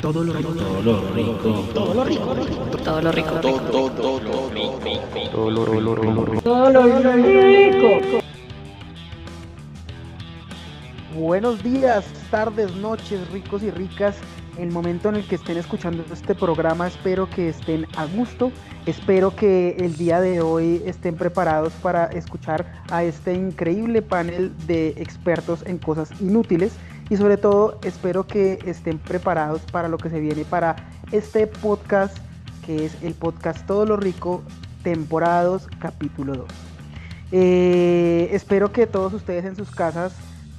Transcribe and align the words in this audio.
Todo 0.00 0.22
lo 0.22 0.32
rico, 0.32 0.52
todo 0.54 0.80
lo 0.80 1.12
rico, 1.12 1.32
todo 1.74 1.92
lo 1.92 2.04
rico, 2.04 2.24
todo 2.84 3.02
lo 3.02 3.10
rico, 3.10 3.30
todo, 3.40 3.60
todo, 3.62 3.90
todo 3.90 4.20
lo 4.20 4.48
rico, 4.50 4.78
todo 5.32 5.50
lo 5.50 5.64
rico, 5.66 6.40
todo 6.44 6.70
lo 6.70 6.84
rico. 6.84 8.20
Buenos 11.16 11.64
días, 11.64 12.04
tardes, 12.30 12.76
noches, 12.76 13.28
ricos 13.32 13.64
y 13.64 13.72
ricas. 13.72 14.16
El 14.56 14.70
momento 14.70 15.08
en 15.08 15.16
el 15.16 15.26
que 15.26 15.34
estén 15.34 15.56
escuchando 15.56 16.04
este 16.12 16.36
programa, 16.36 16.86
espero 16.86 17.28
que 17.28 17.48
estén 17.48 17.84
a 17.96 18.06
gusto. 18.06 18.52
Espero 18.86 19.34
que 19.34 19.70
el 19.80 19.96
día 19.96 20.20
de 20.20 20.40
hoy 20.40 20.80
estén 20.86 21.16
preparados 21.16 21.72
para 21.72 22.04
escuchar 22.06 22.84
a 22.92 23.02
este 23.02 23.34
increíble 23.34 24.00
panel 24.02 24.52
de 24.68 24.90
expertos 24.90 25.64
en 25.66 25.78
cosas 25.78 26.12
inútiles 26.20 26.72
y 27.10 27.16
sobre 27.16 27.36
todo 27.36 27.78
espero 27.82 28.26
que 28.26 28.58
estén 28.66 28.98
preparados 28.98 29.62
para 29.72 29.88
lo 29.88 29.98
que 29.98 30.10
se 30.10 30.20
viene 30.20 30.44
para 30.44 30.76
este 31.12 31.46
podcast 31.46 32.18
que 32.68 32.84
es 32.84 33.02
el 33.02 33.14
podcast 33.14 33.66
Todo 33.66 33.86
lo 33.86 33.96
Rico, 33.96 34.42
temporadas 34.82 35.66
capítulo 35.78 36.34
2. 36.34 36.46
Eh, 37.32 38.28
espero 38.32 38.72
que 38.72 38.86
todos 38.86 39.14
ustedes 39.14 39.46
en 39.46 39.56
sus 39.56 39.70
casas 39.70 40.14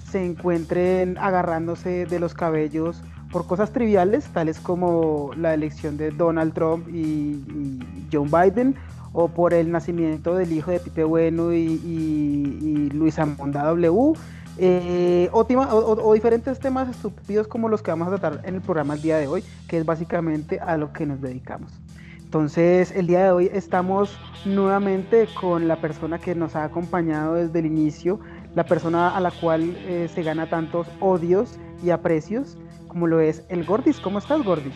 se 0.09 0.25
encuentren 0.25 1.19
agarrándose 1.19 2.07
de 2.07 2.19
los 2.19 2.33
cabellos 2.33 3.03
por 3.31 3.45
cosas 3.45 3.71
triviales, 3.71 4.25
tales 4.33 4.59
como 4.59 5.29
la 5.37 5.53
elección 5.53 5.97
de 5.97 6.09
Donald 6.09 6.55
Trump 6.55 6.87
y, 6.89 7.77
John 8.11 8.31
Biden, 8.31 8.75
o 9.13 9.27
por 9.27 9.53
el 9.53 9.71
nacimiento 9.71 10.33
del 10.33 10.51
hijo 10.51 10.71
de 10.71 10.79
Pipe 10.79 11.03
Bueno 11.03 11.53
y, 11.53 11.57
y 11.57 12.89
Luisa 12.89 13.27
Monda 13.27 13.65
W 13.65 14.15
eh, 14.61 15.29
o, 15.31 16.13
diferentes 16.13 16.59
temas 16.59 16.89
estúpidos 16.89 17.47
como 17.47 17.69
los 17.69 17.81
que 17.81 17.91
vamos 17.91 18.09
a 18.09 18.17
tratar 18.17 18.41
en 18.45 18.55
el 18.55 18.61
programa 18.61 18.95
el 18.95 19.01
día 19.01 19.17
de 19.17 19.27
hoy, 19.27 19.43
que 19.69 19.77
es 19.77 19.85
básicamente 19.85 20.59
a 20.59 20.75
lo 20.75 20.91
que 20.91 21.05
nos 21.05 21.21
dedicamos. 21.21 21.71
Entonces, 22.17 22.91
el 22.91 23.07
día 23.07 23.23
de 23.23 23.31
hoy 23.31 23.49
estamos 23.53 24.17
nuevamente 24.45 25.27
con 25.39 25.67
la 25.69 25.77
persona 25.79 26.19
que 26.19 26.35
nos 26.35 26.57
ha 26.57 26.65
acompañado 26.65 27.35
desde 27.35 27.59
el 27.59 27.67
inicio, 27.67 28.19
la 28.53 28.65
persona 28.65 29.15
a 29.15 29.21
la 29.21 29.31
cual 29.31 29.75
eh, 29.87 30.09
se 30.13 30.23
gana 30.23 30.49
tantos 30.49 30.87
odios 30.99 31.57
y 31.81 31.91
aprecios, 31.91 32.57
como 32.89 33.07
lo 33.07 33.21
es 33.21 33.43
el 33.47 33.63
Gordis. 33.63 33.99
¿Cómo 34.01 34.19
estás, 34.19 34.43
Gordis? 34.43 34.73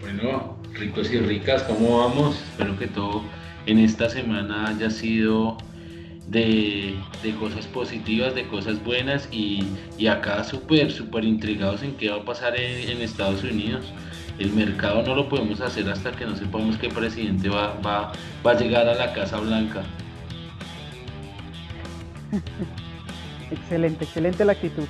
Bueno, 0.00 0.56
ricos 0.74 1.12
y 1.12 1.18
ricas, 1.18 1.64
¿cómo 1.64 1.98
vamos? 1.98 2.40
Espero 2.52 2.78
que 2.78 2.86
todo 2.86 3.22
en 3.66 3.80
esta 3.80 4.08
semana 4.08 4.68
haya 4.68 4.90
sido 4.90 5.58
de, 6.28 6.94
cosas 7.38 7.66
positivas, 7.66 8.34
de 8.34 8.46
cosas 8.46 8.82
buenas 8.84 9.28
y, 9.32 9.66
acá 10.06 10.44
súper, 10.44 10.92
súper 10.92 11.24
intrigados 11.24 11.82
en 11.82 11.94
qué 11.94 12.10
va 12.10 12.16
a 12.16 12.24
pasar 12.24 12.58
en, 12.58 13.00
Estados 13.00 13.42
Unidos. 13.42 13.92
El 14.38 14.52
mercado 14.52 15.02
no 15.02 15.14
lo 15.14 15.28
podemos 15.28 15.60
hacer 15.60 15.88
hasta 15.88 16.12
que 16.12 16.24
no 16.24 16.36
sepamos 16.36 16.76
qué 16.76 16.88
presidente 16.88 17.48
va, 17.48 17.74
va, 17.84 18.12
va 18.46 18.50
a 18.52 18.54
llegar 18.54 18.86
a 18.88 18.94
la 18.94 19.12
Casa 19.12 19.40
Blanca. 19.40 19.82
excelente, 23.50 24.04
excelente 24.04 24.44
la 24.44 24.52
actitud. 24.52 24.84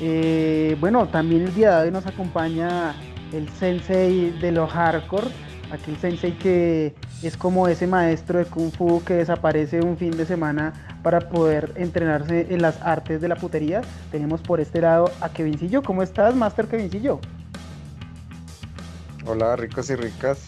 Eh, 0.00 0.76
bueno, 0.80 1.06
también 1.06 1.42
el 1.42 1.54
día 1.54 1.78
de 1.78 1.86
hoy 1.86 1.92
nos 1.92 2.06
acompaña 2.06 2.94
el 3.32 3.48
sensei 3.48 4.30
de 4.40 4.52
los 4.52 4.70
hardcore, 4.70 5.26
aquel 5.74 5.96
sensei 5.98 6.32
que 6.32 6.94
es 7.22 7.36
como 7.36 7.68
ese 7.68 7.86
maestro 7.86 8.38
de 8.38 8.46
kung 8.46 8.70
fu 8.70 9.02
que 9.04 9.14
desaparece 9.14 9.80
un 9.80 9.96
fin 9.96 10.16
de 10.16 10.26
semana 10.26 10.72
para 11.02 11.28
poder 11.28 11.72
entrenarse 11.76 12.46
en 12.50 12.62
las 12.62 12.80
artes 12.82 13.20
de 13.20 13.28
la 13.28 13.36
putería. 13.36 13.82
Tenemos 14.10 14.40
por 14.40 14.60
este 14.60 14.80
lado 14.80 15.10
a 15.20 15.28
Kevincillo. 15.28 15.82
¿Cómo 15.82 16.02
estás, 16.02 16.34
Master 16.34 16.66
Kevincillo? 16.66 17.20
Hola, 19.26 19.56
ricos 19.56 19.90
y 19.90 19.96
ricas. 19.96 20.44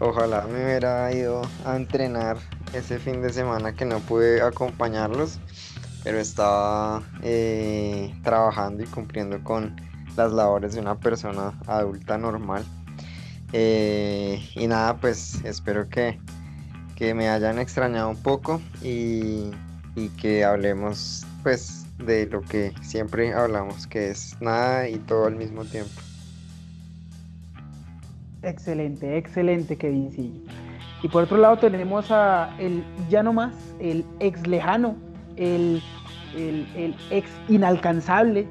Ojalá 0.00 0.46
me 0.46 0.64
hubiera 0.64 1.12
ido 1.12 1.42
a 1.64 1.76
entrenar 1.76 2.36
ese 2.72 2.98
fin 2.98 3.22
de 3.22 3.32
semana 3.32 3.72
que 3.72 3.84
no 3.84 3.98
pude 4.00 4.42
acompañarlos, 4.42 5.40
pero 6.04 6.18
estaba 6.18 7.02
eh, 7.22 8.14
trabajando 8.22 8.82
y 8.82 8.86
cumpliendo 8.86 9.42
con 9.42 9.74
las 10.16 10.32
labores 10.32 10.74
de 10.74 10.80
una 10.80 10.96
persona 10.96 11.52
adulta 11.66 12.18
normal. 12.18 12.64
Eh, 13.52 14.46
y 14.54 14.66
nada, 14.66 14.96
pues 14.96 15.42
espero 15.44 15.88
que, 15.88 16.18
me 17.14 17.28
hayan 17.28 17.58
extrañado 17.58 18.10
un 18.10 18.16
poco 18.16 18.60
y, 18.82 19.50
que 20.20 20.44
hablemos 20.44 21.26
pues 21.42 21.86
de 21.98 22.26
lo 22.26 22.42
que 22.42 22.72
siempre 22.82 23.32
hablamos, 23.32 23.86
que 23.86 24.10
es 24.10 24.36
nada 24.40 24.88
y 24.88 24.98
todo 24.98 25.26
al 25.26 25.34
mismo 25.34 25.64
tiempo. 25.64 25.90
Excelente, 28.42 29.16
excelente, 29.16 29.76
Kevin, 29.76 30.12
sí. 30.12 30.44
Y 31.02 31.08
por 31.08 31.24
otro 31.24 31.36
lado 31.36 31.56
tenemos 31.58 32.10
a 32.10 32.54
el 32.58 32.84
ya 33.08 33.22
no 33.22 33.32
más, 33.32 33.54
el 33.80 34.04
ex 34.20 34.46
lejano, 34.46 34.96
el, 35.36 35.82
el 36.36 36.94
ex 37.10 37.28
inalcanzable, 37.48 38.46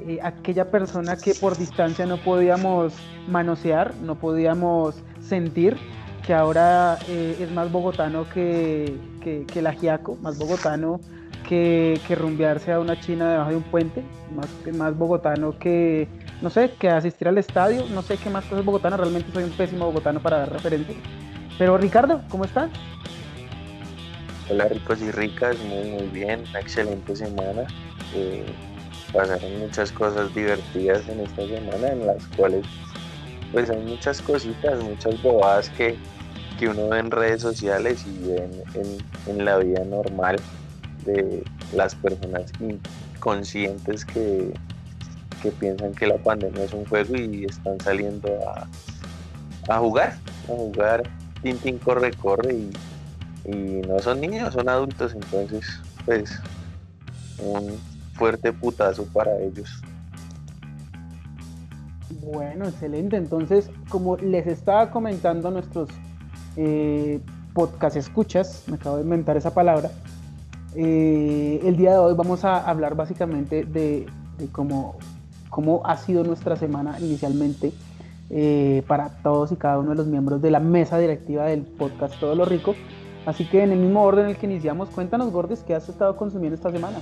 eh, 0.00 0.18
aquella 0.22 0.70
persona 0.70 1.16
que 1.16 1.34
por 1.34 1.56
distancia 1.56 2.06
no 2.06 2.16
podíamos 2.18 2.94
manosear, 3.28 3.94
no 3.96 4.16
podíamos 4.16 4.96
sentir, 5.20 5.76
que 6.26 6.34
ahora 6.34 6.98
eh, 7.08 7.36
es 7.40 7.50
más 7.50 7.70
bogotano 7.70 8.28
que, 8.28 8.96
que, 9.20 9.62
la 9.62 9.72
Giaco, 9.72 10.16
más 10.22 10.38
bogotano 10.38 11.00
que, 11.48 12.00
que, 12.06 12.14
rumbearse 12.14 12.72
a 12.72 12.80
una 12.80 12.98
china 13.00 13.30
debajo 13.30 13.50
de 13.50 13.56
un 13.56 13.62
puente, 13.64 14.02
más, 14.34 14.76
más 14.76 14.96
bogotano 14.96 15.58
que, 15.58 16.08
no 16.40 16.50
sé, 16.50 16.72
que 16.78 16.88
asistir 16.88 17.28
al 17.28 17.38
estadio, 17.38 17.84
no 17.92 18.02
sé 18.02 18.16
qué 18.16 18.30
más 18.30 18.44
cosas 18.44 18.64
bogotanas, 18.64 19.00
realmente 19.00 19.32
soy 19.32 19.44
un 19.44 19.50
pésimo 19.50 19.86
bogotano 19.86 20.20
para 20.20 20.38
dar 20.38 20.52
referencia. 20.52 20.94
Pero 21.58 21.76
Ricardo, 21.76 22.22
¿cómo 22.28 22.44
estás? 22.44 22.70
Hola 24.50 24.68
ricos 24.68 25.00
y 25.00 25.10
ricas, 25.10 25.56
muy 25.60 25.90
muy 25.90 26.08
bien, 26.08 26.44
una 26.50 26.60
excelente 26.60 27.14
semana. 27.16 27.66
Eh, 28.14 28.44
pasaron 29.12 29.58
muchas 29.58 29.92
cosas 29.92 30.34
divertidas 30.34 31.08
en 31.08 31.20
esta 31.20 31.46
semana 31.46 31.88
en 31.88 32.06
las 32.06 32.26
cuales 32.36 32.66
pues 33.52 33.68
hay 33.68 33.80
muchas 33.80 34.22
cositas, 34.22 34.82
muchas 34.82 35.22
bobadas 35.22 35.68
que, 35.70 35.96
que 36.58 36.68
uno 36.68 36.88
ve 36.88 36.98
en 37.00 37.10
redes 37.10 37.42
sociales 37.42 38.04
y 38.06 38.30
en, 38.32 38.62
en, 39.26 39.44
la 39.44 39.58
vida 39.58 39.84
normal 39.84 40.36
de 41.04 41.44
las 41.74 41.94
personas 41.94 42.50
inconscientes 42.60 44.06
que, 44.06 44.54
que 45.42 45.50
piensan 45.50 45.92
que 45.92 46.06
la 46.06 46.16
pandemia 46.16 46.64
es 46.64 46.72
un 46.72 46.86
juego 46.86 47.14
y 47.16 47.44
están 47.44 47.78
saliendo 47.80 48.30
a, 48.48 48.66
a 49.74 49.78
jugar, 49.78 50.16
a 50.48 50.52
jugar 50.52 51.02
Tintín 51.42 51.78
corre, 51.78 52.12
corre 52.12 52.54
y, 52.54 52.70
y 53.44 53.82
no 53.86 53.98
son 53.98 54.20
niños, 54.20 54.54
son 54.54 54.68
adultos, 54.68 55.12
entonces 55.12 55.66
pues 56.06 56.40
un, 57.38 57.78
fuerte 58.22 58.52
putazo 58.52 59.04
para 59.06 59.36
ellos. 59.36 59.82
Bueno, 62.22 62.66
excelente. 62.66 63.16
Entonces, 63.16 63.68
como 63.88 64.16
les 64.16 64.46
estaba 64.46 64.92
comentando 64.92 65.50
nuestros 65.50 65.88
eh, 66.56 67.18
podcast 67.52 67.96
escuchas, 67.96 68.62
me 68.68 68.76
acabo 68.76 68.98
de 68.98 69.02
inventar 69.02 69.36
esa 69.36 69.52
palabra, 69.52 69.90
eh, 70.76 71.62
el 71.64 71.76
día 71.76 71.94
de 71.94 71.98
hoy 71.98 72.14
vamos 72.14 72.44
a 72.44 72.64
hablar 72.64 72.94
básicamente 72.94 73.64
de, 73.64 74.06
cómo, 74.52 74.98
cómo, 75.50 75.82
ha 75.84 75.96
sido 75.96 76.22
nuestra 76.22 76.54
semana 76.54 77.00
inicialmente 77.00 77.72
eh, 78.30 78.84
para 78.86 79.08
todos 79.24 79.50
y 79.50 79.56
cada 79.56 79.80
uno 79.80 79.90
de 79.90 79.96
los 79.96 80.06
miembros 80.06 80.40
de 80.40 80.52
la 80.52 80.60
mesa 80.60 80.96
directiva 80.96 81.46
del 81.46 81.62
podcast 81.62 82.20
Todo 82.20 82.36
lo 82.36 82.44
Rico. 82.44 82.76
Así 83.26 83.48
que 83.48 83.64
en 83.64 83.72
el 83.72 83.80
mismo 83.80 84.04
orden 84.04 84.26
en 84.26 84.30
el 84.30 84.36
que 84.36 84.46
iniciamos, 84.46 84.90
cuéntanos, 84.90 85.32
Gordes, 85.32 85.64
¿qué 85.64 85.74
has 85.74 85.88
estado 85.88 86.16
consumiendo 86.16 86.54
esta 86.54 86.70
semana? 86.70 86.98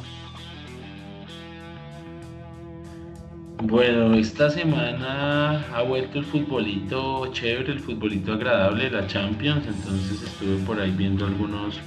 Bueno, 3.62 4.14
esta 4.14 4.48
semana 4.48 5.62
ha 5.74 5.82
vuelto 5.82 6.18
el 6.18 6.24
futbolito 6.24 7.30
chévere, 7.30 7.72
el 7.72 7.80
futbolito 7.80 8.32
agradable, 8.32 8.90
la 8.90 9.06
Champions, 9.06 9.66
entonces 9.66 10.22
estuve 10.22 10.56
por 10.64 10.80
ahí 10.80 10.90
viendo 10.92 11.26
algunos, 11.26 11.78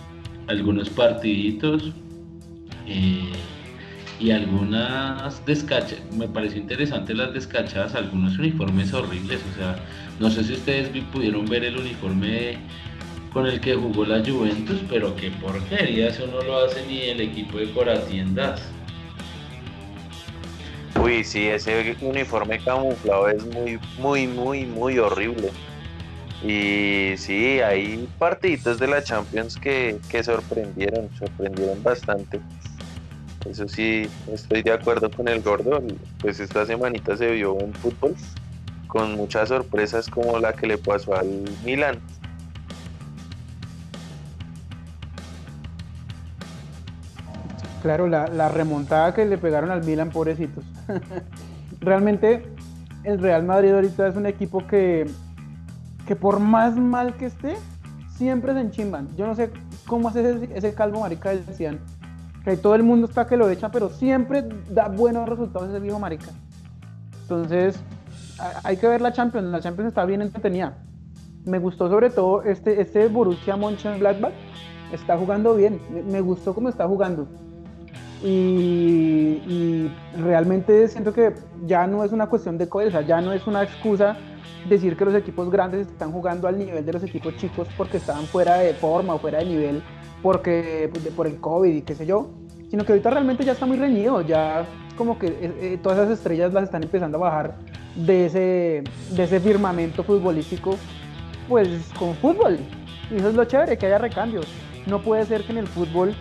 algunos 0.48 0.92
partiditos 0.92 1.92
eh, 2.86 3.24
y 4.20 4.30
algunas 4.30 5.44
descachas, 5.48 6.00
me 6.16 6.28
pareció 6.28 6.62
interesante 6.62 7.16
las 7.16 7.34
descachadas, 7.34 7.96
algunos 7.96 8.38
uniformes 8.38 8.94
horribles, 8.94 9.42
o 9.54 9.58
sea, 9.58 9.76
no 10.20 10.30
sé 10.30 10.44
si 10.44 10.54
ustedes 10.54 10.90
pudieron 11.12 11.46
ver 11.48 11.64
el 11.64 11.78
uniforme 11.78 12.60
con 13.34 13.48
el 13.48 13.60
que 13.60 13.74
jugó 13.74 14.06
la 14.06 14.24
Juventus, 14.24 14.80
pero 14.88 15.16
qué 15.16 15.32
porquería, 15.32 16.10
eso 16.10 16.28
no 16.28 16.44
lo 16.44 16.66
hace 16.66 16.86
ni 16.86 17.00
el 17.00 17.20
equipo 17.20 17.58
de 17.58 17.72
Coratiendas. 17.72 18.73
Uy, 21.02 21.24
sí, 21.24 21.48
ese 21.48 21.98
uniforme 22.02 22.60
camuflado 22.64 23.28
es 23.30 23.44
muy, 23.46 23.80
muy, 23.98 24.28
muy, 24.28 24.66
muy 24.66 25.00
horrible. 25.00 25.52
Y 26.44 27.16
sí, 27.18 27.62
hay 27.62 28.08
partiditos 28.20 28.78
de 28.78 28.88
la 28.88 29.02
Champions 29.02 29.56
que, 29.56 30.00
sorprendieron, 30.24 31.10
sorprendieron 31.18 31.82
bastante. 31.82 32.40
Eso 33.50 33.68
sí, 33.68 34.08
estoy 34.32 34.62
de 34.62 34.72
acuerdo 34.72 35.10
con 35.10 35.28
el 35.28 35.42
gordo. 35.42 35.82
Pues 36.20 36.40
esta 36.40 36.66
semanita 36.66 37.16
se 37.18 37.32
vio 37.32 37.54
un 37.54 37.74
fútbol 37.74 38.16
con 38.88 39.16
muchas 39.16 39.50
sorpresas 39.50 40.10
como 40.10 40.38
la 40.38 40.54
que 40.54 40.68
le 40.68 40.78
pasó 40.78 41.16
al 41.16 41.44
Milan. 41.66 42.00
Claro, 47.84 48.08
la, 48.08 48.48
remontada 48.48 49.14
que 49.14 49.26
le 49.26 49.38
pegaron 49.38 49.70
al 49.70 49.84
Milan, 49.84 50.10
pobrecitos. 50.10 50.64
Realmente 51.82 52.46
el 53.04 53.20
Real 53.20 53.44
Madrid 53.44 53.74
ahorita 53.74 54.08
es 54.08 54.16
un 54.16 54.26
equipo 54.26 54.66
que, 54.66 55.06
que 56.08 56.16
por 56.16 56.40
más 56.40 56.78
mal 56.78 57.16
que 57.16 57.26
esté, 57.26 57.58
siempre 58.16 58.54
se 58.54 58.62
enchimban. 58.62 59.14
Yo 59.18 59.28
no 59.28 59.36
sé 59.36 59.52
cómo 59.86 60.08
hace 60.08 60.22
ese, 60.22 60.50
ese 60.56 60.74
calvo 60.74 61.02
marica 61.02 61.32
del 61.32 61.44
Cian. 61.54 61.82
Que 62.46 62.56
todo 62.56 62.74
el 62.76 62.84
mundo 62.84 63.06
está 63.06 63.28
que 63.28 63.36
lo 63.36 63.50
echa, 63.50 63.70
pero 63.70 63.90
siempre 63.90 64.48
da 64.70 64.88
buenos 64.88 65.28
resultados 65.28 65.68
ese 65.68 65.82
viejo 65.82 66.00
marica. 66.00 66.32
Entonces, 67.24 67.78
hay 68.64 68.78
que 68.78 68.88
ver 68.88 69.02
la 69.02 69.12
Champions. 69.12 69.48
La 69.48 69.60
Champions 69.60 69.90
está 69.90 70.06
bien 70.06 70.22
entretenida. 70.22 70.78
Me 71.44 71.60
gustó 71.60 71.90
sobre 71.90 72.10
todo 72.10 72.44
este, 72.44 72.80
este 72.80 73.10
Borussia 73.10 73.58
Mönchengladbach. 73.58 74.32
Está 74.94 75.18
jugando 75.18 75.54
bien. 75.54 75.82
Me, 75.94 76.02
me 76.02 76.22
gustó 76.22 76.54
cómo 76.54 76.70
está 76.70 76.88
jugando. 76.88 77.28
Y, 78.24 79.92
realmente 80.18 80.88
siento 80.88 81.12
que 81.14 81.34
ya 81.66 81.86
no 81.88 82.04
es 82.04 82.12
una 82.12 82.28
cuestión 82.28 82.58
de 82.58 82.70
cabeza, 82.70 83.02
ya 83.02 83.20
no 83.20 83.34
es 83.34 83.46
una 83.48 83.64
excusa 83.64 84.16
decir 84.70 84.96
que 84.96 85.04
los 85.04 85.16
equipos 85.16 85.52
grandes 85.52 85.88
están 85.88 86.12
jugando 86.12 86.48
al 86.48 86.58
nivel 86.58 86.86
de 86.86 86.94
los 86.94 87.04
equipos 87.04 87.36
chicos 87.36 87.68
porque 87.76 87.98
estaban 87.98 88.26
fuera 88.26 88.58
de 88.58 88.74
forma 88.74 89.16
o 89.16 89.20
fuera 89.20 89.40
de 89.40 89.46
nivel 89.46 89.84
porque 90.22 90.90
pues, 90.94 91.06
por 91.10 91.28
el 91.28 91.42
COVID 91.42 91.76
y 91.76 91.82
qué 91.82 91.96
sé 91.96 92.06
yo, 92.06 92.30
sino 92.70 92.86
que 92.86 92.94
ahorita 92.94 93.10
realmente 93.10 93.44
ya 93.44 93.52
está 93.52 93.66
muy 93.66 93.78
reñido, 93.78 94.22
ya 94.22 94.66
como 94.98 95.20
que 95.20 95.28
eh, 95.28 95.54
eh, 95.60 95.80
todas 95.82 96.00
esas 96.00 96.18
estrellas 96.18 96.54
las 96.54 96.64
están 96.64 96.84
empezando 96.84 97.18
a 97.18 97.22
bajar 97.22 97.56
de 97.96 98.26
ese, 98.28 98.84
de 99.12 99.24
ese 99.24 99.40
firmamento 99.40 100.04
futbolístico, 100.04 100.78
pues 101.50 101.68
con 102.00 102.16
fútbol. 102.16 102.58
Y 103.12 103.18
eso 103.18 103.30
es 103.30 103.36
lo 103.36 103.44
chévere, 103.46 103.78
que 103.78 103.86
haya 103.86 103.98
recambios. 103.98 104.48
No 104.88 105.02
puede 105.02 105.26
ser 105.26 105.44
que 105.44 105.52
en 105.52 105.60
el 105.60 105.68
fútbol 105.68 106.16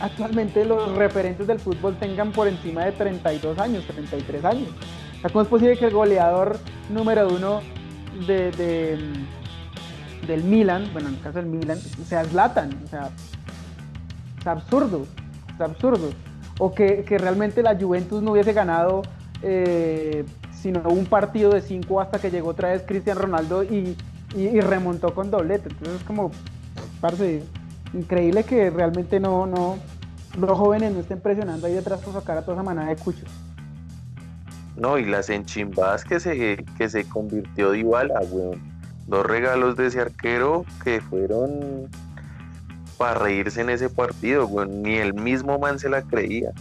actualmente 0.00 0.64
los 0.64 0.94
referentes 0.96 1.46
del 1.46 1.58
fútbol 1.60 1.96
tengan 1.98 2.32
por 2.32 2.48
encima 2.48 2.84
de 2.84 2.92
32 2.92 3.58
años, 3.58 3.84
33 3.86 4.44
años. 4.44 4.68
O 5.18 5.20
sea, 5.20 5.30
¿Cómo 5.30 5.42
es 5.42 5.48
posible 5.48 5.76
que 5.76 5.84
el 5.86 5.92
goleador 5.92 6.58
número 6.88 7.28
uno 7.28 7.60
de, 8.26 8.50
de, 8.52 8.98
del 10.26 10.44
Milan, 10.44 10.88
bueno, 10.92 11.08
en 11.08 11.14
el 11.16 11.20
caso 11.20 11.38
del 11.38 11.46
Milan, 11.46 11.78
sea 11.78 12.24
Zlatan? 12.24 12.70
O 12.84 12.88
sea, 12.88 13.10
es 14.40 14.46
absurdo, 14.46 15.06
es 15.54 15.60
absurdo. 15.60 16.10
O 16.58 16.74
que, 16.74 17.04
que 17.04 17.18
realmente 17.18 17.62
la 17.62 17.76
Juventus 17.78 18.22
no 18.22 18.32
hubiese 18.32 18.52
ganado 18.52 19.02
eh, 19.42 20.24
sino 20.52 20.82
un 20.90 21.06
partido 21.06 21.50
de 21.52 21.62
cinco 21.62 22.00
hasta 22.02 22.18
que 22.18 22.30
llegó 22.30 22.50
otra 22.50 22.70
vez 22.72 22.82
Cristian 22.86 23.16
Ronaldo 23.16 23.62
y, 23.64 23.96
y- 24.36 24.40
y 24.48 24.60
remontó 24.60 25.14
con 25.14 25.30
doblete. 25.30 25.70
Entonces 25.70 25.96
es 26.00 26.06
como, 26.06 26.30
parce, 27.00 27.42
increíble 27.94 28.44
que 28.44 28.68
realmente 28.68 29.18
no, 29.20 29.46
no, 29.46 29.78
los 30.38 30.58
jóvenes 30.58 30.92
no 30.92 31.00
estén 31.00 31.20
presionando 31.20 31.66
ahí 31.66 31.74
detrás 31.74 32.00
por 32.00 32.14
sacar 32.14 32.38
a 32.38 32.42
toda 32.42 32.56
esa 32.56 32.62
manada 32.62 32.88
de 32.88 32.96
cuchos. 32.96 33.28
No, 34.76 34.98
y 34.98 35.04
las 35.04 35.28
enchimbadas 35.28 36.04
que 36.04 36.20
se, 36.20 36.64
que 36.78 36.88
se 36.88 37.04
convirtió 37.04 37.72
Dybala, 37.72 38.20
weón. 38.30 38.60
Dos 39.06 39.26
regalos 39.26 39.76
de 39.76 39.88
ese 39.88 40.00
arquero 40.00 40.64
que 40.84 41.00
fueron 41.00 41.88
para 42.96 43.18
reírse 43.18 43.60
en 43.60 43.70
ese 43.70 43.90
partido, 43.90 44.46
weón. 44.46 44.82
Ni 44.82 44.94
el 44.96 45.12
mismo 45.14 45.58
man 45.58 45.78
se 45.78 45.90
la 45.90 46.02
creía. 46.02 46.52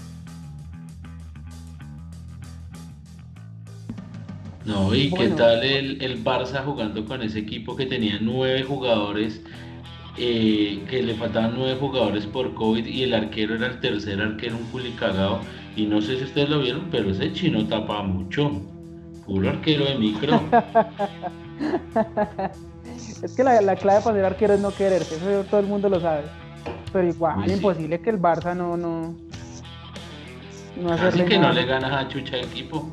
No, 4.65 4.93
y 4.93 5.11
qué 5.11 5.29
tal 5.29 5.63
el, 5.63 6.01
el 6.01 6.23
Barça 6.23 6.63
jugando 6.63 7.05
con 7.05 7.21
ese 7.21 7.39
equipo 7.39 7.75
que 7.75 7.85
tenía 7.85 8.19
nueve 8.21 8.63
jugadores, 8.63 9.41
eh, 10.19 10.83
que 10.89 11.01
le 11.01 11.15
faltaban 11.15 11.53
nueve 11.55 11.77
jugadores 11.79 12.25
por 12.25 12.53
COVID 12.53 12.85
y 12.85 13.03
el 13.03 13.13
arquero 13.13 13.55
era 13.55 13.67
el 13.67 13.79
tercer 13.79 14.21
arquero, 14.21 14.57
un 14.57 14.65
culicagado. 14.65 15.39
Y 15.75 15.85
no 15.85 16.01
sé 16.01 16.17
si 16.17 16.25
ustedes 16.25 16.49
lo 16.49 16.59
vieron, 16.59 16.87
pero 16.91 17.09
ese 17.09 17.31
chino 17.31 17.65
tapa 17.67 18.03
mucho. 18.03 18.51
Puro 19.25 19.49
arquero 19.49 19.85
de 19.85 19.95
micro. 19.95 20.41
Es 23.23 23.35
que 23.35 23.43
la, 23.43 23.61
la 23.61 23.75
clave 23.75 24.01
para 24.01 24.15
ser 24.15 24.25
arquero 24.25 24.53
es 24.53 24.61
no 24.61 24.71
quererse, 24.71 25.15
eso 25.15 25.43
todo 25.49 25.59
el 25.59 25.67
mundo 25.67 25.89
lo 25.89 25.99
sabe. 25.99 26.23
Pero 26.91 27.07
igual, 27.07 27.43
sí. 27.45 27.53
imposible 27.53 27.99
que 27.99 28.09
el 28.09 28.19
Barça 28.19 28.55
no, 28.55 28.77
no, 28.77 29.15
no 30.77 30.93
Así 30.93 31.21
que 31.23 31.37
no 31.37 31.51
le 31.51 31.65
ganas 31.65 31.91
a 31.91 32.07
chucha 32.07 32.37
de 32.37 32.43
equipo. 32.43 32.89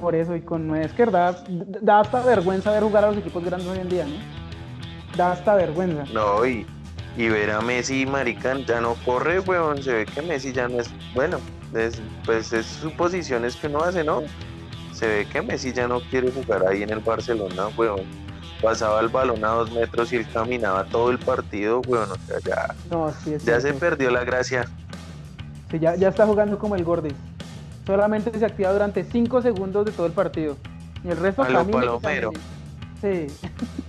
Por 0.00 0.14
eso, 0.14 0.34
y 0.34 0.40
con 0.40 0.66
nueve, 0.66 0.86
es 0.86 0.92
que 0.92 1.06
da, 1.06 1.36
da 1.82 2.00
hasta 2.00 2.22
vergüenza 2.22 2.72
ver 2.72 2.82
jugar 2.82 3.04
a 3.04 3.08
los 3.08 3.18
equipos 3.18 3.44
grandes 3.44 3.68
hoy 3.68 3.78
en 3.78 3.88
día, 3.88 4.04
¿no? 4.04 4.43
Da 5.16 5.32
hasta 5.32 5.54
vergüenza. 5.54 6.04
No, 6.12 6.44
y, 6.46 6.66
y 7.16 7.28
ver 7.28 7.50
a 7.52 7.60
Messi, 7.60 8.04
maricán, 8.06 8.64
ya 8.64 8.80
no 8.80 8.94
corre, 9.04 9.40
weón. 9.40 9.82
Se 9.82 9.92
ve 9.92 10.06
que 10.06 10.22
Messi 10.22 10.52
ya 10.52 10.68
no 10.68 10.80
es, 10.80 10.90
bueno, 11.14 11.38
es- 11.74 12.00
pues 12.24 12.52
es 12.52 12.66
suposiciones 12.66 13.56
que 13.56 13.68
uno 13.68 13.82
hace, 13.82 14.02
¿no? 14.04 14.22
Se 14.92 15.06
ve 15.06 15.26
que 15.26 15.42
Messi 15.42 15.72
ya 15.72 15.86
no 15.88 16.00
quiere 16.00 16.30
jugar 16.30 16.66
ahí 16.66 16.82
en 16.82 16.90
el 16.90 17.00
Barcelona, 17.00 17.68
weón. 17.76 18.00
Pasaba 18.62 19.00
el 19.00 19.08
balón 19.08 19.44
a 19.44 19.48
dos 19.48 19.72
metros 19.72 20.12
y 20.12 20.16
él 20.16 20.26
caminaba 20.32 20.84
todo 20.84 21.10
el 21.10 21.18
partido, 21.18 21.80
weón. 21.86 22.10
O 22.10 22.16
sea, 22.26 22.38
ya, 22.44 22.74
No, 22.90 23.12
sí, 23.22 23.34
es 23.34 23.44
ya 23.44 23.60
se 23.60 23.74
perdió 23.74 24.10
la 24.10 24.24
gracia. 24.24 24.64
Sí, 25.70 25.78
ya, 25.78 25.94
ya 25.96 26.08
está 26.08 26.26
jugando 26.26 26.58
como 26.58 26.74
el 26.76 26.84
Gordis. 26.84 27.14
Solamente 27.86 28.36
se 28.38 28.44
activa 28.46 28.72
durante 28.72 29.04
5 29.04 29.42
segundos 29.42 29.84
de 29.84 29.92
todo 29.92 30.06
el 30.06 30.12
partido. 30.12 30.56
Y 31.04 31.08
el 31.08 31.18
resto 31.18 31.42
A 31.42 31.48
lo 31.50 31.58
camina 31.58 31.78
y 31.78 31.80
palomero. 31.80 32.32
Sí. 33.02 33.26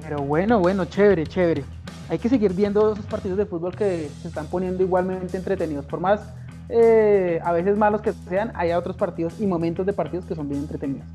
Pero 0.00 0.18
bueno, 0.18 0.58
bueno, 0.58 0.84
chévere, 0.86 1.24
chévere. 1.24 1.64
Hay 2.08 2.18
que 2.18 2.28
seguir 2.28 2.52
viendo 2.52 2.92
esos 2.92 3.06
partidos 3.06 3.38
de 3.38 3.46
fútbol 3.46 3.76
que 3.76 4.10
se 4.20 4.28
están 4.28 4.46
poniendo 4.46 4.82
igualmente 4.82 5.36
entretenidos. 5.36 5.84
Por 5.86 6.00
más 6.00 6.20
eh, 6.68 7.40
a 7.44 7.52
veces 7.52 7.76
malos 7.76 8.00
que 8.00 8.12
sean, 8.28 8.50
hay 8.56 8.72
otros 8.72 8.96
partidos 8.96 9.40
y 9.40 9.46
momentos 9.46 9.86
de 9.86 9.92
partidos 9.92 10.24
que 10.24 10.34
son 10.34 10.48
bien 10.48 10.62
entretenidos. 10.62 11.06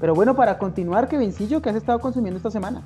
Pero 0.00 0.14
bueno, 0.14 0.34
para 0.34 0.56
continuar, 0.58 1.08
Kevincillo, 1.08 1.60
¿qué 1.60 1.70
has 1.70 1.76
estado 1.76 2.00
consumiendo 2.00 2.38
esta 2.38 2.50
semana? 2.50 2.82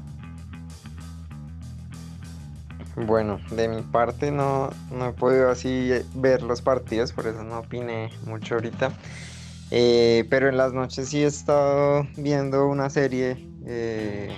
Bueno, 3.07 3.39
de 3.51 3.69
mi 3.69 3.83
parte 3.83 4.31
no, 4.31 4.71
no 4.91 5.09
he 5.09 5.13
podido 5.13 5.51
así 5.51 5.91
ver 6.15 6.43
los 6.43 6.61
partidos, 6.61 7.13
por 7.13 7.27
eso 7.27 7.45
no 7.45 7.61
opiné 7.61 8.11
mucho 8.27 8.57
ahorita. 8.57 8.91
Eh, 9.71 10.27
pero 10.29 10.49
en 10.49 10.57
las 10.57 10.73
noches 10.73 11.09
sí 11.09 11.23
he 11.23 11.27
estado 11.27 12.07
viendo 12.17 12.67
una 12.69 12.91
serie 12.91 13.49
eh, 13.67 14.37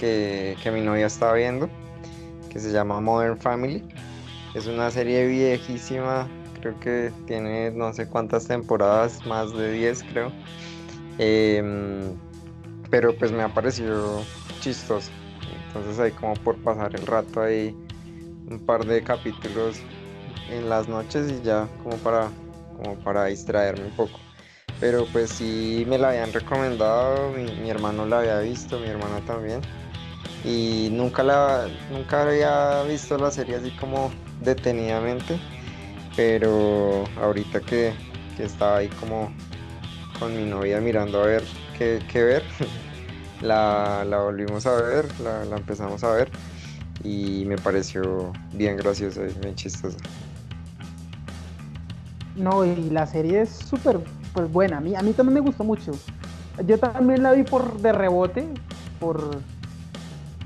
que, 0.00 0.56
que 0.62 0.70
mi 0.70 0.80
novia 0.80 1.06
estaba 1.06 1.34
viendo, 1.34 1.68
que 2.50 2.58
se 2.58 2.72
llama 2.72 3.00
Modern 3.00 3.36
Family. 3.36 3.84
Es 4.54 4.66
una 4.66 4.90
serie 4.90 5.26
viejísima, 5.26 6.26
creo 6.60 6.80
que 6.80 7.12
tiene 7.26 7.70
no 7.70 7.92
sé 7.92 8.08
cuántas 8.08 8.46
temporadas, 8.46 9.24
más 9.26 9.52
de 9.52 9.72
10 9.72 10.02
creo. 10.02 10.32
Em, 11.18 12.16
pero 12.90 13.14
pues 13.16 13.30
me 13.30 13.42
ha 13.42 13.48
parecido 13.48 14.22
chistoso. 14.60 15.10
Entonces 15.66 16.00
ahí 16.00 16.10
como 16.12 16.34
por 16.34 16.56
pasar 16.56 16.96
el 16.96 17.06
rato 17.06 17.42
ahí 17.42 17.76
un 18.48 18.58
par 18.58 18.84
de 18.86 19.02
capítulos 19.02 19.80
en 20.50 20.68
las 20.68 20.88
noches 20.88 21.30
y 21.30 21.44
ya 21.44 21.68
como 21.84 21.96
para 21.98 22.30
como 22.76 22.94
para 22.96 23.26
distraerme 23.26 23.84
un 23.84 23.92
poco. 23.92 24.18
Pero 24.80 25.04
pues 25.12 25.30
sí 25.30 25.84
me 25.86 25.98
la 25.98 26.08
habían 26.08 26.32
recomendado, 26.32 27.30
mi, 27.32 27.44
mi 27.60 27.68
hermano 27.68 28.06
la 28.06 28.20
había 28.20 28.40
visto, 28.40 28.78
mi 28.78 28.88
hermana 28.88 29.20
también. 29.26 29.60
Y 30.44 30.88
nunca 30.92 31.22
la 31.22 31.66
nunca 31.90 32.22
había 32.22 32.82
visto 32.84 33.18
la 33.18 33.30
serie 33.30 33.56
así 33.56 33.70
como 33.72 34.10
detenidamente. 34.40 35.38
Pero 36.16 37.04
ahorita 37.20 37.60
que, 37.60 37.92
estaba 38.38 38.78
ahí 38.78 38.88
como 38.88 39.30
con 40.18 40.34
mi 40.34 40.48
novia 40.48 40.80
mirando 40.80 41.22
a 41.22 41.26
ver 41.26 41.42
qué, 41.76 42.02
qué 42.10 42.22
ver, 42.22 42.42
la, 43.42 44.04
la 44.06 44.18
volvimos 44.18 44.66
a 44.66 44.80
ver, 44.80 45.06
la, 45.20 45.44
la 45.44 45.56
empezamos 45.56 46.02
a 46.04 46.12
ver 46.12 46.30
y 47.04 47.44
me 47.46 47.56
pareció 47.56 48.32
bien 48.52 48.76
graciosa 48.76 49.22
y 49.22 49.32
bien 49.40 49.54
chistosa. 49.54 49.98
No, 52.36 52.64
y 52.64 52.90
la 52.90 53.06
serie 53.06 53.42
es 53.42 53.50
súper 53.50 54.00
pues, 54.32 54.50
buena. 54.50 54.78
A 54.78 54.80
mí, 54.80 54.94
a 54.94 55.02
mí 55.02 55.12
también 55.12 55.34
me 55.34 55.40
gustó 55.40 55.64
mucho. 55.64 55.92
Yo 56.66 56.78
también 56.78 57.22
la 57.22 57.32
vi 57.32 57.42
por 57.42 57.80
de 57.80 57.92
rebote, 57.92 58.46
por, 58.98 59.38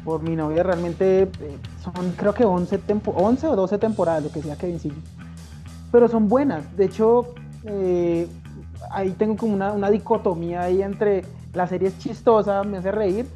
por 0.04 0.22
mi 0.22 0.36
novia. 0.36 0.62
Realmente 0.62 1.22
eh, 1.22 1.28
son 1.82 2.12
creo 2.16 2.34
que 2.34 2.44
11, 2.44 2.78
tempo- 2.78 3.14
11 3.16 3.46
o 3.48 3.56
12 3.56 3.78
temporadas, 3.78 4.22
lo 4.24 4.30
que 4.30 4.42
sea 4.42 4.56
que 4.56 4.66
Vincillo. 4.66 4.94
Pero 5.90 6.08
son 6.08 6.28
buenas. 6.28 6.76
De 6.76 6.84
hecho, 6.86 7.34
eh, 7.64 8.26
ahí 8.90 9.10
tengo 9.12 9.36
como 9.36 9.54
una, 9.54 9.72
una 9.72 9.90
dicotomía 9.90 10.62
ahí 10.62 10.82
entre 10.82 11.24
la 11.52 11.66
serie 11.66 11.88
es 11.88 11.98
chistosa, 11.98 12.64
me 12.64 12.78
hace 12.78 12.90
reír, 12.90 13.26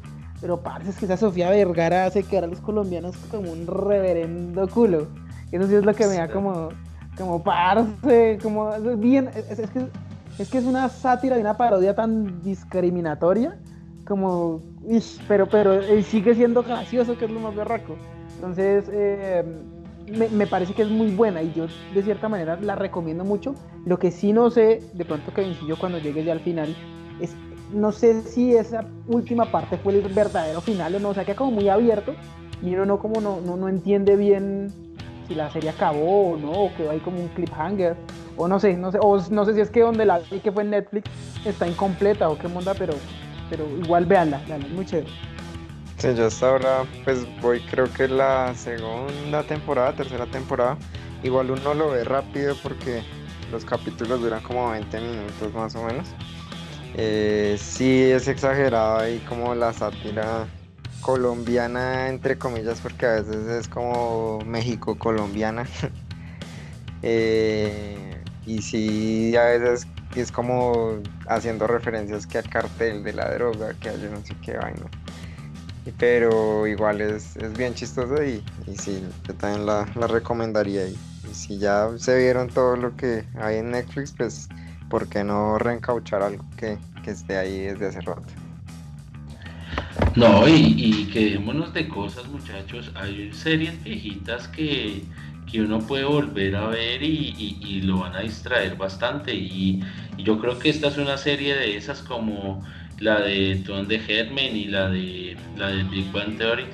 pero 0.41 0.59
parece 0.59 0.91
que 0.97 1.05
esa 1.05 1.17
Sofía 1.17 1.49
Vergara 1.49 2.05
hace 2.05 2.23
quedar 2.23 2.43
a 2.43 2.47
los 2.47 2.59
colombianos 2.59 3.15
como 3.31 3.51
un 3.51 3.65
reverendo 3.65 4.67
culo. 4.67 5.07
Eso 5.51 5.67
sí 5.67 5.75
es 5.75 5.85
lo 5.85 5.93
que 5.93 6.05
me 6.05 6.15
da 6.15 6.29
como, 6.29 6.69
como 7.17 7.41
parce, 7.41 8.37
como 8.43 8.73
es 8.73 8.99
bien, 8.99 9.29
es, 9.33 9.69
que, 9.69 9.87
es 10.37 10.49
que 10.49 10.57
es 10.57 10.65
una 10.65 10.89
sátira 10.89 11.37
y 11.37 11.41
una 11.41 11.55
parodia 11.57 11.95
tan 11.95 12.41
discriminatoria 12.43 13.57
como, 14.05 14.61
pero, 15.27 15.47
pero 15.47 15.81
sigue 16.03 16.35
siendo 16.35 16.63
gracioso, 16.63 17.17
que 17.17 17.25
es 17.25 17.31
lo 17.31 17.39
más 17.39 17.55
berraco. 17.55 17.95
Entonces, 18.35 18.85
eh, 18.91 19.43
me, 20.11 20.47
parece 20.47 20.73
que 20.73 20.81
es 20.81 20.89
muy 20.89 21.11
buena 21.11 21.41
y 21.41 21.53
yo 21.53 21.67
de 21.93 22.03
cierta 22.03 22.29
manera 22.29 22.57
la 22.61 22.75
recomiendo 22.75 23.23
mucho. 23.23 23.55
Lo 23.85 23.99
que 23.99 24.11
sí 24.11 24.33
no 24.33 24.49
sé, 24.49 24.81
de 24.93 25.05
pronto 25.05 25.33
que 25.33 25.53
yo 25.67 25.77
cuando 25.77 25.99
llegue 25.99 26.23
ya 26.23 26.33
al 26.33 26.39
final, 26.39 26.75
es 27.19 27.35
no 27.73 27.91
sé 27.91 28.21
si 28.23 28.55
esa 28.55 28.85
última 29.07 29.45
parte 29.45 29.77
fue 29.77 29.93
el 29.93 30.01
verdadero 30.01 30.61
final 30.61 30.95
o 30.95 30.99
no, 30.99 31.09
o 31.09 31.13
sea, 31.13 31.25
que 31.25 31.35
como 31.35 31.51
muy 31.51 31.69
abierto 31.69 32.15
y 32.63 32.73
uno 32.73 32.85
no 32.85 32.99
como 32.99 33.21
no, 33.21 33.39
no, 33.41 33.69
entiende 33.69 34.15
bien 34.15 34.71
si 35.27 35.35
la 35.35 35.51
serie 35.51 35.69
acabó 35.69 36.31
o 36.31 36.37
no, 36.37 36.51
o 36.51 36.73
quedó 36.75 36.89
ahí 36.89 36.99
como 36.99 37.19
un 37.19 37.27
cliffhanger, 37.29 37.95
o 38.37 38.47
no 38.47 38.59
sé, 38.59 38.75
no 38.75 38.91
sé, 38.91 38.97
o 39.01 39.21
no 39.29 39.45
sé 39.45 39.53
si 39.53 39.61
es 39.61 39.69
que 39.69 39.81
donde 39.81 40.05
la 40.05 40.19
vi 40.19 40.39
que 40.39 40.51
fue 40.51 40.63
en 40.63 40.71
Netflix 40.71 41.11
está 41.45 41.67
incompleta 41.67 42.29
o 42.29 42.37
qué 42.37 42.47
onda, 42.47 42.73
pero, 42.73 42.93
pero 43.49 43.67
igual 43.77 44.05
véanla, 44.05 44.41
véanla, 44.47 44.67
es 44.67 44.73
muy 44.73 44.85
chévere. 44.85 45.09
Sí, 45.97 46.07
yo 46.15 46.27
hasta 46.27 46.49
ahora 46.49 46.85
pues 47.03 47.25
voy 47.41 47.59
creo 47.59 47.91
que 47.91 48.07
la 48.07 48.55
segunda 48.55 49.43
temporada, 49.43 49.93
tercera 49.93 50.25
temporada. 50.27 50.77
Igual 51.23 51.51
uno 51.51 51.73
lo 51.73 51.89
ve 51.89 52.05
rápido 52.05 52.55
porque 52.63 53.03
los 53.51 53.65
capítulos 53.65 54.21
duran 54.21 54.41
como 54.41 54.69
20 54.71 54.99
minutos 55.01 55.53
más 55.53 55.75
o 55.75 55.83
menos. 55.83 56.07
Eh, 56.95 57.57
sí 57.59 58.03
es 58.03 58.27
exagerado 58.29 58.99
ahí 58.99 59.19
como 59.27 59.53
la 59.55 59.73
sátira 59.73 60.47
colombiana 61.01 62.09
entre 62.09 62.37
comillas 62.37 62.79
porque 62.79 63.05
a 63.05 63.11
veces 63.21 63.47
es 63.47 63.67
como 63.67 64.39
México 64.45 64.97
colombiana. 64.97 65.67
Eh, 67.01 68.21
y 68.45 68.61
sí 68.61 69.33
a 69.37 69.43
veces 69.45 69.87
es 70.15 70.31
como 70.31 71.01
haciendo 71.27 71.67
referencias 71.67 72.25
que 72.25 72.39
al 72.39 72.49
cartel 72.49 73.03
de 73.03 73.13
la 73.13 73.33
droga, 73.33 73.73
que 73.79 73.89
hay 73.89 74.09
no 74.11 74.21
sé 74.25 74.35
qué 74.41 74.57
vaina 74.57 74.85
pero 75.97 76.67
igual 76.67 77.01
es, 77.01 77.37
bien 77.57 77.73
chistoso 77.73 78.23
y, 78.23 78.43
y 78.67 78.75
sí, 78.75 79.01
yo 79.27 79.33
también 79.35 79.65
la, 79.65 79.85
recomendaría. 80.07 80.87
Y, 80.87 80.97
si 81.31 81.59
ya 81.59 81.89
se 81.97 82.17
vieron 82.17 82.47
todo 82.47 82.75
lo 82.75 82.95
que 82.95 83.23
hay 83.39 83.57
en 83.57 83.71
Netflix, 83.71 84.13
pues 84.17 84.49
¿por 84.89 85.07
qué 85.07 85.23
no 85.23 85.57
reencauchar 85.59 86.23
algo 86.23 86.43
que, 86.57 86.77
esté 87.05 87.37
ahí 87.37 87.61
desde 87.61 87.87
hace 87.87 88.01
rato? 88.01 88.21
No, 90.15 90.47
y, 90.47 90.53
y 90.53 91.05
que 91.07 91.39
de 91.73 91.87
cosas, 91.87 92.27
muchachos. 92.27 92.91
Hay 92.95 93.33
series 93.33 93.83
viejitas 93.83 94.47
que, 94.47 95.03
uno 95.55 95.79
puede 95.79 96.05
volver 96.05 96.55
a 96.55 96.67
ver 96.67 97.01
y, 97.01 97.81
lo 97.83 97.99
van 97.99 98.15
a 98.15 98.19
distraer 98.19 98.75
bastante. 98.77 99.33
Y, 99.33 99.79
yo 100.17 100.37
creo 100.39 100.59
que 100.59 100.69
esta 100.69 100.89
es 100.89 100.97
una 100.97 101.17
serie 101.17 101.55
de 101.55 101.77
esas 101.77 102.01
como 102.01 102.63
la 102.99 103.21
de 103.21 103.61
Tom 103.65 103.87
de 103.87 103.95
Herman 103.95 104.55
y 104.55 104.65
la 104.65 104.89
de 104.89 105.37
la 105.57 105.69
de 105.69 105.83
Big 105.83 106.11
Bang 106.11 106.37
Theory 106.37 106.65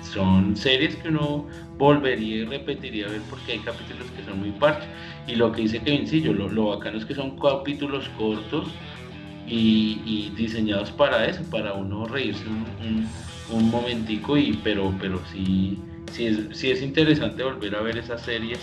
son 0.00 0.56
series 0.56 0.94
que 0.96 1.08
uno 1.08 1.46
volvería 1.76 2.36
y 2.36 2.44
repetiría 2.44 3.06
a 3.06 3.10
ver 3.10 3.20
porque 3.28 3.52
hay 3.52 3.58
capítulos 3.58 4.06
que 4.16 4.24
son 4.24 4.38
muy 4.38 4.52
parches 4.52 4.88
y 5.26 5.34
lo 5.34 5.50
que 5.50 5.62
dice 5.62 5.80
Kevin 5.80 6.06
sí, 6.06 6.20
lo, 6.20 6.48
lo 6.48 6.68
bacano 6.68 6.98
es 6.98 7.04
que 7.04 7.14
son 7.14 7.36
capítulos 7.38 8.08
cortos 8.16 8.68
y, 9.46 10.30
diseñados 10.36 10.90
para 10.90 11.26
eso, 11.26 11.42
para 11.50 11.74
uno 11.74 12.06
reírse 12.06 12.44
un, 12.46 13.06
un, 13.50 13.70
momentico 13.70 14.38
y 14.38 14.58
pero 14.64 14.94
pero 14.98 15.20
sí, 15.30 15.78
sí 16.14 16.26
es, 16.26 16.58
sí 16.58 16.70
es 16.70 16.80
interesante 16.80 17.42
volver 17.42 17.74
a 17.74 17.82
ver 17.82 17.98
esas 17.98 18.22
series 18.22 18.60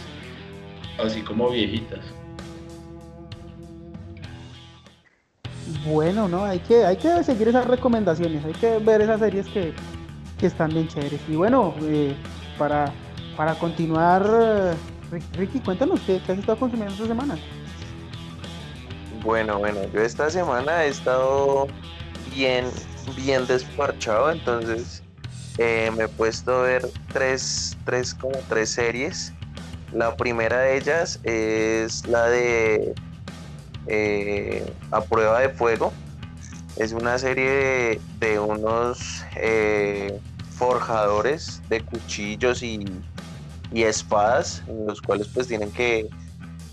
así 0.97 1.21
como 1.21 1.49
viejitas. 1.49 1.99
bueno, 5.85 6.27
¿no? 6.27 6.43
Hay 6.43 6.59
que, 6.59 6.85
hay 6.85 6.97
que 6.97 7.23
seguir 7.23 7.47
esas 7.47 7.65
recomendaciones, 7.65 8.43
hay 8.45 8.53
que 8.53 8.77
ver 8.79 9.01
esas 9.01 9.19
series 9.19 9.47
que, 9.47 9.73
están 10.41 10.71
bien 10.71 10.87
chéveres. 10.87 11.21
Y 11.27 11.35
bueno, 11.35 11.75
eh, 11.83 12.15
para, 12.57 12.91
para 13.37 13.53
continuar, 13.55 14.25
eh, 14.41 15.19
Ricky, 15.33 15.59
cuéntanos 15.59 15.99
¿qué, 16.01 16.15
has 16.15 16.39
estado 16.39 16.57
consumiendo 16.57 16.91
esta 16.93 17.05
semana. 17.05 17.37
Bueno, 19.23 19.59
bueno, 19.59 19.81
yo 19.93 20.01
esta 20.01 20.31
semana 20.31 20.83
he 20.83 20.87
estado 20.87 21.67
bien, 22.33 22.65
bien 23.15 23.45
desparchado, 23.45 24.31
entonces 24.31 25.03
eh, 25.57 25.91
me 25.95 26.05
he 26.05 26.07
puesto 26.07 26.59
a 26.59 26.61
ver 26.63 26.89
tres, 27.11 27.77
tres, 27.85 28.13
como 28.13 28.37
tres 28.47 28.71
series. 28.71 29.33
La 29.93 30.15
primera 30.15 30.59
de 30.59 30.77
ellas 30.77 31.19
es 31.23 32.05
la 32.07 32.27
de 32.27 32.93
eh, 33.87 34.73
a 34.91 35.01
prueba 35.01 35.39
de 35.39 35.49
fuego. 35.49 35.91
Es 36.77 36.93
una 36.93 37.17
serie 37.17 37.99
de, 38.19 38.39
unos 38.39 39.23
eh, 39.35 40.17
forjadores 40.51 41.61
de 41.69 41.81
cuchillos 41.81 42.63
y, 42.63 42.85
espadas, 43.73 44.63
en 44.67 44.85
los 44.85 45.01
cuales 45.01 45.27
pues 45.27 45.47
tienen 45.47 45.71
que, 45.71 46.07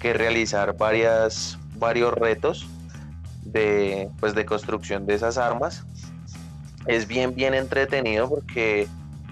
realizar 0.01 0.77
varias, 0.77 1.59
varios 1.75 2.15
retos 2.15 2.67
de, 3.43 4.09
pues, 4.21 4.35
de 4.35 4.47
construcción 4.47 5.07
de 5.07 5.15
esas 5.15 5.37
armas. 5.39 5.85
Es 6.89 7.07
bien, 7.07 7.35
bien 7.35 7.55
entretenido 7.55 8.29
porque 8.29 8.89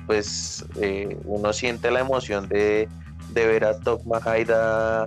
pues 0.07 0.65
eh, 0.81 1.19
uno 1.25 1.53
siente 1.53 1.91
la 1.91 2.01
emoción 2.01 2.49
de, 2.49 2.89
de 3.33 3.47
ver 3.47 3.65
a 3.65 3.77
Top 3.81 4.05
Mahaida 4.07 5.07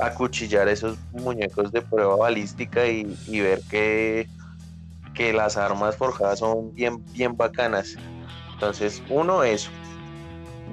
acuchillar 0.00 0.68
esos 0.68 0.96
muñecos 1.12 1.70
de 1.72 1.82
prueba 1.82 2.16
balística 2.16 2.86
y, 2.86 3.04
ver 3.40 3.60
que, 3.68 4.26
que 5.14 5.32
las 5.32 5.56
armas 5.56 5.96
forjadas 5.96 6.38
son 6.38 6.72
bien, 6.74 7.04
bien 7.12 7.36
bacanas. 7.36 7.96
Entonces, 8.54 9.02
uno, 9.08 9.42
eso. 9.42 9.70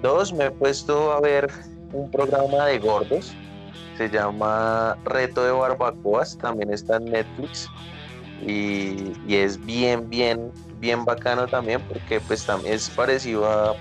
Dos, 0.02 0.32
me 0.32 0.46
he 0.46 0.52
puesto 0.52 1.12
a 1.12 1.20
ver 1.20 1.50
un 1.92 2.10
programa 2.10 2.68
de 2.68 2.80
gordos. 2.80 3.34
Se 3.98 4.10
llama 4.10 4.96
Reto 5.04 5.44
de 5.44 5.52
Barbacoas. 5.52 6.38
También 6.38 6.72
está 6.72 6.98
en 6.98 7.06
Netflix. 7.06 7.68
Y, 8.46 9.14
es 9.28 9.64
bien, 9.64 10.10
bien, 10.10 10.52
bien 10.80 11.06
bacano 11.06 11.48
también 11.48 11.82
porque 11.82 12.20
pues 12.22 12.46
también 12.46 12.74
es 12.74 12.90
parecido 12.90 13.46
a, 13.48 13.76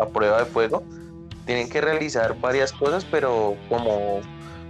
a 0.00 0.06
prueba 0.08 0.38
de 0.38 0.44
fuego 0.46 0.82
tienen 1.48 1.70
que 1.70 1.80
realizar 1.80 2.38
varias 2.38 2.72
cosas, 2.72 3.06
pero 3.10 3.56
como 3.70 4.20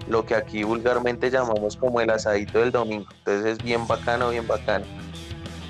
lo 0.07 0.25
que 0.25 0.37
aquí 0.37 0.63
vulgarmente 0.63 1.29
llamamos 1.29 1.77
como 1.77 2.01
el 2.01 2.09
asadito 2.09 2.61
del 2.61 2.71
domingo. 2.71 3.07
Entonces 3.19 3.59
es 3.59 3.59
bien 3.59 3.85
bacano, 3.89 4.31
bien 4.31 4.47
bacano. 4.47 4.85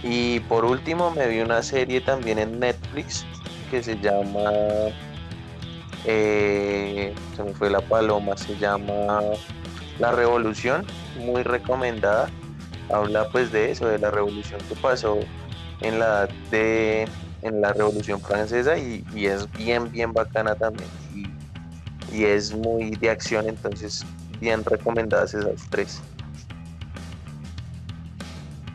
Y 0.02 0.40
por 0.40 0.66
último 0.66 1.10
me 1.10 1.26
vi 1.26 1.40
una 1.40 1.62
serie 1.62 2.02
también 2.02 2.38
en 2.38 2.60
Netflix 2.60 3.24
que 3.70 3.82
se 3.82 3.98
llama... 3.98 4.50
Eh, 6.04 7.14
se 7.34 7.42
me 7.42 7.54
fue 7.54 7.70
la 7.70 7.80
paloma, 7.80 8.36
se 8.36 8.58
llama 8.58 9.20
La 9.98 10.12
Revolución, 10.12 10.84
muy 11.24 11.42
recomendada. 11.42 12.28
Habla 12.90 13.28
pues 13.30 13.52
de 13.52 13.70
eso, 13.70 13.86
de 13.86 13.98
la 13.98 14.10
revolución 14.10 14.60
que 14.68 14.74
pasó 14.76 15.18
en 15.80 15.98
la 15.98 16.26
de 16.50 17.06
en 17.42 17.60
la 17.60 17.72
Revolución 17.72 18.20
Francesa 18.20 18.76
y, 18.78 19.04
es 19.14 19.50
bien, 19.52 19.90
bien 19.90 20.12
bacana 20.12 20.54
también. 20.54 20.88
Y, 21.14 21.28
es 22.24 22.54
muy 22.54 22.90
de 22.92 23.10
acción, 23.10 23.48
entonces 23.48 24.04
bien 24.40 24.64
recomendadas 24.64 25.34
esas 25.34 25.68
tres. 25.68 26.00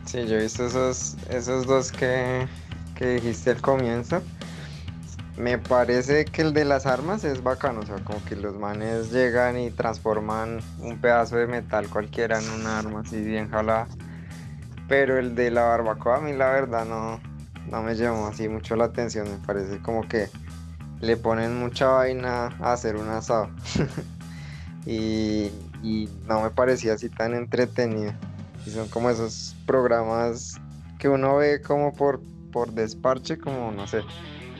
Sí, 0.04 0.24
yo 0.26 0.36
he 0.36 0.42
visto 0.42 0.66
esos, 0.66 1.16
esos 1.28 1.66
dos 1.66 1.90
que, 1.90 2.46
que 2.94 3.06
dijiste 3.14 3.50
al 3.50 3.60
comienzo. 3.60 4.22
Me 5.36 5.58
parece 5.58 6.26
que 6.26 6.42
el 6.42 6.52
de 6.52 6.64
las 6.64 6.86
armas 6.86 7.24
es 7.24 7.42
bacano, 7.42 7.80
o 7.80 7.86
sea, 7.86 7.96
como 7.96 8.24
que 8.24 8.36
los 8.36 8.54
manes 8.54 9.10
llegan 9.10 9.58
y 9.58 9.72
transforman 9.72 10.60
un 10.78 10.98
pedazo 11.00 11.36
de 11.36 11.48
metal 11.48 11.88
cualquiera 11.88 12.38
en 12.38 12.48
un 12.50 12.66
arma 12.66 13.00
así 13.00 13.20
bien 13.20 13.50
jalada. 13.50 13.88
Pero 14.88 15.18
el 15.18 15.34
de 15.34 15.50
la 15.50 15.62
barbacoa 15.62 16.18
a 16.18 16.20
mí 16.20 16.32
la 16.32 16.50
verdad 16.50 16.84
no, 16.84 17.20
no 17.70 17.82
me 17.82 17.94
llamó 17.94 18.26
así 18.26 18.48
mucho 18.48 18.76
la 18.76 18.84
atención, 18.84 19.30
me 19.30 19.38
parece 19.46 19.80
como 19.80 20.06
que 20.06 20.28
le 21.00 21.16
ponen 21.16 21.58
mucha 21.58 21.88
vaina 21.88 22.50
a 22.60 22.72
hacer 22.72 22.96
un 22.96 23.08
asado. 23.08 23.48
y, 24.86 25.50
no 26.26 26.42
me 26.42 26.50
parecía 26.50 26.94
así 26.94 27.08
tan 27.10 27.34
entretenido. 27.34 28.12
Y 28.66 28.70
son 28.70 28.88
como 28.88 29.10
esos 29.10 29.54
programas 29.66 30.58
que 30.98 31.08
uno 31.08 31.36
ve 31.36 31.60
como 31.60 31.92
por, 31.92 32.22
por 32.52 32.72
desparche, 32.72 33.36
como 33.36 33.70
no 33.70 33.86
sé, 33.86 34.02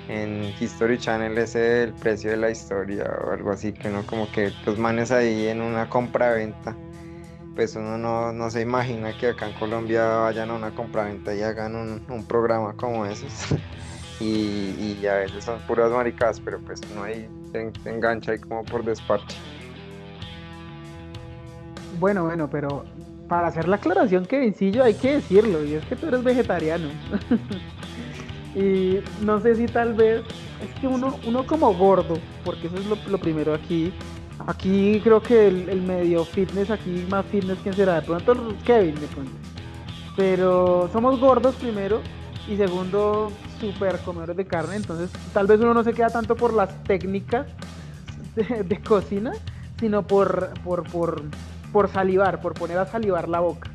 en 0.09 0.53
History 0.61 0.99
Channel 0.99 1.39
ese 1.39 1.85
el 1.85 1.95
precio 1.95 2.31
de 2.31 2.37
la 2.37 2.51
historia 2.51 3.11
o 3.27 3.31
algo 3.31 3.51
así, 3.51 3.73
que 3.73 3.89
no 3.89 4.05
como 4.07 4.31
que 4.31 4.53
los 4.67 4.79
manes 4.79 5.11
ahí 5.11 5.47
en 5.47 5.63
una 5.63 5.89
compra-venta 5.89 6.77
pues 7.55 7.77
uno 7.77 8.33
no, 8.33 8.51
se 8.51 8.61
imagina 8.61 9.17
que 9.17 9.29
acá 9.29 9.49
en 9.49 9.55
Colombia 9.55 10.05
vayan 10.05 10.51
a 10.51 10.55
una 10.55 10.75
compraventa 10.75 11.35
y 11.35 11.43
hagan 11.43 11.77
un, 11.77 12.25
programa 12.25 12.75
como 12.75 13.07
esos. 13.07 13.33
y, 14.21 14.97
y, 15.01 15.07
a 15.07 15.15
veces 15.15 15.45
son 15.45 15.61
puras 15.61 15.91
maricadas, 15.93 16.41
pero 16.41 16.59
pues 16.61 16.81
uno 16.93 17.05
ahí 17.05 17.29
se, 17.53 17.71
engancha 17.89 18.33
ahí 18.33 18.39
como 18.39 18.65
por 18.65 18.85
despacho. 18.85 19.37
Bueno, 22.01 22.25
bueno, 22.25 22.51
pero 22.51 22.85
para 23.29 23.49
hacer 23.49 23.69
la 23.69 23.77
aclaración, 23.77 24.25
que 24.25 24.37
Kevincillo, 24.37 24.83
hay 24.83 24.95
que 24.95 25.15
decirlo, 25.15 25.65
y 25.65 25.75
es 25.75 25.85
que 25.85 25.95
tú 25.95 26.09
eres 26.09 26.25
vegetariano. 26.25 26.89
y 28.57 28.99
no 29.23 29.41
sé 29.41 29.55
si 29.55 29.67
tal 29.67 29.95
vez, 29.95 30.23
es 30.61 30.81
que 30.81 30.89
uno, 30.89 31.19
uno 31.25 31.47
como 31.47 31.73
gordo, 31.73 32.19
porque 32.45 32.67
eso 32.67 32.77
es 32.77 32.87
lo, 32.87 32.97
lo 33.09 33.19
primero 33.19 33.55
aquí, 33.55 33.93
Aquí 34.47 35.01
creo 35.03 35.23
que 35.23 35.47
el, 35.47 35.83
medio 35.83 36.25
fitness, 36.25 36.71
aquí 36.71 37.07
más 37.09 37.25
fitness, 37.27 37.59
¿quién 37.63 37.75
será? 37.75 38.01
De 38.01 38.03
pronto 38.03 38.35
Kevin, 38.65 38.95
de 38.97 39.07
pronto. 39.07 39.33
Pero 40.17 40.89
somos 40.93 41.21
gordos 41.21 41.55
primero 41.55 42.01
y 42.49 42.57
segundo, 42.57 43.31
súper 43.61 43.99
comedores 44.01 44.37
de 44.37 44.45
carne. 44.45 44.77
Entonces, 44.77 45.11
tal 45.33 45.47
vez 45.47 45.61
uno 45.61 45.73
no 45.73 45.85
se 45.85 45.93
queda 45.93 46.09
tanto 46.09 46.37
por 46.37 46.53
las 46.53 46.83
técnicas 46.85 47.47
de, 48.35 48.81
cocina, 48.81 49.33
sino 49.79 50.07
por, 50.07 50.51
por, 50.65 50.83
por, 50.91 51.23
por, 51.73 51.89
salivar, 51.89 52.41
por 52.41 52.55
poner 52.55 52.79
a 52.79 52.87
salivar 52.87 53.29
la 53.29 53.41
boca. 53.41 53.71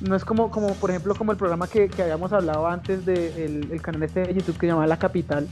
No 0.00 0.14
es 0.14 0.24
como, 0.24 0.50
como 0.50 0.74
por 0.74 0.90
ejemplo, 0.90 1.16
como 1.16 1.32
el 1.32 1.38
programa 1.38 1.66
que, 1.66 1.88
que 1.88 2.02
habíamos 2.02 2.32
hablado 2.32 2.68
antes 2.68 3.04
del 3.04 3.68
el 3.72 3.82
canal 3.82 4.04
este 4.04 4.20
de 4.20 4.34
YouTube 4.34 4.54
que 4.54 4.60
se 4.60 4.66
llama 4.68 4.86
La 4.86 4.96
Capital, 4.96 5.48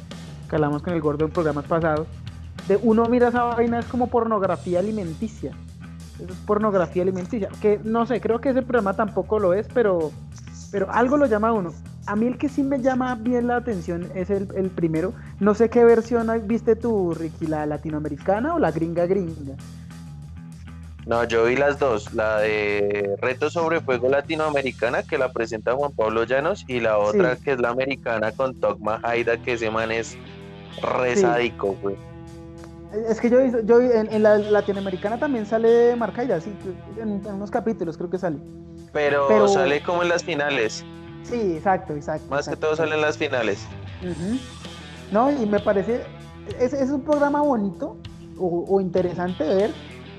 que 0.48 0.54
hablamos 0.54 0.82
con 0.82 0.94
el 0.94 1.00
gordo 1.00 1.24
en 1.24 1.32
programas 1.32 1.64
pasados 1.64 2.06
de 2.68 2.78
uno 2.82 3.06
mira 3.06 3.28
esa 3.28 3.44
vaina 3.44 3.78
es 3.78 3.86
como 3.86 4.08
pornografía 4.08 4.80
alimenticia. 4.80 5.52
Eso 6.16 6.32
es 6.32 6.38
pornografía 6.46 7.02
alimenticia. 7.02 7.48
Que 7.60 7.80
no 7.84 8.06
sé, 8.06 8.20
creo 8.20 8.40
que 8.40 8.50
ese 8.50 8.62
programa 8.62 8.94
tampoco 8.94 9.38
lo 9.38 9.54
es, 9.54 9.68
pero, 9.72 10.10
pero 10.72 10.90
algo 10.90 11.16
lo 11.16 11.26
llama 11.26 11.48
a 11.48 11.52
uno. 11.52 11.72
A 12.06 12.16
mí 12.16 12.26
el 12.26 12.38
que 12.38 12.48
sí 12.48 12.62
me 12.62 12.80
llama 12.80 13.14
bien 13.16 13.48
la 13.48 13.56
atención 13.56 14.10
es 14.14 14.30
el, 14.30 14.46
primero. 14.74 15.12
No 15.40 15.54
sé 15.54 15.68
qué 15.68 15.84
versión 15.84 16.30
viste 16.46 16.76
tú, 16.76 17.14
Ricky, 17.14 17.46
la 17.46 17.66
latinoamericana 17.66 18.54
o 18.54 18.58
la 18.58 18.70
gringa 18.70 19.06
gringa. 19.06 19.56
No, 21.04 21.22
yo 21.22 21.44
vi 21.44 21.54
las 21.54 21.78
dos, 21.78 22.14
la 22.14 22.38
de 22.38 23.16
Reto 23.20 23.48
sobre 23.48 23.80
Fuego 23.80 24.08
Latinoamericana 24.08 25.04
que 25.04 25.18
la 25.18 25.32
presenta 25.32 25.72
Juan 25.72 25.92
Pablo 25.92 26.24
Llanos 26.24 26.64
y 26.66 26.80
la 26.80 26.98
otra 26.98 27.36
que 27.36 27.52
es 27.52 27.60
la 27.60 27.70
americana 27.70 28.32
con 28.32 28.58
Togma 28.58 28.98
Haida 29.04 29.36
que 29.36 29.52
ese 29.52 29.70
man 29.70 29.92
es 29.92 30.16
resádico, 30.82 31.76
güey. 31.80 31.96
Es 33.08 33.20
que 33.20 33.28
yo, 33.28 33.38
yo 33.62 33.80
en, 33.80 34.22
la 34.22 34.38
latinoamericana 34.38 35.18
también 35.18 35.46
sale 35.46 35.94
Marcaida, 35.96 36.40
sí, 36.40 36.52
en, 36.98 37.24
unos 37.26 37.50
capítulos 37.50 37.96
creo 37.96 38.10
que 38.10 38.18
sale. 38.18 38.38
Pero, 38.92 39.48
sale 39.48 39.82
como 39.82 40.02
en 40.02 40.08
las 40.08 40.24
finales. 40.24 40.84
Sí, 41.22 41.56
exacto, 41.56 41.94
exacto. 41.94 42.26
Más 42.30 42.48
que 42.48 42.56
todo 42.56 42.76
sale 42.76 42.94
en 42.94 43.02
las 43.02 43.18
finales. 43.18 43.66
No, 45.12 45.30
y 45.30 45.46
me 45.46 45.60
parece, 45.60 46.02
es, 46.58 46.72
es 46.72 46.90
un 46.90 47.02
programa 47.02 47.42
bonito 47.42 47.96
o, 48.38 48.80
interesante 48.80 49.44
de 49.44 49.54
ver, 49.54 49.70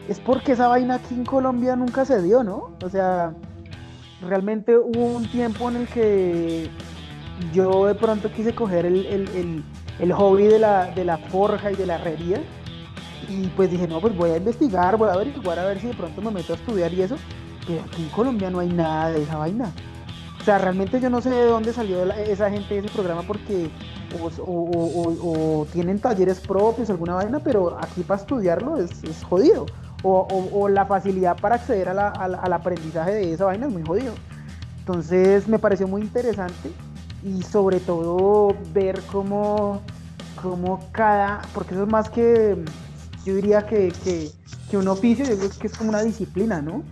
es 0.07 0.19
porque 0.19 0.53
esa 0.53 0.67
vaina 0.67 0.96
aquí 0.96 1.15
en 1.15 1.25
Colombia 1.25 1.75
nunca 1.75 2.05
se 2.05 2.22
dio, 2.22 2.43
¿no? 2.43 2.72
O 2.84 2.89
sea, 2.89 3.34
realmente 4.22 4.77
hubo 4.77 5.05
un 5.05 5.29
tiempo 5.29 5.69
en 5.69 5.77
el 5.77 5.88
que 5.88 6.69
yo 7.53 7.86
de 7.86 7.96
pronto 7.96 8.31
quise 8.31 8.55
coger 8.55 8.86
el, 8.86 9.05
el, 9.05 9.63
el, 10.00 10.13
hobby 10.13 10.46
de 10.48 10.60
la, 10.60 10.91
de 10.91 11.05
la 11.05 11.17
forja 11.17 11.72
y 11.72 11.75
de 11.75 11.86
la 11.86 11.96
herrería 11.96 12.41
y 13.27 13.47
pues 13.55 13.71
dije, 13.71 13.88
no, 13.88 14.00
pues 14.00 14.15
voy 14.15 14.31
a 14.31 14.38
investigar, 14.38 14.97
voy 14.97 15.09
a 15.09 15.13
averiguar 15.13 15.59
a 15.59 15.65
ver 15.65 15.79
si 15.79 15.88
de 15.88 15.93
pronto 15.93 16.21
me 16.21 16.31
meto 16.31 16.53
a 16.53 16.55
estudiar 16.55 16.93
y 16.93 17.01
eso. 17.01 17.15
Pero 17.65 17.81
aquí 17.81 18.03
en 18.03 18.09
Colombia 18.09 18.50
no 18.50 18.59
hay 18.59 18.69
nada 18.69 19.12
de 19.12 19.24
esa 19.24 19.38
vaina. 19.38 19.71
O 20.39 20.43
sea, 20.43 20.57
realmente 20.57 21.01
yo 21.01 21.09
no 21.09 21.19
sé 21.19 21.29
de 21.29 21.45
dónde 21.45 21.74
salió 21.74 22.03
esa 22.13 22.50
gente 22.50 22.75
de 22.75 22.79
ese 22.79 22.89
programa 22.89 23.24
porque 23.24 23.69
o, 24.39 25.67
tienen 25.74 26.00
talleres 26.00 26.39
propios, 26.39 26.89
alguna 26.89 27.15
vaina, 27.15 27.39
pero 27.39 27.77
aquí 27.77 28.03
para 28.03 28.21
estudiarlo 28.21 28.77
es, 28.77 28.91
jodido. 29.24 29.65
O, 30.03 30.69
la 30.69 30.86
facilidad 30.86 31.38
para 31.39 31.55
acceder 31.55 31.89
al 31.89 32.53
aprendizaje 32.53 33.12
de 33.12 33.33
esa 33.33 33.45
vaina 33.45 33.67
es 33.67 33.74
muy 33.74 33.83
jodido. 33.83 34.13
Entonces 34.79 35.50
me 35.50 35.59
pareció 35.59 35.86
muy 35.86 36.01
interesante 36.01 36.71
y 37.23 37.41
sobre 37.43 37.82
todo 37.82 38.56
ver 38.73 39.01
cómo, 39.12 39.82
cómo 40.41 40.80
cada, 40.93 41.41
porque 41.53 41.73
eso 41.73 41.84
es 41.84 41.89
más 41.89 42.10
que 42.10 42.63
yo 43.28 43.36
diría 43.36 43.66
que, 43.66 43.92
un 44.72 44.88
oficio, 44.88 45.26
yo 45.26 45.38
creo 45.38 45.50
que 45.60 45.68
es 45.68 45.78
como 45.78 45.90
una 45.90 46.02
disciplina, 46.02 46.62
¿no? 46.62 46.84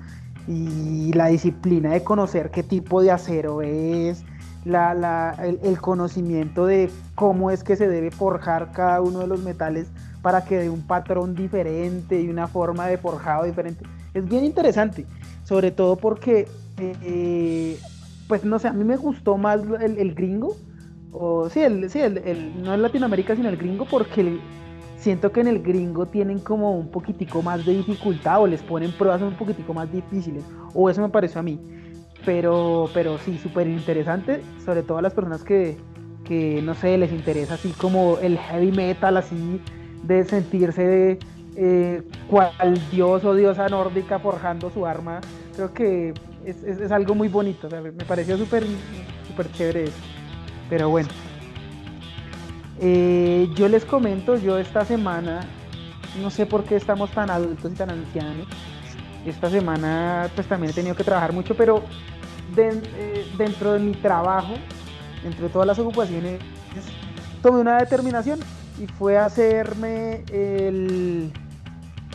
Y 0.50 1.14
la 1.14 1.28
disciplina 1.28 1.92
de 1.94 2.04
conocer 2.04 2.52
qué 2.52 2.62
tipo 2.62 3.02
de 3.02 3.10
acero 3.12 3.62
es, 3.62 4.26
el, 4.66 5.80
conocimiento 5.80 6.66
de 6.66 6.92
cómo 7.16 7.52
es 7.52 7.64
que 7.64 7.78
se 7.78 7.88
debe 7.88 8.12
forjar 8.12 8.74
cada 8.74 9.00
uno 9.00 9.20
de 9.20 9.28
los 9.28 9.44
metales 9.44 9.88
para 10.22 10.44
que 10.44 10.58
dé 10.58 10.70
un 10.70 10.82
patrón 10.82 11.36
diferente 11.36 12.20
y 12.22 12.28
una 12.28 12.48
forma 12.48 12.88
de 12.88 12.98
forjado 12.98 13.46
diferente. 13.46 13.86
Es 14.14 14.28
bien 14.28 14.44
interesante, 14.44 15.06
sobre 15.46 15.72
todo 15.72 15.96
porque, 15.96 16.50
eh, 16.80 17.80
pues 18.28 18.44
no 18.44 18.60
sé, 18.60 18.68
a 18.68 18.74
mí 18.74 18.84
me 18.84 18.98
gustó 18.98 19.38
más 19.38 19.62
el, 19.80 20.14
gringo, 20.14 20.58
o 21.14 21.50
sí, 21.50 21.62
el, 21.62 21.90
sí 21.90 22.00
el, 22.00 22.62
no 22.62 22.74
en 22.74 22.82
Latinoamérica, 22.82 23.38
sino 23.38 23.48
el 23.48 23.56
gringo, 23.56 23.86
porque 23.86 24.20
el, 24.20 24.42
siento 25.06 25.32
que 25.32 25.42
en 25.42 25.48
el 25.48 25.62
gringo 25.62 26.08
tienen 26.08 26.40
como 26.40 26.72
un 26.76 26.90
poquitico 26.90 27.44
más 27.44 27.64
de 27.64 27.74
dificultad 27.74 28.42
o 28.42 28.48
les 28.48 28.64
ponen 28.64 28.92
pruebas 28.92 29.22
un 29.22 29.36
poquitico 29.36 29.72
más 29.72 29.92
difíciles, 29.92 30.44
o 30.74 30.90
eso 30.90 31.00
me 31.00 31.10
pareció 31.10 31.42
a 31.42 31.44
mí. 31.44 31.60
Pero, 32.26 32.90
pero 32.92 33.20
sí, 33.20 33.38
súper 33.38 33.68
interesante, 33.68 34.42
sobre 34.66 34.82
todo 34.82 34.98
a 34.98 35.04
las 35.04 35.14
personas 35.14 35.44
que, 35.44 35.78
que, 36.24 36.60
no 36.64 36.74
sé, 36.74 36.98
les 36.98 37.12
interesa 37.12 37.54
así 37.54 37.70
como 37.74 38.18
el 38.18 38.40
heavy 38.40 38.72
metal, 38.72 39.18
así 39.18 39.62
de 40.02 40.24
sentirse 40.24 41.20
eh, 41.56 42.02
cual 42.28 42.82
dios 42.92 43.24
o 43.26 43.36
diosa 43.36 43.70
nórdica 43.70 44.18
forjando 44.18 44.72
su 44.72 44.88
arma. 44.88 45.22
Creo 45.56 45.72
que 45.72 46.16
es, 46.46 46.64
es, 46.64 46.92
algo 46.92 47.14
muy 47.14 47.28
bonito, 47.28 47.70
me 47.70 48.06
pareció 48.06 48.40
súper 48.40 48.64
chévere 49.54 49.84
eso. 49.84 50.00
Pero 50.68 50.90
bueno, 50.90 51.10
eh, 52.80 53.50
yo 53.56 53.70
les 53.70 53.86
comento, 53.86 54.36
yo 54.36 54.58
esta 54.58 54.84
semana, 54.86 55.42
no 56.22 56.30
sé 56.30 56.46
por 56.46 56.64
qué 56.64 56.76
estamos 56.76 57.12
tan 57.12 57.30
adultos 57.30 57.72
y 57.72 57.76
tan 57.76 57.90
ancianos, 57.90 58.48
esta 59.26 59.50
semana 59.50 60.30
pues 60.36 60.48
también 60.48 60.72
he 60.72 60.74
tenido 60.74 60.96
que 60.96 61.04
trabajar 61.04 61.34
mucho, 61.34 61.56
pero 61.56 61.84
eh, 62.58 63.26
dentro 63.38 63.74
de 63.74 63.80
mi 63.80 63.94
trabajo, 63.94 64.54
entre 65.24 65.50
todas 65.50 65.68
las 65.68 65.80
ocupaciones, 65.80 66.40
tomé 67.42 67.60
una 67.60 67.78
determinación 67.78 68.40
y 68.80 68.88
fue 68.88 69.18
hacerme 69.18 70.24
el, 70.32 71.32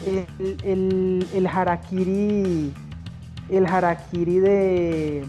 el, 0.07 1.27
el, 1.33 1.47
harakiri, 1.47 2.73
el 3.49 3.67
harakiri 3.67 4.39
de, 4.39 5.25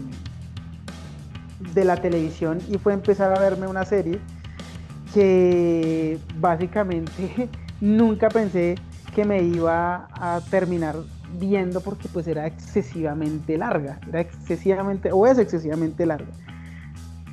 de 1.74 1.84
la 1.84 1.96
televisión 1.96 2.58
y 2.68 2.78
fue 2.78 2.92
empezar 2.92 3.36
a 3.36 3.40
verme 3.40 3.66
una 3.66 3.84
serie 3.84 4.20
que 5.12 6.18
básicamente 6.38 7.48
nunca 7.80 8.28
pensé 8.28 8.76
que 9.14 9.24
me 9.24 9.42
iba 9.42 10.08
a 10.12 10.40
terminar 10.50 10.96
viendo 11.38 11.80
porque 11.80 12.08
pues 12.08 12.26
era 12.26 12.46
excesivamente 12.46 13.56
larga, 13.56 14.00
era 14.08 14.20
excesivamente, 14.20 15.10
o 15.12 15.26
es 15.26 15.38
excesivamente 15.38 16.06
larga. 16.06 16.30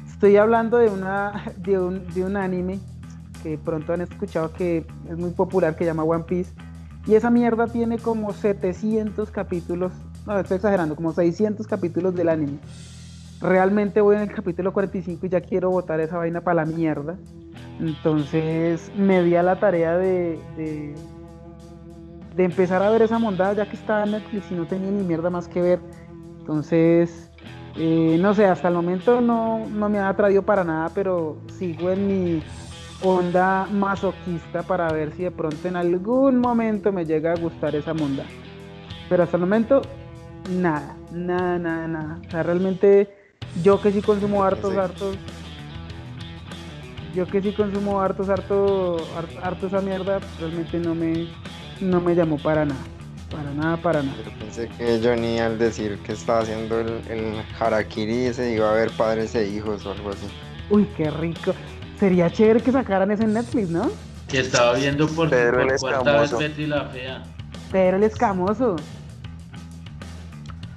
Estoy 0.07 0.37
hablando 0.37 0.77
de, 0.77 0.89
una, 0.89 1.45
de, 1.57 1.79
un, 1.79 2.07
de 2.13 2.23
un 2.23 2.35
anime 2.37 2.79
que 3.43 3.57
pronto 3.57 3.93
han 3.93 4.01
escuchado 4.01 4.51
que 4.51 4.85
es 5.09 5.17
muy 5.17 5.31
popular, 5.31 5.75
que 5.75 5.85
llama 5.85 6.03
One 6.03 6.25
Piece, 6.25 6.53
y 7.07 7.15
esa 7.15 7.29
mierda 7.29 7.67
tiene 7.67 7.97
como 7.97 8.33
700 8.33 9.31
capítulos, 9.31 9.93
no, 10.25 10.37
estoy 10.39 10.55
exagerando, 10.55 10.95
como 10.95 11.13
600 11.13 11.65
capítulos 11.65 12.13
del 12.13 12.29
anime. 12.29 12.59
Realmente 13.41 14.01
voy 14.01 14.17
en 14.17 14.23
el 14.23 14.33
capítulo 14.33 14.73
45 14.73 15.25
y 15.25 15.29
ya 15.29 15.39
quiero 15.39 15.69
botar 15.69 16.01
esa 16.01 16.17
vaina 16.17 16.41
para 16.41 16.65
la 16.65 16.65
mierda. 16.65 17.17
Entonces 17.79 18.91
me 18.95 19.23
di 19.23 19.35
a 19.35 19.43
la 19.43 19.57
tarea 19.57 19.97
de, 19.97 20.39
de, 20.57 20.95
empezar 22.43 22.81
a 22.81 22.89
ver 22.89 23.01
esa 23.01 23.19
mondada 23.19 23.53
ya 23.53 23.69
que 23.69 23.75
estaba 23.75 24.03
en 24.03 24.11
Netflix 24.11 24.51
y 24.51 24.55
no 24.55 24.65
tenía 24.65 24.91
ni 24.91 25.03
mierda 25.03 25.29
más 25.29 25.47
que 25.47 25.61
ver. 25.61 25.79
Entonces, 26.39 27.29
eh, 27.75 28.17
no 28.19 28.33
sé, 28.33 28.45
hasta 28.45 28.67
el 28.67 28.73
momento 28.73 29.21
no, 29.21 29.65
me 29.67 29.99
ha 29.99 30.09
atraído 30.09 30.41
para 30.43 30.63
nada, 30.63 30.89
pero 30.93 31.37
sigo 31.57 31.89
en 31.89 32.07
mi 32.07 32.43
onda 33.01 33.67
masoquista 33.71 34.63
para 34.63 34.91
ver 34.91 35.13
si 35.13 35.23
de 35.23 35.31
pronto 35.31 35.67
en 35.67 35.77
algún 35.77 36.39
momento 36.39 36.91
me 36.91 37.05
llega 37.05 37.33
a 37.33 37.35
gustar 37.35 37.75
esa 37.75 37.93
monda. 37.93 38.25
Pero 39.07 39.23
hasta 39.23 39.37
el 39.37 39.41
momento, 39.41 39.81
nada, 40.49 40.97
nada, 41.11 41.57
nada, 41.57 41.87
nada. 41.87 42.19
O 42.27 42.31
sea, 42.31 42.43
realmente 42.43 43.09
yo 43.63 43.81
que 43.81 43.91
sí 43.91 44.01
consumo 44.01 44.43
hartos, 44.43 44.75
hartos 44.75 45.17
yo 47.13 47.25
que 47.27 47.41
sí 47.41 47.51
consumo 47.51 48.01
hartos, 48.01 48.29
harto, 48.29 48.97
harto, 49.41 49.67
esa 49.67 49.81
mierda, 49.81 50.19
realmente 50.39 50.79
no 50.79 50.95
me, 50.95 51.27
no 51.81 52.01
me 52.01 52.15
llamó 52.15 52.37
para 52.37 52.65
nada. 52.65 52.79
Para 53.29 53.53
nada, 53.53 53.77
para 53.77 54.01
nada. 54.01 54.17
Yo 54.25 54.31
pensé 54.39 54.67
que 54.69 54.99
Johnny 55.03 55.39
al 55.39 55.59
decir 55.59 55.99
que 55.99 56.13
estaba 56.13 56.39
haciendo 56.39 56.79
el, 56.79 56.89
el 57.09 57.43
harakiri 57.59 58.33
se 58.33 58.53
iba 58.53 58.71
a 58.71 58.73
ver 58.73 58.89
padres 58.91 59.35
e 59.35 59.47
hijos 59.47 59.85
o 59.85 59.91
algo 59.91 60.09
así. 60.09 60.27
Uy, 60.69 60.87
qué 60.97 61.11
rico. 61.11 61.53
Sería 61.99 62.31
chévere 62.31 62.61
que 62.61 62.71
sacaran 62.71 63.11
ese 63.11 63.23
en 63.23 63.33
Netflix, 63.33 63.69
¿no? 63.69 63.91
Que 64.27 64.39
estaba 64.39 64.73
viendo 64.73 65.07
por, 65.07 65.29
Pedro 65.29 65.61
el 65.61 65.67
por 65.67 65.79
cuarta 65.79 66.21
vez. 66.21 66.37
Betty 66.37 66.65
la 66.65 66.85
Fea. 66.85 67.23
Pero 67.71 67.97
el 67.97 68.03
escamoso. 68.03 68.77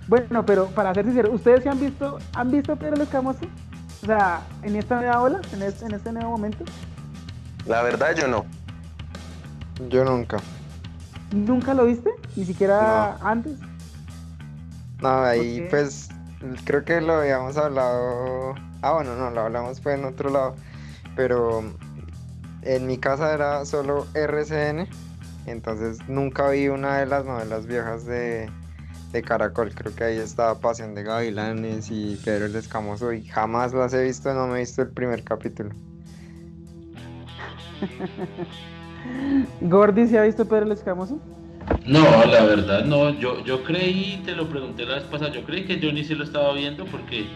Bueno, 0.08 0.44
pero 0.44 0.66
para 0.66 0.92
ser 0.92 1.04
sincero, 1.04 1.30
¿ustedes 1.32 1.62
sí 1.62 1.68
han 1.68 1.80
visto, 1.80 2.18
han 2.34 2.50
visto 2.50 2.76
Pedro 2.76 2.96
el 2.96 3.02
escamoso? 3.02 3.40
O 4.02 4.06
sea, 4.06 4.42
en 4.62 4.74
esta 4.74 4.96
nueva 4.96 5.20
ola, 5.20 5.40
en 5.52 5.62
este, 5.62 5.86
en 5.86 5.92
este 5.92 6.10
nuevo 6.12 6.30
momento. 6.30 6.64
La 7.66 7.82
verdad 7.82 8.16
yo 8.16 8.26
no. 8.26 8.44
Yo 9.88 10.04
nunca. 10.04 10.38
¿Nunca 11.30 11.72
lo 11.72 11.84
viste? 11.84 12.10
Ni 12.34 12.44
siquiera 12.44 13.16
antes. 13.22 13.58
No, 15.00 15.22
ahí 15.22 15.66
pues 15.70 16.08
creo 16.64 16.84
que 16.84 17.00
lo 17.00 17.14
habíamos 17.14 17.56
hablado. 17.56 18.54
Ah, 18.82 18.92
bueno, 18.92 19.14
no, 19.14 19.30
lo 19.30 19.42
hablamos 19.42 19.80
fue 19.80 19.94
en 19.94 20.04
otro 20.04 20.30
lado. 20.30 20.56
Pero 21.14 21.62
en 22.62 22.86
mi 22.86 22.98
casa 22.98 23.32
era 23.32 23.64
solo 23.64 24.08
RCN. 24.14 24.88
Entonces 25.46 25.98
nunca 26.08 26.48
vi 26.50 26.68
una 26.68 26.98
de 26.98 27.06
las 27.06 27.24
novelas 27.24 27.66
viejas 27.66 28.04
de, 28.04 28.50
de 29.12 29.22
Caracol. 29.22 29.74
Creo 29.74 29.94
que 29.94 30.04
ahí 30.04 30.16
estaba 30.16 30.58
Pasión 30.60 30.94
de 30.94 31.02
Gavilanes 31.04 31.90
y 31.90 32.16
Pedro 32.24 32.46
el 32.46 32.56
Escamoso. 32.56 33.12
Y 33.12 33.24
jamás 33.24 33.72
las 33.72 33.94
he 33.94 34.02
visto, 34.02 34.32
no 34.34 34.46
me 34.48 34.56
he 34.56 34.60
visto 34.60 34.82
el 34.82 34.88
primer 34.90 35.22
capítulo. 35.22 35.70
Gordy, 39.60 40.06
¿se 40.06 40.18
ha 40.18 40.22
visto 40.22 40.46
Pedro 40.46 40.66
el 40.66 40.72
escamoso? 40.72 41.18
No, 41.86 42.02
la 42.26 42.44
verdad 42.44 42.84
no, 42.84 43.10
yo, 43.10 43.44
yo 43.44 43.62
creí, 43.64 44.20
te 44.24 44.34
lo 44.34 44.48
pregunté 44.48 44.84
la 44.84 44.96
vez 44.96 45.04
pasada, 45.04 45.32
yo 45.32 45.44
creí 45.44 45.64
que 45.64 45.80
Johnny 45.80 46.04
sí 46.04 46.14
lo 46.14 46.24
estaba 46.24 46.52
viendo 46.54 46.84
porque 46.86 47.26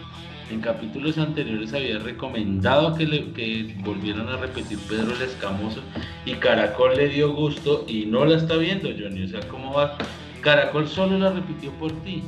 en 0.49 0.61
capítulos 0.61 1.17
anteriores 1.17 1.73
había 1.73 1.99
recomendado 1.99 2.95
que, 2.95 3.05
le, 3.05 3.33
que 3.33 3.75
volvieran 3.83 4.29
a 4.29 4.37
repetir 4.37 4.79
Pedro 4.87 5.13
el 5.15 5.21
Escamoso 5.21 5.81
y 6.25 6.33
Caracol 6.35 6.95
le 6.95 7.09
dio 7.09 7.33
gusto 7.33 7.85
y 7.87 8.05
no 8.05 8.25
la 8.25 8.37
está 8.37 8.55
viendo 8.55 8.89
Johnny, 8.89 9.23
o 9.23 9.27
sea, 9.27 9.41
¿cómo 9.49 9.73
va? 9.73 9.97
Caracol 10.41 10.87
solo 10.87 11.17
la 11.17 11.31
repitió 11.31 11.71
por 11.73 11.91
ti. 12.03 12.23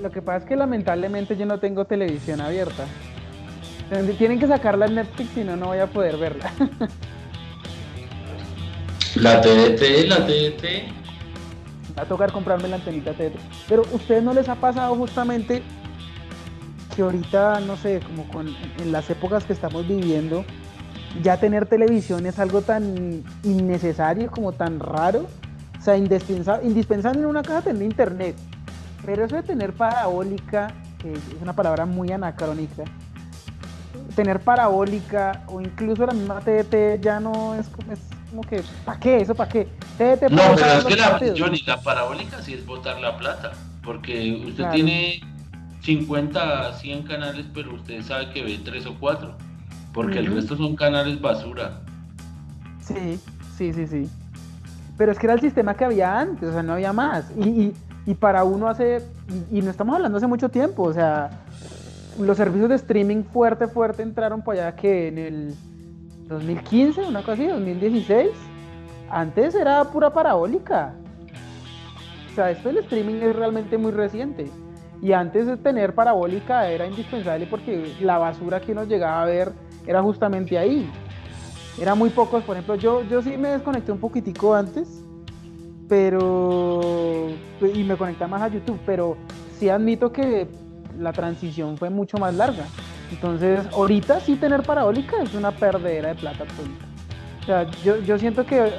Lo 0.00 0.10
que 0.10 0.22
pasa 0.22 0.38
es 0.38 0.44
que 0.44 0.56
lamentablemente 0.56 1.36
yo 1.36 1.46
no 1.46 1.58
tengo 1.58 1.84
televisión 1.84 2.40
abierta. 2.40 2.86
Tienen 4.18 4.38
que 4.38 4.46
sacarla 4.46 4.86
en 4.86 4.96
Netflix, 4.96 5.30
si 5.30 5.44
no, 5.44 5.56
no 5.56 5.66
voy 5.66 5.78
a 5.78 5.86
poder 5.86 6.16
verla. 6.18 6.52
La 9.14 9.40
TDT, 9.40 10.06
la 10.06 10.26
TDT. 10.26 10.64
Va 11.98 12.02
a 12.02 12.06
tocar 12.06 12.30
comprarme 12.30 12.68
la 12.68 12.76
antenita 12.76 13.12
TT. 13.12 13.36
Pero 13.68 13.82
¿ustedes 13.92 14.22
no 14.22 14.32
les 14.32 14.48
ha 14.48 14.54
pasado 14.54 14.94
justamente 14.94 15.62
que 16.94 17.02
ahorita, 17.02 17.60
no 17.60 17.76
sé, 17.76 18.00
como 18.00 18.28
con, 18.28 18.54
en 18.78 18.92
las 18.92 19.10
épocas 19.10 19.44
que 19.44 19.52
estamos 19.52 19.88
viviendo, 19.88 20.44
ya 21.22 21.40
tener 21.40 21.66
televisión 21.66 22.26
es 22.26 22.38
algo 22.38 22.62
tan 22.62 23.24
innecesario, 23.42 24.30
como 24.30 24.52
tan 24.52 24.78
raro? 24.78 25.26
O 25.78 25.82
sea, 25.82 25.96
indispensable, 25.96 26.66
indispensable 26.66 27.20
en 27.20 27.26
una 27.26 27.42
casa 27.42 27.62
tener 27.62 27.82
internet. 27.82 28.36
Pero 29.06 29.24
eso 29.24 29.36
de 29.36 29.42
tener 29.42 29.72
parabólica, 29.72 30.72
que 30.98 31.12
es 31.12 31.20
una 31.40 31.52
palabra 31.54 31.86
muy 31.86 32.10
anacrónica, 32.10 32.84
tener 34.16 34.40
parabólica 34.40 35.44
o 35.46 35.60
incluso 35.60 36.04
la 36.04 36.12
misma 36.12 36.40
TDT 36.40 37.00
ya 37.00 37.20
no 37.20 37.54
es 37.54 37.68
como, 37.68 37.92
es 37.92 38.00
como 38.30 38.42
que, 38.42 38.62
¿para 38.84 38.98
qué? 38.98 39.18
¿Eso 39.18 39.34
para 39.34 39.48
qué? 39.48 39.68
TDT 39.96 40.30
No, 40.30 40.42
pero 40.56 40.72
es 40.72 40.84
que 40.84 40.96
la. 40.96 41.20
Johnny, 41.38 41.62
la 41.66 41.80
parabólica 41.80 42.42
sí 42.42 42.54
es 42.54 42.66
botar 42.66 43.00
la 43.00 43.16
plata, 43.16 43.52
porque 43.84 44.42
usted 44.44 44.56
Claro. 44.56 44.74
tiene 44.74 45.20
50, 45.82 46.74
100 46.74 47.02
canales, 47.04 47.46
pero 47.54 47.74
usted 47.74 48.02
sabe 48.02 48.30
que 48.30 48.42
ve 48.42 48.60
3 48.64 48.86
o 48.86 48.94
4, 48.98 49.34
porque 49.94 50.18
el 50.18 50.34
resto 50.34 50.56
son 50.56 50.74
canales 50.76 51.20
basura. 51.20 51.80
Sí, 52.80 53.20
sí, 53.56 53.72
sí, 53.72 53.86
sí. 53.86 54.08
Pero 54.98 55.12
es 55.12 55.18
que 55.18 55.26
era 55.26 55.34
el 55.34 55.40
sistema 55.40 55.74
que 55.74 55.84
había 55.86 56.18
antes, 56.18 56.48
o 56.48 56.52
sea, 56.52 56.62
no 56.62 56.74
había 56.74 56.92
más. 56.92 57.30
Y, 57.38 57.72
y- 58.04 58.14
para 58.14 58.42
uno 58.44 58.68
hace, 58.68 59.02
y, 59.52 59.58
y 59.58 59.62
no 59.62 59.70
estamos 59.70 59.94
hablando 59.94 60.16
hace 60.16 60.26
mucho 60.26 60.48
tiempo, 60.48 60.82
o 60.84 60.92
sea, 60.94 61.28
los 62.18 62.38
servicios 62.38 62.70
de 62.70 62.74
streaming 62.76 63.22
fuerte, 63.22 63.68
fuerte 63.68 64.02
entraron 64.02 64.40
por 64.42 64.54
allá 64.54 64.74
que 64.74 65.08
en 65.08 65.18
el 65.18 65.54
2015, 66.26 67.02
una 67.02 67.20
cosa 67.20 67.32
así, 67.32 67.46
2016. 67.46 68.30
Antes 69.10 69.54
era 69.54 69.84
pura 69.84 70.10
parabólica. 70.12 70.94
O 72.32 72.34
sea, 72.34 72.50
esto 72.50 72.68
del 72.68 72.78
streaming 72.78 73.16
es 73.22 73.36
realmente 73.36 73.76
muy 73.78 73.92
reciente. 73.92 74.50
Y 75.02 75.12
antes 75.12 75.46
de 75.46 75.56
tener 75.56 75.94
parabólica 75.94 76.68
era 76.68 76.86
indispensable 76.86 77.46
porque 77.46 77.94
la 78.00 78.18
basura 78.18 78.60
que 78.60 78.72
uno 78.72 78.84
llegaba 78.84 79.22
a 79.22 79.26
ver 79.26 79.52
era 79.86 80.02
justamente 80.02 80.58
ahí. 80.58 80.90
Era 81.80 81.94
muy 81.94 82.10
pocos, 82.10 82.42
por 82.44 82.56
ejemplo, 82.56 82.74
yo, 82.74 83.02
yo 83.04 83.22
sí 83.22 83.36
me 83.36 83.48
desconecté 83.50 83.92
un 83.92 83.98
poquitico 83.98 84.54
antes, 84.54 85.02
pero... 85.88 87.28
y 87.74 87.84
me 87.84 87.96
conecté 87.96 88.26
más 88.26 88.42
a 88.42 88.48
YouTube, 88.48 88.78
pero 88.84 89.16
sí 89.58 89.68
admito 89.68 90.12
que 90.12 90.48
la 90.98 91.12
transición 91.12 91.76
fue 91.76 91.90
mucho 91.90 92.18
más 92.18 92.34
larga. 92.34 92.64
Entonces, 93.10 93.60
ahorita 93.72 94.20
sí 94.20 94.36
tener 94.36 94.62
parabólica 94.62 95.16
es 95.22 95.34
una 95.34 95.50
perdedera 95.52 96.08
de 96.10 96.14
plata 96.16 96.44
absoluta. 96.44 96.84
O 97.42 97.46
sea, 97.46 97.70
yo, 97.84 97.96
yo 98.02 98.18
siento 98.18 98.44
que 98.44 98.70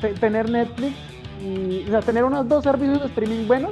te- 0.00 0.14
tener 0.14 0.48
Netflix 0.50 0.94
y, 1.42 1.84
o 1.88 1.90
sea, 1.90 2.00
tener 2.02 2.24
unos 2.24 2.48
dos 2.48 2.62
servicios 2.62 3.00
de 3.00 3.06
streaming 3.06 3.46
buenos 3.48 3.70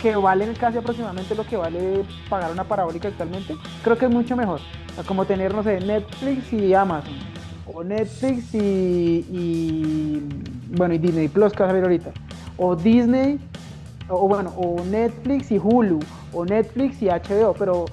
que 0.00 0.14
valen 0.16 0.54
casi 0.54 0.78
aproximadamente 0.78 1.34
lo 1.34 1.44
que 1.44 1.56
vale 1.56 2.04
pagar 2.28 2.52
una 2.52 2.64
parabólica 2.64 3.08
actualmente, 3.08 3.56
creo 3.82 3.98
que 3.98 4.04
es 4.06 4.10
mucho 4.10 4.36
mejor. 4.36 4.60
O 4.92 4.94
sea, 4.94 5.04
como 5.04 5.24
tener, 5.24 5.54
no 5.54 5.62
sé, 5.62 5.80
Netflix 5.80 6.52
y 6.52 6.72
Amazon, 6.72 7.12
o 7.74 7.84
Netflix 7.84 8.54
y, 8.54 8.58
y, 9.30 10.28
bueno, 10.76 10.94
y 10.94 10.98
Disney 10.98 11.28
Plus 11.28 11.52
que 11.52 11.60
va 11.62 11.66
a 11.66 11.68
salir 11.70 11.84
ahorita, 11.84 12.10
o 12.56 12.76
Disney, 12.76 13.38
o 14.08 14.28
bueno, 14.28 14.52
o 14.56 14.82
Netflix 14.84 15.50
y 15.50 15.58
Hulu, 15.58 16.00
o 16.32 16.44
Netflix 16.44 17.00
y 17.02 17.06
HBO, 17.08 17.54
pero, 17.58 17.84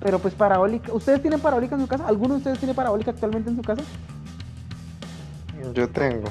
pero 0.00 0.18
pues 0.18 0.34
parabólica, 0.34 0.92
¿ustedes 0.92 1.20
tienen 1.22 1.40
parabólica 1.40 1.74
en 1.74 1.82
su 1.82 1.86
casa? 1.88 2.06
¿Alguno 2.06 2.34
de 2.34 2.38
ustedes 2.38 2.58
tiene 2.58 2.74
parabólica 2.74 3.10
actualmente 3.10 3.50
en 3.50 3.56
su 3.56 3.62
casa? 3.62 3.82
Yo 5.74 5.88
tengo. 5.88 6.24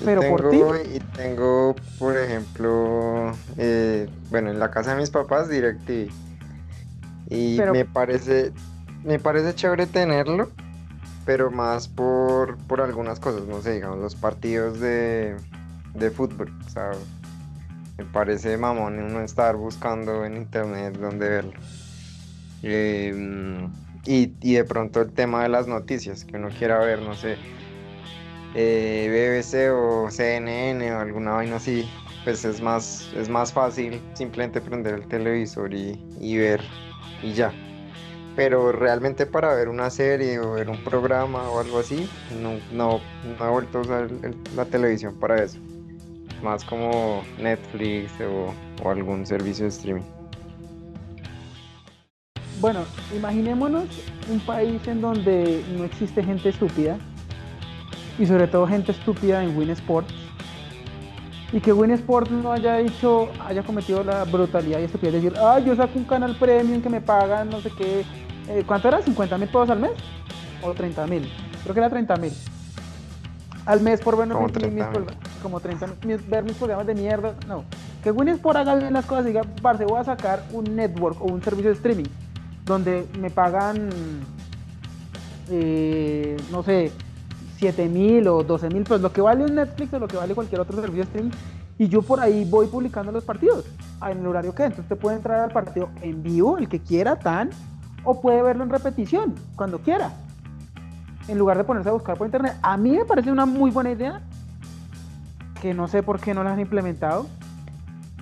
Yo 0.00 0.06
Pero 0.06 0.22
por 0.30 0.48
tengo 0.50 0.76
y 0.76 0.98
tengo, 1.14 1.76
por 1.98 2.16
ejemplo, 2.16 3.32
eh, 3.58 4.08
bueno, 4.30 4.50
en 4.50 4.58
la 4.58 4.70
casa 4.70 4.94
de 4.94 5.00
mis 5.00 5.10
papás 5.10 5.48
DirecTV. 5.50 6.10
Y 7.28 7.56
Pero- 7.58 7.72
me 7.72 7.84
parece, 7.84 8.52
me 9.04 9.18
parece 9.18 9.54
chévere 9.54 9.86
tenerlo, 9.86 10.50
pero 11.30 11.48
más 11.48 11.86
por, 11.86 12.56
por 12.66 12.80
algunas 12.80 13.20
cosas, 13.20 13.42
no 13.46 13.62
sé, 13.62 13.74
digamos, 13.74 13.98
los 13.98 14.16
partidos 14.16 14.80
de, 14.80 15.36
de 15.94 16.10
fútbol. 16.10 16.52
O 16.66 16.68
sea, 16.68 16.90
me 17.98 18.04
parece 18.04 18.56
mamón 18.56 18.98
uno 18.98 19.20
estar 19.20 19.54
buscando 19.54 20.24
en 20.24 20.36
internet 20.36 20.98
dónde 20.98 21.28
verlo. 21.28 21.52
Em, 22.64 23.70
y, 24.04 24.32
y 24.40 24.54
de 24.54 24.64
pronto 24.64 25.02
el 25.02 25.12
tema 25.12 25.44
de 25.44 25.50
las 25.50 25.68
noticias, 25.68 26.24
que 26.24 26.36
uno 26.36 26.48
quiera 26.48 26.80
ver, 26.80 27.00
no 27.00 27.14
sé, 27.14 27.36
eh, 28.56 29.06
BBC 29.08 29.70
o 29.70 30.10
CNN 30.10 30.92
o 30.92 30.98
alguna 30.98 31.30
vaina 31.34 31.58
así, 31.58 31.88
pues 32.24 32.44
es 32.44 32.60
más, 32.60 33.08
es 33.14 33.28
más 33.28 33.52
fácil 33.52 34.02
simplemente 34.14 34.60
prender 34.60 34.94
el 34.94 35.06
televisor 35.06 35.72
y, 35.72 35.92
y 36.18 36.38
ver 36.38 36.60
y 37.22 37.34
ya. 37.34 37.52
Pero 38.36 38.72
realmente 38.72 39.26
para 39.26 39.54
ver 39.54 39.68
una 39.68 39.90
serie 39.90 40.38
o 40.38 40.52
ver 40.52 40.68
un 40.68 40.82
programa 40.84 41.50
o 41.50 41.60
algo 41.60 41.78
así, 41.78 42.08
no, 42.40 42.52
no, 42.72 43.00
no 43.38 43.46
he 43.46 43.50
vuelto 43.50 43.78
a 43.78 43.80
usar 43.82 44.08
la 44.54 44.64
televisión 44.64 45.14
para 45.18 45.42
eso. 45.42 45.58
Más 46.42 46.64
como 46.64 47.22
Netflix 47.38 48.12
o, 48.20 48.54
o 48.82 48.90
algún 48.90 49.26
servicio 49.26 49.64
de 49.64 49.70
streaming. 49.70 50.04
Bueno, 52.60 52.84
imaginémonos 53.16 53.86
un 54.28 54.38
país 54.40 54.86
en 54.86 55.00
donde 55.00 55.64
no 55.76 55.84
existe 55.84 56.22
gente 56.22 56.50
estúpida 56.50 56.98
y 58.18 58.26
sobre 58.26 58.46
todo 58.46 58.66
gente 58.66 58.92
estúpida 58.92 59.42
en 59.42 59.56
Win 59.56 59.70
Sports 59.70 60.12
y 61.52 61.60
que 61.60 61.72
Win 61.72 61.90
Sports 61.92 62.30
no 62.30 62.52
haya 62.52 62.76
dicho, 62.76 63.28
haya 63.46 63.62
cometido 63.62 64.04
la 64.04 64.24
brutalidad 64.24 64.78
y 64.78 64.84
estupidez 64.84 65.14
de 65.14 65.20
decir, 65.20 65.38
ah, 65.40 65.58
yo 65.58 65.74
saco 65.74 65.98
un 65.98 66.04
canal 66.04 66.34
premium 66.36 66.80
que 66.80 66.88
me 66.88 67.00
pagan 67.00 67.50
no 67.50 67.60
sé 67.60 67.70
qué, 67.70 68.04
eh, 68.48 68.62
¿cuánto 68.66 68.88
era? 68.88 69.00
¿50 69.00 69.38
mil 69.38 69.48
pesos 69.48 69.70
al 69.70 69.80
mes? 69.80 69.90
¿O 70.62 70.72
30 70.72 71.06
mil? 71.06 71.28
Creo 71.62 71.74
que 71.74 71.80
era 71.80 71.90
30 71.90 72.16
mil. 72.16 72.32
Al 73.66 73.80
mes 73.80 74.00
por 74.00 74.16
ver 74.16 74.28
Como 74.28 74.46
mis- 74.46 74.54
mis 74.56 74.62
30.000. 74.84 74.86
progr- 74.92 75.14
como 75.42 75.60
30 75.60 75.86
mil, 76.04 76.16
ver 76.18 76.44
mis 76.44 76.54
programas 76.54 76.86
de 76.86 76.94
mierda, 76.94 77.34
no. 77.48 77.64
Que 78.02 78.10
Win 78.10 78.28
Sport 78.28 78.58
haga 78.58 78.74
bien 78.76 78.92
las 78.92 79.04
cosas 79.06 79.24
y 79.24 79.28
diga, 79.28 79.42
parce, 79.60 79.84
voy 79.84 80.00
a 80.00 80.04
sacar 80.04 80.44
un 80.52 80.64
network 80.76 81.20
o 81.20 81.26
un 81.26 81.42
servicio 81.42 81.70
de 81.70 81.76
streaming 81.76 82.06
donde 82.64 83.06
me 83.20 83.30
pagan, 83.30 83.90
eh, 85.50 86.36
no 86.50 86.62
sé, 86.62 86.92
7 87.60 87.88
mil 87.90 88.26
o 88.26 88.42
12 88.42 88.70
mil, 88.70 88.84
pues 88.84 89.02
lo 89.02 89.12
que 89.12 89.20
vale 89.20 89.44
un 89.44 89.54
Netflix 89.54 89.92
o 89.92 89.98
lo 89.98 90.08
que 90.08 90.16
vale 90.16 90.34
cualquier 90.34 90.62
otro 90.62 90.80
servicio 90.80 91.02
streaming, 91.02 91.30
y 91.76 91.88
yo 91.88 92.00
por 92.00 92.20
ahí 92.20 92.46
voy 92.46 92.66
publicando 92.66 93.12
los 93.12 93.22
partidos 93.22 93.66
en 94.02 94.18
el 94.18 94.26
horario 94.26 94.54
que 94.54 94.64
entonces 94.64 94.84
usted 94.84 94.96
puede 94.96 95.16
entrar 95.16 95.40
al 95.40 95.50
partido 95.50 95.90
en 96.00 96.22
vivo 96.22 96.56
el 96.56 96.68
que 96.68 96.80
quiera 96.80 97.18
tan 97.18 97.50
o 98.02 98.20
puede 98.20 98.42
verlo 98.42 98.64
en 98.64 98.70
repetición 98.70 99.34
cuando 99.56 99.78
quiera 99.78 100.10
en 101.28 101.38
lugar 101.38 101.58
de 101.58 101.64
ponerse 101.64 101.90
a 101.90 101.92
buscar 101.92 102.16
por 102.16 102.26
internet. 102.26 102.54
A 102.62 102.76
mí 102.78 102.96
me 102.96 103.04
parece 103.04 103.30
una 103.30 103.44
muy 103.44 103.70
buena 103.70 103.90
idea 103.92 104.22
que 105.60 105.74
no 105.74 105.86
sé 105.86 106.02
por 106.02 106.18
qué 106.18 106.32
no 106.32 106.42
la 106.42 106.54
han 106.54 106.60
implementado 106.60 107.26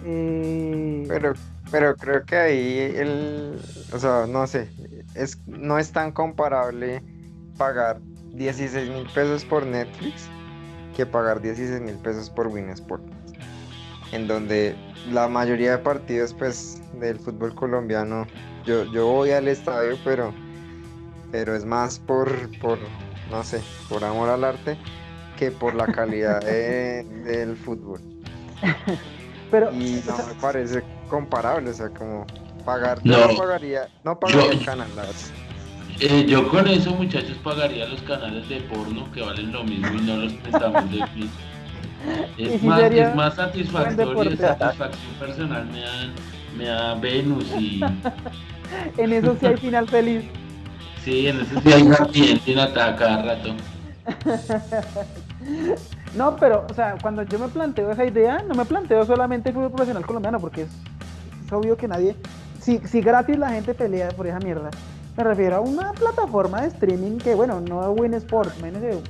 eh, 0.04 1.04
pero 1.08 1.32
pero 1.70 1.94
creo 1.96 2.24
que 2.24 2.36
ahí 2.36 2.92
el 2.96 3.60
o 3.92 3.98
sea 3.98 4.26
no 4.28 4.46
sé 4.46 4.70
es 5.14 5.38
no 5.46 5.78
es 5.78 5.92
tan 5.92 6.12
comparable 6.12 7.02
pagar 7.56 8.00
16 8.34 8.88
mil 8.90 9.06
pesos 9.14 9.44
por 9.44 9.66
Netflix 9.66 10.28
que 10.96 11.06
pagar 11.06 11.40
16 11.40 11.80
mil 11.80 11.96
pesos 11.96 12.30
por 12.30 12.48
Winsport 12.48 13.02
en 14.12 14.26
donde 14.26 14.74
la 15.10 15.28
mayoría 15.28 15.72
de 15.72 15.78
partidos 15.78 16.34
pues 16.34 16.80
del 17.00 17.18
fútbol 17.18 17.54
colombiano 17.54 18.26
yo, 18.64 18.84
yo 18.92 19.06
voy 19.06 19.30
al 19.30 19.48
estadio 19.48 19.96
pero 20.04 20.32
pero 21.30 21.54
es 21.54 21.64
más 21.64 21.98
por 21.98 22.28
por 22.58 22.78
no 23.30 23.42
sé 23.44 23.60
por 23.88 24.04
amor 24.04 24.28
al 24.30 24.44
arte 24.44 24.78
que 25.38 25.50
por 25.50 25.74
la 25.74 25.86
calidad 25.86 26.40
del 26.44 27.56
fútbol. 27.56 28.00
Pero 29.50 29.72
y 29.72 30.02
no 30.06 30.16
me 30.18 30.34
parece 30.40 30.82
comparable 31.08 31.70
o 31.70 31.74
sea 31.74 31.88
como 31.90 32.26
pagar 32.64 32.98
no, 33.04 33.16
pagaría 33.36 33.88
no 34.04 34.18
pagaría 34.18 34.52
el 34.52 34.64
canal 34.64 34.88
eh, 36.00 36.26
yo 36.28 36.48
con 36.48 36.66
eso 36.68 36.92
muchachos 36.92 37.36
pagaría 37.42 37.86
los 37.86 38.00
canales 38.02 38.48
de 38.48 38.60
porno 38.62 39.10
que 39.12 39.20
valen 39.20 39.52
lo 39.52 39.64
mismo 39.64 39.88
y 39.94 40.00
no 40.02 40.16
los 40.16 40.32
prestamos 40.34 40.90
de 40.90 41.06
fin 41.14 41.30
es, 42.36 42.62
más, 42.62 42.82
es 42.82 43.14
más 43.14 43.34
satisfactorio, 43.34 44.36
satisfacción 44.36 45.14
personal 45.18 45.66
me 45.66 45.80
da, 45.80 45.92
me 46.56 46.64
da 46.66 46.94
Venus 46.94 47.44
y... 47.58 47.80
en 48.96 49.12
eso 49.12 49.36
sí 49.38 49.46
hay 49.46 49.56
final 49.56 49.88
feliz. 49.88 50.24
Sí, 51.04 51.26
en 51.26 51.40
eso 51.40 51.60
sí 51.60 51.72
hay 51.72 51.88
happy 51.88 52.40
en 52.46 52.58
ataca 52.58 52.96
cada 52.96 53.22
rato. 53.22 53.54
no, 56.16 56.36
pero, 56.36 56.66
o 56.70 56.74
sea, 56.74 56.96
cuando 57.00 57.22
yo 57.22 57.38
me 57.38 57.48
planteo 57.48 57.90
esa 57.90 58.04
idea, 58.04 58.42
no 58.46 58.54
me 58.54 58.64
planteo 58.64 59.04
solamente 59.04 59.50
el 59.50 59.54
fútbol 59.54 59.70
profesional 59.70 60.06
colombiano, 60.06 60.38
porque 60.40 60.62
es, 60.62 60.70
obvio 61.52 61.76
que 61.76 61.88
nadie... 61.88 62.14
Si, 62.60 62.78
si 62.86 63.00
gratis 63.00 63.38
la 63.38 63.50
gente 63.50 63.72
pelea 63.72 64.08
por 64.08 64.26
esa 64.26 64.40
mierda, 64.40 64.70
me 65.18 65.24
refiero 65.24 65.56
a 65.56 65.60
una 65.60 65.92
plataforma 65.94 66.62
de 66.62 66.68
streaming 66.68 67.18
que, 67.18 67.34
bueno, 67.34 67.60
no 67.60 67.90
Win 67.90 68.14
Sports, 68.14 68.52
imagínense 68.58 69.02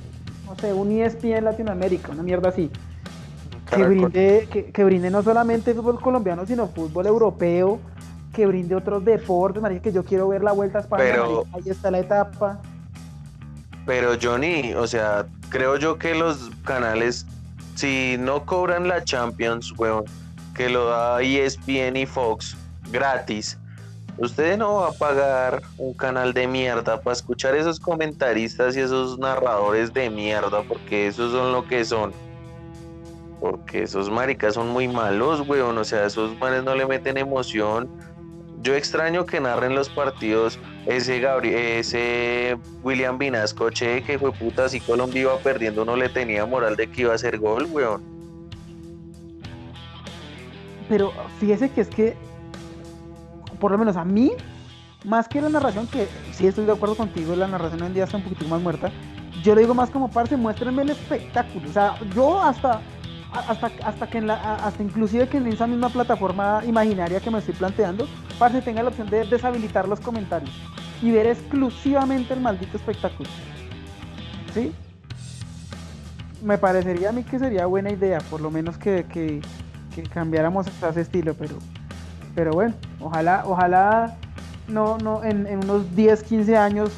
no 0.43 0.55
sé, 0.55 0.73
un 0.73 0.91
ESPN 0.91 1.43
Latinoamérica, 1.45 2.11
una 2.11 2.23
mierda 2.23 2.49
así. 2.49 2.71
Que 3.69 3.83
brinde, 3.83 4.71
que, 4.73 4.83
brinde 4.83 5.11
no 5.11 5.21
solamente 5.21 5.75
fútbol 5.75 6.01
colombiano, 6.01 6.47
sino 6.47 6.67
fútbol 6.67 7.05
europeo, 7.05 7.79
que 8.33 8.47
brinde 8.47 8.73
otros 8.73 9.05
deportes, 9.05 9.61
marica, 9.61 9.83
que 9.83 9.91
yo 9.91 10.03
quiero 10.03 10.27
ver 10.27 10.41
la 10.41 10.51
vuelta 10.51 10.79
a 10.79 10.81
España, 10.81 11.03
pero, 11.11 11.43
ahí 11.53 11.69
está 11.69 11.91
la 11.91 11.99
etapa. 11.99 12.59
Pero 13.85 14.13
Johnny, 14.19 14.73
o 14.73 14.87
sea, 14.87 15.27
creo 15.49 15.77
yo 15.77 15.99
que 15.99 16.15
los 16.15 16.49
canales, 16.65 17.27
si 17.75 18.15
no 18.19 18.47
cobran 18.47 18.87
la 18.87 19.03
Champions, 19.03 19.71
weón, 19.77 20.05
que 20.55 20.69
lo 20.69 20.85
da 20.85 21.21
ESPN 21.21 21.95
y 21.97 22.07
Fox 22.07 22.57
gratis, 22.91 23.59
Usted 24.19 24.57
no 24.57 24.75
va 24.75 24.89
a 24.89 24.91
pagar 24.91 25.61
un 25.77 25.93
canal 25.93 26.33
de 26.33 26.45
mierda 26.45 26.99
para 26.99 27.13
escuchar 27.13 27.55
esos 27.55 27.79
comentaristas 27.79 28.75
y 28.75 28.81
esos 28.81 29.17
narradores 29.17 29.93
de 29.93 30.09
mierda, 30.09 30.61
porque 30.63 31.07
esos 31.07 31.31
son 31.31 31.53
lo 31.53 31.65
que 31.65 31.85
son. 31.85 32.11
Porque 33.39 33.83
esos 33.83 34.09
maricas 34.09 34.55
son 34.55 34.67
muy 34.69 34.89
malos, 34.89 35.47
weón. 35.47 35.77
O 35.77 35.85
sea, 35.85 36.05
esos 36.05 36.37
manes 36.37 36.65
no 36.65 36.75
le 36.75 36.85
meten 36.85 37.17
emoción. 37.17 37.89
Yo 38.61 38.75
extraño 38.75 39.25
que 39.25 39.39
narren 39.39 39.73
los 39.73 39.87
partidos 39.87 40.59
ese 40.85 41.21
Gabriel, 41.21 41.79
ese 41.79 42.57
William 42.83 43.17
Vinasco, 43.17 43.69
che, 43.69 44.03
que 44.03 44.19
fue 44.19 44.33
puta, 44.33 44.67
si 44.67 44.81
Colombia 44.81 45.21
iba 45.21 45.37
perdiendo, 45.37 45.85
no 45.85 45.95
le 45.95 46.09
tenía 46.09 46.45
moral 46.45 46.75
de 46.75 46.91
que 46.91 47.01
iba 47.01 47.13
a 47.13 47.15
hacer 47.15 47.37
gol, 47.37 47.69
weón. 47.71 48.03
Pero 50.89 51.13
fíjese 51.39 51.69
que 51.69 51.81
es 51.81 51.87
que 51.87 52.28
por 53.59 53.71
lo 53.71 53.77
menos 53.77 53.95
a 53.95 54.05
mí, 54.05 54.31
más 55.05 55.27
que 55.27 55.41
la 55.41 55.49
narración, 55.49 55.87
que 55.87 56.07
sí 56.31 56.47
estoy 56.47 56.65
de 56.65 56.71
acuerdo 56.71 56.95
contigo, 56.95 57.35
la 57.35 57.47
narración 57.47 57.81
hoy 57.81 57.87
en 57.87 57.93
día 57.93 58.03
está 58.05 58.17
un 58.17 58.23
poquito 58.23 58.45
más 58.47 58.61
muerta, 58.61 58.91
yo 59.43 59.55
lo 59.55 59.61
digo 59.61 59.73
más 59.73 59.89
como 59.89 60.09
parce, 60.09 60.35
muéstrenme 60.35 60.81
el 60.81 60.89
espectáculo. 60.89 61.69
O 61.69 61.71
sea, 61.73 61.95
yo 62.13 62.41
hasta, 62.41 62.81
hasta, 63.31 63.71
hasta 63.83 64.09
que 64.09 64.19
hasta 64.19 64.83
inclusive 64.83 65.27
que 65.27 65.37
en 65.37 65.47
esa 65.47 65.67
misma 65.67 65.89
plataforma 65.89 66.61
imaginaria 66.65 67.19
que 67.19 67.31
me 67.31 67.39
estoy 67.39 67.53
planteando, 67.53 68.07
parce 68.37 68.61
tenga 68.61 68.83
la 68.83 68.89
opción 68.89 69.09
de 69.09 69.25
deshabilitar 69.25 69.87
los 69.87 69.99
comentarios 69.99 70.51
y 71.01 71.11
ver 71.11 71.27
exclusivamente 71.27 72.33
el 72.33 72.41
maldito 72.41 72.77
espectáculo. 72.77 73.29
¿Sí? 74.53 74.73
Me 76.43 76.57
parecería 76.57 77.09
a 77.09 77.11
mí 77.11 77.23
que 77.23 77.39
sería 77.39 77.65
buena 77.65 77.91
idea, 77.91 78.19
por 78.29 78.41
lo 78.41 78.49
menos 78.49 78.77
que, 78.77 79.05
que, 79.05 79.41
cambiáramos 80.13 80.65
ese 80.67 81.01
estilo, 81.01 81.33
pero 81.33 81.57
pero 82.35 82.51
bueno, 82.51 82.73
ojalá, 82.99 83.43
ojalá 83.45 84.17
no, 84.67 84.97
no, 84.97 85.23
en, 85.23 85.47
unos 85.63 85.95
10, 85.95 86.23
15 86.23 86.57
años 86.57 86.91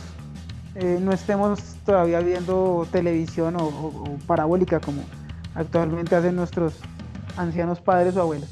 eh, 0.76 1.00
no 1.02 1.12
estemos 1.12 1.60
todavía 1.86 2.20
viendo 2.20 2.88
televisión 2.92 3.56
o, 3.58 4.18
parabólica 4.28 4.80
como 4.80 5.04
actualmente 5.56 6.16
hacen 6.16 6.36
nuestros 6.36 6.80
ancianos 7.38 7.80
padres 7.80 8.16
o 8.16 8.22
abuelos. 8.22 8.50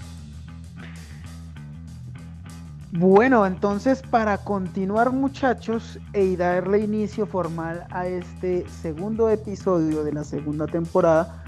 Bueno, 2.91 3.45
entonces 3.45 4.01
para 4.01 4.39
continuar 4.39 5.11
muchachos 5.11 5.99
y 6.13 6.35
darle 6.35 6.79
inicio 6.79 7.27
formal 7.27 7.85
a 7.91 8.07
este 8.07 8.67
segundo 8.67 9.29
episodio 9.29 10.03
de 10.03 10.11
la 10.11 10.23
segunda 10.23 10.65
temporada, 10.65 11.43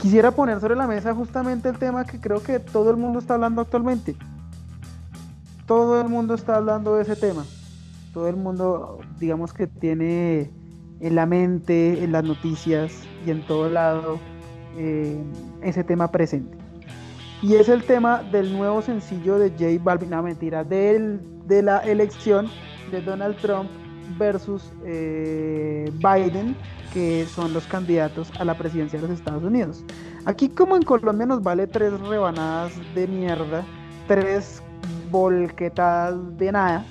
quisiera 0.00 0.30
poner 0.30 0.60
sobre 0.60 0.76
la 0.76 0.86
mesa 0.86 1.12
justamente 1.12 1.68
el 1.68 1.78
tema 1.78 2.04
que 2.04 2.20
creo 2.20 2.40
que 2.40 2.60
todo 2.60 2.90
el 2.90 2.96
mundo 2.96 3.18
está 3.18 3.34
hablando 3.34 3.62
actualmente, 3.62 4.16
todo 5.70 6.00
el 6.00 6.08
mundo 6.08 6.34
está 6.34 6.56
hablando 6.56 6.96
de 6.96 7.02
ese 7.02 7.14
tema. 7.14 7.44
Todo 8.12 8.26
el 8.26 8.34
mundo, 8.34 8.98
digamos 9.20 9.52
que 9.52 9.68
tiene 9.68 10.50
en 10.98 11.14
la 11.14 11.26
mente, 11.26 12.02
en 12.02 12.10
las 12.10 12.24
noticias 12.24 12.92
y 13.24 13.30
en 13.30 13.46
todo 13.46 13.70
lado 13.70 14.18
eh, 14.76 15.16
ese 15.62 15.84
tema 15.84 16.10
presente. 16.10 16.58
Y 17.40 17.54
es 17.54 17.68
el 17.68 17.84
tema 17.84 18.20
del 18.32 18.52
nuevo 18.52 18.82
sencillo 18.82 19.38
de 19.38 19.50
J 19.50 19.80
Balvin, 19.80 20.10
no 20.10 20.24
mentira, 20.24 20.64
de 20.64 21.20
la 21.62 21.78
elección 21.84 22.48
de 22.90 23.00
Donald 23.00 23.36
Trump 23.36 23.70
versus 24.18 24.72
eh, 24.84 25.88
Biden, 25.98 26.56
que 26.92 27.26
son 27.26 27.52
los 27.52 27.64
candidatos 27.68 28.32
a 28.40 28.44
la 28.44 28.58
presidencia 28.58 28.98
de 29.00 29.06
los 29.06 29.16
Estados 29.16 29.44
Unidos. 29.44 29.84
Aquí 30.24 30.48
como 30.48 30.74
en 30.74 30.82
Colombia 30.82 31.26
nos 31.26 31.44
vale 31.44 31.68
tres 31.68 31.92
rebanadas 32.00 32.72
de 32.96 33.06
mierda, 33.06 33.64
tres 34.08 34.60
volquetadas 35.10 36.38
de 36.38 36.52
nada, 36.52 36.84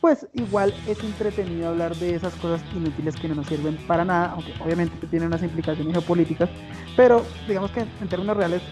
pues 0.00 0.26
igual 0.34 0.72
es 0.86 1.02
entretenido 1.02 1.68
hablar 1.68 1.94
de 1.96 2.14
esas 2.14 2.34
cosas 2.34 2.62
inútiles 2.74 3.16
que 3.16 3.28
no 3.28 3.34
nos 3.34 3.46
sirven 3.46 3.76
para 3.86 4.04
nada, 4.04 4.32
aunque 4.32 4.54
obviamente 4.64 5.06
tienen 5.08 5.28
unas 5.28 5.42
implicaciones 5.42 5.92
geopolíticas, 5.92 6.48
pero 6.96 7.24
digamos 7.46 7.70
que 7.72 7.80
en 7.80 8.08
términos 8.08 8.36
reales, 8.36 8.62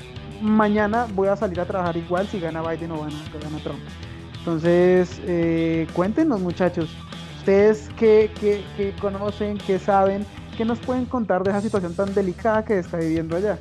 mañana 0.40 1.06
voy 1.14 1.28
a 1.28 1.36
salir 1.36 1.60
a 1.60 1.64
trabajar 1.64 1.96
igual 1.96 2.26
si 2.28 2.38
gana 2.38 2.62
Biden 2.62 2.92
o 2.92 3.00
gana, 3.00 3.16
gana 3.42 3.58
Trump. 3.62 3.80
Entonces, 4.38 5.20
eh, 5.24 5.88
cuéntenos 5.92 6.40
muchachos, 6.40 6.88
ustedes 7.38 7.88
qué, 7.98 8.30
qué 8.40 8.94
conocen, 9.00 9.58
qué 9.58 9.80
saben, 9.80 10.24
qué 10.56 10.64
nos 10.64 10.78
pueden 10.78 11.06
contar 11.06 11.42
de 11.42 11.50
esa 11.50 11.60
situación 11.60 11.94
tan 11.94 12.14
delicada 12.14 12.64
que 12.64 12.78
está 12.78 12.98
viviendo 12.98 13.36
allá. 13.36 13.58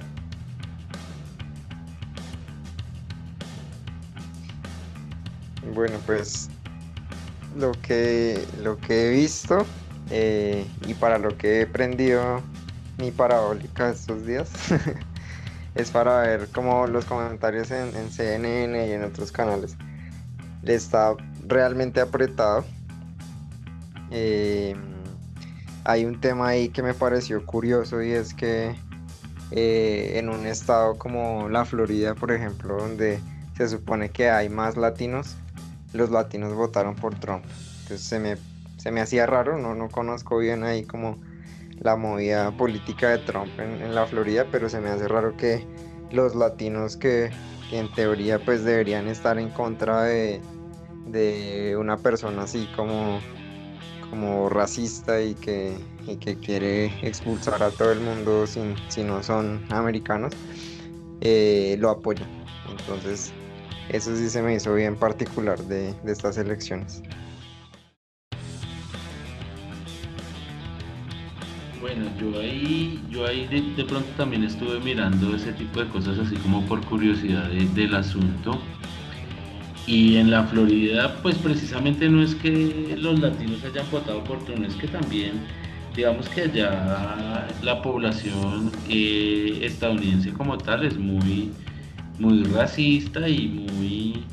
Bueno, 5.76 5.98
pues 6.06 6.50
lo 7.58 7.74
que, 7.74 8.42
lo 8.64 8.78
que 8.78 9.08
he 9.08 9.10
visto 9.10 9.66
eh, 10.10 10.66
y 10.88 10.94
para 10.94 11.18
lo 11.18 11.38
que 11.38 11.60
he 11.60 11.68
prendido 11.68 12.42
mi 12.98 13.12
parabólica 13.12 13.90
estos 13.90 14.26
días 14.26 14.50
es 15.76 15.92
para 15.92 16.22
ver 16.22 16.48
como 16.54 16.88
los 16.88 17.04
comentarios 17.04 17.72
en, 17.72 17.92
CNN 18.10 18.88
y 18.88 18.92
en 18.94 19.04
otros 19.04 19.34
canales. 19.34 19.76
Está 20.64 21.14
realmente 21.46 22.00
apretado. 22.00 22.64
Eh, 24.12 24.78
hay 25.84 26.06
un 26.06 26.22
tema 26.22 26.48
ahí 26.48 26.70
que 26.70 26.84
me 26.84 26.94
pareció 26.94 27.46
curioso 27.46 28.02
y 28.02 28.14
es 28.14 28.34
que 28.34 28.78
eh, 29.52 30.14
en 30.16 30.30
un 30.30 30.46
estado 30.46 30.98
como 30.98 31.50
la 31.50 31.66
Florida, 31.66 32.16
por 32.16 32.32
ejemplo, 32.32 32.78
donde 32.78 33.20
se 33.58 33.68
supone 33.68 34.10
que 34.10 34.30
hay 34.30 34.48
más 34.48 34.78
latinos, 34.78 35.36
los 35.96 36.12
latinos 36.12 36.54
votaron 36.54 36.96
por 36.96 37.16
Trump. 37.16 37.44
Entonces 37.84 38.02
se 38.02 38.20
me, 38.20 38.38
se 38.78 38.92
me 38.92 39.02
hacía 39.02 39.26
raro, 39.26 39.58
no, 39.58 39.76
no 39.76 39.90
conozco 39.90 40.38
bien 40.38 40.64
ahí 40.64 40.84
como 40.84 41.18
la 41.80 41.96
movida 41.96 42.52
política 42.52 43.10
de 43.10 43.18
Trump 43.20 43.60
en, 43.60 43.94
la 43.94 44.06
Florida, 44.06 44.46
pero 44.52 44.70
se 44.70 44.80
me 44.80 44.90
hace 44.90 45.08
raro 45.08 45.36
que 45.36 45.66
los 46.12 46.36
latinos 46.36 46.98
que, 46.98 47.32
en 47.72 47.92
teoría 47.94 48.40
pues 48.40 48.64
deberían 48.64 49.08
estar 49.08 49.40
en 49.40 49.50
contra 49.50 50.04
de, 50.04 50.40
de 51.08 51.76
una 51.78 51.98
persona 51.98 52.44
así 52.44 52.70
como, 52.76 53.20
como 54.10 54.50
racista 54.50 55.22
y 55.22 55.34
que, 55.34 55.76
que 56.20 56.36
quiere 56.36 56.86
expulsar 57.06 57.64
a 57.64 57.72
todo 57.72 57.92
el 57.92 58.00
mundo 58.00 58.46
si 58.48 59.04
no 59.04 59.24
son 59.24 59.66
americanos, 59.70 60.34
eh, 61.22 61.76
lo 61.80 61.90
apoyan. 61.90 62.30
Entonces, 62.70 63.34
eso 63.90 64.16
sí 64.16 64.30
se 64.30 64.42
me 64.42 64.56
hizo 64.56 64.74
bien 64.74 64.96
particular 64.96 65.60
de, 65.64 65.94
estas 66.06 66.38
elecciones. 66.38 67.02
Bueno, 71.80 72.06
yo 72.20 72.40
ahí, 72.40 73.04
yo 73.10 73.28
ahí 73.28 73.46
de, 73.48 73.84
pronto 73.84 74.10
también 74.18 74.44
estuve 74.44 74.80
mirando 74.80 75.36
ese 75.36 75.54
tipo 75.54 75.80
de 75.82 75.88
cosas 75.90 76.18
así 76.18 76.36
como 76.38 76.66
por 76.66 76.84
curiosidad 76.86 77.48
del 77.50 77.94
asunto. 77.94 78.60
Y 79.86 80.18
en 80.18 80.32
la 80.32 80.44
Florida, 80.46 81.16
pues 81.22 81.38
precisamente 81.38 82.10
no 82.10 82.24
es 82.24 82.34
que 82.34 82.96
los 82.98 83.20
latinos 83.20 83.64
hayan 83.64 83.86
votado 83.92 84.24
por 84.24 84.44
Trump, 84.44 84.66
es 84.66 84.74
que 84.76 84.88
también, 84.88 85.34
digamos 85.96 86.28
que 86.30 86.42
allá 86.42 87.48
la 87.62 87.84
población 87.84 88.72
eh, 88.90 89.60
estadounidense 89.62 90.34
como 90.34 90.58
tal 90.58 90.86
es 90.86 90.98
muy, 90.98 91.52
muy 92.20 92.44
racista 92.44 93.28
y 93.28 93.48
muy... 93.48 94.24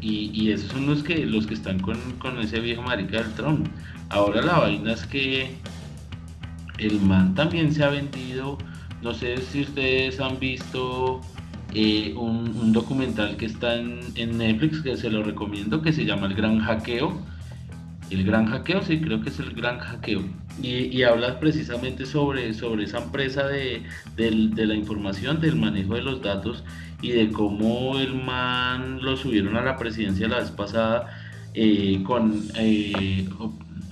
Y, 0.00 0.50
esos 0.50 0.70
son 0.70 0.86
los 0.86 1.02
que, 1.02 1.26
los 1.26 1.46
que 1.46 1.52
están 1.52 1.80
con, 1.80 1.98
con 2.18 2.38
ese 2.38 2.60
viejo 2.60 2.80
marica 2.80 3.22
del 3.22 3.32
Trump. 3.34 3.68
Ahora 4.08 4.40
la 4.40 4.58
vaina 4.58 4.92
es 4.92 5.06
que 5.06 5.54
el 6.78 7.00
man 7.02 7.34
también 7.34 7.72
se 7.72 7.84
ha 7.84 7.90
vendido, 7.90 8.56
no 9.02 9.12
sé 9.12 9.36
si 9.36 9.60
ustedes 9.60 10.18
han 10.18 10.38
visto 10.38 11.20
eh, 11.74 12.14
un, 12.16 12.72
documental 12.72 13.36
que 13.36 13.46
está 13.46 13.76
en, 13.76 14.38
Netflix 14.38 14.80
que 14.80 14.96
se 14.96 15.10
lo 15.10 15.22
recomiendo, 15.22 15.82
que 15.82 15.92
se 15.92 16.04
llama 16.04 16.26
El 16.26 16.34
Gran 16.34 16.58
Hackeo. 16.58 17.12
El 18.10 18.24
Gran 18.24 18.46
Hackeo, 18.46 18.82
sí, 18.82 19.00
creo 19.00 19.20
que 19.22 19.30
es 19.30 19.38
el 19.38 19.52
Gran 19.52 19.78
Hackeo. 19.78 20.22
Y, 20.62 21.02
habla 21.04 21.38
precisamente 21.40 22.04
sobre, 22.04 22.52
sobre 22.52 22.84
esa 22.84 22.98
empresa 22.98 23.46
de, 23.46 23.82
la 24.16 24.74
información, 24.74 25.40
del 25.40 25.56
manejo 25.56 25.94
de 25.94 26.02
los 26.02 26.20
datos 26.20 26.64
y 27.00 27.12
de 27.12 27.30
cómo 27.30 27.98
el 27.98 28.14
man 28.14 29.00
lo 29.00 29.16
subieron 29.16 29.56
a 29.56 29.62
la 29.62 29.78
presidencia 29.78 30.28
la 30.28 30.40
vez 30.40 30.50
pasada 30.50 31.06
eh, 31.54 32.02
con 32.04 32.42
eh, 32.56 33.26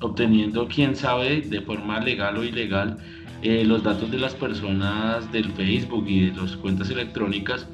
obteniendo, 0.00 0.68
quién 0.68 0.94
sabe, 0.94 1.40
de 1.40 1.60
forma 1.62 2.00
legal 2.00 2.36
o 2.36 2.44
ilegal, 2.44 2.98
eh, 3.42 3.64
los 3.64 3.82
datos 3.82 4.10
de 4.10 4.18
las 4.18 4.34
personas 4.34 5.30
del 5.32 5.52
Facebook 5.52 6.04
y 6.08 6.30
de 6.30 6.36
las 6.36 6.56
cuentas 6.56 6.90
electrónicas 6.90 7.66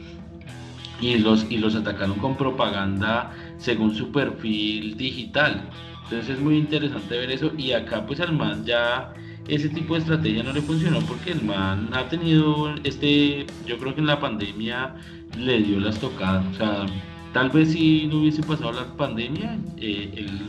y 1.01 1.19
los, 1.19 1.51
y 1.51 1.59
los 1.59 1.75
atacaron 1.75 2.19
con 2.19 2.37
propaganda 2.37 3.33
según 3.59 3.95
su 3.95 4.13
perfil 4.13 4.97
digital. 4.97 5.63
Entonces 6.05 6.37
es 6.37 6.41
muy 6.41 6.59
interesante 6.59 7.17
ver 7.19 7.31
eso 7.31 7.53
y 7.57 7.73
acá 7.73 8.07
pues 8.07 8.21
al 8.21 8.33
man 8.33 8.65
ya 8.65 9.13
ese 9.49 9.69
tipo 9.69 9.95
de 9.95 10.01
estrategia 10.01 10.43
no 10.43 10.53
le 10.53 10.63
funcionó 10.63 11.01
porque 11.01 11.33
el 11.33 11.43
man 11.43 11.91
ha 11.93 12.09
tenido 12.09 12.75
este, 12.85 13.47
yo 13.67 13.79
creo 13.79 13.95
que 13.95 14.01
en 14.01 14.07
la 14.07 14.21
pandemia 14.21 14.95
le 15.39 15.61
dio 15.61 15.81
las 15.81 15.99
tocadas, 15.99 16.47
o 16.47 16.55
sea, 16.55 16.87
tal 17.33 17.51
vez 17.51 17.73
si 17.73 18.07
no 18.07 18.19
hubiese 18.19 18.43
pasado 18.43 18.73
la 18.73 18.97
pandemia, 18.97 19.59
eh, 19.79 20.13
él 20.17 20.41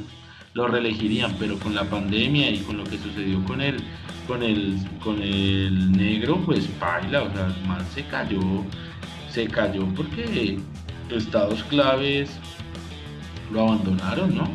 lo 0.53 0.67
reelegirían, 0.67 1.35
pero 1.39 1.59
con 1.59 1.75
la 1.75 1.83
pandemia 1.83 2.49
y 2.49 2.59
con 2.59 2.77
lo 2.77 2.83
que 2.83 2.97
sucedió 2.97 3.43
con 3.43 3.61
el, 3.61 3.77
con 4.27 4.43
el, 4.43 4.77
con 5.03 5.21
el 5.21 5.91
negro, 5.91 6.39
pues 6.45 6.69
baila, 6.79 7.23
o 7.23 7.33
sea, 7.33 7.47
el 7.47 7.67
man 7.67 7.85
se 7.93 8.05
cayó, 8.05 8.39
se 9.29 9.47
cayó 9.47 9.85
porque 9.95 10.57
estados 11.09 11.63
claves 11.65 12.39
lo 13.51 13.61
abandonaron, 13.61 14.35
¿no? 14.35 14.49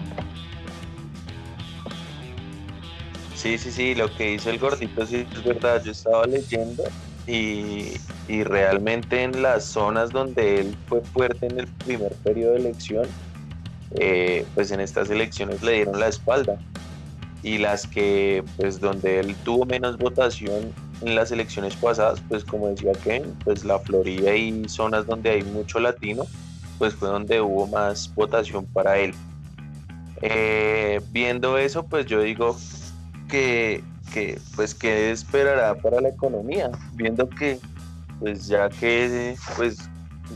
Sí, 3.41 3.57
sí, 3.57 3.73
sí, 3.73 3.95
lo 3.95 4.15
que 4.15 4.35
hizo 4.35 4.51
el 4.51 4.59
gordito 4.59 5.07
sí 5.07 5.27
es 5.35 5.43
verdad, 5.43 5.83
yo 5.83 5.93
estaba 5.93 6.27
leyendo 6.27 6.85
y, 7.27 7.93
y 8.29 8.45
realmente 8.45 9.23
en 9.23 9.41
las 9.41 9.65
zonas 9.65 10.11
donde 10.11 10.61
él 10.61 10.77
fue 10.87 11.01
fuerte 11.01 11.47
en 11.47 11.61
el 11.61 11.67
primer 11.67 12.13
periodo 12.17 12.53
de 12.53 12.59
elección, 12.59 13.09
eh, 13.99 14.45
pues 14.55 14.71
en 14.73 14.81
estas 14.81 15.09
elecciones 15.09 15.63
le 15.63 15.73
dieron 15.73 15.99
la 15.99 16.09
espalda. 16.09 16.59
Y 17.43 17.57
las 17.57 17.87
que 17.87 18.45
pues 18.59 18.79
donde 18.79 19.21
él 19.21 19.35
tuvo 19.37 19.65
menos 19.65 19.97
votación 19.97 20.75
en 21.01 21.15
las 21.15 21.33
elecciones 21.33 21.75
pasadas 21.77 22.23
pues 22.29 22.45
como 22.45 22.69
decía 22.69 22.93
Ken 22.93 23.35
pues 23.43 23.65
la 23.65 23.79
Florida 23.79 24.37
y 24.37 24.69
zonas 24.69 25.07
donde 25.07 25.31
hay 25.31 25.43
mucho 25.45 25.81
latino 25.81 26.27
pues 26.77 26.93
fue 26.93 27.09
donde 27.09 27.41
hubo 27.41 27.67
más 27.69 28.15
votación 28.15 28.67
para 28.67 28.99
él. 28.99 29.15
Eh, 30.21 31.01
viendo 31.11 31.57
eso 31.57 31.87
pues 31.87 32.05
yo 32.05 32.21
digo 32.21 32.55
que, 33.31 33.83
que 34.13 34.39
pues 34.57 34.75
qué 34.75 35.11
esperará 35.11 35.75
para 35.75 36.01
la 36.01 36.09
economía 36.09 36.71
viendo 36.95 37.29
que 37.29 37.59
pues 38.19 38.47
ya 38.47 38.69
que 38.69 39.35
pues 39.57 39.79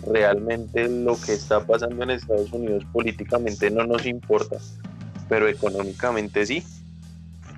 realmente 0.07 0.88
lo 0.88 1.16
que 1.20 1.35
está 1.35 1.64
pasando 1.64 2.02
en 2.02 2.11
Estados 2.11 2.52
Unidos 2.52 2.85
políticamente 2.92 3.70
no 3.70 3.85
nos 3.85 4.07
importa, 4.07 4.57
pero 5.28 5.48
económicamente 5.48 6.46
sí. 6.46 6.64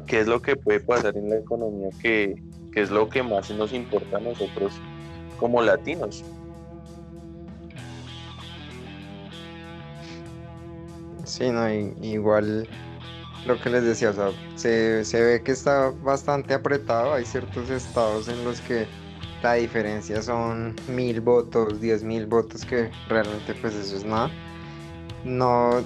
¿Qué 0.07 0.21
es 0.21 0.29
lo 0.29 0.41
que 0.41 0.55
puede 0.55 0.81
pasar 0.81 1.17
en 1.17 1.31
la 1.31 1.37
economía 1.37 1.89
que, 2.01 2.41
es 2.75 2.91
lo 2.91 3.09
que 3.09 3.23
más 3.23 3.51
nos 3.51 3.73
importa 3.73 4.19
a 4.19 4.21
nosotros 4.21 4.75
como 5.39 5.63
latinos? 5.63 6.23
Sí, 11.25 11.51
no, 11.51 11.69
igual 11.69 12.69
lo 13.47 13.61
que 13.61 13.71
les 13.71 13.85
decía, 13.85 14.11
o 14.11 14.13
sea, 14.13 14.31
se, 14.57 15.05
se 15.05 15.21
ve 15.23 15.43
que 15.43 15.53
está 15.53 15.93
bastante 16.03 16.55
apretado, 16.55 17.15
hay 17.15 17.25
ciertos 17.25 17.71
estados 17.71 18.29
en 18.29 18.45
los 18.45 18.61
que 18.61 18.87
la 19.43 19.55
diferencia 19.55 20.23
son 20.23 20.75
mil 20.89 21.21
votos, 21.21 21.81
diez 21.81 22.03
mil 22.03 22.27
votos, 22.27 22.65
que 22.65 22.91
realmente 23.09 23.55
pues 23.55 23.75
eso 23.75 23.97
es 23.97 24.05
nada. 24.05 24.31
No, 25.25 25.83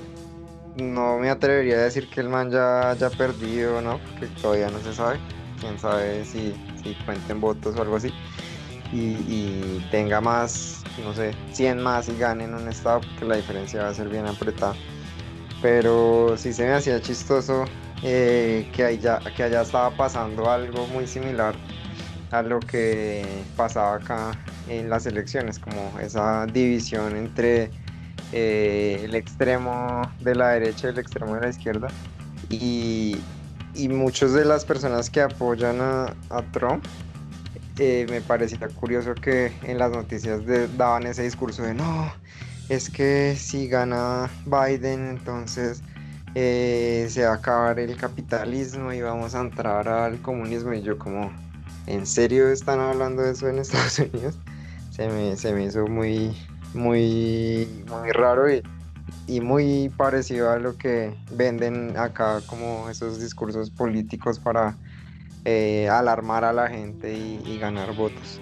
no 0.76 1.18
me 1.18 1.30
atrevería 1.30 1.76
a 1.76 1.82
decir 1.82 2.08
que 2.08 2.20
el 2.20 2.28
man 2.28 2.50
ya 2.50 2.90
haya 2.90 3.10
perdido, 3.10 3.80
¿no? 3.82 3.98
Porque 3.98 4.26
todavía 4.40 4.70
no 4.70 4.78
se 4.80 4.94
sabe. 4.94 5.18
Quién 5.60 5.78
sabe 5.78 6.24
si, 6.24 6.54
si 6.82 6.94
cuenten 7.04 7.40
votos 7.40 7.76
o 7.76 7.82
algo 7.82 7.96
así. 7.96 8.12
Y, 8.92 9.78
tenga 9.90 10.20
más, 10.20 10.82
no 11.04 11.14
sé, 11.14 11.32
100 11.52 11.80
más 11.80 12.08
y 12.08 12.16
gane 12.16 12.44
en 12.44 12.54
un 12.54 12.66
estado, 12.68 13.00
porque 13.00 13.24
la 13.24 13.36
diferencia 13.36 13.84
va 13.84 13.90
a 13.90 13.94
ser 13.94 14.08
bien 14.08 14.26
apretada. 14.26 14.74
Pero 15.62 16.36
sí 16.36 16.52
se 16.52 16.64
me 16.64 16.72
hacía 16.72 17.00
chistoso 17.00 17.64
eh, 18.02 18.70
que, 18.74 18.84
haya, 18.84 19.18
que 19.36 19.42
haya 19.42 19.60
estaba 19.60 19.90
pasando 19.96 20.50
algo 20.50 20.86
muy 20.86 21.06
similar 21.06 21.54
a 22.30 22.42
lo 22.42 22.60
que 22.60 23.24
pasaba 23.56 23.96
acá 23.96 24.32
en 24.68 24.88
las 24.88 25.06
elecciones, 25.06 25.58
como 25.58 25.98
esa 25.98 26.46
división 26.46 27.16
entre 27.16 27.70
eh, 28.32 29.00
el 29.04 29.14
extremo 29.14 30.02
de 30.20 30.34
la 30.34 30.50
derecha 30.50 30.88
y 30.88 30.90
el 30.90 30.98
extremo 30.98 31.34
de 31.34 31.40
la 31.42 31.48
izquierda. 31.48 31.88
Y, 32.48 33.16
y 33.74 33.88
muchas 33.88 34.32
de 34.32 34.44
las 34.44 34.64
personas 34.64 35.10
que 35.10 35.20
apoyan 35.20 35.80
a, 35.80 36.14
Trump, 36.52 36.84
eh, 37.78 38.06
me 38.08 38.20
parecía 38.20 38.68
curioso 38.68 39.14
que 39.14 39.52
en 39.64 39.78
las 39.78 39.90
noticias 39.90 40.40
daban 40.76 41.06
ese 41.06 41.24
discurso 41.24 41.62
de 41.62 41.74
no, 41.74 42.12
es 42.70 42.88
que 42.88 43.34
si 43.36 43.66
gana 43.66 44.30
Biden, 44.46 45.08
entonces 45.08 45.82
eh, 46.36 47.08
se 47.10 47.24
va 47.24 47.32
a 47.32 47.34
acabar 47.34 47.80
el 47.80 47.96
capitalismo 47.96 48.92
y 48.92 49.02
vamos 49.02 49.34
a 49.34 49.40
entrar 49.40 49.88
al 49.88 50.22
comunismo. 50.22 50.72
Y 50.72 50.82
yo 50.82 50.96
como, 50.96 51.32
¿en 51.88 52.06
serio 52.06 52.48
están 52.48 52.78
hablando 52.78 53.22
de 53.22 53.32
eso 53.32 53.48
en 53.48 53.58
Estados 53.58 53.98
Unidos? 53.98 54.38
Se 54.90 55.08
me, 55.08 55.36
se 55.36 55.52
me 55.52 55.64
hizo 55.64 55.84
muy, 55.88 56.36
muy, 56.72 57.84
muy 57.88 58.12
raro 58.12 58.46
y, 58.48 58.62
muy 59.40 59.88
parecido 59.96 60.50
a 60.50 60.58
lo 60.58 60.76
que 60.76 61.14
venden 61.32 61.96
acá 61.96 62.40
como 62.46 62.88
esos 62.88 63.20
discursos 63.20 63.70
políticos 63.70 64.38
para 64.38 64.76
eh, 65.44 65.88
alarmar 65.88 66.44
a 66.44 66.52
la 66.52 66.68
gente 66.68 67.12
y, 67.14 67.58
ganar 67.58 67.94
votos. 67.94 68.40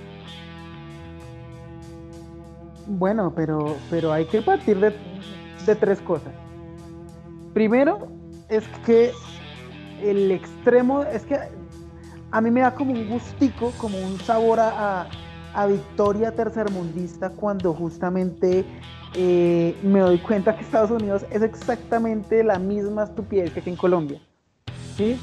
Bueno, 2.89 3.33
pero, 3.37 3.77
pero 3.91 4.13
hay 4.13 4.25
que 4.25 4.41
partir 4.41 4.81
de, 4.81 4.95
de 5.67 5.75
tres 5.75 6.01
cosas. 6.01 6.33
Primero, 7.53 8.09
es 8.49 8.67
que 8.87 9.13
el 10.03 10.31
extremo, 10.31 11.03
es 11.03 11.25
que 11.25 11.39
a 12.31 12.41
mí 12.41 12.51
me 12.51 12.61
da 12.61 12.75
como 12.75 12.93
un 12.93 13.09
gustico, 13.09 13.73
como 13.79 13.99
un 13.99 14.19
sabor 14.21 14.59
a, 14.61 15.09
victoria 15.69 16.31
tercermundista 16.31 17.31
cuando 17.31 17.75
justamente 17.75 18.65
eh, 19.15 19.77
me 19.83 19.99
doy 19.99 20.19
cuenta 20.19 20.55
que 20.55 20.63
Estados 20.63 20.93
Unidos 20.93 21.25
es 21.33 21.43
exactamente 21.43 22.45
la 22.45 22.61
misma 22.61 23.05
estupidez 23.05 23.53
que 23.53 23.59
aquí 23.59 23.71
en 23.71 23.77
Colombia. 23.77 24.21
¿sí? 24.97 25.19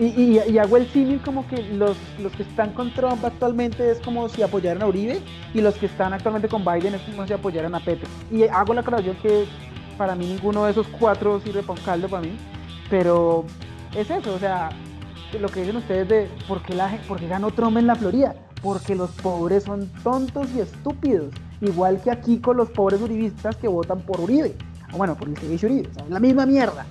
Y, 0.00 0.58
hago 0.58 0.76
el 0.76 0.86
símil 0.88 1.20
como 1.22 1.46
que 1.48 1.62
los, 1.74 1.96
los 2.18 2.32
que 2.32 2.42
están 2.42 2.72
con 2.72 2.92
Trump 2.94 3.24
actualmente 3.24 3.90
es 3.90 4.00
como 4.00 4.28
si 4.28 4.42
apoyaran 4.42 4.82
a 4.82 4.86
Uribe 4.86 5.20
y 5.54 5.60
los 5.60 5.74
que 5.76 5.86
están 5.86 6.12
actualmente 6.12 6.48
con 6.48 6.64
Biden 6.64 6.94
es 6.94 7.02
como 7.02 7.26
si 7.26 7.32
apoyaran 7.32 7.74
a 7.74 7.80
Petro. 7.80 8.08
Y 8.30 8.44
hago 8.44 8.74
la 8.74 8.80
aclaración 8.80 9.16
que 9.16 9.46
para 9.96 10.14
mí 10.14 10.26
ninguno 10.26 10.64
de 10.64 10.70
esos 10.70 10.86
cuatro 10.98 11.40
sirve 11.40 11.62
para 11.62 11.78
un 11.78 11.84
caldo 11.84 12.08
para 12.08 12.22
mí, 12.22 12.36
pero 12.88 13.44
es 13.94 14.10
eso, 14.10 14.34
o 14.34 14.38
sea, 14.38 14.70
lo 15.38 15.48
que 15.48 15.60
dicen 15.60 15.76
ustedes 15.76 16.08
de 16.08 16.30
por 16.46 16.62
qué, 16.62 16.74
la, 16.74 16.98
por 17.06 17.18
qué 17.18 17.28
ganó 17.28 17.50
Trump 17.50 17.76
en 17.76 17.86
la 17.86 17.96
Florida, 17.96 18.34
porque 18.62 18.94
los 18.94 19.10
pobres 19.10 19.64
son 19.64 19.88
tontos 20.02 20.48
y 20.54 20.60
estúpidos, 20.60 21.34
igual 21.60 22.00
que 22.00 22.10
aquí 22.10 22.38
con 22.38 22.56
los 22.56 22.70
pobres 22.70 23.00
uribistas 23.00 23.56
que 23.56 23.68
votan 23.68 24.00
por 24.00 24.20
Uribe, 24.20 24.54
o 24.92 24.96
bueno, 24.96 25.16
por 25.16 25.28
el 25.28 25.34
que 25.34 25.46
Uribe, 25.46 25.88
la 26.08 26.20
misma 26.20 26.46
mierda. 26.46 26.86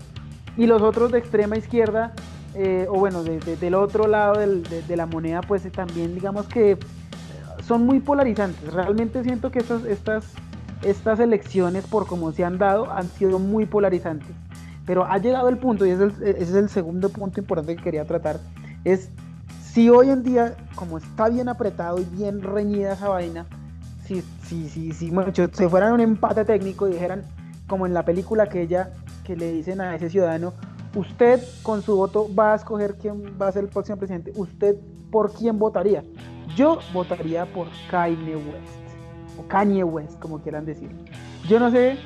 Y 0.57 0.65
los 0.65 0.81
otros 0.81 1.11
de 1.11 1.19
extrema 1.19 1.55
izquierda 1.55 2.13
eh, 2.59 2.87
o 2.89 2.97
bueno, 2.97 3.23
del 3.23 3.75
otro 3.75 4.07
lado 4.07 4.39
de, 4.39 4.97
la 4.97 5.05
moneda, 5.05 5.41
pues 5.41 5.63
eh, 5.63 5.69
también 5.69 6.15
digamos 6.15 6.47
que 6.47 6.75
son 7.63 7.85
muy 7.85 7.99
polarizantes. 7.99 8.73
Realmente 8.73 9.23
siento 9.23 9.51
que 9.51 9.59
estas, 9.59 10.25
estas, 10.81 11.19
elecciones, 11.19 11.85
por 11.85 12.07
como 12.07 12.31
se 12.31 12.43
han 12.43 12.57
dado, 12.57 12.91
han 12.91 13.07
sido 13.09 13.37
muy 13.37 13.67
polarizantes. 13.67 14.35
Pero 14.87 15.05
ha 15.05 15.19
llegado 15.19 15.49
el 15.49 15.59
punto, 15.59 15.85
y 15.85 15.91
ese 15.91 16.07
es 16.25 16.51
el, 16.51 16.67
segundo 16.69 17.09
punto 17.09 17.39
importante 17.39 17.75
que 17.75 17.83
quería 17.83 18.05
tratar, 18.05 18.39
es 18.83 19.11
si 19.61 19.91
hoy 19.91 20.09
en 20.09 20.23
día, 20.23 20.55
como 20.73 20.97
está 20.97 21.29
bien 21.29 21.49
apretado 21.49 21.99
y 21.99 22.05
bien 22.05 22.41
reñida 22.41 22.93
esa 22.93 23.09
vaina, 23.09 23.45
si, 24.03 24.23
si, 24.47 24.67
si, 24.67 24.93
si 24.93 25.11
se 25.51 25.69
fueran 25.69 25.93
un 25.93 25.99
empate 25.99 26.43
técnico 26.43 26.87
y 26.87 26.93
dijeran, 26.93 27.21
como 27.67 27.85
en 27.85 27.93
la 27.93 28.03
película 28.03 28.43
aquella 28.43 28.93
que 29.23 29.35
le 29.35 29.51
dicen 29.51 29.79
a 29.79 29.95
ese 29.95 30.09
ciudadano, 30.09 30.53
usted 30.95 31.41
con 31.63 31.81
su 31.81 31.95
voto 31.95 32.27
va 32.33 32.53
a 32.53 32.55
escoger 32.55 32.95
quién 32.95 33.35
va 33.39 33.47
a 33.47 33.51
ser 33.51 33.65
el 33.65 33.69
próximo 33.69 33.97
presidente. 33.97 34.31
¿Usted 34.35 34.75
por 35.11 35.33
quién 35.33 35.57
votaría? 35.59 36.03
Yo 36.55 36.79
votaría 36.93 37.45
por 37.45 37.67
Kanye 37.89 38.35
West, 38.35 39.39
o 39.39 39.47
Kanye 39.47 39.83
West, 39.83 40.19
como 40.19 40.39
quieran 40.39 40.65
decir. 40.65 40.89
Yo 41.47 41.59
no 41.59 41.69
sé 41.71 41.97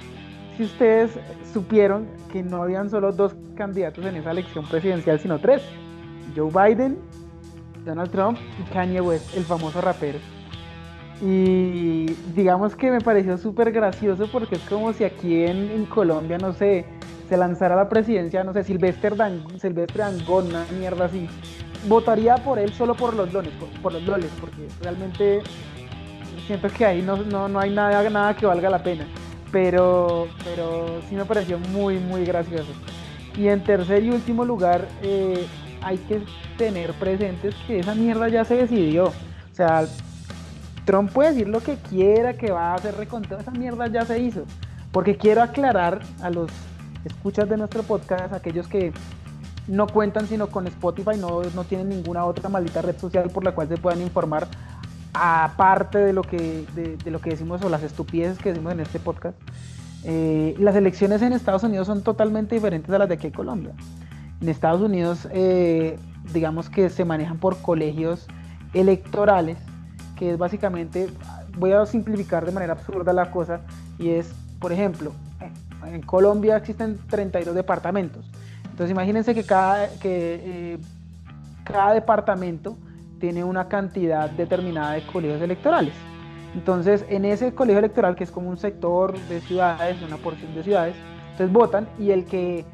si 0.57 0.63
ustedes 0.63 1.11
supieron 1.53 2.07
que 2.31 2.43
no 2.43 2.61
habían 2.61 2.89
solo 2.89 3.11
dos 3.11 3.35
candidatos 3.55 4.05
en 4.05 4.17
esa 4.17 4.31
elección 4.31 4.65
presidencial, 4.67 5.19
sino 5.19 5.39
tres. 5.39 5.61
Joe 6.35 6.49
Biden, 6.49 6.97
Donald 7.85 8.11
Trump 8.11 8.37
y 8.59 8.73
Kanye 8.73 9.01
West, 9.01 9.35
el 9.35 9.43
famoso 9.43 9.81
rapero. 9.81 10.19
Y 11.21 12.07
digamos 12.35 12.75
que 12.75 12.89
me 12.89 12.99
pareció 12.99 13.37
súper 13.37 13.71
gracioso 13.71 14.27
porque 14.31 14.55
es 14.55 14.61
como 14.61 14.91
si 14.91 15.03
aquí 15.03 15.43
en, 15.43 15.69
en 15.69 15.85
Colombia, 15.85 16.37
no 16.39 16.51
sé, 16.53 16.85
se 17.31 17.37
lanzara 17.37 17.75
a 17.75 17.77
la 17.77 17.87
presidencia, 17.87 18.43
no 18.43 18.51
sé, 18.51 18.61
Silvestre, 18.61 19.15
Dan, 19.15 19.41
Silvestre 19.57 20.03
Dangón, 20.03 20.47
una 20.47 20.65
mierda 20.77 21.05
así, 21.05 21.29
votaría 21.87 22.35
por 22.35 22.59
él 22.59 22.73
solo 22.73 22.93
por 22.93 23.13
los 23.13 23.31
lones, 23.31 23.53
por, 23.81 23.93
los 23.93 24.03
loles, 24.03 24.29
porque 24.41 24.67
realmente 24.81 25.41
siento 26.45 26.67
que 26.67 26.85
ahí 26.85 27.01
no, 27.01 27.15
no, 27.47 27.57
hay 27.57 27.69
nada, 27.69 28.09
nada 28.09 28.35
que 28.35 28.45
valga 28.45 28.69
la 28.69 28.83
pena. 28.83 29.05
Pero, 29.49 30.27
pero 30.43 30.99
sí 31.07 31.15
me 31.15 31.23
pareció 31.23 31.57
muy, 31.57 31.99
muy 31.99 32.25
gracioso. 32.25 32.73
Y 33.37 33.47
en 33.47 33.63
tercer 33.63 34.03
y 34.03 34.09
último 34.09 34.43
lugar, 34.43 34.85
eh, 35.01 35.47
hay 35.81 35.99
que 35.99 36.21
tener 36.57 36.91
presentes 36.95 37.55
que 37.65 37.79
esa 37.79 37.95
mierda 37.95 38.27
ya 38.27 38.43
se 38.43 38.57
decidió. 38.57 39.05
O 39.05 39.53
sea, 39.55 39.85
Trump 40.83 41.09
puede 41.13 41.29
decir 41.29 41.47
lo 41.47 41.61
que 41.61 41.75
quiera, 41.75 42.33
que 42.33 42.51
va 42.51 42.71
a 42.71 42.75
hacer 42.75 42.93
reconteo, 42.97 43.37
esa 43.37 43.51
mierda 43.51 43.87
ya 43.87 44.03
se 44.03 44.19
hizo. 44.19 44.43
Porque 44.91 45.15
quiero 45.15 45.41
aclarar 45.41 46.01
a 46.21 46.29
los 46.29 46.51
escuchas 47.05 47.49
de 47.49 47.57
nuestro 47.57 47.83
podcast, 47.83 48.33
aquellos 48.33 48.67
que 48.67 48.93
no 49.67 49.87
cuentan 49.87 50.27
sino 50.27 50.47
con 50.47 50.67
Spotify, 50.67 51.17
no, 51.17 51.41
no 51.55 51.63
tienen 51.63 51.89
ninguna 51.89 52.25
otra 52.25 52.49
maldita 52.49 52.81
red 52.81 52.97
social 52.97 53.29
por 53.29 53.43
la 53.43 53.53
cual 53.53 53.67
se 53.67 53.77
puedan 53.77 54.01
informar, 54.01 54.47
aparte 55.13 55.99
de 55.99 56.13
lo 56.13 56.23
que, 56.23 56.65
de, 56.75 57.11
lo 57.11 57.19
que 57.19 57.31
decimos 57.31 57.61
o 57.63 57.69
las 57.69 57.83
estupideces 57.83 58.37
que 58.37 58.49
decimos 58.49 58.73
en 58.73 58.79
este 58.79 58.99
podcast. 58.99 59.37
Eh, 60.03 60.55
las 60.57 60.75
elecciones 60.75 61.21
en 61.21 61.33
Estados 61.33 61.63
Unidos 61.63 61.87
son 61.87 62.01
totalmente 62.01 62.55
diferentes 62.55 62.91
a 62.93 62.97
las 62.97 63.07
de 63.07 63.15
aquí 63.15 63.27
en 63.27 63.33
Colombia. 63.33 63.73
En 64.41 64.49
Estados 64.49 64.81
Unidos, 64.81 65.27
eh, 65.31 65.99
digamos 66.33 66.69
que 66.69 66.89
se 66.89 67.05
manejan 67.05 67.37
por 67.37 67.57
colegios 67.61 68.27
electorales, 68.73 69.57
que 70.15 70.31
es 70.31 70.37
básicamente, 70.37 71.09
voy 71.57 71.73
a 71.73 71.85
simplificar 71.85 72.45
de 72.45 72.51
manera 72.51 72.73
absurda 72.73 73.13
la 73.13 73.29
cosa, 73.29 73.61
y 73.99 74.09
es, 74.09 74.33
por 74.59 74.71
ejemplo, 74.71 75.11
en 75.85 76.01
Colombia 76.01 76.57
existen 76.57 76.99
32 77.09 77.55
departamentos. 77.55 78.25
Entonces 78.63 78.91
imagínense 78.91 79.33
que 79.35 79.43
cada, 79.43 79.89
que, 79.99 80.73
eh, 80.73 80.77
cada 81.63 81.93
departamento 81.93 82.77
tiene 83.19 83.43
una 83.43 83.67
cantidad 83.67 84.29
determinada 84.29 84.93
de 84.93 85.05
colegios 85.05 85.41
electorales. 85.41 85.93
Entonces 86.55 87.05
en 87.09 87.25
ese 87.25 87.53
colegio 87.53 87.79
electoral, 87.79 88.15
que 88.15 88.23
es 88.23 88.31
como 88.31 88.49
un 88.49 88.57
sector 88.57 89.17
de 89.27 89.41
ciudades, 89.41 90.01
una 90.01 90.17
porción 90.17 90.53
de 90.55 90.63
ciudades, 90.63 90.95
entonces 91.31 91.51
votan 91.51 91.87
y 91.99 92.11
el 92.11 92.25
que 92.25 92.65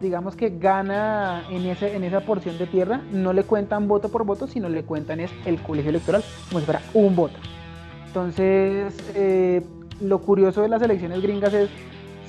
digamos 0.00 0.36
que 0.36 0.50
gana 0.50 1.44
en, 1.50 1.64
ese, 1.66 1.96
en 1.96 2.04
esa 2.04 2.20
porción 2.20 2.58
de 2.58 2.66
tierra, 2.66 3.00
no 3.10 3.32
le 3.32 3.44
cuentan 3.44 3.88
voto 3.88 4.08
por 4.08 4.24
voto, 4.24 4.46
sino 4.46 4.68
le 4.68 4.84
cuentan 4.84 5.20
es 5.20 5.30
el 5.46 5.60
colegio 5.62 5.90
electoral 5.90 6.22
como 6.48 6.60
si 6.60 6.66
fuera 6.66 6.82
un 6.92 7.16
voto. 7.16 7.36
Entonces, 8.06 8.94
eh, 9.14 9.62
lo 10.00 10.20
curioso 10.20 10.62
de 10.62 10.68
las 10.68 10.82
elecciones 10.82 11.22
gringas 11.22 11.54
es 11.54 11.70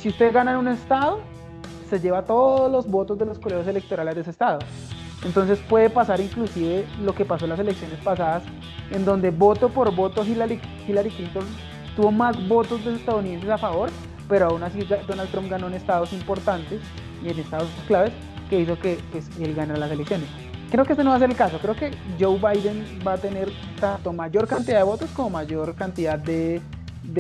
si 0.06 0.10
usted 0.10 0.32
gana 0.32 0.52
en 0.52 0.58
un 0.58 0.68
estado, 0.68 1.20
se 1.90 2.00
lleva 2.00 2.26
todos 2.26 2.72
los 2.72 2.88
votos 2.88 3.18
de 3.18 3.26
los 3.26 3.40
colegios 3.40 3.66
electorales 3.66 4.14
de 4.14 4.22
ese 4.22 4.30
estado. 4.30 4.60
Entonces 5.24 5.58
puede 5.68 5.90
pasar 5.90 6.22
inclusive 6.22 6.86
lo 7.04 7.16
que 7.16 7.26
pasó 7.26 7.46
en 7.46 7.50
las 7.50 7.60
elecciones 7.60 7.98
pasadas, 8.04 8.44
en 8.92 9.04
donde 9.04 9.32
voto 9.32 9.70
por 9.70 9.96
voto 9.96 10.24
Hillary, 10.24 10.60
Clinton 10.86 11.44
tuvo 11.96 12.12
más 12.12 12.48
votos 12.48 12.86
de 12.86 12.94
estadounidenses 12.94 13.50
a 13.50 13.58
favor, 13.58 13.90
pero 14.30 14.50
aún 14.50 14.62
así 14.62 14.88
Donald 15.08 15.32
Trump 15.32 15.50
ganó 15.50 15.66
en 15.66 15.74
estados 15.74 16.14
importantes 16.14 16.82
y 17.24 17.30
en 17.30 17.40
estados 17.40 17.70
claves 17.88 18.12
que 18.48 18.60
hizo 18.60 18.78
que 18.78 19.00
pues, 19.12 19.28
él 19.40 19.56
ganara 19.56 19.80
las 19.80 19.92
elecciones. 19.92 20.30
Creo 20.70 20.86
que 20.86 20.94
este 20.94 21.04
no 21.04 21.10
va 21.10 21.16
a 21.16 21.20
ser 21.20 21.32
el 21.32 21.36
caso. 21.36 21.58
Creo 21.58 21.76
que 21.76 21.90
Joe 22.20 22.38
Biden 22.38 23.00
va 23.08 23.14
a 23.14 23.18
tener 23.18 23.52
tanto 23.80 24.14
mayor 24.14 24.48
cantidad 24.48 24.78
de 24.78 24.84
votos 24.84 25.10
como 25.16 25.32
mayor 25.32 25.74
cantidad 25.74 26.20
de, 26.20 26.62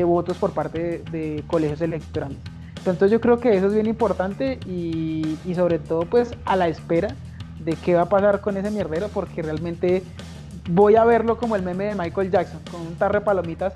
votos 0.04 0.38
por 0.38 0.52
parte 0.52 1.04
de 1.10 1.44
colegios 1.48 1.82
electorales. 1.82 2.38
Entonces 2.92 3.12
yo 3.12 3.20
creo 3.20 3.40
que 3.40 3.56
eso 3.56 3.68
es 3.68 3.74
bien 3.74 3.88
importante 3.88 4.60
y, 4.68 5.38
sobre 5.56 5.80
todo 5.80 6.02
pues 6.02 6.32
a 6.46 6.56
la 6.56 6.68
espera 6.68 7.16
de 7.64 7.74
qué 7.74 7.96
va 7.96 8.04
a 8.04 8.10
pasar 8.10 8.42
con 8.42 8.58
ese 8.58 8.70
mierdero 8.70 9.08
porque 9.10 9.42
realmente 9.42 10.04
voy 10.70 10.96
a 10.96 11.04
verlo 11.04 11.38
como 11.38 11.56
el 11.56 11.64
meme 11.64 11.86
de 11.86 11.96
Michael 11.96 12.30
Jackson 12.30 12.60
con 12.70 12.82
un 12.82 12.96
tarre 12.96 13.20
de 13.20 13.26
palomitas 13.26 13.74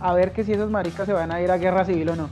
a 0.00 0.14
ver 0.14 0.32
que 0.32 0.44
si 0.44 0.52
esos 0.52 0.70
maricas 0.70 1.06
se 1.06 1.12
van 1.12 1.32
a 1.32 1.40
ir 1.40 1.50
a 1.50 1.58
guerra 1.58 1.84
civil 1.84 2.10
o 2.10 2.16
no. 2.16 2.30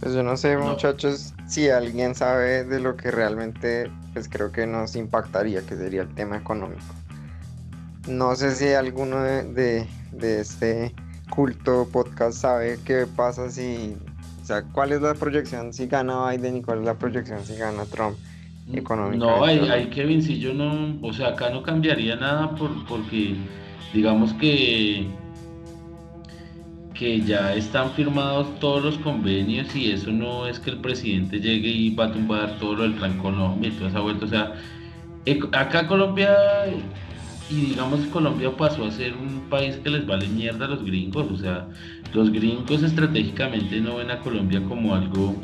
Pues 0.00 0.14
yo 0.14 0.22
no 0.22 0.36
sé 0.36 0.56
muchachos 0.56 1.34
si 1.46 1.68
alguien 1.68 2.14
sabe 2.14 2.64
de 2.64 2.80
lo 2.80 2.96
que 2.96 3.10
realmente 3.10 3.90
pues 4.14 4.28
creo 4.28 4.50
que 4.50 4.66
nos 4.66 4.96
impactaría 4.96 5.62
que 5.62 5.76
sería 5.76 6.02
el 6.02 6.14
tema 6.14 6.36
económico. 6.36 6.94
No 8.08 8.34
sé 8.34 8.54
si 8.54 8.72
alguno 8.72 9.22
de, 9.22 9.86
de 10.12 10.40
este 10.40 10.94
culto 11.30 11.88
podcast 11.92 12.38
sabe 12.38 12.78
qué 12.84 13.06
pasa 13.16 13.50
si, 13.50 13.96
o 14.42 14.44
sea, 14.44 14.62
cuál 14.62 14.92
es 14.92 15.02
la 15.02 15.14
proyección 15.14 15.72
si 15.72 15.86
gana 15.86 16.30
Biden 16.30 16.56
y 16.56 16.62
cuál 16.62 16.80
es 16.80 16.84
la 16.84 16.94
proyección 16.94 17.44
si 17.44 17.56
gana 17.56 17.84
Trump 17.86 18.16
económicamente. 18.72 19.38
No, 19.38 19.44
hay, 19.44 19.58
hay 19.70 19.86
Kevin, 19.90 20.22
si 20.22 20.38
yo 20.38 20.52
no, 20.52 20.98
o 21.02 21.12
sea, 21.12 21.28
acá 21.28 21.50
no 21.50 21.62
cambiaría 21.62 22.16
nada 22.16 22.54
por, 22.54 22.86
porque 22.86 23.36
digamos 23.92 24.32
que 24.34 25.08
que 26.98 27.20
ya 27.20 27.54
están 27.54 27.92
firmados 27.92 28.58
todos 28.58 28.82
los 28.82 28.98
convenios 28.98 29.74
y 29.76 29.92
eso 29.92 30.10
no 30.10 30.48
es 30.48 30.58
que 30.58 30.70
el 30.70 30.78
presidente 30.78 31.38
llegue 31.38 31.68
y 31.68 31.94
va 31.94 32.06
a 32.06 32.12
tumbar 32.12 32.58
todo 32.58 32.74
lo 32.74 32.82
del 32.82 32.94
plan 32.94 33.16
Colombia 33.18 33.68
y 33.68 33.72
toda 33.72 33.90
esa 33.90 34.00
vuelta, 34.00 34.26
o 34.26 34.28
sea, 34.28 34.54
acá 35.52 35.86
Colombia 35.86 36.36
y 37.50 37.54
digamos 37.54 38.00
Colombia 38.06 38.54
pasó 38.56 38.84
a 38.84 38.90
ser 38.90 39.14
un 39.14 39.48
país 39.48 39.76
que 39.76 39.90
les 39.90 40.06
vale 40.06 40.28
mierda 40.28 40.66
a 40.66 40.68
los 40.68 40.84
gringos, 40.84 41.30
o 41.30 41.36
sea, 41.36 41.68
los 42.12 42.30
gringos 42.30 42.82
estratégicamente 42.82 43.80
no 43.80 43.96
ven 43.96 44.10
a 44.10 44.18
Colombia 44.18 44.62
como 44.68 44.94
algo, 44.94 45.34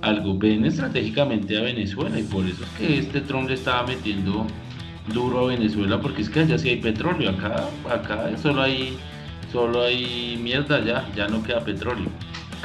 algo, 0.00 0.38
ven 0.38 0.64
estratégicamente 0.64 1.58
a 1.58 1.62
Venezuela 1.62 2.18
y 2.18 2.22
por 2.22 2.46
eso 2.46 2.62
es 2.64 2.70
que 2.70 2.98
este 2.98 3.20
Trump 3.20 3.48
le 3.48 3.54
estaba 3.54 3.86
metiendo 3.86 4.46
duro 5.12 5.46
a 5.46 5.48
Venezuela 5.48 6.00
porque 6.00 6.22
es 6.22 6.30
que 6.30 6.40
allá 6.40 6.58
sí 6.58 6.70
hay 6.70 6.76
petróleo, 6.76 7.30
acá, 7.30 7.68
acá 7.90 8.36
solo 8.38 8.62
hay, 8.62 8.96
solo 9.52 9.82
hay 9.82 10.38
mierda 10.42 10.82
ya, 10.84 11.06
ya 11.14 11.28
no 11.28 11.42
queda 11.42 11.60
petróleo. 11.60 12.08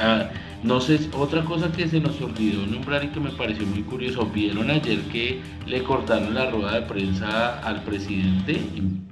Ah, 0.00 0.28
no 0.64 0.80
sé, 0.80 0.98
otra 1.12 1.44
cosa 1.44 1.70
que 1.70 1.86
se 1.86 2.00
nos 2.00 2.18
olvidó 2.22 2.66
nombrar 2.66 3.04
y 3.04 3.08
que 3.08 3.20
me 3.20 3.30
pareció 3.30 3.66
muy 3.66 3.82
curioso, 3.82 4.24
vieron 4.24 4.70
ayer 4.70 4.98
que 5.12 5.42
le 5.66 5.82
cortaron 5.82 6.34
la 6.34 6.50
rueda 6.50 6.80
de 6.80 6.82
prensa 6.82 7.58
al 7.58 7.82
presidente 7.82 8.62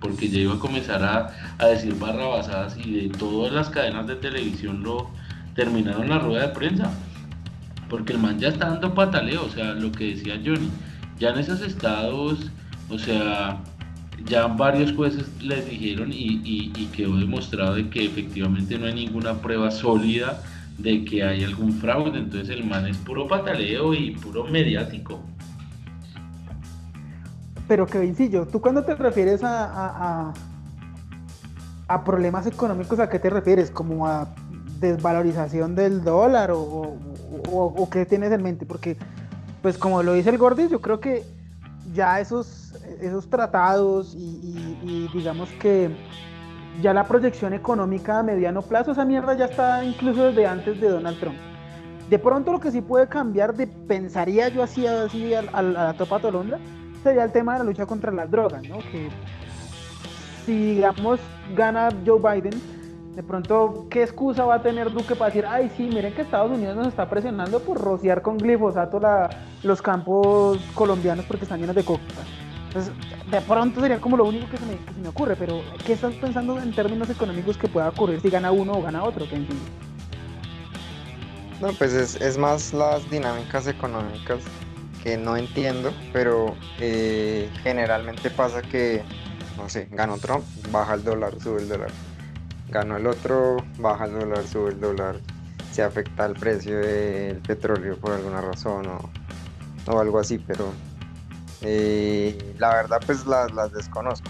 porque 0.00 0.30
ya 0.30 0.40
iba 0.40 0.54
a 0.54 0.58
comenzar 0.58 1.02
a, 1.04 1.66
decir 1.66 1.94
barrabasadas 1.98 2.78
y 2.78 2.92
de 2.92 3.08
todas 3.10 3.52
las 3.52 3.68
cadenas 3.68 4.06
de 4.06 4.16
televisión 4.16 4.82
lo 4.82 5.10
terminaron 5.54 6.08
la 6.08 6.18
rueda 6.18 6.48
de 6.48 6.54
prensa. 6.54 6.90
porque 7.90 8.14
el 8.14 8.18
man 8.18 8.40
ya 8.40 8.48
está 8.48 8.70
dando 8.70 8.94
pataleo, 8.94 9.44
o 9.44 9.50
sea, 9.50 9.74
lo 9.74 9.92
que 9.92 10.14
decía 10.14 10.40
Johnny, 10.42 10.70
ya 11.18 11.30
en 11.30 11.38
esos 11.38 11.60
estados, 11.60 12.50
o 12.88 12.98
sea, 12.98 13.60
ya 14.24 14.46
varios 14.46 14.92
jueces 14.92 15.30
les 15.42 15.68
dijeron 15.68 16.10
y, 16.14 16.70
quedó 16.96 17.16
demostrado 17.16 17.74
de 17.74 17.90
que 17.90 18.06
efectivamente 18.06 18.78
no 18.78 18.86
hay 18.86 18.94
ninguna 18.94 19.34
prueba 19.34 19.70
sólida 19.70 20.42
de 20.78 21.04
que 21.04 21.22
hay 21.22 21.44
algún 21.44 21.72
fraude, 21.72 22.18
entonces 22.18 22.50
el 22.50 22.64
man 22.64 22.86
es 22.86 22.96
puro 22.98 23.28
pataleo 23.28 23.94
y 23.94 24.12
puro 24.12 24.44
mediático. 24.44 25.20
Pero 27.68 27.86
Kevincillo, 27.86 28.46
¿tú 28.46 28.60
cuando 28.60 28.84
te 28.84 28.94
refieres 28.94 29.42
a, 29.42 30.32
a, 31.88 32.04
problemas 32.04 32.46
económicos, 32.46 32.98
a 32.98 33.08
qué 33.08 33.18
te 33.18 33.30
refieres? 33.30 33.70
¿Como 33.70 34.06
a 34.06 34.28
desvalorización 34.80 35.74
del 35.74 36.02
dólar 36.02 36.50
o, 36.50 36.96
o, 37.50 37.88
qué 37.90 38.04
tienes 38.04 38.32
en 38.32 38.42
mente? 38.42 38.66
Porque, 38.66 38.96
pues 39.62 39.78
como 39.78 40.02
lo 40.02 40.14
dice 40.14 40.30
el 40.30 40.38
Gordis, 40.38 40.70
yo 40.70 40.80
creo 40.80 41.00
que 41.00 41.24
ya 41.94 42.20
esos, 42.20 42.74
esos 43.00 43.28
tratados 43.28 44.14
y, 44.14 45.08
digamos 45.14 45.48
que 45.60 45.90
ya 46.80 46.94
la 46.94 47.04
proyección 47.04 47.52
económica 47.52 48.20
a 48.20 48.22
mediano 48.22 48.62
plazo, 48.62 48.92
esa 48.92 49.04
mierda 49.04 49.34
ya 49.34 49.46
está 49.46 49.84
incluso 49.84 50.24
desde 50.24 50.46
antes 50.46 50.80
de 50.80 50.88
Donald 50.88 51.18
Trump. 51.20 51.36
De 52.08 52.18
pronto 52.18 52.52
lo 52.52 52.60
que 52.60 52.70
sí 52.70 52.80
puede 52.80 53.08
cambiar, 53.08 53.54
de, 53.54 53.66
pensaría 53.66 54.48
yo 54.48 54.62
así, 54.62 54.86
así 54.86 55.34
a, 55.34 55.62
la 55.62 55.94
tropa 55.94 56.18
tolondra, 56.20 56.58
sería 57.02 57.24
el 57.24 57.32
tema 57.32 57.54
de 57.54 57.58
la 57.60 57.64
lucha 57.64 57.86
contra 57.86 58.12
las 58.12 58.30
drogas, 58.30 58.62
¿no? 58.68 58.78
Que 58.78 59.08
si 60.44 60.74
digamos 60.74 61.20
gana 61.54 61.88
Joe 62.04 62.18
Biden, 62.18 62.60
de 63.14 63.22
pronto, 63.22 63.86
¿qué 63.90 64.02
excusa 64.02 64.44
va 64.44 64.54
a 64.56 64.62
tener 64.62 64.90
Duque 64.90 65.14
para 65.14 65.26
decir, 65.26 65.44
ay, 65.46 65.70
sí, 65.76 65.84
miren 65.84 66.14
que 66.14 66.22
Estados 66.22 66.50
Unidos 66.50 66.76
nos 66.76 66.86
está 66.88 67.08
presionando 67.10 67.60
por 67.60 67.78
rociar 67.78 68.22
con 68.22 68.38
glifosato 68.38 69.00
los 69.62 69.82
campos 69.82 70.58
colombianos 70.74 71.26
porque 71.26 71.44
están 71.44 71.60
llenos 71.60 71.76
de 71.76 71.84
coca? 71.84 72.02
Entonces, 72.74 72.94
de 73.30 73.40
pronto 73.42 73.82
sería 73.82 74.00
como 74.00 74.16
lo 74.16 74.24
único 74.24 74.48
que 74.48 74.56
se 74.56 74.64
me, 74.64 75.08
ocurre, 75.08 75.36
pero 75.36 75.60
¿qué 75.84 75.92
estás 75.92 76.14
pensando 76.14 76.58
en 76.58 76.72
términos 76.72 77.10
económicos 77.10 77.58
que 77.58 77.68
pueda 77.68 77.90
ocurrir 77.90 78.20
si 78.22 78.30
gana 78.30 78.50
uno 78.50 78.72
o 78.72 78.82
gana 78.82 79.04
otro? 79.04 79.26
No, 81.60 81.72
pues 81.74 81.92
es, 81.92 82.38
más 82.38 82.72
las 82.72 83.08
dinámicas 83.10 83.66
económicas 83.66 84.40
que 85.02 85.18
no 85.18 85.36
entiendo, 85.36 85.92
pero 86.14 86.56
eh, 86.80 87.50
generalmente 87.62 88.30
pasa 88.30 88.62
que, 88.62 89.02
no 89.58 89.68
sé, 89.68 89.86
gana 89.90 90.16
Trump, 90.16 90.42
baja 90.70 90.94
el 90.94 91.04
dólar, 91.04 91.34
sube 91.42 91.60
el 91.60 91.68
dólar. 91.68 91.90
Ganó 92.70 92.96
el 92.96 93.06
otro, 93.06 93.58
baja 93.78 94.06
el 94.06 94.18
dólar, 94.18 94.46
sube 94.46 94.70
el 94.70 94.80
dólar, 94.80 95.16
se 95.72 95.82
afecta 95.82 96.24
el 96.24 96.32
precio 96.34 96.78
del 96.78 97.36
petróleo 97.38 97.98
por 97.98 98.12
alguna 98.12 98.40
razón 98.40 98.86
o, 99.86 100.00
algo 100.00 100.18
así, 100.18 100.38
pero 100.38 100.72
eh, 101.62 102.54
la 102.58 102.74
verdad 102.74 103.00
pues 103.04 103.26
las, 103.26 103.52
las 103.52 103.72
desconozco. 103.72 104.28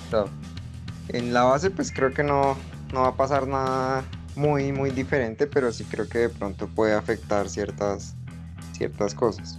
en 1.08 1.32
la 1.32 1.44
base 1.44 1.70
pues 1.70 1.92
creo 1.92 2.12
que 2.12 2.22
no, 2.22 2.56
no 2.92 3.02
va 3.02 3.08
a 3.08 3.16
pasar 3.16 3.46
nada 3.46 4.04
muy 4.36 4.72
muy 4.72 4.90
diferente, 4.90 5.46
pero 5.46 5.72
sí 5.72 5.84
creo 5.84 6.08
que 6.08 6.18
de 6.18 6.28
pronto 6.28 6.66
puede 6.68 6.94
afectar 6.94 7.48
ciertas, 7.48 8.14
ciertas 8.72 9.14
cosas. 9.14 9.58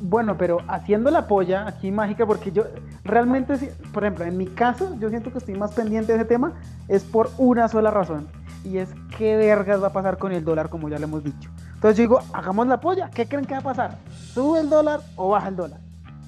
Bueno, 0.00 0.36
pero 0.36 0.58
haciendo 0.68 1.10
la 1.10 1.26
polla 1.26 1.66
aquí 1.66 1.90
mágica, 1.90 2.26
porque 2.26 2.52
yo 2.52 2.64
realmente, 3.02 3.56
por 3.92 4.04
ejemplo, 4.04 4.24
en 4.26 4.36
mi 4.36 4.46
caso, 4.46 4.94
yo 5.00 5.08
siento 5.08 5.32
que 5.32 5.38
estoy 5.38 5.54
más 5.54 5.72
pendiente 5.72 6.12
de 6.12 6.18
ese 6.18 6.26
tema, 6.26 6.52
es 6.86 7.02
por 7.02 7.30
una 7.38 7.66
sola 7.68 7.90
razón. 7.90 8.28
Y 8.62 8.78
es 8.78 8.90
qué 9.16 9.36
vergas 9.36 9.82
va 9.82 9.88
a 9.88 9.92
pasar 9.92 10.18
con 10.18 10.32
el 10.32 10.44
dólar, 10.44 10.68
como 10.68 10.88
ya 10.88 10.98
le 10.98 11.04
hemos 11.04 11.24
dicho. 11.24 11.48
Entonces 11.74 11.96
yo 11.96 12.02
digo, 12.02 12.20
hagamos 12.32 12.66
la 12.66 12.80
polla, 12.80 13.10
¿qué 13.10 13.26
creen 13.26 13.46
que 13.46 13.54
va 13.54 13.60
a 13.60 13.62
pasar? 13.62 13.98
¿Sube 14.34 14.60
el 14.60 14.68
dólar 14.68 15.00
o 15.14 15.30
baja 15.30 15.48
el 15.48 15.56
dólar? 15.56 15.85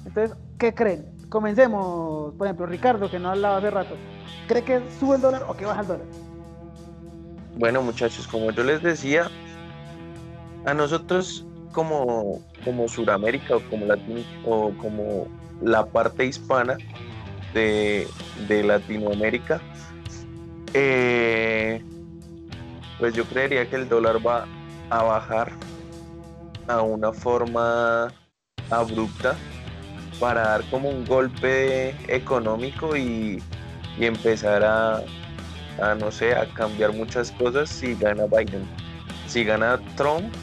Entonces, 0.09 0.35
¿qué 0.57 0.73
creen? 0.73 1.05
Comencemos, 1.29 2.33
por 2.33 2.47
ejemplo, 2.47 2.65
Ricardo, 2.65 3.11
que 3.11 3.19
no 3.19 3.29
hablaba 3.29 3.57
hace 3.57 3.69
rato. 3.69 3.95
¿Cree 4.47 4.63
que 4.63 4.81
sube 4.99 5.17
el 5.17 5.21
dólar 5.21 5.45
o 5.47 5.55
que 5.55 5.65
baja 5.65 5.81
el 5.81 5.87
dólar? 5.87 6.05
Bueno, 7.57 7.83
muchachos, 7.83 8.27
como 8.27 8.49
yo 8.49 8.63
les 8.63 8.81
decía, 8.81 9.29
a 10.65 10.73
nosotros 10.73 11.45
como, 11.73 12.41
como 12.65 12.87
Suramérica 12.87 13.57
o 13.57 14.73
como, 14.79 15.27
la 15.61 15.85
parte 15.85 16.25
hispana 16.25 16.77
de, 17.53 18.07
Latinoamérica, 18.49 19.61
eh, 20.73 21.83
pues 22.97 23.13
yo 23.13 23.25
creería 23.25 23.69
que 23.69 23.75
el 23.75 23.87
dólar 23.87 24.25
va 24.25 24.47
a 24.89 25.03
bajar 25.03 25.51
a 26.67 26.81
una 26.81 27.13
forma 27.13 28.11
abrupta 28.71 29.35
para 30.19 30.41
dar 30.41 30.63
como 30.69 30.89
un 30.89 31.05
golpe 31.05 31.89
económico 32.13 32.95
y, 32.95 33.41
empezar 33.99 34.63
a, 34.63 35.03
no 35.95 36.11
sé, 36.11 36.33
a 36.33 36.45
cambiar 36.53 36.93
muchas 36.93 37.31
cosas 37.31 37.69
si 37.69 37.95
gana 37.95 38.25
Biden. 38.25 38.65
Si 39.27 39.43
gana 39.43 39.79
Trump, 39.95 40.33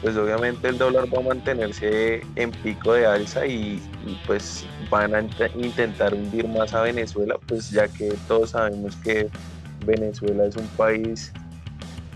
pues 0.00 0.16
obviamente 0.16 0.68
el 0.68 0.78
dólar 0.78 1.12
va 1.12 1.18
a 1.18 1.22
mantenerse 1.22 2.22
en 2.36 2.50
pico 2.50 2.94
de 2.94 3.06
alza 3.06 3.46
y, 3.46 3.82
pues 4.26 4.64
van 4.88 5.14
a 5.14 5.20
intentar 5.54 6.14
hundir 6.14 6.48
más 6.48 6.72
a 6.72 6.82
Venezuela, 6.82 7.36
pues 7.46 7.70
ya 7.70 7.86
que 7.88 8.14
todos 8.26 8.50
sabemos 8.50 8.96
que 8.96 9.28
Venezuela 9.84 10.44
es 10.44 10.56
un 10.56 10.66
país 10.68 11.32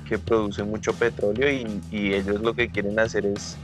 que 0.09 0.19
produce 0.19 0.63
mucho 0.63 0.93
petróleo 0.93 1.51
y, 1.51 2.15
ellos 2.15 2.41
lo 2.41 2.55
que 2.55 2.69
quieren 2.69 2.99
hacer 2.99 3.27
es 3.27 3.57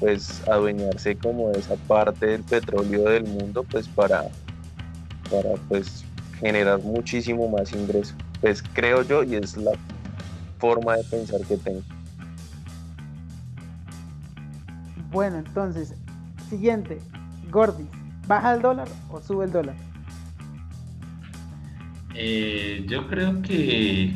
pues 0.00 0.46
adueñarse 0.48 1.16
como 1.16 1.50
de 1.50 1.60
esa 1.60 1.76
parte 1.76 2.26
del 2.26 2.42
petróleo 2.42 3.08
del 3.08 3.24
mundo 3.24 3.64
pues 3.64 3.88
para, 3.88 4.24
para 5.30 5.54
pues 5.68 6.04
generar 6.40 6.80
muchísimo 6.82 7.48
más 7.48 7.72
ingreso. 7.72 8.14
Pues 8.40 8.62
creo 8.74 9.02
yo 9.02 9.22
y 9.22 9.36
es 9.36 9.56
la 9.56 9.72
forma 10.58 10.96
de 10.96 11.04
pensar 11.04 11.40
que 11.42 11.56
tengo. 11.56 11.82
Bueno, 15.10 15.38
entonces, 15.38 15.94
siguiente, 16.50 16.98
Gordy, 17.50 17.86
¿baja 18.26 18.54
el 18.54 18.62
dólar 18.62 18.88
o 19.10 19.20
sube 19.20 19.44
el 19.44 19.52
dólar? 19.52 19.76
Eh, 22.16 22.84
yo 22.88 23.06
creo 23.08 23.40
que, 23.42 24.12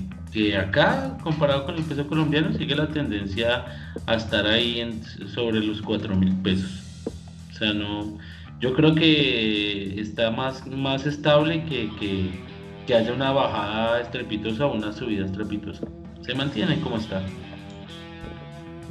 acá, 0.58 1.16
comparado 1.22 1.64
con 1.64 1.76
el 1.76 1.84
peso 1.84 2.06
colombiano, 2.06 2.52
sigue 2.52 2.74
la 2.74 2.88
tendencia 2.88 3.64
a 4.06 4.14
estar 4.14 4.46
ahí 4.46 4.80
en, 4.80 5.02
sobre 5.28 5.60
los 5.60 5.82
4 5.82 6.14
mil 6.14 6.34
pesos. 6.42 6.82
O 7.50 7.54
sea, 7.54 7.72
no, 7.72 8.18
yo 8.60 8.74
creo 8.74 8.94
que 8.94 10.00
está 10.00 10.30
más, 10.30 10.66
más 10.66 11.06
estable 11.06 11.64
que, 11.64 11.90
que, 11.98 12.30
que 12.86 12.94
haya 12.94 13.12
una 13.12 13.32
bajada 13.32 14.00
estrepitosa 14.00 14.66
o 14.66 14.74
una 14.74 14.92
subida 14.92 15.26
estrepitosa. 15.26 15.86
Se 16.22 16.34
mantiene 16.34 16.80
como 16.80 16.96
está. 16.96 17.22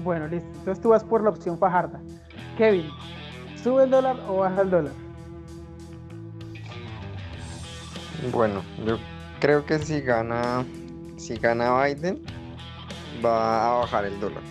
Bueno, 0.04 0.28
listo. 0.28 0.48
Entonces 0.60 0.82
tú 0.82 0.90
vas 0.90 1.04
por 1.04 1.24
la 1.24 1.30
opción 1.30 1.58
Fajarda. 1.58 2.00
Kevin, 2.58 2.88
¿sube 3.62 3.84
el 3.84 3.90
dólar 3.90 4.18
o 4.28 4.38
baja 4.38 4.62
el 4.62 4.70
dólar? 4.70 4.94
Bueno, 8.32 8.62
yo 8.86 8.98
creo 9.40 9.66
que 9.66 9.80
si 9.80 10.02
gana, 10.02 10.66
si 11.18 11.36
gana 11.36 11.84
Biden, 11.84 12.22
va 13.24 13.76
a 13.76 13.80
bajar 13.80 14.06
el 14.06 14.20
dólar. 14.20 14.44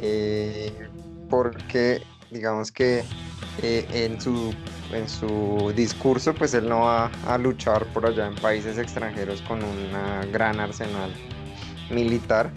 Eh, 0.00 0.72
porque 1.30 2.02
digamos 2.30 2.70
que 2.70 3.04
eh, 3.62 3.86
en 3.92 4.20
su 4.20 4.54
en 4.92 5.08
su 5.08 5.72
discurso 5.74 6.34
pues 6.34 6.52
él 6.54 6.68
no 6.68 6.80
va 6.80 7.10
a 7.26 7.38
luchar 7.38 7.86
por 7.86 8.06
allá 8.06 8.26
en 8.26 8.34
países 8.34 8.76
extranjeros 8.76 9.40
con 9.42 9.62
un 9.62 10.30
gran 10.30 10.60
arsenal 10.60 11.12
militar 11.90 12.50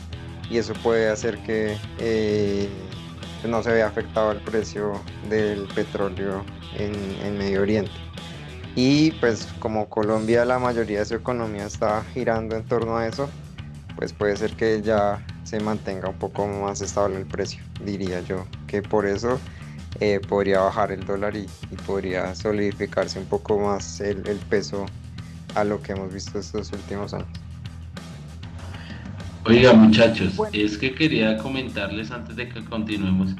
y 0.49 0.57
eso 0.57 0.73
puede 0.83 1.09
hacer 1.09 1.37
que 1.39 1.77
eh, 1.99 2.69
no 3.47 3.61
se 3.63 3.71
vea 3.71 3.87
afectado 3.87 4.31
el 4.31 4.39
precio 4.39 4.93
del 5.29 5.67
petróleo 5.67 6.43
en, 6.77 7.37
Medio 7.37 7.61
Oriente. 7.61 7.91
Y 8.77 9.09
pues 9.13 9.47
como 9.57 9.89
Colombia 9.89 10.45
la 10.45 10.59
mayoría 10.59 10.99
de 10.99 11.05
su 11.05 11.15
economía 11.15 11.65
está 11.65 12.03
girando 12.13 12.55
en 12.55 12.63
torno 12.63 12.95
a 12.95 13.07
eso, 13.07 13.27
pues 13.95 14.13
puede 14.13 14.37
ser 14.37 14.51
que 14.51 14.83
ya 14.83 15.25
se 15.43 15.59
mantenga 15.59 16.09
un 16.09 16.17
poco 16.19 16.47
más 16.47 16.81
estable 16.81 17.17
el 17.17 17.25
precio, 17.25 17.59
diría 17.83 18.21
yo, 18.21 18.45
que 18.67 18.83
por 18.83 19.07
eso 19.07 19.39
eh, 19.99 20.21
podría 20.29 20.59
bajar 20.59 20.91
el 20.91 21.03
dólar 21.03 21.35
y, 21.35 21.47
podría 21.87 22.35
solidificarse 22.35 23.17
un 23.17 23.25
poco 23.25 23.57
más 23.57 23.99
el 23.99 24.21
peso 24.49 24.85
a 25.55 25.63
lo 25.63 25.81
que 25.81 25.93
hemos 25.93 26.13
visto 26.13 26.37
estos 26.37 26.71
últimos 26.71 27.15
años. 27.15 27.27
Oiga 29.45 29.73
muchachos, 29.73 30.33
es 30.53 30.77
que 30.77 30.93
quería 30.93 31.37
comentarles 31.37 32.11
antes 32.11 32.35
de 32.35 32.47
que 32.47 32.63
continuemos, 32.65 33.33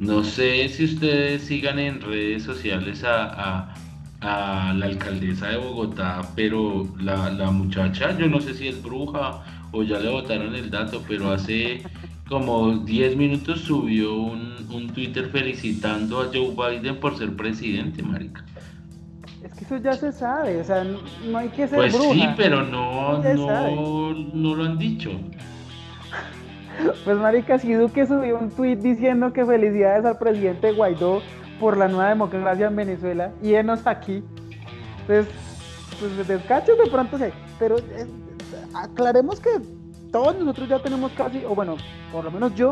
no 0.00 0.24
sé 0.24 0.68
si 0.70 0.86
ustedes 0.86 1.42
sigan 1.42 1.78
en 1.78 2.00
redes 2.00 2.42
sociales 2.42 3.04
a, 3.04 3.72
la 4.20 4.86
alcaldesa 4.86 5.48
de 5.48 5.58
Bogotá, 5.58 6.22
pero 6.34 6.86
la, 6.98 7.50
muchacha, 7.50 8.16
yo 8.16 8.28
no 8.28 8.40
sé 8.40 8.54
si 8.54 8.68
es 8.68 8.82
bruja 8.82 9.42
o 9.72 9.82
ya 9.82 9.98
le 9.98 10.10
botaron 10.10 10.54
el 10.54 10.70
dato, 10.70 11.02
pero 11.06 11.30
hace 11.30 11.82
como 12.28 12.78
10 12.78 13.16
minutos 13.16 13.60
subió 13.60 14.14
un, 14.14 14.66
un 14.72 14.88
Twitter 14.88 15.28
felicitando 15.28 16.20
a 16.20 16.26
Joe 16.32 16.54
Biden 16.56 16.98
por 16.98 17.16
ser 17.16 17.36
presidente, 17.36 18.02
marica. 18.02 18.44
Es 19.44 19.52
que 19.52 19.64
eso 19.64 19.76
ya 19.76 19.92
se 19.92 20.10
sabe, 20.10 20.60
o 20.60 20.64
sea, 20.64 20.84
no 21.24 21.38
hay 21.38 21.48
que 21.50 21.68
ser 21.68 21.78
Pues 21.78 21.92
bruja. 21.92 22.14
sí, 22.14 22.28
pero 22.36 22.64
no, 22.64 23.22
no, 23.22 24.12
no 24.12 24.54
lo 24.54 24.64
han 24.64 24.78
dicho. 24.78 25.10
Pues 27.04 27.16
marica, 27.16 27.58
si 27.58 27.72
Duque 27.72 28.06
subió 28.06 28.38
un 28.38 28.50
tweet 28.50 28.76
diciendo 28.76 29.32
que 29.32 29.46
felicidades 29.46 30.04
al 30.04 30.18
presidente 30.18 30.72
Guaidó 30.72 31.22
por 31.60 31.76
la 31.76 31.88
nueva 31.88 32.08
democracia 32.10 32.66
en 32.66 32.76
Venezuela 32.76 33.32
y 33.42 33.54
está 33.54 33.90
aquí. 33.90 34.22
Entonces, 35.00 35.26
pues 35.98 36.28
descachos 36.28 36.78
de 36.78 36.90
pronto 36.90 37.18
sí. 37.18 37.24
Pero 37.58 37.76
aclaremos 38.74 39.40
que 39.40 39.50
todos 40.10 40.36
nosotros 40.36 40.68
ya 40.68 40.78
tenemos 40.82 41.12
casi, 41.12 41.44
o 41.44 41.54
bueno, 41.54 41.76
por 42.12 42.24
lo 42.24 42.30
menos 42.30 42.54
yo, 42.54 42.70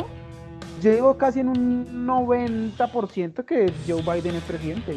digo 0.82 1.16
casi 1.16 1.40
en 1.40 1.48
un 1.48 2.06
90% 2.06 3.44
que 3.44 3.72
Joe 3.86 4.02
Biden 4.02 4.36
es 4.36 4.42
presidente. 4.42 4.96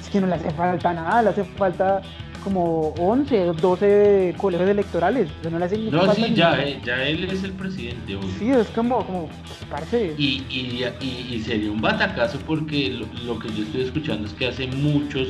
Es 0.00 0.08
que 0.08 0.20
no 0.20 0.26
le 0.26 0.34
hace 0.34 0.50
falta 0.50 0.92
nada, 0.92 1.22
le 1.22 1.30
hace 1.30 1.44
falta 1.44 2.00
como 2.48 2.88
11 2.98 3.50
o 3.50 3.52
12 3.52 4.34
colegios 4.38 4.68
electorales. 4.70 5.28
o 5.38 5.42
sea, 5.42 5.50
no 5.50 5.58
le 5.58 5.64
hace 5.66 5.76
ni 5.76 5.90
No, 5.90 6.14
sí, 6.14 6.32
ya, 6.34 6.58
eh, 6.62 6.80
ya 6.84 7.02
él 7.04 7.24
es 7.24 7.44
el 7.44 7.52
presidente 7.52 8.16
hoy. 8.16 8.22
Sí, 8.38 8.50
es 8.50 8.66
como, 8.68 9.04
como, 9.04 9.28
parce. 9.70 10.14
Y, 10.16 10.44
y, 10.48 10.84
y- 11.00 11.34
y 11.34 11.40
sería 11.42 11.70
un 11.70 11.80
batacazo 11.80 12.38
porque 12.46 12.90
lo, 12.90 13.06
lo 13.24 13.38
que 13.38 13.48
yo 13.52 13.62
estoy 13.64 13.82
escuchando 13.82 14.26
es 14.26 14.32
que 14.34 14.46
hace 14.48 14.66
muchos, 14.66 15.28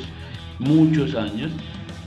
muchos 0.59 1.15
años 1.15 1.51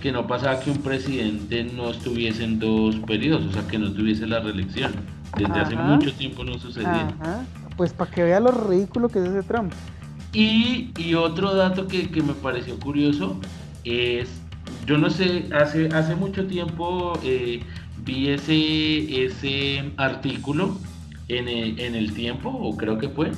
que 0.02 0.12
no 0.12 0.26
pasaba 0.28 0.60
que 0.60 0.72
un 0.72 0.78
presidente 0.82 1.64
no 1.64 1.92
estuviese 1.92 2.44
en 2.44 2.58
dos 2.60 2.96
periodos, 3.06 3.46
o 3.46 3.52
sea, 3.52 3.68
que 3.68 3.78
no 3.78 3.92
tuviese 3.92 4.26
la 4.28 4.40
reelección. 4.40 4.92
Desde 5.38 5.60
hace 5.60 5.76
mucho 5.76 6.12
tiempo 6.14 6.44
no 6.44 6.58
sucedía. 6.58 7.08
Ajá. 7.22 7.46
Pues 7.78 7.94
para 7.94 8.10
que 8.12 8.24
vea 8.24 8.40
lo 8.40 8.52
ridículo 8.52 9.10
que 9.10 9.20
es 9.20 9.26
ese 9.26 9.44
Trump. 9.44 9.72
Y, 10.34 10.92
y 10.98 11.14
otro 11.14 11.54
dato 11.56 11.88
que, 11.88 12.10
que 12.10 12.22
me 12.24 12.34
pareció 12.34 12.80
curioso 12.80 13.38
es, 13.84 14.41
yo 14.92 14.98
no 14.98 15.10
sé, 15.10 15.46
hace, 15.54 15.88
hace 15.94 16.16
mucho 16.18 16.48
tiempo 16.48 17.14
eh, 17.24 17.62
vi 18.04 18.28
ese, 18.28 19.26
ese 19.26 19.90
artículo 19.96 20.78
en 21.30 21.48
el, 21.48 21.80
en 21.80 21.96
el 21.96 22.12
tiempo, 22.14 22.50
o 22.50 22.76
creo 22.76 22.98
que 22.98 23.08
fue, 23.08 23.32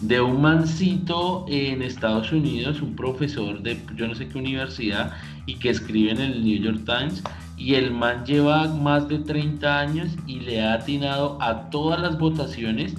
de 0.00 0.22
un 0.22 0.40
mancito 0.40 1.44
en 1.48 1.82
Estados 1.82 2.32
Unidos, 2.32 2.80
un 2.80 2.96
profesor 2.96 3.62
de 3.62 3.78
yo 3.94 4.08
no 4.08 4.14
sé 4.14 4.26
qué 4.26 4.38
universidad, 4.38 5.12
y 5.44 5.56
que 5.56 5.68
escribe 5.68 6.12
en 6.12 6.20
el 6.22 6.42
New 6.42 6.62
York 6.62 6.80
Times, 6.86 7.22
y 7.58 7.74
el 7.74 7.90
man 7.90 8.24
lleva 8.24 8.68
más 8.68 9.08
de 9.08 9.18
30 9.18 9.80
años 9.80 10.16
y 10.26 10.40
le 10.40 10.62
ha 10.62 10.72
atinado 10.72 11.36
a 11.42 11.68
todas 11.68 12.00
las 12.00 12.18
votaciones 12.18 12.94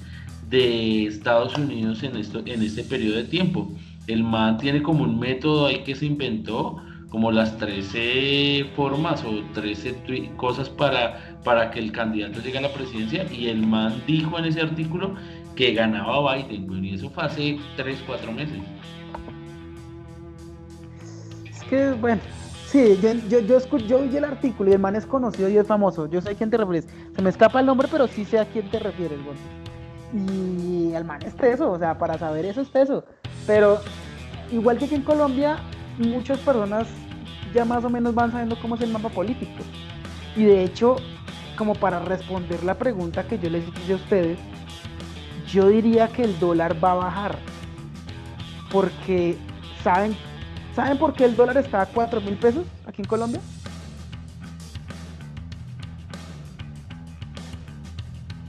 de 0.51 1.07
Estados 1.07 1.57
Unidos 1.57 2.03
en, 2.03 2.15
esto, 2.15 2.43
en 2.45 2.61
este 2.61 2.83
periodo 2.83 3.15
de 3.15 3.23
tiempo. 3.23 3.73
El 4.05 4.23
man 4.23 4.59
tiene 4.59 4.83
como 4.83 5.03
un 5.03 5.19
método 5.19 5.65
ahí 5.65 5.83
que 5.83 5.95
se 5.95 6.05
inventó, 6.05 6.82
como 7.13 7.31
las 7.31 7.55
13 7.59 8.71
formas 8.75 9.23
o 9.23 9.43
13 9.53 9.93
twi- 10.07 10.35
cosas 10.35 10.67
para, 10.67 11.37
para 11.43 11.69
que 11.69 11.77
el 11.77 11.91
candidato 11.91 12.41
llegue 12.41 12.57
a 12.57 12.61
la 12.61 12.73
presidencia 12.73 13.31
y 13.31 13.49
el 13.49 13.67
man 13.67 14.01
dijo 14.07 14.39
en 14.39 14.45
ese 14.45 14.61
artículo 14.61 15.13
que 15.55 15.75
ganaba 15.75 16.33
Biden, 16.35 16.83
y 16.83 16.95
eso 16.95 17.11
fue 17.11 17.23
hace 17.25 17.59
3, 17.77 17.99
4 18.07 18.31
meses. 18.31 18.57
Es 21.51 21.61
que, 21.69 21.91
bueno, 21.91 22.19
sí, 22.65 22.97
yo, 22.99 23.13
yo, 23.29 23.41
yo, 23.41 23.59
escu- 23.59 23.85
yo 23.85 24.01
vi 24.01 24.17
el 24.17 24.23
artículo 24.25 24.71
y 24.71 24.73
el 24.73 24.79
man 24.79 24.95
es 24.95 25.05
conocido 25.05 25.49
y 25.49 25.57
es 25.57 25.67
famoso. 25.67 26.09
Yo 26.09 26.19
sé 26.19 26.31
a 26.31 26.33
quién 26.33 26.49
te 26.49 26.57
refieres. 26.57 26.87
Se 27.15 27.21
me 27.21 27.29
escapa 27.29 27.59
el 27.59 27.67
nombre, 27.67 27.87
pero 27.91 28.07
sí 28.07 28.25
sé 28.25 28.39
a 28.39 28.45
quién 28.45 28.67
te 28.71 28.79
refieres, 28.79 29.19
Gonzo. 29.23 29.43
Y 30.33 30.93
el 30.93 31.05
man 31.05 31.21
es 31.21 31.35
teso, 31.35 31.71
o 31.73 31.77
sea, 31.77 31.95
para 31.99 32.17
saber 32.17 32.43
eso 32.45 32.61
es 32.61 32.71
teso. 32.71 33.05
Pero, 33.45 33.81
igual 34.51 34.79
que 34.79 34.85
aquí 34.85 34.95
en 34.95 35.03
Colombia, 35.03 35.57
muchas 35.97 36.39
personas 36.39 36.87
ya 37.53 37.65
más 37.65 37.83
o 37.83 37.89
menos 37.89 38.15
van 38.15 38.31
sabiendo 38.31 38.59
cómo 38.59 38.75
es 38.75 38.81
el 38.81 38.91
mapa 38.91 39.09
político. 39.09 39.63
Y 40.35 40.45
de 40.45 40.63
hecho, 40.63 40.95
como 41.57 41.75
para 41.75 41.99
responder 41.99 42.63
la 42.63 42.75
pregunta 42.75 43.27
que 43.27 43.37
yo 43.37 43.49
les 43.49 43.67
hice 43.67 43.93
a 43.93 43.95
ustedes, 43.97 44.39
yo 45.47 45.67
diría 45.67 46.07
que 46.07 46.23
el 46.23 46.39
dólar 46.39 46.83
va 46.83 46.93
a 46.93 46.95
bajar. 46.95 47.37
Porque, 48.71 49.37
¿saben 49.83 50.15
¿Saben 50.75 50.97
por 50.97 51.13
qué 51.13 51.25
el 51.25 51.35
dólar 51.35 51.57
está 51.57 51.81
a 51.81 51.85
4 51.85 52.19
mil 52.21 52.35
pesos 52.35 52.65
aquí 52.87 53.03
en 53.03 53.07
Colombia? 53.07 53.39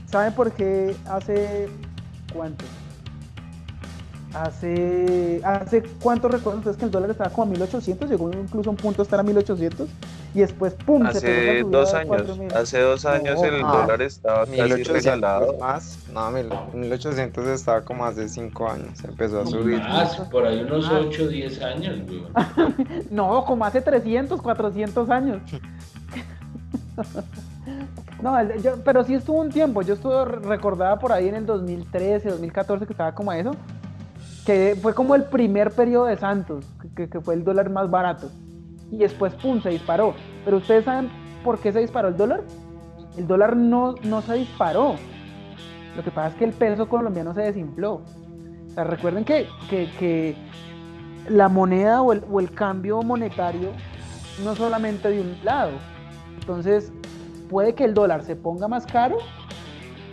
¿Saben 0.07 0.33
por 0.33 0.51
qué 0.53 0.95
hace 1.07 1.69
cuánto? 2.33 2.65
Hace, 4.35 5.39
hace 5.45 5.81
cuánto 6.01 6.27
recuerdan 6.27 6.59
ustedes 6.59 6.75
que 6.75 6.83
el 6.83 6.91
dólar 6.91 7.09
estaba 7.09 7.29
como 7.29 7.43
a 7.43 7.45
1800, 7.51 8.09
llegó 8.09 8.29
incluso 8.33 8.69
a 8.69 8.71
un 8.71 8.75
punto 8.77 9.01
estar 9.01 9.17
a 9.17 9.23
1800 9.23 9.87
y 10.33 10.39
después 10.39 10.73
¡pum! 10.73 11.09
se 11.13 11.21
pegó 11.21 11.31
Hace 11.31 11.61
subida 11.61 11.77
dos 11.79 11.93
años, 11.93 12.07
4000. 12.09 12.53
hace 12.53 12.79
dos 12.81 13.05
años 13.05 13.35
No, 13.39 13.45
el 13.45 13.61
ah, 13.63 13.71
dólar 13.81 14.01
estaba 14.01 14.39
casi 14.41 14.51
1800 14.51 15.03
regalado. 15.05 15.57
más, 15.57 15.99
no, 16.13 16.31
mil- 16.31 16.49
1800 16.73 17.47
estaba 17.47 17.81
como 17.85 18.03
hace 18.05 18.27
5 18.27 18.69
años, 18.69 19.01
empezó 19.05 19.39
a 19.39 19.45
subir. 19.45 19.79
Más, 19.79 20.15
por 20.29 20.45
ahí 20.45 20.59
unos 20.63 20.85
Ah. 20.89 20.99
8 21.07 21.23
o 21.23 21.27
10 21.27 21.61
años, 21.61 21.99
güey. 22.05 22.25
No, 23.09 23.45
como 23.45 23.63
hace 23.63 23.79
300, 23.81 24.41
400 24.41 25.09
años. 25.09 25.41
No, 28.21 28.41
yo- 28.57 28.77
pero 28.83 29.03
sí 29.03 29.13
estuvo 29.13 29.39
un 29.41 29.49
tiempo. 29.51 29.81
Yo 29.81 29.95
estuve 29.95 30.23
re- 30.25 30.39
recordada 30.39 30.97
por 30.97 31.11
ahí 31.11 31.27
en 31.27 31.35
el 31.35 31.45
2013, 31.45 32.29
2014, 32.29 32.85
que 32.87 32.93
estaba 32.93 33.13
como 33.13 33.29
a 33.31 33.37
eso. 33.37 33.51
Que 34.45 34.77
fue 34.79 34.93
como 34.93 35.15
el 35.15 35.23
primer 35.23 35.71
periodo 35.71 36.05
de 36.05 36.17
Santos, 36.17 36.65
que, 36.95 37.07
fue 37.21 37.33
el 37.33 37.43
dólar 37.43 37.69
más 37.69 37.89
barato. 37.89 38.29
Y 38.91 38.97
después, 38.97 39.33
pum, 39.33 39.61
se 39.61 39.69
disparó. 39.69 40.13
Pero 40.43 40.57
ustedes 40.57 40.85
saben 40.85 41.09
por 41.43 41.59
qué 41.59 41.71
se 41.71 41.79
disparó 41.79 42.09
el 42.09 42.17
dólar? 42.17 42.43
El 43.17 43.27
dólar 43.27 43.55
no, 43.55 43.95
no 44.03 44.21
se 44.21 44.35
disparó. 44.35 44.95
Lo 45.95 46.03
que 46.03 46.11
pasa 46.11 46.29
es 46.29 46.35
que 46.35 46.45
el 46.45 46.53
peso 46.53 46.87
colombiano 46.87 47.33
se 47.33 47.41
desinfló. 47.41 48.01
O 48.67 48.69
sea, 48.73 48.83
recuerden 48.83 49.23
que, 49.23 49.47
que, 49.69 49.89
que 49.97 50.35
la 51.29 51.49
moneda 51.49 52.01
o 52.01 52.13
el, 52.13 52.23
o 52.29 52.39
el 52.39 52.51
cambio 52.51 53.01
monetario 53.01 53.69
no 54.43 54.55
solamente 54.55 55.09
de 55.09 55.21
un 55.21 55.37
lado. 55.43 55.71
Entonces, 56.39 56.91
puede 57.49 57.73
que 57.73 57.85
el 57.85 57.93
dólar 57.93 58.23
se 58.23 58.35
ponga 58.35 58.67
más 58.67 58.85
caro 58.85 59.17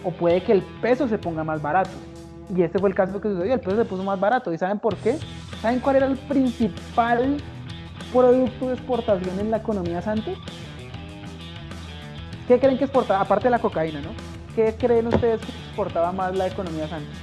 o 0.05 0.11
puede 0.11 0.43
que 0.43 0.53
el 0.53 0.63
peso 0.81 1.09
se 1.09 1.19
ponga 1.19 1.45
más 1.45 1.61
barato. 1.61 1.91
Y 2.55 2.63
este 2.63 2.79
fue 2.79 2.91
el 2.91 2.95
caso 2.95 3.21
que 3.21 3.29
sucedió, 3.29 3.55
el 3.55 3.61
peso 3.61 3.77
se 3.77 3.85
puso 3.85 4.03
más 4.03 4.21
barato. 4.21 4.53
¿Y 4.53 4.59
saben 4.59 4.79
por 4.79 4.97
qué? 4.97 5.19
¿Saben 5.63 5.81
cuál 5.81 5.97
era 5.97 6.07
el 6.07 6.19
principal 6.19 7.39
producto 8.13 8.69
de 8.69 8.75
exportación 8.75 9.41
en 9.41 9.51
la 9.51 9.57
economía 9.59 10.03
Santos? 10.03 10.37
¿Qué 12.47 12.59
creen 12.59 12.77
que 12.77 12.85
exportaba? 12.85 13.23
Aparte 13.23 13.45
de 13.45 13.51
la 13.51 13.59
cocaína, 13.59 14.03
¿no? 14.03 14.11
¿Qué 14.55 14.75
creen 14.79 15.07
ustedes 15.07 15.41
que 15.41 15.51
exportaba 15.51 16.13
más 16.13 16.37
la 16.37 16.49
economía 16.49 16.87
Santos? 16.89 17.15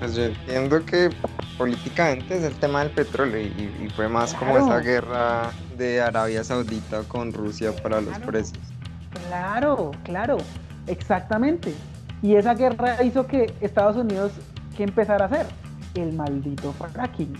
Pues 0.00 0.14
yo 0.14 0.24
entiendo 0.24 0.84
que 0.84 1.10
políticamente 1.56 2.36
es 2.36 2.44
el 2.44 2.54
tema 2.56 2.80
del 2.80 2.90
petróleo 2.90 3.40
y, 3.40 3.84
y 3.84 3.88
fue 3.96 4.06
más 4.08 4.34
como 4.34 4.58
esa 4.58 4.80
guerra 4.80 5.50
de 5.78 6.02
Arabia 6.02 6.44
Saudita 6.44 7.02
con 7.04 7.32
Rusia 7.32 7.72
para 7.82 8.02
los 8.02 8.16
precios. 8.18 8.58
Claro, 9.28 9.92
claro, 10.04 10.36
exactamente. 10.86 11.74
Y 12.22 12.34
esa 12.34 12.54
guerra 12.54 13.02
hizo 13.02 13.26
que 13.26 13.54
Estados 13.60 13.96
Unidos, 13.96 14.32
¿qué 14.76 14.84
empezara 14.84 15.24
a 15.24 15.28
hacer? 15.28 15.46
El 15.94 16.12
maldito 16.12 16.72
fracking. 16.72 17.32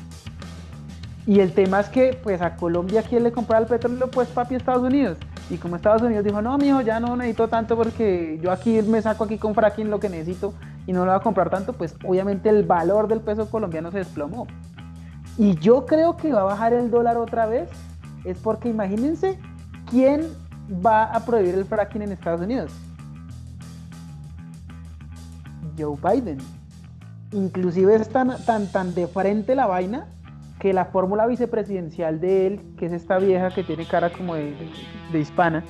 Y 1.27 1.41
el 1.41 1.53
tema 1.53 1.81
es 1.81 1.89
que, 1.89 2.19
pues 2.23 2.41
a 2.41 2.57
Colombia, 2.57 3.03
¿quién 3.03 3.23
le 3.23 3.33
compraba 3.33 3.63
el 3.63 3.69
petróleo? 3.69 4.11
Pues 4.11 4.29
papi, 4.29 4.55
Estados 4.55 4.83
Unidos. 4.83 5.19
Y 5.51 5.57
como 5.57 5.77
Estados 5.77 6.03
Unidos 6.03 6.25
dijo, 6.25 6.41
no, 6.41 6.57
mijo, 6.59 6.81
ya 6.81 7.01
no 7.01 7.17
necesito 7.17 7.49
tanto 7.49 7.77
porque 7.77 8.39
yo 8.43 8.51
aquí 8.53 8.81
me 8.83 9.03
saco 9.03 9.25
aquí 9.25 9.39
con 9.39 9.55
fracking 9.55 9.91
lo 9.91 9.99
que 9.99 10.09
necesito 10.09 10.55
y 10.87 10.93
no 10.93 11.05
lo 11.05 11.13
voy 11.13 11.21
a 11.21 11.23
comprar 11.23 11.51
tanto, 11.51 11.75
pues 11.75 11.95
obviamente 12.05 12.49
el 12.49 12.65
valor 12.65 13.09
del 13.09 13.21
peso 13.21 13.51
colombiano 13.51 13.91
se 13.91 13.99
desplomó. 13.99 14.47
Y 15.37 15.55
yo 15.57 15.87
creo 15.87 16.17
que 16.17 16.33
va 16.33 16.41
a 16.41 16.45
bajar 16.45 16.73
el 16.73 16.91
dólar 16.91 17.17
otra 17.19 17.47
vez, 17.47 17.69
es 18.25 18.39
porque 18.39 18.71
imagínense 18.71 19.39
quién 19.91 20.23
va 20.85 21.05
a 21.05 21.21
prohibir 21.25 21.55
el 21.55 21.65
fracking 21.65 22.03
en 22.03 22.13
Estados 22.13 22.41
Unidos. 22.41 22.73
Joe 25.79 25.97
Biden. 26.03 26.39
Inclusive 27.33 27.95
es 27.95 28.09
tan, 28.09 28.37
tan, 28.45 28.67
tan 28.67 28.95
de 28.95 29.07
frente 29.07 29.55
la 29.55 29.67
vaina 29.67 30.07
que 30.59 30.73
la 30.73 30.87
fórmula 30.87 31.27
vicepresidencial 31.27 32.21
de 32.21 32.47
él, 32.47 32.61
que 32.77 32.87
es 32.87 32.93
esta 32.93 33.19
vieja 33.19 33.51
que 33.51 33.63
tiene 33.63 33.87
cara 33.87 34.11
como 34.11 34.35
de, 34.35 34.55
hispana, 35.15 35.65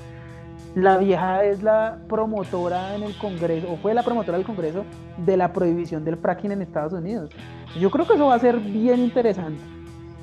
la 0.74 0.98
vieja 0.98 1.44
es 1.44 1.62
la 1.62 1.98
promotora 2.08 2.94
en 2.94 3.02
el 3.02 3.16
Congreso, 3.18 3.72
o 3.72 3.76
fue 3.76 3.94
la 3.94 4.02
promotora 4.02 4.38
del 4.38 4.46
Congreso 4.46 4.84
de 5.24 5.36
la 5.36 5.52
prohibición 5.52 6.04
del 6.04 6.16
fracking 6.16 6.52
en 6.52 6.62
Estados 6.62 6.92
Unidos. 6.92 7.30
Yo 7.78 7.90
creo 7.90 8.06
que 8.06 8.14
eso 8.14 8.26
va 8.26 8.34
a 8.34 8.38
ser 8.38 8.58
bien 8.58 9.00
interesante. 9.00 9.62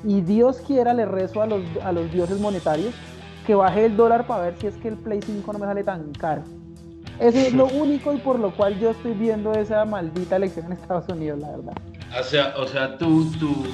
Y 0.04 0.20
Dios 0.20 0.60
quiera, 0.66 0.94
le 0.94 1.04
rezo 1.04 1.42
a 1.42 1.46
los, 1.46 1.62
a 1.82 1.92
los 1.92 2.10
dioses 2.12 2.40
monetarios 2.40 2.94
que 3.46 3.54
baje 3.54 3.86
el 3.86 3.96
dólar 3.96 4.26
para 4.26 4.44
ver 4.44 4.56
si 4.56 4.66
es 4.66 4.76
que 4.76 4.88
el 4.88 4.96
Play 4.96 5.20
5 5.22 5.52
no 5.52 5.58
me 5.58 5.66
sale 5.66 5.84
tan 5.84 6.12
caro. 6.12 6.42
Eso 7.20 7.38
es 7.38 7.52
lo 7.54 7.66
único 7.66 8.12
y 8.12 8.18
por 8.18 8.38
lo 8.38 8.50
cual 8.50 8.78
yo 8.78 8.90
estoy 8.90 9.12
viendo 9.12 9.52
esa 9.52 9.84
maldita 9.84 10.36
elección 10.36 10.66
en 10.66 10.72
Estados 10.72 11.08
Unidos, 11.08 11.38
la 11.40 11.50
verdad. 11.50 11.72
O 12.20 12.22
sea, 12.22 12.54
o 12.58 12.66
sea, 12.66 12.98
tu, 12.98 13.30
tu, 13.32 13.64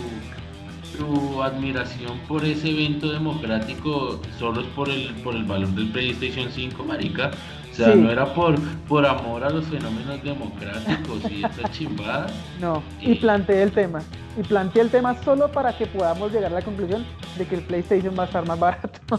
tu 0.98 1.42
admiración 1.42 2.18
por 2.28 2.44
ese 2.44 2.70
evento 2.70 3.10
democrático 3.12 4.20
solo 4.38 4.60
es 4.60 4.66
por 4.68 4.88
el, 4.88 5.08
por 5.24 5.34
el 5.34 5.44
valor 5.44 5.68
del 5.70 5.90
PlayStation 5.90 6.48
5, 6.50 6.84
marica. 6.84 7.30
O 7.70 7.74
sea, 7.74 7.92
Sí. 7.94 7.98
no 7.98 8.10
era 8.10 8.32
por, 8.34 8.60
por 8.86 9.06
amor 9.06 9.42
a 9.44 9.50
los 9.50 9.64
fenómenos 9.66 10.22
democráticos 10.22 11.18
y 11.30 11.42
esta 11.44 11.70
chimbada. 11.70 12.26
No, 12.60 12.82
y 13.00 13.12
Y- 13.12 13.14
planteé 13.16 13.62
el 13.62 13.72
tema. 13.72 14.02
Y 14.38 14.42
planteé 14.42 14.82
el 14.82 14.90
tema 14.90 15.16
solo 15.24 15.50
para 15.50 15.76
que 15.76 15.86
podamos 15.86 16.30
llegar 16.32 16.52
a 16.52 16.56
la 16.56 16.62
conclusión 16.62 17.04
de 17.36 17.46
que 17.46 17.54
el 17.56 17.62
PlayStation 17.62 18.14
va 18.18 18.24
a 18.24 18.26
estar 18.26 18.46
más 18.46 18.58
barato. 18.58 19.00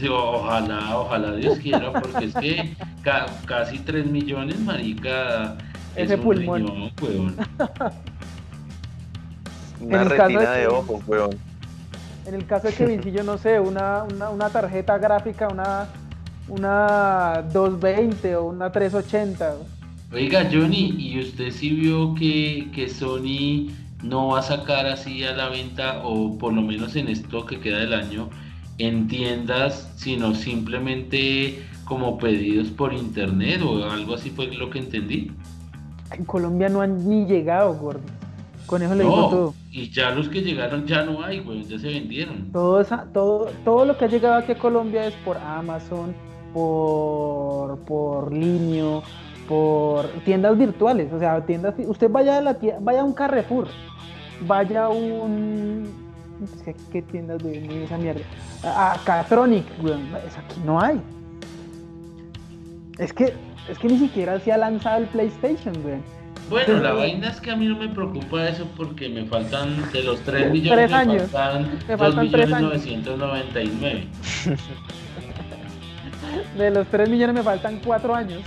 Digo, 0.00 0.16
ojalá, 0.16 0.98
ojalá 0.98 1.32
Dios 1.36 1.58
quiera, 1.58 1.92
porque 1.92 2.26
es 2.26 2.34
que 2.34 2.74
ca- 3.02 3.26
casi 3.46 3.78
3 3.78 4.06
millones, 4.06 4.58
marica, 4.60 5.56
es 5.96 6.10
un 6.10 6.20
pulmón. 6.20 6.66
riñón, 6.66 6.92
weón. 7.02 7.36
Una 9.80 9.98
caso 9.98 10.08
retina 10.10 10.50
de 10.52 10.60
de 10.60 10.66
que- 10.68 10.74
ojo, 10.74 11.02
weón. 11.06 11.30
En 12.26 12.34
el 12.34 12.46
caso 12.46 12.68
de 12.68 12.74
que 12.74 12.84
Vincillo, 12.86 13.22
no 13.24 13.38
sé, 13.38 13.58
una, 13.58 14.02
una, 14.04 14.28
una 14.30 14.50
tarjeta 14.50 14.98
gráfica, 14.98 15.48
una, 15.48 15.86
una 16.48 17.42
220 17.52 18.36
o 18.36 18.44
una 18.46 18.70
380. 18.70 19.54
Oiga, 20.12 20.46
Johnny, 20.50 20.94
¿y 20.98 21.20
usted 21.20 21.50
sí 21.50 21.70
vio 21.70 22.14
que, 22.14 22.70
que 22.74 22.88
Sony 22.88 23.70
no 24.02 24.28
va 24.28 24.40
a 24.40 24.42
sacar 24.42 24.86
así 24.86 25.24
a 25.24 25.32
la 25.32 25.48
venta, 25.48 26.00
o 26.04 26.36
por 26.38 26.52
lo 26.52 26.62
menos 26.62 26.96
en 26.96 27.08
esto 27.08 27.44
que 27.46 27.60
queda 27.60 27.78
del 27.78 27.94
año, 27.94 28.28
en 28.78 29.08
tiendas, 29.08 29.90
sino 29.96 30.34
simplemente 30.34 31.62
como 31.84 32.18
pedidos 32.18 32.68
por 32.68 32.92
internet 32.92 33.60
o 33.62 33.84
algo 33.90 34.14
así 34.14 34.30
fue 34.30 34.46
lo 34.48 34.70
que 34.70 34.78
entendí? 34.78 35.30
En 36.12 36.24
Colombia 36.24 36.68
no 36.68 36.80
han 36.80 37.08
ni 37.08 37.26
llegado, 37.26 37.74
gordo. 37.74 38.00
Con 38.66 38.82
eso 38.82 38.94
le 38.94 39.04
digo 39.04 39.16
No, 39.16 39.28
todo. 39.28 39.54
y 39.70 39.88
ya 39.90 40.10
los 40.10 40.28
que 40.28 40.42
llegaron 40.42 40.86
ya 40.86 41.02
no 41.02 41.22
hay, 41.24 41.40
güey, 41.40 41.64
ya 41.64 41.78
se 41.78 41.88
vendieron. 41.88 42.52
Todo, 42.52 42.80
esa, 42.80 43.04
todo, 43.14 43.50
todo 43.64 43.84
lo 43.86 43.96
que 43.96 44.04
ha 44.04 44.08
llegado 44.08 44.34
aquí 44.34 44.52
a 44.52 44.58
Colombia 44.58 45.06
es 45.06 45.14
por 45.24 45.38
Amazon, 45.38 46.14
por, 46.52 47.78
por 47.80 48.30
Linio, 48.32 49.02
por 49.48 50.06
tiendas 50.24 50.56
virtuales. 50.58 51.10
O 51.12 51.18
sea, 51.18 51.44
tiendas. 51.46 51.74
Usted 51.78 52.10
vaya 52.10 52.38
a, 52.38 52.40
la 52.42 52.58
vaya 52.80 53.00
a 53.00 53.04
un 53.04 53.14
Carrefour, 53.14 53.68
vaya 54.46 54.84
a 54.84 54.88
un. 54.90 56.07
¿Qué 56.92 57.02
tiendas 57.02 57.42
de 57.42 57.84
esa 57.84 57.96
mierda? 57.98 58.20
A, 58.64 58.92
a 58.94 58.98
Catronic, 59.04 59.64
weón. 59.82 60.02
Eso 60.26 60.38
aquí 60.38 60.60
no 60.64 60.80
hay. 60.80 61.00
Es 62.98 63.12
que, 63.12 63.32
es 63.68 63.78
que 63.78 63.88
ni 63.88 63.98
siquiera 63.98 64.38
se 64.40 64.52
ha 64.52 64.56
lanzado 64.56 64.98
el 64.98 65.06
PlayStation, 65.06 65.74
weón. 65.84 66.02
Bueno, 66.50 66.78
la 66.78 66.92
Sí. 66.92 66.96
vaina 66.96 67.28
es 67.28 67.40
que 67.42 67.50
a 67.50 67.56
mí 67.56 67.66
no 67.66 67.76
me 67.76 67.88
preocupa 67.88 68.48
eso 68.48 68.66
porque 68.76 69.08
me 69.10 69.24
faltan 69.26 69.76
de 69.92 70.02
los 70.02 70.20
3 70.20 70.50
millones, 70.50 70.78
Tres 70.78 70.90
me 70.90 70.96
años. 70.96 71.22
faltan 71.30 71.62
Me 71.86 71.96
2 71.96 71.98
faltan 71.98 72.30
tres 72.30 72.46
millones 72.48 72.86
años. 72.86 73.06
999. 73.06 74.06
De 76.58 76.70
los 76.70 76.86
3 76.88 77.08
millones 77.08 77.34
me 77.36 77.42
faltan 77.42 77.80
4 77.84 78.14
años. 78.14 78.40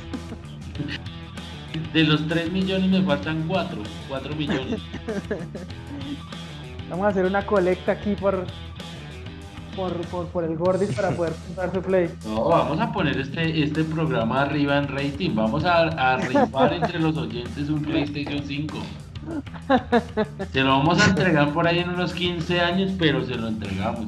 De 1.93 2.03
los 2.03 2.27
3 2.27 2.51
millones 2.51 2.89
me 2.89 3.01
faltan 3.03 3.43
4, 3.47 3.77
4 4.09 4.35
millones. 4.35 4.81
Vamos 6.91 7.05
a 7.05 7.09
hacer 7.09 7.25
una 7.25 7.45
colecta 7.45 7.93
aquí 7.93 8.15
por, 8.15 8.45
por, 9.77 9.93
por, 10.07 10.27
por 10.27 10.43
el 10.43 10.57
Gordis 10.57 10.93
para 10.93 11.11
poder 11.11 11.31
comprar 11.47 11.71
su 11.71 11.81
play. 11.81 12.13
No, 12.25 12.49
vamos 12.49 12.81
a 12.81 12.91
poner 12.91 13.17
este, 13.17 13.63
este 13.63 13.85
programa 13.85 14.41
arriba 14.41 14.77
en 14.77 14.89
rating. 14.89 15.33
Vamos 15.33 15.63
a, 15.63 15.83
a 15.83 16.17
rifar 16.17 16.73
entre 16.73 16.99
los 16.99 17.15
oyentes 17.15 17.69
un 17.69 17.81
PlayStation 17.81 18.43
5. 18.45 18.77
Se 20.51 20.59
lo 20.59 20.69
vamos 20.79 21.01
a 21.01 21.05
entregar 21.11 21.53
por 21.53 21.65
ahí 21.65 21.79
en 21.79 21.91
unos 21.91 22.11
15 22.11 22.59
años, 22.59 22.91
pero 22.99 23.23
se 23.23 23.35
lo 23.35 23.47
entregamos. 23.47 24.07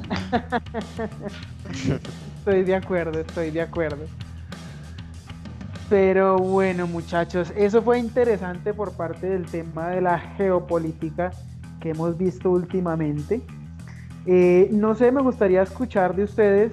Estoy 2.38 2.64
de 2.64 2.74
acuerdo, 2.74 3.20
estoy 3.20 3.50
de 3.50 3.62
acuerdo. 3.62 4.04
Pero 5.88 6.36
bueno, 6.36 6.86
muchachos, 6.86 7.50
eso 7.56 7.80
fue 7.80 7.98
interesante 7.98 8.74
por 8.74 8.92
parte 8.92 9.26
del 9.26 9.46
tema 9.46 9.88
de 9.88 10.02
la 10.02 10.18
geopolítica 10.18 11.32
que 11.84 11.90
hemos 11.90 12.16
visto 12.16 12.50
últimamente. 12.50 13.42
Eh, 14.24 14.70
no 14.72 14.94
sé, 14.94 15.12
me 15.12 15.20
gustaría 15.20 15.60
escuchar 15.60 16.16
de 16.16 16.24
ustedes 16.24 16.72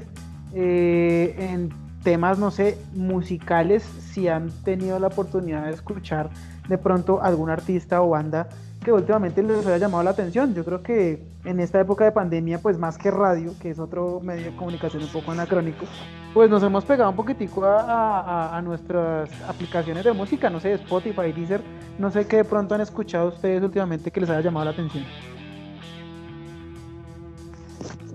eh, 0.53 1.35
en 1.37 1.69
temas, 2.01 2.39
no 2.39 2.49
sé, 2.49 2.77
musicales, 2.93 3.83
si 3.83 4.29
han 4.29 4.49
tenido 4.63 4.99
la 4.99 5.07
oportunidad 5.07 5.65
de 5.65 5.71
escuchar 5.71 6.29
de 6.69 6.77
pronto 6.77 7.21
algún 7.21 7.49
artista 7.49 8.01
o 8.01 8.11
banda 8.11 8.47
que 8.83 8.91
últimamente 8.91 9.43
les 9.43 9.65
haya 9.65 9.77
llamado 9.77 10.03
la 10.03 10.09
atención. 10.09 10.55
Yo 10.55 10.65
creo 10.65 10.81
que 10.81 11.21
en 11.45 11.59
esta 11.59 11.79
época 11.79 12.03
de 12.03 12.11
pandemia, 12.11 12.59
pues 12.59 12.77
más 12.79 12.97
que 12.97 13.11
radio, 13.11 13.53
que 13.61 13.69
es 13.69 13.79
otro 13.79 14.19
medio 14.21 14.45
de 14.45 14.55
comunicación 14.55 15.03
un 15.03 15.09
poco 15.09 15.31
anacrónico, 15.31 15.85
pues 16.33 16.49
nos 16.49 16.63
hemos 16.63 16.83
pegado 16.85 17.11
un 17.11 17.15
poquitico 17.15 17.63
a, 17.63 18.59
nuestras 18.63 19.29
aplicaciones 19.47 20.03
de 20.03 20.13
música, 20.13 20.49
no 20.49 20.59
sé, 20.59 20.73
Spotify, 20.73 21.31
Deezer, 21.31 21.61
no 21.99 22.09
sé 22.09 22.25
qué 22.25 22.37
de 22.37 22.43
pronto 22.43 22.73
han 22.73 22.81
escuchado 22.81 23.29
ustedes 23.29 23.61
últimamente 23.61 24.11
que 24.11 24.19
les 24.19 24.29
haya 24.29 24.41
llamado 24.41 24.65
la 24.65 24.71
atención. 24.71 25.03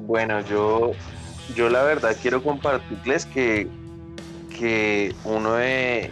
Bueno, 0.06 0.40
yo, 0.40 0.92
yo 1.54 1.68
la 1.68 1.82
verdad 1.82 2.16
quiero 2.20 2.42
compartirles 2.42 3.26
que, 3.26 3.68
que 4.58 5.14
uno 5.24 5.54
de 5.54 6.10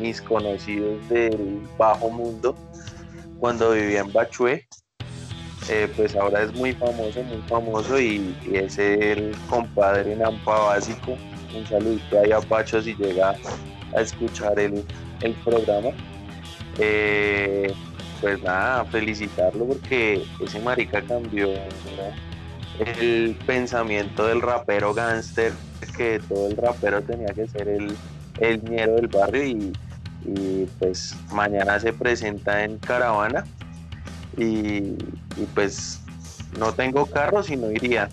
mis 0.00 0.20
conocidos 0.20 1.08
del 1.08 1.60
bajo 1.78 2.10
mundo, 2.10 2.56
cuando 3.38 3.72
vivía 3.72 4.00
en 4.00 4.12
Bachué, 4.12 4.66
eh, 5.68 5.90
pues 5.96 6.16
ahora 6.16 6.42
es 6.42 6.54
muy 6.54 6.72
famoso, 6.72 7.22
muy 7.22 7.42
famoso 7.48 8.00
y, 8.00 8.34
es 8.52 8.78
el 8.78 9.36
compadre 9.48 10.16
Nampa 10.16 10.58
Básico. 10.58 11.16
Un 11.54 11.66
saludito 11.66 12.20
ahí 12.20 12.32
a 12.32 12.40
Pacho 12.40 12.80
si 12.80 12.94
llega 12.94 13.34
a 13.94 14.00
escuchar 14.00 14.58
el, 14.58 14.84
el 15.22 15.32
programa. 15.44 15.90
Eh, 16.78 17.72
pues 18.20 18.42
nada, 18.42 18.84
felicitarlo 18.86 19.66
porque 19.66 20.22
ese 20.44 20.60
marica 20.60 21.02
cambió 21.02 21.48
el 22.78 23.36
pensamiento 23.46 24.26
del 24.26 24.40
rapero 24.40 24.94
gángster, 24.94 25.52
que 25.96 26.20
todo 26.28 26.48
el 26.48 26.56
rapero 26.56 27.02
tenía 27.02 27.28
que 27.28 27.46
ser 27.48 27.68
el, 27.68 27.96
el 28.40 28.62
ñero 28.64 28.94
del 28.94 29.08
barrio 29.08 29.44
y, 29.44 29.72
y, 30.24 30.66
pues 30.78 31.16
mañana 31.32 31.78
se 31.80 31.92
presenta 31.92 32.64
en 32.64 32.78
caravana 32.78 33.44
y, 34.36 34.96
y, 35.36 35.46
pues 35.54 36.00
no 36.58 36.72
tengo 36.72 37.06
carro 37.06 37.42
si 37.42 37.56
no 37.56 37.70
iría, 37.70 38.08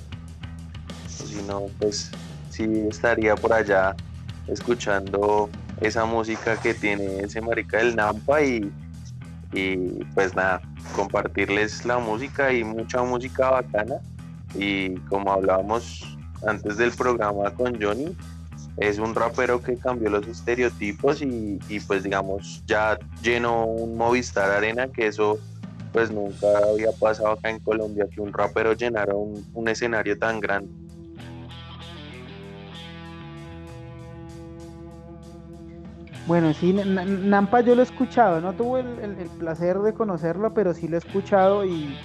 si 1.07 1.41
no 1.43 1.63
pues 1.79 2.11
sí 2.49 2.63
estaría 2.89 3.35
por 3.35 3.53
allá 3.53 3.95
escuchando 4.47 5.49
esa 5.81 6.05
música 6.05 6.57
que 6.57 6.73
tiene 6.73 7.19
ese 7.19 7.41
marica 7.41 7.77
del 7.77 7.95
Nampa 7.95 8.41
y, 8.41 8.71
y 9.53 9.77
pues 10.13 10.35
nada, 10.35 10.61
compartirles 10.95 11.85
la 11.85 11.97
música 11.97 12.53
y 12.53 12.63
mucha 12.63 13.03
música 13.03 13.49
bacana. 13.49 13.95
Y 14.53 14.95
como 15.09 15.33
hablábamos 15.33 16.17
antes 16.45 16.77
del 16.77 16.91
programa 16.91 17.51
con 17.51 17.81
Johnny, 17.81 18.15
es 18.77 18.99
un 18.99 19.15
rapero 19.15 19.61
que 19.61 19.77
cambió 19.77 20.09
los 20.09 20.27
estereotipos 20.27 21.21
y, 21.21 21.59
y, 21.69 21.79
pues 21.79 22.03
digamos 22.03 22.63
ya 22.65 22.97
llenó 23.21 23.65
un 23.65 23.95
Movistar 23.95 24.51
Arena 24.51 24.87
que 24.87 25.07
eso 25.07 25.39
pues 25.93 26.11
nunca 26.11 26.47
había 26.69 26.91
pasado 26.91 27.29
acá 27.29 27.49
en 27.49 27.59
Colombia 27.59 28.05
que 28.13 28.19
un 28.19 28.33
rapero 28.33 28.73
llenara 28.73 29.15
un, 29.15 29.45
un 29.53 29.67
escenario 29.69 30.17
tan 30.17 30.41
grande. 30.41 30.69
Bueno, 36.27 36.53
sí, 36.55 36.73
Nampa 36.73 37.61
yo 37.61 37.75
lo 37.75 37.81
he 37.81 37.85
escuchado, 37.85 38.41
no 38.41 38.53
tuve 38.53 38.79
el, 38.81 38.99
el, 38.99 39.19
el, 39.19 39.29
placer 39.29 39.77
de 39.77 39.93
conocerlo, 39.93 40.55
pero 40.55 40.73
sí 40.73 40.87
lo 40.87 40.95
he 40.95 40.97
escuchado 40.97 41.63
y, 41.63 41.95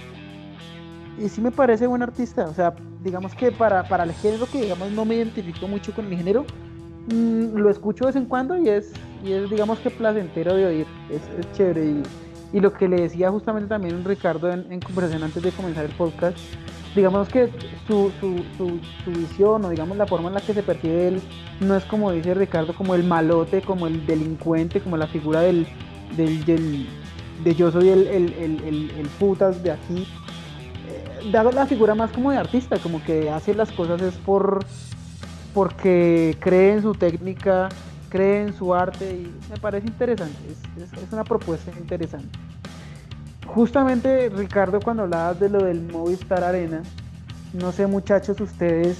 y 1.17 1.29
sí 1.29 1.41
me 1.41 1.51
parece 1.51 1.87
buen 1.87 2.01
artista. 2.01 2.45
O 2.45 2.53
sea, 2.53 2.73
digamos 3.03 3.33
que 3.35 3.51
para, 3.51 3.83
para 3.83 4.03
el 4.03 4.13
género 4.13 4.45
que 4.45 4.61
digamos 4.61 4.91
no 4.91 5.05
me 5.05 5.15
identifico 5.15 5.67
mucho 5.67 5.93
con 5.93 6.05
el 6.05 6.17
género, 6.17 6.45
mmm, 7.07 7.55
lo 7.55 7.69
escucho 7.69 8.05
de 8.05 8.09
vez 8.09 8.15
en 8.15 8.25
cuando 8.25 8.57
y 8.57 8.69
es, 8.69 8.91
y 9.23 9.33
es 9.33 9.49
digamos 9.49 9.79
que 9.79 9.89
placentero 9.89 10.55
de 10.55 10.65
oír, 10.65 10.87
es, 11.09 11.21
chévere. 11.53 11.85
Y, 11.85 12.03
y, 12.53 12.59
lo 12.59 12.73
que 12.73 12.87
le 12.87 13.01
decía 13.01 13.31
justamente 13.31 13.69
también 13.69 14.03
Ricardo 14.03 14.51
en, 14.51 14.71
en, 14.71 14.79
conversación 14.79 15.23
antes 15.23 15.41
de 15.41 15.51
comenzar 15.51 15.85
el 15.85 15.91
podcast, 15.91 16.37
digamos 16.95 17.29
que 17.29 17.49
su, 17.87 18.11
su, 18.19 18.43
su, 18.57 18.79
su, 19.03 19.11
visión 19.11 19.63
o 19.63 19.69
digamos 19.69 19.97
la 19.97 20.05
forma 20.05 20.27
en 20.27 20.35
la 20.35 20.41
que 20.41 20.53
se 20.53 20.61
percibe 20.61 21.07
él 21.07 21.21
no 21.61 21.75
es 21.75 21.85
como 21.85 22.11
dice 22.11 22.33
Ricardo, 22.33 22.73
como 22.73 22.95
el 22.95 23.03
malote, 23.03 23.61
como 23.61 23.87
el 23.87 24.05
delincuente, 24.05 24.81
como 24.81 24.97
la 24.97 25.07
figura 25.07 25.41
del, 25.41 25.67
del, 26.17 26.43
del 26.43 26.87
de 27.43 27.55
yo 27.55 27.71
soy 27.71 27.89
el, 27.89 28.07
el, 28.07 28.33
el, 28.33 28.91
el 28.97 29.07
putas 29.19 29.63
de 29.63 29.71
aquí, 29.71 30.07
da 31.31 31.43
la 31.43 31.65
figura 31.65 31.95
más 31.95 32.11
como 32.11 32.31
de 32.31 32.37
artista, 32.37 32.77
como 32.79 33.03
que 33.03 33.29
hace 33.29 33.53
las 33.53 33.71
cosas 33.71 34.01
es 34.01 34.15
por 34.15 34.65
porque 35.53 36.37
cree 36.39 36.73
en 36.73 36.81
su 36.81 36.93
técnica, 36.93 37.69
cree 38.09 38.43
en 38.43 38.53
su 38.53 38.73
arte 38.73 39.11
y 39.11 39.49
me 39.49 39.57
parece 39.59 39.87
interesante, 39.87 40.37
es, 40.49 41.13
una 41.13 41.23
propuesta 41.23 41.71
interesante. 41.77 42.29
Justamente 43.47 44.29
Ricardo 44.29 44.79
cuando 44.79 45.03
hablabas 45.03 45.39
de 45.39 45.49
lo 45.49 45.63
del 45.63 45.81
Movistar 45.81 46.43
Arena, 46.43 46.83
no 47.53 47.71
sé 47.71 47.85
muchachos 47.87 48.39
ustedes 48.39 48.97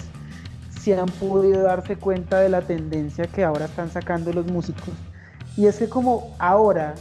si 0.82 0.92
han 0.92 1.06
podido 1.06 1.64
darse 1.64 1.96
cuenta 1.96 2.40
de 2.40 2.50
la 2.50 2.62
tendencia 2.62 3.26
que 3.28 3.44
ahora 3.44 3.66
están 3.66 3.90
sacando 3.92 4.34
los 4.34 4.48
músicos. 4.48 4.94
Y 5.56 5.68
es 5.68 5.78
que 5.78 5.88
como 5.88 6.36
ahora 6.40 6.96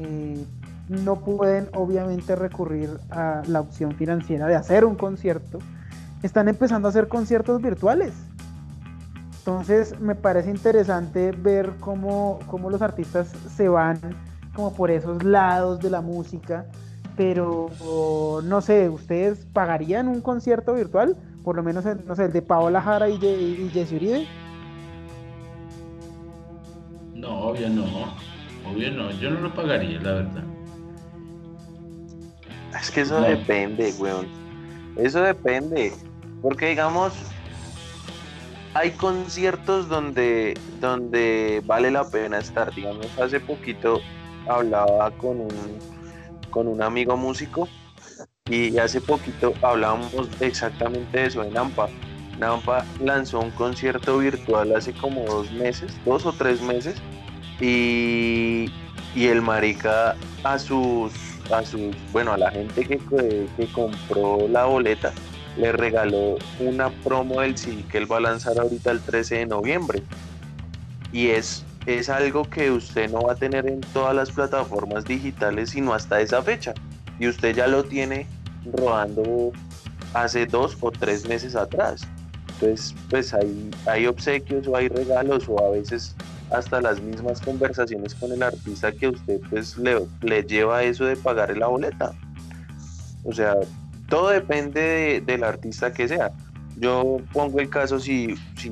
eh, 0.00 0.44
no 0.88 1.16
pueden 1.16 1.68
obviamente 1.74 2.34
recurrir 2.34 2.90
a 3.10 3.42
la 3.46 3.60
opción 3.60 3.94
financiera 3.94 4.46
de 4.46 4.56
hacer 4.56 4.84
un 4.84 4.94
concierto, 4.94 5.58
están 6.22 6.48
empezando 6.48 6.88
a 6.88 6.90
hacer 6.90 7.08
conciertos 7.08 7.60
virtuales. 7.60 8.14
Entonces 9.38 9.98
me 10.00 10.14
parece 10.14 10.50
interesante 10.50 11.32
ver 11.32 11.72
cómo, 11.80 12.38
cómo 12.46 12.70
los 12.70 12.82
artistas 12.82 13.28
se 13.54 13.68
van 13.68 13.98
como 14.54 14.74
por 14.74 14.90
esos 14.90 15.22
lados 15.22 15.80
de 15.80 15.90
la 15.90 16.00
música, 16.00 16.66
pero 17.16 17.70
no 18.44 18.60
sé, 18.60 18.88
¿ustedes 18.88 19.46
pagarían 19.52 20.08
un 20.08 20.20
concierto 20.20 20.74
virtual? 20.74 21.16
Por 21.44 21.56
lo 21.56 21.62
menos, 21.62 21.86
el, 21.86 22.04
no 22.06 22.14
sé, 22.14 22.26
el 22.26 22.32
de 22.32 22.42
Paola 22.42 22.82
Jara 22.82 23.08
y, 23.08 23.70
Jesse 23.72 23.92
Uribe. 23.92 24.26
No, 27.14 27.40
obvio 27.40 27.68
no, 27.70 27.84
obvio 28.70 28.90
no, 28.92 29.10
yo 29.12 29.30
no 29.30 29.40
lo 29.40 29.54
pagaría, 29.54 30.00
la 30.00 30.12
verdad. 30.12 30.57
Es 32.80 32.90
que 32.90 33.02
eso 33.02 33.20
depende, 33.20 33.92
weón. 33.98 34.26
Eso 34.96 35.20
depende. 35.22 35.92
Porque 36.42 36.68
digamos, 36.70 37.12
hay 38.74 38.90
conciertos 38.92 39.88
donde, 39.88 40.58
donde 40.80 41.62
vale 41.66 41.90
la 41.90 42.08
pena 42.08 42.38
estar. 42.38 42.74
Digamos, 42.74 43.06
hace 43.18 43.40
poquito 43.40 44.00
hablaba 44.48 45.10
con 45.12 45.40
un, 45.40 45.78
con 46.50 46.68
un 46.68 46.82
amigo 46.82 47.16
músico 47.16 47.68
y 48.48 48.78
hace 48.78 49.00
poquito 49.00 49.52
hablábamos 49.62 50.28
exactamente 50.40 51.18
de 51.18 51.26
eso 51.26 51.42
en 51.42 51.52
Nampa. 51.52 51.88
Nampa 52.38 52.84
lanzó 53.00 53.40
un 53.40 53.50
concierto 53.50 54.18
virtual 54.18 54.74
hace 54.74 54.92
como 54.92 55.24
dos 55.24 55.50
meses, 55.52 55.92
dos 56.04 56.24
o 56.24 56.32
tres 56.32 56.62
meses, 56.62 56.94
y, 57.60 58.70
y 59.14 59.26
el 59.26 59.42
marica 59.42 60.14
a 60.44 60.58
sus 60.58 61.12
a 61.50 61.62
bueno, 62.12 62.32
a 62.32 62.38
la 62.38 62.50
gente 62.50 62.84
que, 62.84 62.98
que, 63.56 63.66
compró 63.72 64.48
la 64.48 64.64
boleta, 64.64 65.12
le 65.56 65.72
regaló 65.72 66.36
una 66.60 66.90
promo 66.90 67.40
del 67.40 67.56
CD 67.56 67.84
que 67.90 67.98
él 67.98 68.10
va 68.10 68.18
a 68.18 68.20
lanzar 68.20 68.58
ahorita 68.58 68.90
el 68.90 69.00
13 69.00 69.36
de 69.36 69.46
noviembre. 69.46 70.02
Y 71.12 71.28
es, 71.28 71.64
es 71.86 72.08
algo 72.08 72.44
que 72.44 72.70
usted 72.70 73.10
no 73.10 73.22
va 73.22 73.32
a 73.32 73.36
tener 73.36 73.66
en 73.66 73.80
todas 73.80 74.14
las 74.14 74.30
plataformas 74.30 75.04
digitales, 75.04 75.70
sino 75.70 75.94
hasta 75.94 76.20
esa 76.20 76.42
fecha. 76.42 76.74
Y 77.18 77.28
usted 77.28 77.54
ya 77.54 77.66
lo 77.66 77.84
tiene 77.84 78.26
rodando 78.72 79.52
hace 80.14 80.46
dos 80.46 80.76
o 80.80 80.90
tres 80.90 81.26
meses 81.26 81.56
atrás. 81.56 82.06
Entonces, 82.60 82.94
pues 83.08 83.32
hay, 83.32 83.70
hay 83.86 84.06
obsequios 84.06 84.66
o 84.66 84.76
hay 84.76 84.88
regalos 84.88 85.44
o 85.48 85.64
a 85.64 85.70
veces 85.70 86.14
hasta 86.50 86.80
las 86.80 87.00
mismas 87.00 87.40
conversaciones 87.40 88.14
con 88.14 88.32
el 88.32 88.42
artista 88.42 88.92
que 88.92 89.08
usted 89.08 89.40
pues 89.50 89.76
le, 89.78 89.98
le 90.22 90.42
lleva 90.42 90.82
eso 90.82 91.04
de 91.04 91.16
pagar 91.16 91.56
la 91.56 91.66
boleta. 91.66 92.12
O 93.24 93.32
sea, 93.32 93.54
todo 94.08 94.30
depende 94.30 95.22
del 95.24 95.44
artista 95.44 95.92
que 95.92 96.08
sea. 96.08 96.30
Yo 96.76 97.18
pongo 97.32 97.60
el 97.60 97.68
caso 97.68 97.98
si, 97.98 98.36
si 98.56 98.70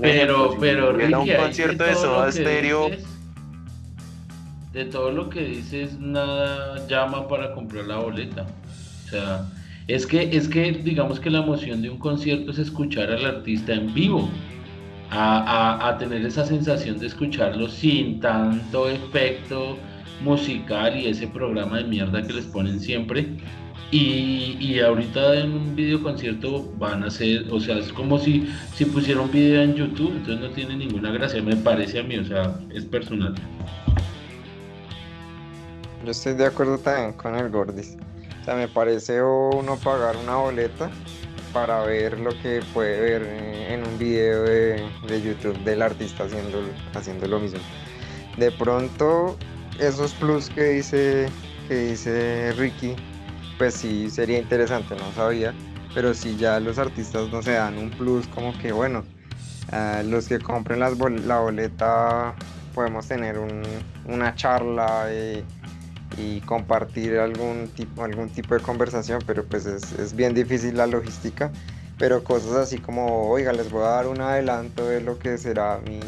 pero, 0.00 0.56
pero 0.60 1.22
un 1.22 1.28
concierto 1.28 1.84
de, 1.84 1.94
Soda 1.94 2.30
Stereo. 2.30 2.90
de 4.72 4.84
todo 4.84 5.10
lo 5.10 5.30
que 5.30 5.42
dices, 5.42 5.98
nada 5.98 6.86
llama 6.86 7.26
para 7.28 7.54
comprar 7.54 7.86
la 7.86 7.96
boleta. 7.96 8.46
O 9.06 9.08
sea, 9.08 9.46
es 9.88 10.06
que, 10.06 10.36
es 10.36 10.48
que 10.48 10.72
digamos 10.72 11.18
que 11.18 11.30
la 11.30 11.38
emoción 11.38 11.80
de 11.80 11.88
un 11.88 11.98
concierto 11.98 12.50
es 12.50 12.58
escuchar 12.58 13.10
al 13.10 13.24
artista 13.24 13.72
en 13.72 13.92
vivo 13.94 14.28
a, 15.10 15.96
tener 15.98 16.24
esa 16.24 16.44
sensación 16.44 16.98
de 16.98 17.06
escucharlo 17.06 17.68
sin 17.68 18.20
tanto 18.20 18.88
efecto 18.88 19.78
musical 20.22 20.96
y 20.96 21.06
ese 21.06 21.26
programa 21.26 21.78
de 21.78 21.84
mierda 21.84 22.22
que 22.22 22.32
les 22.32 22.46
ponen 22.46 22.80
siempre. 22.80 23.26
Y, 23.92 24.80
ahorita 24.80 25.36
en 25.36 25.52
un 25.52 25.76
video 25.76 26.02
concierto 26.02 26.72
van 26.76 27.04
a 27.04 27.10
ser, 27.10 27.46
o 27.50 27.60
sea, 27.60 27.78
es 27.78 27.92
como 27.92 28.18
si, 28.18 28.48
si 28.74 28.84
pusiera 28.84 29.20
un 29.20 29.30
video 29.30 29.62
en 29.62 29.74
YouTube, 29.74 30.12
entonces 30.12 30.40
no 30.40 30.50
tiene 30.50 30.76
ninguna 30.76 31.12
gracia, 31.12 31.40
me 31.40 31.56
parece 31.56 32.00
a 32.00 32.02
mí, 32.02 32.18
o 32.18 32.24
sea, 32.24 32.58
es 32.74 32.84
personal. 32.84 33.34
Yo 36.04 36.10
estoy 36.10 36.34
de 36.34 36.46
acuerdo 36.46 36.78
también 36.78 37.12
con 37.12 37.36
el 37.36 37.48
Gordis. 37.48 37.96
O 38.42 38.44
sea, 38.44 38.54
me 38.54 38.68
parece 38.68 39.22
uno 39.22 39.76
pagar 39.76 40.16
una 40.16 40.36
boleta 40.36 40.90
para 41.56 41.80
ver 41.84 42.20
lo 42.20 42.38
que 42.42 42.60
puede 42.74 43.00
ver 43.00 43.22
en 43.70 43.82
un 43.82 43.98
video 43.98 44.42
de, 44.42 44.78
YouTube 45.08 45.56
del 45.64 45.80
artista 45.80 46.24
haciendo, 46.24 46.60
haciendo 46.92 47.26
lo 47.26 47.40
mismo. 47.40 47.60
De 48.36 48.52
pronto, 48.52 49.38
esos 49.80 50.12
plus 50.12 50.50
que 50.50 50.64
dice, 50.64 51.30
que 51.66 51.74
dice 51.74 52.52
Ricky, 52.58 52.94
pues 53.56 53.72
sí 53.72 54.10
sería 54.10 54.38
interesante, 54.38 54.96
no 54.96 55.10
sabía, 55.14 55.54
pero 55.94 56.12
si 56.12 56.36
ya 56.36 56.60
los 56.60 56.76
artistas 56.78 57.30
no 57.32 57.40
se 57.40 57.52
dan 57.52 57.78
un 57.78 57.88
plus 57.88 58.28
como 58.28 58.52
que 58.58 58.72
bueno, 58.72 59.02
los 60.04 60.28
que 60.28 60.38
compren 60.38 60.80
las 60.80 60.92
la 60.98 61.38
boleta 61.38 62.34
podemos 62.74 63.08
tener 63.08 63.38
una 64.04 64.34
charla 64.34 65.06
y 66.16 66.40
compartir 66.42 67.18
algún 67.18 67.68
tipo, 67.68 68.04
algún 68.04 68.28
tipo 68.28 68.54
de 68.54 68.60
conversación, 68.60 69.20
pero 69.26 69.44
pues 69.44 69.66
es, 69.66 70.14
bien 70.14 70.34
difícil 70.34 70.76
la 70.76 70.86
logística. 70.86 71.50
Pero 71.98 72.22
cosas 72.22 72.52
así 72.52 72.78
como, 72.78 73.28
oiga, 73.28 73.52
les 73.52 73.70
voy 73.70 73.82
a 73.82 73.88
dar 73.88 74.06
un 74.06 74.20
adelanto 74.20 74.86
de 74.86 75.00
lo 75.00 75.18
que 75.18 75.38
será 75.38 75.78
mi, 75.78 76.00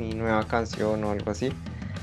mi 0.00 0.14
nueva 0.14 0.46
canción 0.46 1.04
o 1.04 1.10
algo 1.10 1.30
así. 1.30 1.52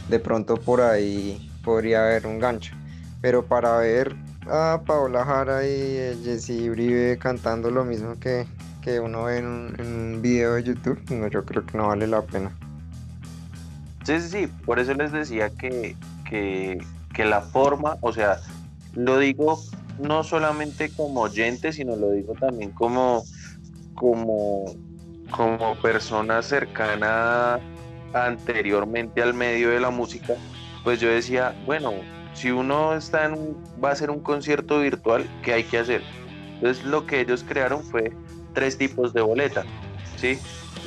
De 0.10 0.20
pronto 0.20 0.58
por 0.58 0.82
ahí 0.82 1.52
podría 1.64 2.04
haber 2.04 2.28
un 2.28 2.40
gancho. 2.40 2.76
Pero 3.20 3.46
para 3.46 3.78
ver 3.78 4.16
a 4.48 4.82
Paola 4.86 5.26
Jara 5.26 5.66
y 5.68 6.20
Jesse 6.24 6.70
Uribe 6.70 7.18
cantando 7.18 7.70
lo 7.72 7.84
mismo 7.84 8.20
que, 8.20 8.46
que 8.82 9.00
uno 9.00 9.24
ve 9.24 9.38
en 9.38 9.46
un, 9.46 9.76
en 9.80 9.88
un, 9.88 10.22
video 10.22 10.56
de 10.56 10.64
YouTube, 10.64 11.00
no, 11.10 11.28
yo 11.28 11.46
creo 11.46 11.66
que 11.66 11.78
no 11.78 11.88
vale 11.88 12.08
la 12.08 12.22
pena. 12.22 12.52
Sí, 14.04 14.20
sí, 14.20 14.30
sí, 14.30 14.48
por 14.66 14.80
eso 14.80 14.94
les 14.94 15.12
decía 15.12 15.50
que, 15.52 15.96
que 16.28 16.80
que 17.14 17.26
la 17.26 17.42
forma, 17.42 17.98
o 18.02 18.12
sea, 18.12 18.40
lo 18.94 19.18
digo 19.18 19.60
no 20.00 20.24
solamente 20.24 20.90
como 20.90 21.22
oyente, 21.22 21.74
sino 21.74 21.96
lo 21.96 22.12
digo 22.12 22.34
también 22.34 22.72
como, 22.72 23.24
como, 23.96 24.66
como 25.30 25.76
persona 25.76 26.42
cercana 26.42 27.60
anteriormente 28.14 29.22
al 29.22 29.34
medio 29.34 29.70
de 29.70 29.80
la 29.80 29.90
música, 29.90 30.36
pues 30.84 31.00
yo 31.00 31.10
decía, 31.10 31.56
bueno, 31.66 31.94
si 32.34 32.52
uno 32.52 32.94
está 32.94 33.26
en 33.26 33.56
va 33.84 33.90
a 33.90 33.92
hacer 33.94 34.10
un 34.10 34.20
concierto 34.20 34.80
virtual, 34.80 35.30
¿qué 35.44 35.54
hay 35.54 35.64
que 35.64 35.80
hacer? 35.80 36.02
Entonces 36.56 36.84
lo 36.86 37.06
que 37.06 37.22
ellos 37.22 37.44
crearon 37.48 37.84
fue 37.84 38.12
tres 38.54 38.78
tipos 38.78 39.14
de 39.14 39.22
boleta, 39.22 39.64
¿sí? 40.18 40.38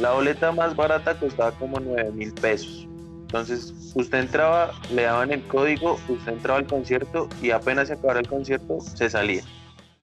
La 0.01 0.13
boleta 0.13 0.53
más 0.53 0.75
barata 0.75 1.19
costaba 1.19 1.53
como 1.53 1.79
9 1.81 2.13
mil 2.13 2.33
pesos, 2.35 2.89
entonces, 3.35 3.75
usted 3.97 4.19
entraba, 4.21 4.71
le 4.93 5.03
daban 5.03 5.33
el 5.33 5.43
código, 5.49 5.99
usted 6.09 6.35
entraba 6.35 6.61
al 6.61 6.69
concierto 6.69 7.29
y 7.43 7.51
apenas 7.51 7.89
se 7.89 7.95
acabara 7.95 8.21
el 8.21 8.29
concierto, 8.29 8.79
se 8.81 9.11
salía. 9.11 9.43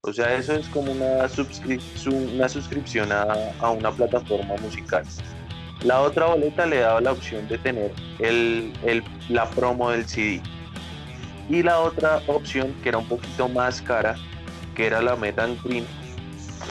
O 0.01 0.11
sea, 0.11 0.36
eso 0.36 0.53
es 0.53 0.67
como 0.67 0.91
una, 0.91 1.29
suscripción 1.29 3.09
a, 3.09 3.71
una 3.71 3.89
plataforma 3.89 4.55
musical. 4.57 5.05
La 5.82 6.01
otra 6.01 6.25
boleta 6.25 6.65
le 6.65 6.79
daba 6.79 6.99
la 6.99 7.13
opción 7.13 7.47
de 7.47 7.57
tener 7.57 7.93
la 9.29 9.49
promo 9.51 9.91
del 9.91 10.05
CD. 10.05 10.41
Y 11.47 11.63
la 11.63 11.79
otra 11.79 12.21
opción, 12.27 12.75
que 12.84 12.89
era 12.89 12.97
un 12.97 13.07
poquito 13.07 13.47
más 13.47 13.82
cara, 13.82 14.15
que 14.75 14.88
era 14.88 15.01
la 15.01 15.15
Metan 15.15 15.57
Green, 15.63 15.86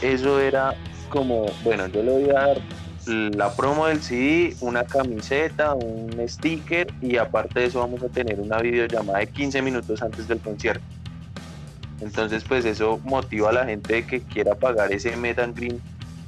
eso 0.02 0.38
era 0.38 0.74
como, 1.08 1.46
bueno, 1.64 1.86
yo 1.86 2.02
le 2.02 2.12
voy 2.12 2.30
a 2.30 2.48
dar 2.48 2.58
la 3.07 3.55
promo 3.55 3.86
del 3.86 4.03
CD, 4.03 4.57
una 4.61 4.84
camiseta, 4.84 5.74
un 5.74 6.14
sticker 6.26 6.92
y 7.01 7.16
aparte 7.16 7.61
de 7.61 7.66
eso 7.66 7.80
vamos 7.80 8.03
a 8.03 8.09
tener 8.09 8.40
una 8.40 8.59
videollamada 8.59 9.20
de 9.20 9.26
15 9.28 9.62
minutos 9.62 10.03
antes 10.03 10.28
del 10.28 10.38
concierto. 10.38 10.84
Entonces 12.01 12.44
pues 12.44 12.64
eso 12.64 13.01
motiva 13.05 13.51
a 13.51 13.53
la 13.53 13.66
gente 13.66 14.05
que 14.05 14.20
quiera 14.20 14.55
pagar 14.55 14.92
ese 14.92 15.16
Metan 15.16 15.55
Green, 15.55 15.80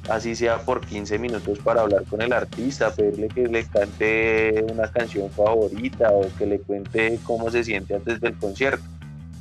así 0.09 0.35
sea 0.35 0.59
por 0.59 0.85
15 0.85 1.17
minutos 1.19 1.59
para 1.59 1.81
hablar 1.81 2.03
con 2.05 2.21
el 2.21 2.33
artista, 2.33 2.93
pedirle 2.93 3.27
que 3.29 3.47
le 3.47 3.65
cante 3.65 4.65
una 4.71 4.89
canción 4.91 5.29
favorita 5.31 6.11
o 6.11 6.27
que 6.37 6.45
le 6.45 6.59
cuente 6.59 7.19
cómo 7.23 7.49
se 7.51 7.63
siente 7.63 7.95
antes 7.95 8.19
del 8.19 8.37
concierto. 8.37 8.83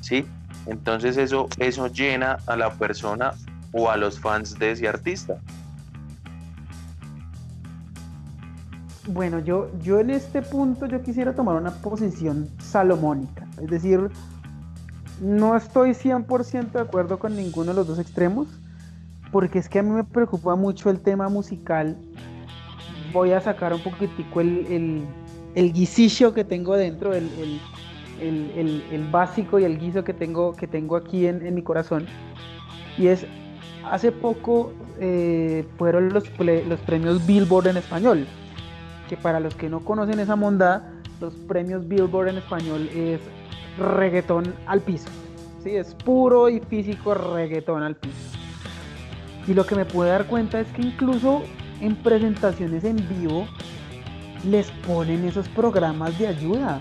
¿sí? 0.01 0.27
Entonces 0.67 1.17
eso, 1.17 1.49
eso 1.59 1.89
llena 1.89 2.39
a 2.47 2.57
la 2.57 2.73
persona 2.75 3.33
o 3.73 3.91
a 3.91 3.97
los 3.97 4.21
fans 4.21 4.59
de 4.59 4.73
ese 4.73 4.87
artista. 4.87 5.39
Bueno, 9.09 9.41
yo, 9.41 9.69
yo 9.81 9.99
en 9.99 10.11
este 10.11 10.43
punto 10.43 10.87
yo 10.87 11.03
quisiera 11.03 11.35
tomar 11.35 11.57
una 11.57 11.73
posición 11.73 12.49
salomónica, 12.61 13.49
es 13.61 13.69
decir, 13.69 14.11
no 15.21 15.57
estoy 15.57 15.91
100% 15.91 16.71
de 16.71 16.81
acuerdo 16.81 17.19
con 17.19 17.35
ninguno 17.35 17.73
de 17.73 17.75
los 17.75 17.89
dos 17.89 17.99
extremos, 17.99 18.47
porque 19.33 19.59
es 19.59 19.69
que 19.69 19.81
a 19.81 19.83
mí 19.83 19.91
me 19.91 20.05
preocupa 20.05 20.55
mucho 20.55 20.89
el 20.89 21.01
tema 21.01 21.29
musical. 21.29 21.97
Voy 23.13 23.33
a 23.33 23.41
sacar 23.41 23.75
un 23.75 23.83
poquitico 23.83 24.41
el, 24.41 25.05
el, 25.57 25.73
guisillo 25.73 26.33
que 26.33 26.45
tengo 26.45 26.77
dentro, 26.77 27.13
el, 27.13 27.29
el, 28.21 28.85
el, 28.91 29.09
básico 29.11 29.59
y 29.59 29.65
el 29.65 29.79
guiso 29.79 30.05
que 30.05 30.15
tengo, 30.15 30.53
que 30.53 30.69
tengo 30.69 30.95
aquí 30.95 31.27
en, 31.27 31.45
en 31.45 31.55
mi 31.55 31.63
corazón. 31.63 32.07
Y 32.97 33.09
es, 33.09 33.27
hace 33.85 34.13
poco 34.13 34.73
eh, 35.01 35.67
fueron 35.77 36.13
los, 36.13 36.25
los 36.39 36.81
premios 36.81 37.27
Billboard 37.27 37.67
en 37.67 37.79
español 37.79 38.27
que 39.13 39.19
para 39.19 39.41
los 39.41 39.55
que 39.55 39.69
no 39.69 39.81
conocen 39.81 40.21
esa 40.21 40.37
monda, 40.37 40.91
los 41.21 41.35
premios 41.47 41.87
Billboard 41.87 42.29
en 42.29 42.39
español 42.39 42.89
es 42.95 43.21
reggaetón 43.77 44.55
al 44.65 44.81
piso. 44.81 45.11
¿sí? 45.63 45.77
Es 45.77 45.95
puro 45.95 46.49
y 46.49 46.61
físico 46.61 47.13
reggaetón 47.13 47.83
al 47.83 47.95
piso. 47.95 48.17
Y 49.47 49.53
lo 49.53 49.67
que 49.67 49.75
me 49.75 49.85
pude 49.85 50.09
dar 50.09 50.25
cuenta 50.29 50.61
es 50.61 50.67
que 50.69 50.81
incluso 50.81 51.43
en 51.83 51.95
presentaciones 51.97 52.85
en 52.85 53.07
vivo 53.07 53.47
les 54.49 54.71
ponen 54.87 55.27
esos 55.27 55.47
programas 55.51 56.19
de 56.19 56.29
ayuda. 56.29 56.81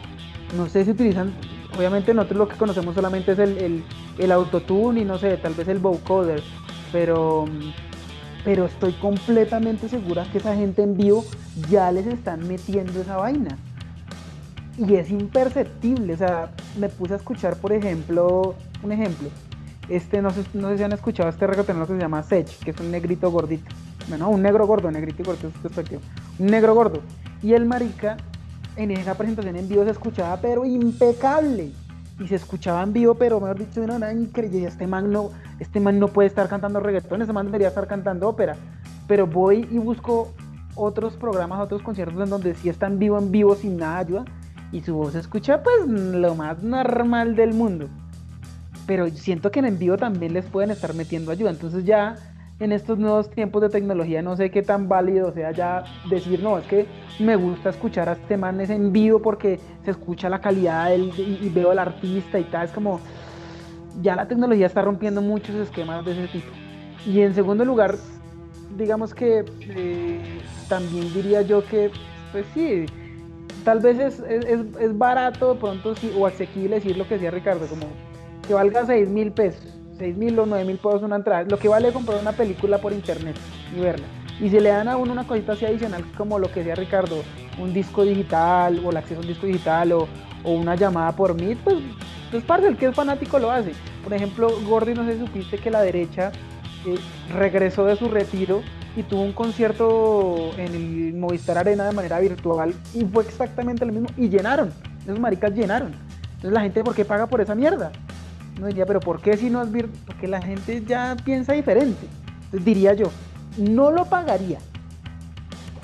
No 0.55 0.69
sé 0.69 0.85
si 0.85 0.91
utilizan, 0.91 1.33
obviamente 1.77 2.13
nosotros 2.13 2.37
lo 2.37 2.47
que 2.47 2.55
conocemos 2.55 2.95
solamente 2.95 3.33
es 3.33 3.39
el, 3.39 3.57
el, 3.57 3.83
el 4.19 4.31
autotune 4.31 5.01
y 5.01 5.03
no 5.03 5.17
sé, 5.17 5.35
tal 5.35 5.53
vez 5.53 5.67
el 5.67 5.79
vocoder, 5.79 6.41
pero 6.93 7.43
pero 8.43 8.65
estoy 8.65 8.93
completamente 8.93 9.89
segura 9.89 10.25
que 10.31 10.39
esa 10.39 10.55
gente 10.55 10.83
en 10.83 10.97
vivo 10.97 11.23
ya 11.69 11.91
les 11.91 12.07
están 12.07 12.47
metiendo 12.47 13.01
esa 13.01 13.17
vaina. 13.17 13.57
Y 14.77 14.95
es 14.95 15.11
imperceptible, 15.11 16.13
o 16.13 16.17
sea, 16.17 16.51
me 16.79 16.89
puse 16.89 17.13
a 17.13 17.17
escuchar, 17.17 17.57
por 17.57 17.71
ejemplo, 17.73 18.55
un 18.81 18.91
ejemplo. 18.91 19.29
Este, 19.89 20.21
no 20.21 20.31
sé, 20.31 20.43
no 20.53 20.69
sé 20.69 20.77
si 20.77 20.83
han 20.83 20.93
escuchado 20.93 21.29
este 21.29 21.45
reggaetonero 21.45 21.85
que 21.85 21.93
se 21.93 21.99
llama 21.99 22.23
Sech, 22.23 22.47
que 22.59 22.71
es 22.71 22.79
un 22.79 22.91
negrito 22.91 23.29
gordito. 23.29 23.69
Bueno, 24.07 24.29
un 24.29 24.41
negro 24.41 24.65
gordo, 24.65 24.89
negrito 24.89 25.21
y 25.21 25.25
gordito 25.25 25.51
es 25.67 26.39
Un 26.39 26.47
negro 26.47 26.73
gordo. 26.73 27.01
Y 27.43 27.53
el 27.53 27.65
marica, 27.65 28.17
en 28.75 28.91
esa 28.91 29.15
presentación 29.15 29.55
en 29.57 29.67
vivo 29.67 29.83
se 29.83 29.91
escuchaba, 29.91 30.37
pero 30.37 30.65
impecable. 30.65 31.71
Y 32.21 32.27
se 32.27 32.35
escuchaba 32.35 32.83
en 32.83 32.93
vivo, 32.93 33.15
pero 33.15 33.39
mejor 33.39 33.57
dicho, 33.57 33.85
no, 33.85 33.95
era 33.95 34.13
increíble. 34.13 34.67
Este 34.67 34.85
man 34.85 35.11
no, 35.11 35.31
este 35.59 35.79
man 35.79 35.99
no 35.99 36.07
puede 36.07 36.27
estar 36.27 36.47
cantando 36.47 36.79
reggaetón, 36.79 37.21
este 37.21 37.33
man 37.33 37.47
debería 37.47 37.69
estar 37.69 37.87
cantando 37.87 38.29
ópera. 38.29 38.55
Pero 39.07 39.25
voy 39.25 39.67
y 39.71 39.79
busco 39.79 40.31
otros 40.75 41.13
programas, 41.15 41.59
otros 41.59 41.81
conciertos 41.81 42.21
en 42.21 42.29
donde 42.29 42.53
sí 42.55 42.69
están 42.69 42.99
vivo 42.99 43.17
en 43.17 43.31
vivo 43.31 43.55
sin 43.55 43.77
nada 43.77 43.97
ayuda 43.97 44.25
y 44.71 44.81
su 44.81 44.95
voz 44.95 45.13
se 45.13 45.19
escucha 45.19 45.63
pues 45.63 45.87
lo 45.87 46.35
más 46.35 46.63
normal 46.63 47.35
del 47.35 47.53
mundo. 47.53 47.87
Pero 48.85 49.09
siento 49.09 49.51
que 49.51 49.59
en 49.59 49.77
vivo 49.77 49.97
también 49.97 50.33
les 50.33 50.45
pueden 50.45 50.71
estar 50.71 50.93
metiendo 50.93 51.31
ayuda. 51.31 51.51
Entonces 51.51 51.85
ya 51.85 52.15
en 52.61 52.71
estos 52.71 52.99
nuevos 52.99 53.29
tiempos 53.31 53.61
de 53.63 53.69
tecnología 53.69 54.21
no 54.21 54.35
sé 54.35 54.51
qué 54.51 54.61
tan 54.61 54.87
válido 54.87 55.33
sea 55.33 55.51
ya 55.51 55.83
decir, 56.09 56.43
no, 56.43 56.59
es 56.59 56.67
que 56.67 56.85
me 57.19 57.35
gusta 57.35 57.71
escuchar 57.71 58.07
a 58.07 58.13
este 58.13 58.37
man 58.37 58.61
es 58.61 58.69
en 58.69 58.93
vivo 58.93 59.19
porque 59.19 59.59
se 59.83 59.91
escucha 59.91 60.29
la 60.29 60.39
calidad 60.39 60.91
y, 60.95 61.39
y, 61.41 61.51
veo 61.53 61.71
al 61.71 61.79
artista 61.79 62.39
y 62.39 62.43
tal. 62.45 62.65
Es 62.65 62.71
como, 62.71 62.99
ya 64.01 64.15
la 64.15 64.27
tecnología 64.27 64.67
está 64.67 64.83
rompiendo 64.83 65.21
muchos 65.21 65.55
esquemas 65.55 66.05
de 66.05 66.11
ese 66.11 66.27
tipo. 66.27 66.51
Y 67.05 67.21
en 67.21 67.33
segundo 67.33 67.65
lugar, 67.65 67.95
digamos 68.77 69.13
que 69.15 69.43
eh, 69.61 70.21
también 70.69 71.11
diría 71.13 71.41
yo 71.41 71.65
que, 71.65 71.89
pues 72.31 72.45
sí, 72.53 72.85
tal 73.65 73.79
vez 73.79 73.99
es, 73.99 74.19
es, 74.19 74.45
es, 74.79 74.97
barato 74.97 75.55
de 75.55 75.59
pronto 75.59 75.95
sí, 75.95 76.13
o 76.15 76.27
asequible 76.27 76.75
decir 76.75 76.95
lo 76.95 77.07
que 77.07 77.15
decía 77.15 77.31
Ricardo, 77.31 77.65
como 77.65 77.87
que 78.47 78.53
valga 78.53 78.85
6 78.85 79.09
mil 79.09 79.31
pesos, 79.31 79.80
6 80.01 80.17
mil 80.17 80.37
o 80.39 80.45
9 80.45 80.65
mil 80.65 80.77
pesos 80.77 81.03
una 81.03 81.15
entrada, 81.15 81.43
lo 81.43 81.57
que 81.57 81.67
vale 81.67 81.91
comprar 81.91 82.19
una 82.19 82.33
película 82.33 82.79
por 82.79 82.91
internet 82.91 83.35
y 83.75 83.79
verla. 83.79 84.05
Y 84.39 84.49
si 84.49 84.59
le 84.59 84.69
dan 84.69 84.87
a 84.87 84.97
uno 84.97 85.11
una 85.11 85.27
cosita 85.27 85.53
así 85.53 85.65
adicional 85.65 86.03
como 86.17 86.39
lo 86.39 86.51
que 86.51 86.61
decía 86.61 86.75
Ricardo, 86.75 87.23
un 87.59 87.73
disco 87.73 88.03
digital 88.03 88.81
o 88.83 88.89
el 88.89 88.97
acceso 88.97 89.19
a 89.19 89.21
un 89.21 89.27
disco 89.27 89.45
digital 89.45 89.91
o, 89.91 90.07
o 90.43 90.51
una 90.53 90.75
llamada 90.75 91.11
por 91.11 91.35
Meet, 91.35 91.59
pues 91.59 91.77
entonces, 92.31 92.47
parte 92.47 92.67
el 92.67 92.77
que 92.77 92.85
es 92.85 92.95
fanático 92.95 93.39
lo 93.39 93.51
hace. 93.51 93.73
Por 94.05 94.13
ejemplo, 94.13 94.49
Gordy, 94.65 94.93
no 94.93 95.03
sé 95.03 95.15
si 95.15 95.19
supiste 95.19 95.57
que 95.57 95.69
la 95.69 95.81
derecha 95.81 96.31
eh, 96.85 96.97
regresó 97.33 97.83
de 97.83 97.97
su 97.97 98.07
retiro 98.07 98.61
y 98.95 99.03
tuvo 99.03 99.21
un 99.21 99.33
concierto 99.33 100.51
en 100.57 100.73
el 100.73 101.13
Movistar 101.13 101.57
Arena 101.57 101.83
de 101.83 101.91
manera 101.91 102.21
virtual 102.21 102.73
y 102.93 103.03
fue 103.03 103.25
exactamente 103.25 103.85
lo 103.85 103.91
mismo 103.91 104.07
y 104.15 104.29
llenaron. 104.29 104.71
Esos 105.03 105.19
maricas 105.19 105.53
llenaron. 105.53 105.91
Entonces, 106.23 106.53
la 106.53 106.61
gente, 106.61 106.81
¿por 106.85 106.95
qué 106.95 107.03
paga 107.03 107.27
por 107.27 107.41
esa 107.41 107.53
mierda? 107.53 107.91
No 108.61 108.67
diría, 108.67 108.85
pero 108.85 108.99
¿por 108.99 109.19
qué 109.19 109.35
si 109.37 109.49
no 109.49 109.59
es 109.63 109.71
virtual? 109.71 109.99
Porque 110.05 110.27
la 110.27 110.39
gente 110.39 110.83
ya 110.85 111.17
piensa 111.25 111.53
diferente. 111.53 112.05
Diría 112.51 112.93
yo, 112.93 113.07
no 113.57 113.89
lo 113.89 114.05
pagaría. 114.05 114.59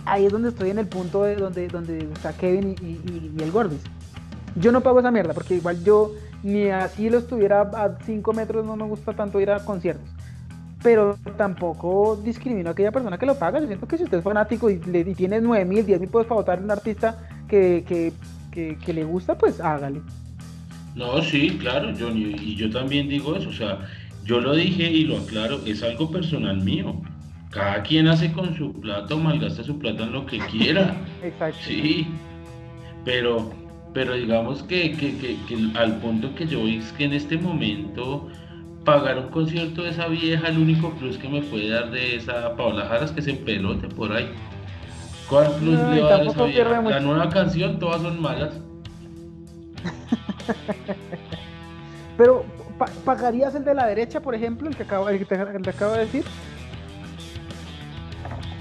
Ahí 0.05 0.27
es 0.27 0.31
donde 0.31 0.49
estoy 0.49 0.69
en 0.69 0.77
el 0.77 0.85
punto 0.85 1.23
de 1.23 1.37
donde, 1.37 1.67
donde 1.69 1.97
está 2.13 2.33
Kevin 2.33 2.75
y, 2.79 3.41
el 3.41 3.51
Gordis. 3.51 3.81
Yo 4.55 4.71
no 4.71 4.81
pago 4.81 4.99
esa 4.99 5.09
mierda 5.09 5.33
porque 5.33 5.55
igual 5.55 5.83
yo 5.83 6.11
ni 6.43 6.69
así 6.69 7.09
lo 7.09 7.17
estuviera 7.17 7.61
a 7.61 7.97
5 8.05 8.33
metros, 8.33 8.63
no 8.63 8.75
me 8.75 8.85
gusta 8.85 9.13
tanto 9.13 9.39
ir 9.39 9.49
a 9.49 9.65
conciertos. 9.65 10.07
Pero 10.83 11.17
tampoco 11.35 12.15
discrimino 12.23 12.69
a 12.69 12.73
aquella 12.73 12.91
persona 12.91 13.17
que 13.17 13.25
lo 13.25 13.39
paga. 13.39 13.59
Yo 13.59 13.65
siento 13.65 13.87
que 13.87 13.97
si 13.97 14.03
usted 14.03 14.19
es 14.19 14.23
fanático 14.23 14.69
y, 14.69 14.77
le, 14.83 15.03
tiene 15.15 15.41
9 15.41 15.65
mil, 15.65 15.83
10 15.83 15.99
mil 15.99 16.09
pesos 16.09 16.27
para 16.27 16.41
votar 16.41 16.59
a 16.59 16.61
un 16.61 16.69
artista 16.69 17.17
que, 17.47 18.13
que, 18.51 18.93
le 18.93 19.03
gusta, 19.03 19.35
pues 19.35 19.59
hágale. 19.59 19.99
No, 20.97 21.21
sí, 21.21 21.57
claro, 21.59 21.93
Johnny, 21.97 22.35
y 22.41 22.55
yo 22.55 22.71
también 22.71 23.07
digo 23.07 23.35
eso, 23.35 23.49
o 23.49 23.53
sea, 23.53 23.87
yo 24.25 24.41
lo 24.41 24.55
dije 24.55 24.89
y 24.89 25.05
lo 25.05 25.19
aclaro, 25.19 25.61
es 25.65 25.83
algo 25.83 26.09
personal 26.09 26.57
mío. 26.57 26.99
Cada 27.51 27.83
quien 27.83 28.07
hace 28.07 28.31
con 28.33 28.57
su 28.57 28.73
plata 28.73 29.13
o 29.13 29.17
malgasta 29.19 29.63
su 29.63 29.77
plata 29.77 30.03
en 30.03 30.11
lo 30.11 30.25
que 30.25 30.39
quiera. 30.39 30.95
Exacto. 31.23 31.59
Sí, 31.65 32.07
pero 33.05 33.53
pero 33.93 34.13
digamos 34.13 34.61
que, 34.63 34.95
al 35.75 35.95
punto 35.97 36.33
que 36.35 36.45
yo 36.45 36.67
es 36.67 36.91
que 36.93 37.05
en 37.05 37.13
este 37.13 37.37
momento 37.37 38.27
pagar 38.85 39.17
un 39.17 39.29
concierto 39.29 39.83
de 39.83 39.89
esa 39.89 40.07
vieja, 40.07 40.47
el 40.49 40.57
único 40.57 40.91
plus 40.91 41.17
que 41.17 41.27
me 41.27 41.41
puede 41.41 41.69
dar 41.69 41.89
de 41.89 42.15
esa 42.15 42.55
Paola 42.55 42.85
Jaras 42.85 43.11
que 43.11 43.21
se 43.21 43.33
pelote 43.33 43.87
por 43.87 44.11
ahí. 44.11 44.29
¿Cuál 45.29 45.51
plus 45.55 45.79
le 45.79 46.01
va 46.01 46.07
a 46.07 46.17
dar 46.17 46.27
esa 46.27 46.43
vieja? 46.43 46.81
La 46.81 46.99
nueva 46.99 47.29
canción, 47.29 47.79
todas 47.79 48.01
son 48.01 48.21
malas. 48.21 48.59
Pero, 52.17 52.45
¿pagarías 53.05 53.53
el 53.55 53.63
de 53.63 53.73
la 53.73 53.85
derecha, 53.85 54.19
por 54.21 54.35
ejemplo, 54.35 54.67
el 54.69 54.75
que 54.75 54.83
acabo, 54.83 55.09
el 55.09 55.19
que 55.19 55.25
te, 55.25 55.35
acabo 55.69 55.93
de 55.93 55.99
decir? 55.99 56.25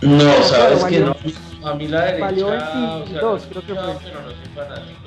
No, 0.03 0.43
sabes 0.43 0.84
que 0.84 1.01
no. 1.01 1.16
A 1.64 1.74
mí 1.74 1.89
la 1.89 2.05
derecha. 2.05 2.24
Valió 2.24 2.49
22, 2.49 3.47
creo 3.49 3.62
que 3.62 3.74
fue. 3.74 3.97
Pero 4.05 4.22
no 4.22 4.28
soy 4.28 4.49
fanático. 4.55 5.01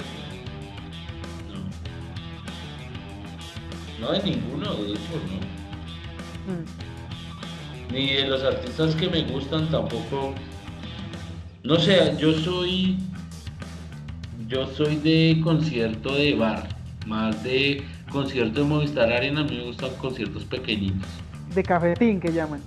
No 3.99 4.11
de 4.13 4.23
ninguno, 4.23 4.73
de 4.75 4.91
hecho, 4.91 4.99
no. 5.27 6.53
Mm. 6.53 7.93
Ni 7.93 8.13
de 8.13 8.27
los 8.27 8.43
artistas 8.43 8.95
que 8.95 9.09
me 9.09 9.23
gustan 9.23 9.69
tampoco. 9.69 10.33
No 11.63 11.77
sé, 11.77 12.15
yo 12.17 12.33
soy. 12.33 12.97
Yo 14.49 14.65
soy 14.65 14.95
de 14.95 15.39
concierto 15.43 16.15
de 16.15 16.33
bar, 16.33 16.67
más 17.05 17.43
de 17.43 17.83
concierto 18.11 18.61
de 18.61 18.65
Movistar 18.65 19.11
Arena, 19.11 19.41
a 19.41 19.43
mí 19.43 19.57
me 19.57 19.63
gustan 19.65 19.91
conciertos 20.01 20.43
pequeñitos. 20.43 21.07
De 21.53 21.61
cafetín 21.61 22.19
que 22.19 22.33
llaman. 22.33 22.59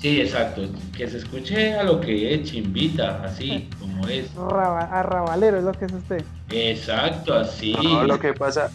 Sí, 0.00 0.20
exacto, 0.20 0.62
que 0.96 1.08
se 1.08 1.18
escuche 1.18 1.74
a 1.74 1.84
lo 1.84 2.00
que 2.00 2.34
es, 2.34 2.50
chimbita, 2.50 3.22
así 3.22 3.68
como 3.78 4.08
es. 4.08 4.28
arrabalero 4.36 5.58
es 5.58 5.62
lo 5.64 5.72
que 5.72 5.84
es 5.84 5.92
usted. 5.92 6.24
Exacto, 6.50 7.32
así. 7.32 7.74
No, 7.80 8.02
lo 8.02 8.18
que 8.18 8.32
pasa, 8.32 8.68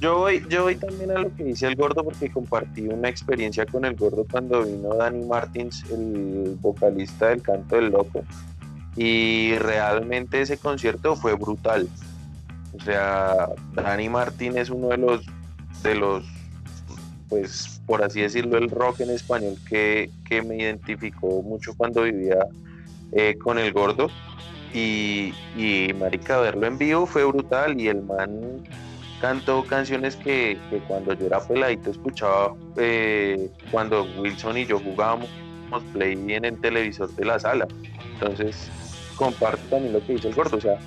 yo 0.00 0.18
voy, 0.18 0.44
yo 0.48 0.62
voy 0.62 0.76
también 0.76 1.10
a 1.10 1.18
lo 1.18 1.34
que 1.34 1.42
dice 1.42 1.66
el 1.66 1.74
gordo 1.74 2.04
porque 2.04 2.30
compartí 2.30 2.82
una 2.82 3.08
experiencia 3.08 3.66
con 3.66 3.84
el 3.84 3.96
gordo 3.96 4.24
cuando 4.30 4.62
vino 4.62 4.94
Dani 4.94 5.24
Martins, 5.24 5.84
el 5.90 6.56
vocalista 6.60 7.30
del 7.30 7.42
Canto 7.42 7.74
del 7.74 7.90
Loco. 7.90 8.22
Y 8.98 9.54
realmente 9.58 10.40
ese 10.40 10.58
concierto 10.58 11.14
fue 11.14 11.34
brutal. 11.34 11.88
O 12.76 12.82
sea, 12.82 13.48
Dani 13.72 14.08
Martín 14.08 14.58
es 14.58 14.70
uno 14.70 14.88
de 14.88 14.98
los, 14.98 15.24
de 15.84 15.94
los, 15.94 16.24
pues 17.28 17.80
por 17.86 18.02
así 18.02 18.20
decirlo, 18.20 18.58
el 18.58 18.70
rock 18.70 19.00
en 19.00 19.10
español 19.10 19.56
que, 19.68 20.10
me 20.44 20.56
identificó 20.56 21.42
mucho 21.42 21.74
cuando 21.76 22.02
vivía 22.02 22.38
eh, 23.12 23.36
con 23.38 23.58
el 23.58 23.72
gordo. 23.72 24.10
Y, 24.74 25.32
marica, 25.98 26.38
verlo 26.40 26.66
en 26.66 26.76
vivo 26.76 27.06
fue 27.06 27.24
brutal 27.24 27.80
y 27.80 27.88
el 27.88 28.02
man 28.02 28.62
cantó 29.20 29.64
canciones 29.64 30.16
que, 30.16 30.58
cuando 30.88 31.14
yo 31.14 31.26
era 31.26 31.40
peladito 31.40 31.90
escuchaba 31.90 32.54
eh, 32.76 33.50
cuando 33.70 34.06
Wilson 34.18 34.58
y 34.58 34.66
yo 34.66 34.78
jugábamos 34.78 35.28
play 35.92 36.12
en 36.12 36.44
el 36.44 36.60
televisor 36.60 37.10
de 37.14 37.24
la 37.24 37.38
sala. 37.38 37.66
Entonces, 38.14 38.70
comparto 39.18 39.60
también 39.68 39.92
lo 39.92 40.04
que 40.06 40.14
dice 40.14 40.28
el 40.28 40.34
gordo. 40.34 40.56
O 40.56 40.60
sea, 40.60 40.78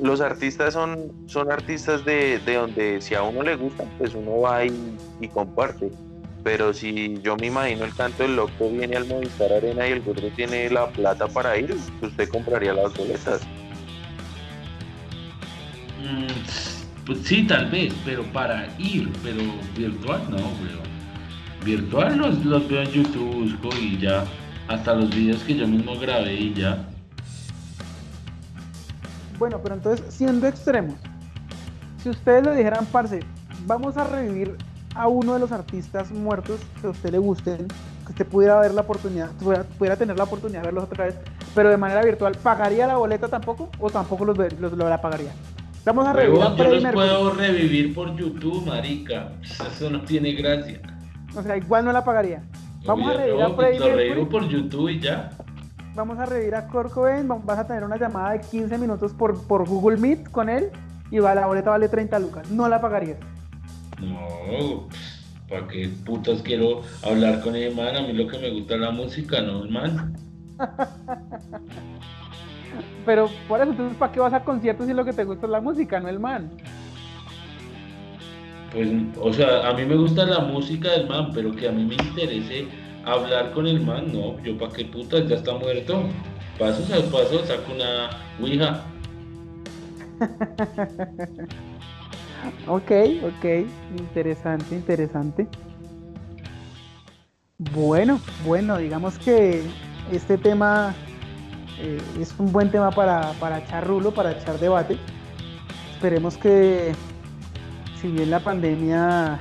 los 0.00 0.20
artistas 0.20 0.74
son, 0.74 1.12
son 1.26 1.52
artistas 1.52 2.04
de, 2.04 2.40
donde 2.44 3.00
si 3.00 3.14
a 3.14 3.22
uno 3.22 3.42
le 3.42 3.54
gusta, 3.56 3.84
pues 3.98 4.14
uno 4.14 4.40
va 4.40 4.64
y, 4.64 4.72
y, 5.20 5.28
comparte. 5.28 5.90
Pero 6.42 6.72
si 6.72 7.20
yo 7.22 7.36
me 7.36 7.48
imagino 7.48 7.84
el 7.84 7.94
canto 7.94 8.22
del 8.22 8.36
loco 8.36 8.70
viene 8.70 8.96
al 8.96 9.06
Movistar 9.06 9.52
Arena 9.52 9.86
y 9.86 9.92
el 9.92 10.00
gordo 10.00 10.28
tiene 10.34 10.70
la 10.70 10.88
plata 10.88 11.28
para 11.28 11.58
ir, 11.58 11.76
usted 12.00 12.28
compraría 12.30 12.72
las 12.72 12.94
boletas. 12.94 13.42
Mm, 16.00 17.04
pues 17.04 17.18
sí, 17.24 17.46
tal 17.46 17.70
vez, 17.70 17.92
pero 18.06 18.22
para 18.32 18.68
ir, 18.78 19.10
pero 19.22 19.42
virtual 19.76 20.22
no, 20.30 20.38
Virtual 21.62 22.16
los, 22.16 22.42
los 22.46 22.66
veo 22.68 22.80
en 22.80 22.90
YouTube, 22.90 23.34
busco 23.34 23.68
y 23.78 23.98
ya. 23.98 24.24
Hasta 24.68 24.94
los 24.94 25.10
videos 25.10 25.42
que 25.42 25.56
yo 25.56 25.68
mismo 25.68 25.98
grabé 25.98 26.34
y 26.34 26.54
ya. 26.54 26.89
Bueno, 29.40 29.58
pero 29.62 29.74
entonces, 29.74 30.04
siendo 30.12 30.46
extremos, 30.46 30.96
si 32.02 32.10
ustedes 32.10 32.44
le 32.44 32.54
dijeran, 32.54 32.84
parce, 32.92 33.20
vamos 33.64 33.96
a 33.96 34.04
revivir 34.04 34.54
a 34.94 35.08
uno 35.08 35.32
de 35.32 35.40
los 35.40 35.50
artistas 35.50 36.12
muertos 36.12 36.60
que 36.78 36.88
a 36.88 36.90
usted 36.90 37.10
le 37.10 37.16
gusten, 37.16 37.66
que 38.04 38.12
usted 38.12 38.26
pudiera 38.26 38.60
ver 38.60 38.74
la 38.74 38.82
oportunidad, 38.82 39.30
pudiera, 39.78 39.96
tener 39.96 40.18
la 40.18 40.24
oportunidad 40.24 40.60
de 40.60 40.66
verlos 40.66 40.84
otra 40.84 41.06
vez, 41.06 41.16
pero 41.54 41.70
de 41.70 41.78
manera 41.78 42.02
virtual, 42.02 42.36
¿pagaría 42.42 42.86
la 42.86 42.98
boleta 42.98 43.28
tampoco 43.28 43.70
o 43.78 43.88
tampoco 43.88 44.26
los, 44.26 44.36
los, 44.36 44.76
la 44.76 45.00
pagaría? 45.00 45.32
Vamos 45.86 46.06
a 46.06 46.12
revivir 46.12 46.42
a 46.42 46.54
Yo 46.54 46.64
los 46.64 46.92
puedo 46.92 47.30
revivir 47.32 47.94
por 47.94 48.14
YouTube, 48.14 48.66
marica. 48.66 49.32
Eso 49.42 49.88
no 49.88 50.02
tiene 50.02 50.32
gracia. 50.32 50.82
O 51.34 51.42
sea, 51.42 51.56
igual 51.56 51.86
no 51.86 51.92
la 51.92 52.04
pagaría. 52.04 52.42
Vamos 52.84 53.10
a 53.10 53.14
revivir 53.14 53.42
a 53.42 53.50
Freddie 53.54 53.78
Lo 53.78 53.96
revivo 53.96 54.28
por 54.28 54.46
YouTube 54.46 54.90
y 54.90 55.00
ya 55.00 55.30
vamos 56.00 56.18
a 56.18 56.24
revivir 56.24 56.54
a 56.54 56.66
Kurt 56.66 56.92
Cobain, 56.92 57.28
vas 57.28 57.58
a 57.58 57.66
tener 57.66 57.84
una 57.84 57.98
llamada 57.98 58.32
de 58.32 58.40
15 58.40 58.78
minutos 58.78 59.12
por, 59.12 59.46
por 59.46 59.68
Google 59.68 59.98
Meet 59.98 60.30
con 60.30 60.48
él 60.48 60.70
y 61.10 61.18
va, 61.18 61.34
la 61.34 61.46
boleta 61.46 61.68
vale 61.68 61.90
30 61.90 62.18
lucas. 62.20 62.50
No 62.50 62.68
la 62.70 62.80
pagarías. 62.80 63.18
No, 64.00 64.88
¿para 65.46 65.68
qué 65.68 65.90
putas 66.06 66.40
quiero 66.40 66.80
hablar 67.02 67.42
con 67.42 67.54
el 67.54 67.76
man? 67.76 67.96
A 67.96 68.00
mí 68.00 68.14
lo 68.14 68.26
que 68.28 68.38
me 68.38 68.50
gusta 68.50 68.76
es 68.76 68.80
la 68.80 68.92
música, 68.92 69.42
no 69.42 69.62
el 69.62 69.70
man. 69.70 70.16
Pero 73.04 73.28
por 73.46 73.60
eso, 73.60 73.72
entonces, 73.72 73.98
¿para 73.98 74.12
qué 74.12 74.20
vas 74.20 74.32
a 74.32 74.42
conciertos 74.42 74.86
si 74.86 74.94
lo 74.94 75.04
que 75.04 75.12
te 75.12 75.24
gusta 75.24 75.44
es 75.44 75.52
la 75.52 75.60
música, 75.60 76.00
no 76.00 76.08
el 76.08 76.18
man? 76.18 76.50
Pues, 78.72 78.88
o 79.20 79.32
sea, 79.34 79.68
a 79.68 79.74
mí 79.74 79.84
me 79.84 79.96
gusta 79.96 80.24
la 80.24 80.38
música 80.40 80.92
del 80.92 81.08
man, 81.08 81.30
pero 81.34 81.54
que 81.54 81.68
a 81.68 81.72
mí 81.72 81.84
me 81.84 81.96
interese 81.96 82.68
hablar 83.04 83.52
con 83.52 83.66
el 83.66 83.80
man, 83.80 84.12
no, 84.12 84.40
yo 84.42 84.56
para 84.58 84.72
qué 84.72 84.84
puta, 84.84 85.24
ya 85.24 85.36
está 85.36 85.54
muerto. 85.54 86.02
Paso 86.58 86.84
al 86.92 87.04
paso, 87.04 87.46
saco 87.46 87.72
una 87.72 88.10
Ouija. 88.40 88.84
ok, 92.66 92.90
ok, 93.24 93.44
interesante, 93.98 94.74
interesante. 94.74 95.46
Bueno, 97.74 98.20
bueno, 98.44 98.78
digamos 98.78 99.18
que 99.18 99.62
este 100.12 100.38
tema 100.38 100.94
eh, 101.78 102.00
es 102.18 102.34
un 102.38 102.52
buen 102.52 102.70
tema 102.70 102.90
para, 102.90 103.32
para 103.34 103.58
echar 103.58 103.86
rulo, 103.86 104.12
para 104.12 104.32
echar 104.32 104.58
debate. 104.58 104.98
Esperemos 105.94 106.36
que 106.36 106.92
si 108.00 108.08
bien 108.08 108.30
la 108.30 108.40
pandemia 108.40 109.38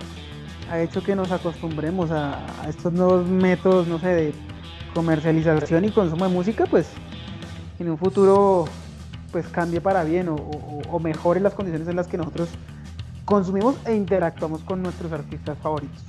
ha 0.70 0.80
hecho 0.80 1.04
que 1.04 1.16
nos 1.16 1.32
acostumbremos 1.32 2.12
a, 2.12 2.46
estos 2.68 2.94
nuevos 2.94 3.28
métodos, 3.28 3.88
no 3.88 4.00
sé, 4.00 4.08
de 4.08 4.34
comercialización 4.94 5.86
y 5.86 5.92
consumo 5.92 6.26
de 6.26 6.34
música, 6.34 6.66
pues 6.66 6.90
en 7.80 7.90
un 7.90 7.98
futuro 7.98 8.66
pues 9.32 9.48
cambie 9.48 9.80
para 9.80 10.04
bien 10.04 10.28
o, 10.30 11.00
mejore 11.00 11.40
las 11.40 11.54
condiciones 11.54 11.88
en 11.88 11.96
las 11.96 12.08
que 12.08 12.18
nosotros 12.18 12.50
consumimos 13.26 13.76
e 13.86 13.96
interactuamos 13.96 14.62
con 14.64 14.82
nuestros 14.82 15.12
artistas 15.12 15.58
favoritos. 15.60 16.04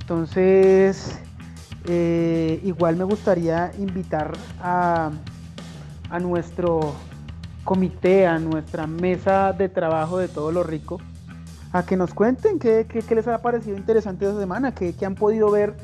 Entonces, 0.00 1.20
eh, 1.86 2.60
igual 2.64 2.96
me 2.96 3.04
gustaría 3.04 3.70
invitar 3.78 4.32
a, 4.62 5.10
a 6.10 6.18
nuestro 6.20 6.94
comité, 7.64 8.26
a 8.26 8.38
nuestra 8.38 8.86
mesa 8.86 9.52
de 9.52 9.68
trabajo 9.68 10.18
de 10.18 10.28
todo 10.28 10.52
lo 10.52 10.62
rico, 10.62 11.00
a 11.76 11.84
que 11.84 11.96
nos 11.96 12.14
cuenten 12.14 12.58
qué, 12.58 12.86
les 13.10 13.28
ha 13.28 13.42
parecido 13.42 13.76
interesante 13.76 14.24
esta 14.24 14.40
semana, 14.40 14.72
qué, 14.72 14.94
han 15.04 15.14
podido 15.14 15.50
ver, 15.50 15.76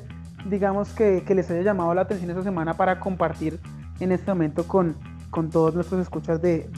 digamos, 0.46 0.88
que, 0.94 1.22
les 1.28 1.50
haya 1.50 1.60
llamado 1.60 1.92
la 1.92 2.02
atención 2.02 2.30
esta 2.30 2.42
semana 2.42 2.74
para 2.74 2.98
compartir 2.98 3.60
en 4.00 4.10
este 4.10 4.30
momento 4.30 4.66
con, 4.66 4.96
con 5.30 5.50
todos 5.50 5.74
nuestros 5.74 6.00
escuchas 6.00 6.40
de, 6.40 6.70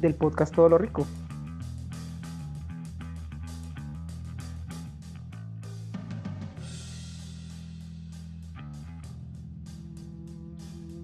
del 0.00 0.14
podcast 0.14 0.54
Todo 0.54 0.68
lo 0.68 0.78
Rico. 0.78 1.04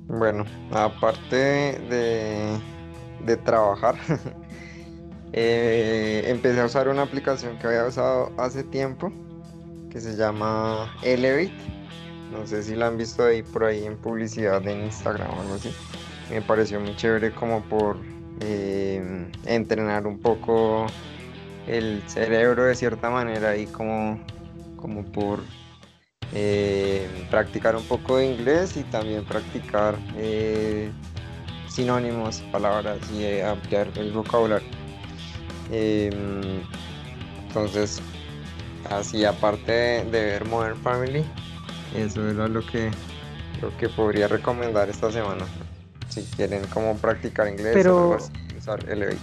Bueno, 0.06 0.44
aparte 0.70 1.36
de, 1.36 2.56
de 3.26 3.36
trabajar, 3.36 3.96
Eh, 5.33 6.24
empecé 6.26 6.61
a 6.61 6.66
usar 6.66 6.89
una 6.89 7.03
aplicación 7.03 7.59
que 7.59 7.66
había 7.66 7.85
usado 7.85 8.33
hace 8.39 8.64
tiempo 8.64 9.12
que 9.91 10.01
se 10.01 10.16
llama 10.16 10.95
Elevate. 11.03 11.53
No 12.33 12.47
sé 12.47 12.62
si 12.62 12.74
la 12.74 12.89
han 12.89 12.99
visto 12.99 13.24
ahí 13.24 13.43
por 13.43 13.64
ahí 13.64 13.85
en 13.85 13.97
publicidad 13.97 14.66
en 14.66 14.85
Instagram 14.85 15.31
o 15.31 15.41
algo 15.41 15.55
así. 15.55 15.70
Me 16.31 16.43
pareció 16.43 16.81
muy 16.81 16.95
chévere 16.97 17.33
como 17.33 17.62
por 17.62 17.97
eh, 18.41 19.31
entrenar 19.47 20.07
un 20.07 20.18
poco 20.18 20.87
el 21.66 22.03
cerebro 22.07 22.64
de 22.64 22.74
cierta 22.74 23.11
manera 23.11 23.57
y 23.57 23.66
como, 23.66 24.20
como 24.76 25.05
por 25.05 25.41
eh, 26.35 27.07
practicar 27.31 27.76
un 27.76 27.85
poco 27.85 28.18
de 28.18 28.26
inglés 28.26 28.76
y 28.76 28.83
también 28.85 29.24
practicar 29.24 29.97
sinónimos, 31.68 32.41
palabras 32.53 32.99
y 33.11 33.41
ampliar 33.41 33.89
el 33.97 34.12
vocabulario. 34.12 34.88
Em, 35.70 36.62
entonces, 37.46 38.00
así 38.90 39.24
aparte 39.24 39.72
de, 39.72 40.04
ver 40.10 40.44
Modern 40.46 40.76
Family, 40.78 41.24
eso 41.94 42.28
era 42.28 42.48
lo 42.48 42.64
que, 42.64 42.90
lo 43.60 43.76
que 43.76 43.88
podría 43.88 44.28
recomendar 44.28 44.88
esta 44.88 45.10
semana. 45.10 45.44
Si 46.08 46.22
quieren 46.36 46.66
como 46.68 46.96
practicar 46.96 47.48
inglés 47.48 47.72
Pero... 47.74 48.18
usar 48.56 48.88
Elevate. 48.88 49.18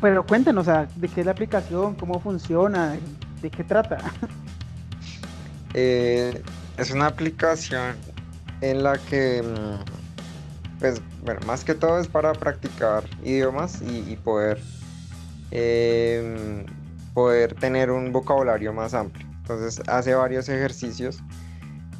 Pero 0.00 0.24
cuéntenos, 0.24 0.66
¿de 0.66 1.08
qué 1.08 1.20
es 1.20 1.26
la 1.26 1.32
aplicación? 1.32 1.94
¿Cómo 1.96 2.20
funciona? 2.20 2.96
¿De 3.42 3.50
qué 3.50 3.64
trata? 3.64 3.98
Eh, 5.74 6.42
es 6.78 6.90
una 6.90 7.06
aplicación 7.06 7.94
en 8.62 8.82
la 8.82 8.96
que 8.96 9.42
mm, 9.42 9.97
pues 10.78 11.02
bueno, 11.24 11.40
más 11.46 11.64
que 11.64 11.74
todo 11.74 11.98
es 11.98 12.08
para 12.08 12.32
practicar 12.32 13.04
idiomas 13.24 13.82
y, 13.82 14.16
poder, 14.16 14.60
em, 15.50 16.64
poder 17.14 17.54
tener 17.54 17.90
un 17.90 18.12
vocabulario 18.12 18.72
más 18.72 18.94
amplio. 18.94 19.26
Entonces 19.38 19.82
hace 19.88 20.14
varios 20.14 20.48
ejercicios 20.48 21.18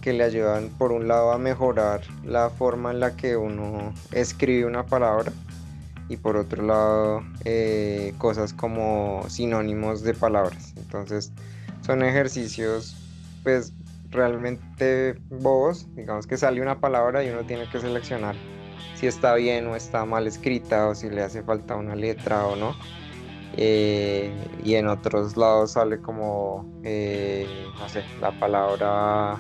que 0.01 0.13
le 0.13 0.23
ayudan 0.23 0.69
por 0.79 0.93
un 0.93 1.09
lado 1.09 1.33
a 1.33 1.39
mejorar 1.39 2.03
la 2.25 2.51
forma 2.51 2.93
en 2.93 3.01
la 3.01 3.17
que 3.17 3.37
uno 3.37 3.93
escribe 4.13 4.65
una 4.65 4.87
palabra 4.87 5.33
y 6.09 6.17
por 6.17 6.37
otro 6.37 6.63
lado 6.63 7.23
eh, 7.45 8.15
cosas 8.19 8.53
como 8.53 9.25
sinónimos 9.29 10.03
de 10.03 10.15
palabras. 10.15 10.73
Entonces 10.77 11.33
son 11.85 12.05
ejercicios 12.05 12.97
pues 13.43 13.73
realmente 14.11 15.19
bobos, 15.31 15.87
digamos 15.97 16.27
que 16.27 16.37
sale 16.37 16.63
una 16.63 16.79
palabra 16.79 17.25
y 17.25 17.31
uno 17.31 17.45
tiene 17.45 17.69
que 17.69 17.81
seleccionar 17.81 18.37
si 18.99 19.07
está 19.07 19.35
bien 19.37 19.69
o 19.69 19.77
está 19.77 20.05
mal 20.05 20.27
escrita 20.27 20.89
o 20.89 20.95
si 20.95 21.09
le 21.09 21.23
hace 21.23 21.45
falta 21.45 21.77
una 21.77 21.95
letra 21.95 22.47
o 22.47 22.57
no. 22.57 22.75
Eh, 23.57 24.33
y 24.65 24.75
en 24.75 24.89
otros 24.89 25.37
lados 25.37 25.73
sale 25.73 26.01
como, 26.01 26.69
eh, 26.85 27.47
no 27.79 27.89
sé, 27.89 28.03
la 28.21 28.33
palabra 28.39 29.37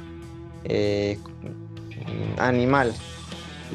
eh, 0.64 1.18
animal 2.38 2.94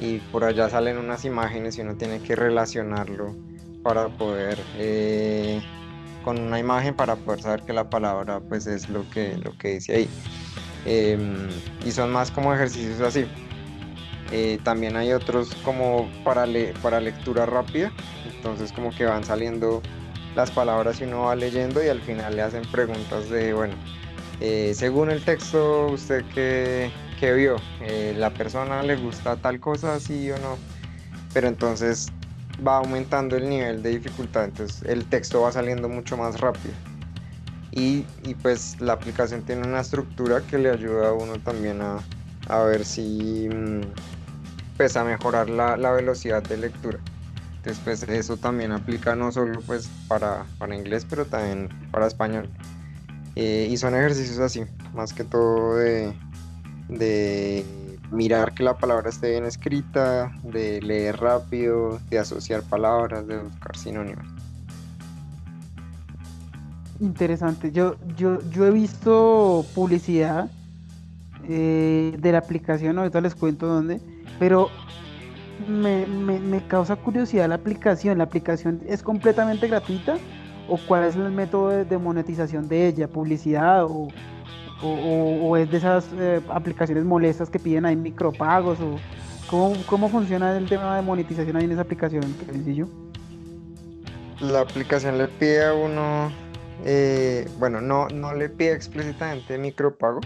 y 0.02 0.20
por 0.32 0.44
allá 0.44 0.70
salen 0.70 0.98
unas 0.98 1.26
imágenes 1.26 1.78
y 1.78 1.82
uno 1.82 1.96
tiene 1.96 2.20
que 2.20 2.36
relacionarlo 2.36 3.36
para 3.84 4.08
poder 4.08 4.58
con 6.24 6.40
una 6.40 6.58
imagen 6.60 6.96
para 6.96 7.18
poder 7.18 7.42
saber 7.42 7.62
que 7.64 7.74
la 7.74 7.90
palabra 7.90 8.40
pues 8.40 8.66
es 8.68 8.90
lo 8.90 9.10
que, 9.10 9.38
lo 9.38 9.58
que 9.58 9.76
dice 9.76 9.96
ahí. 9.96 10.10
Em, 10.86 11.50
y 11.86 11.92
son 11.92 12.12
más 12.12 12.32
como 12.32 12.54
ejercicios 12.54 13.00
así, 13.02 13.26
Eh, 14.36 14.58
también 14.64 14.96
hay 14.96 15.14
otros 15.14 15.54
como 15.64 16.10
para, 16.24 16.48
para 16.82 17.00
lectura 17.00 17.46
rápida, 17.46 17.92
entonces 18.36 18.72
como 18.72 18.90
que 18.90 19.06
van 19.06 19.24
saliendo 19.24 19.84
las 20.36 20.50
palabras 20.50 21.00
y 21.00 21.04
uno 21.04 21.26
va 21.26 21.36
leyendo 21.36 21.84
y 21.84 21.88
al 21.90 22.02
final 22.02 22.36
le 22.36 22.42
hacen 22.42 22.64
preguntas 22.72 23.30
de, 23.30 23.54
bueno, 23.54 23.76
eh, 24.40 24.74
según 24.74 25.12
el 25.12 25.24
texto, 25.24 25.86
¿usted 25.86 26.26
qué, 26.34 26.90
qué 27.20 27.32
vio? 27.34 27.58
Eh, 27.82 28.16
¿La 28.18 28.32
persona 28.32 28.82
le 28.82 28.96
gusta 28.96 29.36
tal 29.36 29.60
cosa, 29.60 30.00
sí 30.00 30.32
o 30.32 30.38
no? 30.40 30.58
Pero 31.32 31.48
entonces 31.48 32.08
va 32.66 32.78
aumentando 32.78 33.38
el 33.38 33.48
nivel 33.48 33.84
de 33.84 33.92
dificultad, 33.92 34.46
entonces 34.46 34.82
el 34.90 35.06
texto 35.06 35.42
va 35.42 35.52
saliendo 35.52 35.90
mucho 35.90 36.18
más 36.18 36.42
rápido. 36.42 36.74
Y, 37.70 38.08
y 38.24 38.34
pues 38.34 38.82
la 38.82 38.94
aplicación 38.94 39.44
tiene 39.44 39.68
una 39.68 39.82
estructura 39.82 40.42
que 40.42 40.58
le 40.58 40.72
ayuda 40.72 41.10
a 41.10 41.14
uno 41.14 41.38
también 41.38 41.84
a, 41.84 42.00
a 42.48 42.64
ver 42.64 42.84
si 42.84 43.48
mm, 43.48 43.82
pues 44.84 44.98
a 44.98 45.06
mejorar 45.06 45.50
la, 45.50 45.78
la, 45.78 45.94
velocidad 45.94 46.44
de 46.44 46.58
lectura. 46.58 47.00
Pues 47.86 48.04
eso 48.04 48.36
también 48.36 48.74
aplica 48.74 49.16
no 49.16 49.32
solo 49.32 49.62
pues 49.62 49.90
para, 50.10 50.44
para 50.58 50.76
inglés 50.76 51.08
pero 51.10 51.24
también 51.26 51.70
para 51.90 52.06
español. 52.06 52.50
Eh, 53.38 53.70
y 53.72 53.78
son 53.78 53.96
ejercicios 53.96 54.40
así, 54.40 54.66
más 54.94 55.14
que 55.14 55.24
todo 55.24 55.78
de, 55.78 56.14
de 56.90 57.66
mirar 58.12 58.54
que 58.54 58.64
la 58.64 58.78
palabra 58.78 59.10
esté 59.10 59.30
bien 59.30 59.46
escrita, 59.46 60.30
de 60.44 60.82
leer 60.82 61.16
rápido, 61.16 62.02
de 62.10 62.20
asociar 62.20 62.62
palabras, 62.64 63.26
de 63.26 63.38
buscar 63.38 63.78
sinónimos. 63.78 64.26
Interesante. 67.00 67.72
Yo, 67.72 67.96
yo, 68.18 68.42
yo 68.50 68.68
he 68.68 68.72
visto 68.72 69.66
publicidad 69.74 70.52
eh, 71.48 72.18
de 72.20 72.32
la 72.34 72.40
aplicación, 72.40 72.98
ahorita 72.98 73.22
les 73.22 73.34
cuento 73.34 73.68
dónde, 73.68 74.02
pero 74.44 74.70
me, 75.70 76.06
me, 76.06 76.38
me, 76.38 76.68
causa 76.68 76.98
curiosidad 76.98 77.48
la 77.48 77.56
aplicación. 77.56 78.18
¿La 78.18 78.26
aplicación 78.26 78.82
es 78.86 79.02
completamente 79.02 79.70
gratuita? 79.70 80.18
¿O 80.68 80.78
cuál 80.86 81.06
es 81.06 81.16
el 81.16 81.32
método 81.32 81.70
de, 81.70 81.98
monetización 81.98 82.68
de 82.68 82.88
ella? 82.88 83.08
¿Publicidad 83.08 83.86
o, 83.86 84.10
o, 84.82 85.56
es 85.56 85.72
de 85.72 85.78
esas 85.78 86.10
eh, 86.20 86.42
aplicaciones 86.50 87.06
molestas 87.06 87.50
que 87.50 87.58
piden 87.58 87.86
ahí 87.86 87.96
micropagos? 87.96 88.82
O, 88.82 88.98
¿cómo, 89.50 89.78
¿Cómo 89.86 90.10
funciona 90.10 90.58
el 90.58 90.68
tema 90.68 90.98
de 90.98 91.04
monetización 91.04 91.56
ahí 91.56 91.64
en 91.64 91.72
esa 91.72 91.84
aplicación? 91.84 92.24
Sencillo. 92.46 92.90
La 94.42 94.60
aplicación 94.60 95.18
le 95.20 95.30
pide 95.30 95.68
a 95.68 95.74
uno 95.74 96.30
eh, 96.84 97.48
bueno, 97.60 97.80
no, 97.80 98.10
no 98.10 98.34
le 98.34 98.50
pide 98.50 98.74
explícitamente 98.74 99.58
micropagos, 99.58 100.26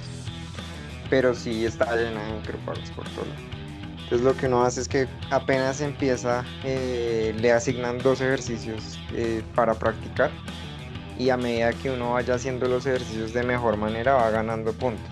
pero 1.08 1.36
sí 1.36 1.68
está 1.68 1.96
llena 1.96 2.26
de 2.26 2.34
micropagos 2.34 2.90
por 2.96 3.08
todo 3.10 3.57
Entonces 4.08 4.26
lo 4.26 4.38
que 4.38 4.46
uno 4.46 4.64
hace 4.64 4.80
es 4.80 4.88
que 4.88 5.06
apenas 5.32 5.82
empieza, 5.82 6.46
eh, 6.64 7.36
le 7.38 7.52
asignan 7.52 7.98
dos 7.98 8.22
ejercicios 8.22 8.98
eh, 9.14 9.44
para 9.54 9.74
practicar 9.74 10.32
y 11.20 11.30
a 11.30 11.36
medida 11.36 11.74
que 11.74 11.92
uno 11.92 12.14
vaya 12.14 12.36
haciendo 12.36 12.70
los 12.70 12.86
ejercicios 12.86 13.34
de 13.34 13.44
mejor 13.44 13.76
manera 13.76 14.14
va 14.14 14.30
ganando 14.30 14.72
puntos. 14.72 15.06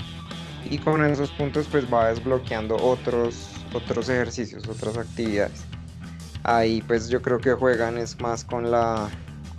Y 0.69 0.77
con 0.77 1.03
esos 1.03 1.29
puntos 1.31 1.67
pues 1.69 1.91
va 1.91 2.07
desbloqueando 2.07 2.77
otros, 2.77 3.49
otros 3.73 4.07
ejercicios, 4.07 4.65
otras 4.67 4.97
actividades. 4.97 5.65
Ahí 6.43 6.81
pues 6.81 7.09
yo 7.09 7.21
creo 7.21 7.39
que 7.39 7.51
juegan 7.51 7.97
es 7.97 8.19
más 8.21 8.45
con 8.45 8.71
la, 8.71 9.09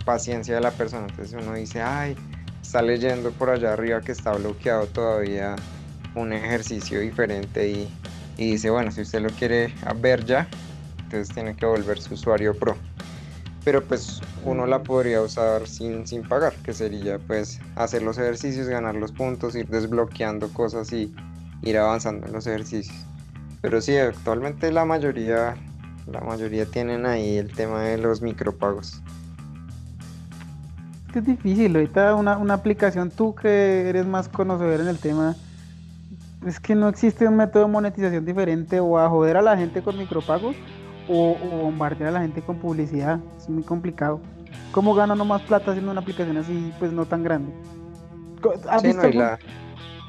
paciencia 0.07 0.55
de 0.55 0.61
la 0.61 0.71
persona. 0.71 1.05
Entonces 1.09 1.37
uno 1.39 1.53
dice, 1.53 1.81
ay, 1.81 2.15
está 2.61 2.81
leyendo 2.81 3.31
por 3.31 3.49
allá 3.49 3.73
arriba 3.73 3.99
que 3.99 4.13
está 4.13 4.31
bloqueado 4.31 4.87
todavía 4.87 5.55
un 6.15 6.31
ejercicio 6.31 7.01
diferente 7.01 7.69
y, 7.69 7.89
y 8.37 8.51
dice, 8.51 8.69
bueno, 8.69 8.91
si 8.91 9.01
usted 9.01 9.21
lo 9.21 9.29
quiere 9.29 9.73
ver 9.99 10.25
ya, 10.25 10.47
entonces 11.03 11.33
tiene 11.33 11.55
que 11.55 11.65
volver 11.65 11.99
su 11.99 12.13
usuario 12.13 12.57
pro. 12.57 12.75
Pero 13.63 13.83
pues 13.83 14.21
uno 14.45 14.65
la 14.65 14.81
podría 14.83 15.21
usar 15.21 15.67
sin, 15.67 16.07
sin 16.07 16.27
pagar, 16.27 16.53
que 16.63 16.73
sería 16.73 17.19
pues 17.19 17.59
hacer 17.75 18.01
los 18.01 18.17
ejercicios, 18.17 18.67
ganar 18.67 18.95
los 18.95 19.11
puntos, 19.11 19.55
ir 19.55 19.67
desbloqueando 19.67 20.47
cosas 20.49 20.93
y 20.93 21.13
ir 21.63 21.77
avanzando 21.77 22.27
en 22.27 22.33
los 22.33 22.47
ejercicios. 22.47 22.95
Pero 23.61 23.81
sí, 23.81 23.97
actualmente 23.97 24.71
la 24.71 24.85
mayoría, 24.85 25.55
la 26.09 26.21
mayoría 26.21 26.65
tienen 26.65 27.05
ahí 27.05 27.37
el 27.37 27.51
tema 27.51 27.81
de 27.81 27.97
los 27.97 28.21
micropagos 28.21 29.01
es 31.17 31.25
difícil. 31.25 31.75
Ahorita 31.75 32.15
una, 32.15 32.37
una 32.37 32.53
aplicación, 32.53 33.11
tú 33.11 33.35
que 33.35 33.89
eres 33.89 34.05
más 34.05 34.29
conocedor 34.29 34.81
en 34.81 34.87
el 34.87 34.97
tema, 34.97 35.35
es 36.45 36.59
que 36.59 36.75
no 36.75 36.87
existe 36.87 37.27
un 37.27 37.35
método 37.35 37.65
de 37.65 37.71
monetización 37.71 38.25
diferente 38.25 38.79
o 38.79 38.97
a 38.99 39.09
joder 39.09 39.37
a 39.37 39.41
la 39.41 39.57
gente 39.57 39.81
con 39.81 39.97
micropagos 39.97 40.55
o, 41.07 41.31
o 41.41 41.47
bombardear 41.63 42.09
a 42.09 42.13
la 42.13 42.21
gente 42.21 42.41
con 42.41 42.57
publicidad. 42.57 43.19
Es 43.37 43.49
muy 43.49 43.63
complicado. 43.63 44.19
¿Cómo 44.71 44.93
gano 44.93 45.15
no 45.15 45.25
más 45.25 45.41
plata 45.41 45.71
haciendo 45.71 45.91
una 45.91 46.01
aplicación 46.01 46.37
así, 46.37 46.71
pues 46.79 46.91
no 46.91 47.05
tan 47.05 47.23
grande? 47.23 47.51
¿Has, 48.69 48.81
Sí, 48.81 48.87
visto, 48.87 49.01
no, 49.01 49.07
algún, 49.07 49.19
la- 49.21 49.39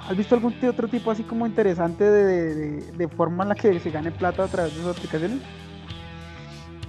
has 0.08 0.16
visto 0.16 0.34
algún 0.34 0.54
otro 0.68 0.88
tipo 0.88 1.10
así 1.10 1.22
como 1.22 1.46
interesante 1.46 2.04
de, 2.04 2.24
de- 2.24 2.54
de- 2.54 2.92
de 2.92 3.08
forma 3.08 3.44
en 3.44 3.48
la 3.50 3.54
que 3.54 3.78
se 3.80 3.90
gane 3.90 4.10
plata 4.12 4.44
a 4.44 4.48
través 4.48 4.74
de 4.74 4.80
esas 4.80 4.96
aplicaciones? 4.96 5.38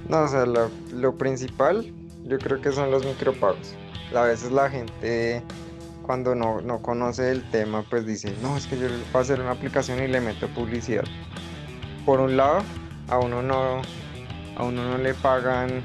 No, 0.10 0.22
o 0.24 0.28
sea, 0.28 0.46
lo, 0.46 0.70
lo 0.94 1.16
principal 1.16 1.86
yo 2.26 2.38
creo 2.40 2.60
que 2.62 2.72
son 2.72 2.92
los 2.92 3.06
micropagos. 3.06 3.76
A 4.16 4.24
veces 4.24 4.52
la 4.52 4.70
gente 4.70 5.42
cuando 6.10 6.34
no, 6.34 6.60
no 6.62 6.82
conoce 6.82 7.30
el 7.30 7.44
tema 7.52 7.84
pues 7.88 8.04
dice, 8.04 8.34
no, 8.42 8.58
es 8.58 8.66
que 8.66 8.80
yo 8.80 8.88
voy 8.88 8.98
a 9.14 9.20
hacer 9.20 9.40
una 9.40 9.52
aplicación 9.52 10.02
y 10.04 10.08
le 10.08 10.20
meto 10.20 10.48
publicidad. 10.48 11.04
Por 12.04 12.20
un 12.20 12.36
lado, 12.36 12.64
a 13.10 13.20
uno 13.20 13.44
no, 13.44 13.84
a 14.58 14.64
uno 14.64 14.90
no 14.90 14.98
le 14.98 15.14
pagan 15.14 15.84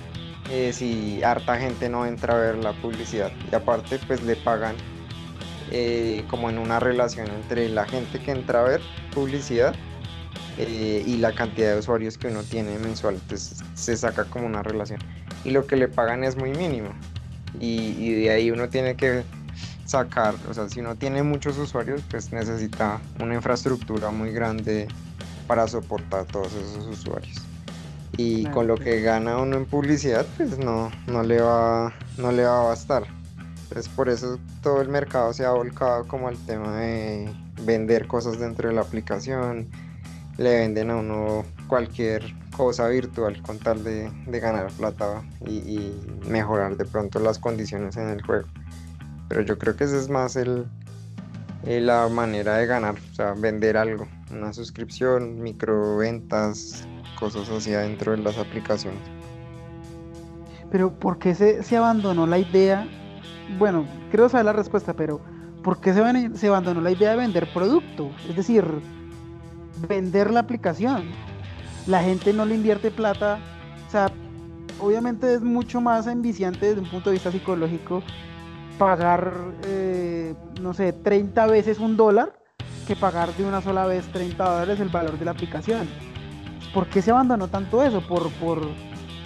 eh, 0.51 0.73
si 0.73 1.23
harta 1.23 1.59
gente 1.59 1.91
no 1.91 2.07
entra 2.07 2.37
a 2.37 2.39
ver 2.39 2.57
la 2.57 2.73
publicidad. 2.73 3.33
Y 3.53 3.55
aparte 3.55 4.01
pues 4.07 4.23
le 4.23 4.35
pagan 4.37 4.77
eh, 5.71 6.25
como 6.31 6.49
en 6.49 6.57
una 6.57 6.81
relación 6.81 7.29
entre 7.29 7.69
la 7.69 7.85
gente 7.85 8.19
que 8.19 8.31
entra 8.31 8.61
a 8.61 8.65
ver 8.65 8.81
publicidad 9.15 9.75
eh, 10.57 11.05
y 11.07 11.19
la 11.19 11.35
cantidad 11.35 11.75
de 11.75 11.81
usuarios 11.81 12.17
que 12.17 12.29
uno 12.29 12.43
tiene 12.45 12.79
mensual. 12.79 13.17
Entonces 13.17 13.63
se 13.75 13.95
saca 13.95 14.25
como 14.25 14.47
una 14.47 14.63
relación. 14.63 15.01
Y 15.45 15.51
lo 15.51 15.67
que 15.67 15.77
le 15.77 15.87
pagan 15.87 16.25
es 16.25 16.35
muy 16.35 16.53
mínimo. 16.53 16.89
Y, 17.61 17.95
y 17.99 18.15
de 18.23 18.31
ahí 18.31 18.51
uno 18.51 18.71
tiene 18.71 18.97
que 18.97 19.23
sacar, 19.85 20.35
o 20.49 20.55
sea, 20.55 20.69
si 20.69 20.81
uno 20.81 20.97
tiene 20.97 21.23
muchos 21.23 21.59
usuarios, 21.59 22.03
pues 22.11 22.33
necesita 22.33 23.01
una 23.21 23.35
infraestructura 23.35 24.11
muy 24.11 24.33
grande 24.33 24.89
para 25.47 25.69
soportar 25.69 26.25
todos 26.27 26.53
esos 26.55 26.87
usuarios. 26.87 27.43
Y 28.17 28.43
Claro, 28.43 28.55
con 28.55 28.67
lo 28.69 28.77
que 28.77 29.01
gana 29.01 29.39
uno 29.39 29.57
en 29.57 29.67
publicidad, 29.67 30.25
pues 30.37 30.59
no, 30.59 30.91
no, 31.07 31.23
le 31.23 31.41
va, 31.41 31.93
no 32.17 32.33
le 32.33 32.45
va 32.45 32.61
a 32.61 32.65
bastar. 32.65 33.05
Entonces 33.65 33.89
por 33.89 34.09
eso 34.09 34.39
todo 34.63 34.81
el 34.81 34.89
mercado 34.89 35.33
se 35.33 35.45
ha 35.45 35.51
volcado 35.51 36.07
como 36.07 36.29
al 36.29 36.37
tema 36.47 36.77
de 36.77 37.33
vender 37.63 38.07
cosas 38.07 38.39
dentro 38.39 38.69
de 38.69 38.75
la 38.75 38.83
aplicación. 38.83 39.69
Le 40.39 40.61
venden 40.61 40.91
a 40.91 40.97
uno 40.97 41.45
cualquier 41.67 42.35
cosa 42.57 42.89
virtual 42.89 43.41
con 43.43 43.59
tal 43.59 43.83
de, 43.83 44.11
de 44.27 44.41
ganar 44.41 44.71
plata 44.73 45.23
y, 45.47 45.55
y 45.55 46.07
mejorar 46.29 46.77
de 46.77 46.85
pronto 46.85 47.19
las 47.19 47.39
condiciones 47.39 47.97
en 47.97 48.09
el 48.09 48.23
juego. 48.23 48.47
Pero 49.35 49.47
yo 49.47 49.59
creo 49.59 49.75
que 49.75 49.83
esa 49.83 49.97
es 49.99 50.09
más 50.09 50.37
el, 50.37 50.65
eh, 51.67 51.81
la 51.81 52.09
manera 52.09 52.57
de 52.59 52.67
ganar, 52.67 52.95
o 52.95 53.15
sea, 53.17 53.33
vender 53.33 53.77
algo, 53.77 54.07
una 54.31 54.53
suscripción, 54.53 55.43
microventas, 55.43 56.87
cosas 57.19 57.49
así 57.49 57.75
adentro 57.75 58.13
de 58.13 58.19
las 58.19 58.39
aplicaciones. 58.39 59.01
Pero 60.71 60.97
¿por 60.97 61.19
qué 61.19 61.35
se, 61.35 61.65
se 61.65 61.77
abandonó 61.77 62.29
la 62.29 62.39
idea? 62.39 62.87
Bueno, 63.59 63.89
creo 64.13 64.29
saber 64.29 64.47
la 64.47 64.53
respuesta, 64.53 64.93
pero 64.93 65.21
¿por 65.65 65.81
qué 65.81 65.93
se, 65.93 66.37
se 66.39 66.47
abandonó 66.47 66.81
la 66.81 66.93
idea 66.93 67.11
de 67.11 67.17
vender 67.17 67.53
producto? 67.53 68.13
Es 68.29 68.37
decir, 68.37 68.65
vender 69.89 70.31
la 70.31 70.41
aplicación. 70.41 71.11
La 71.89 72.05
gente 72.05 72.33
no 72.33 72.47
le 72.47 72.55
invierte 72.55 72.93
plata. 72.93 73.41
O 73.89 73.91
sea, 73.91 74.13
obviamente 74.79 75.35
es 75.35 75.41
mucho 75.41 75.81
más 75.81 76.07
enviciante 76.07 76.67
desde 76.67 76.83
un 76.83 76.89
punto 76.89 77.11
de 77.11 77.15
vista 77.15 77.33
psicológico 77.33 78.01
pagar, 78.79 79.33
eh, 79.67 80.35
no 80.61 80.75
sé, 80.75 80.93
30 80.93 81.47
veces 81.47 81.79
un 81.79 81.97
dólar 81.97 82.39
que 82.87 82.97
pagar 82.97 83.33
de 83.35 83.45
una 83.45 83.63
sola 83.63 83.87
vez 83.87 84.07
30 84.13 84.45
dólares 84.45 84.81
el 84.81 84.89
valor 84.89 85.19
de 85.19 85.25
la 85.25 85.31
aplicación. 85.31 85.89
¿Por 86.73 86.87
qué 86.87 87.01
se 87.03 87.11
abandonó 87.11 87.49
tanto 87.49 87.83
eso? 87.83 88.01
Por, 88.07 88.31
por, 88.33 88.61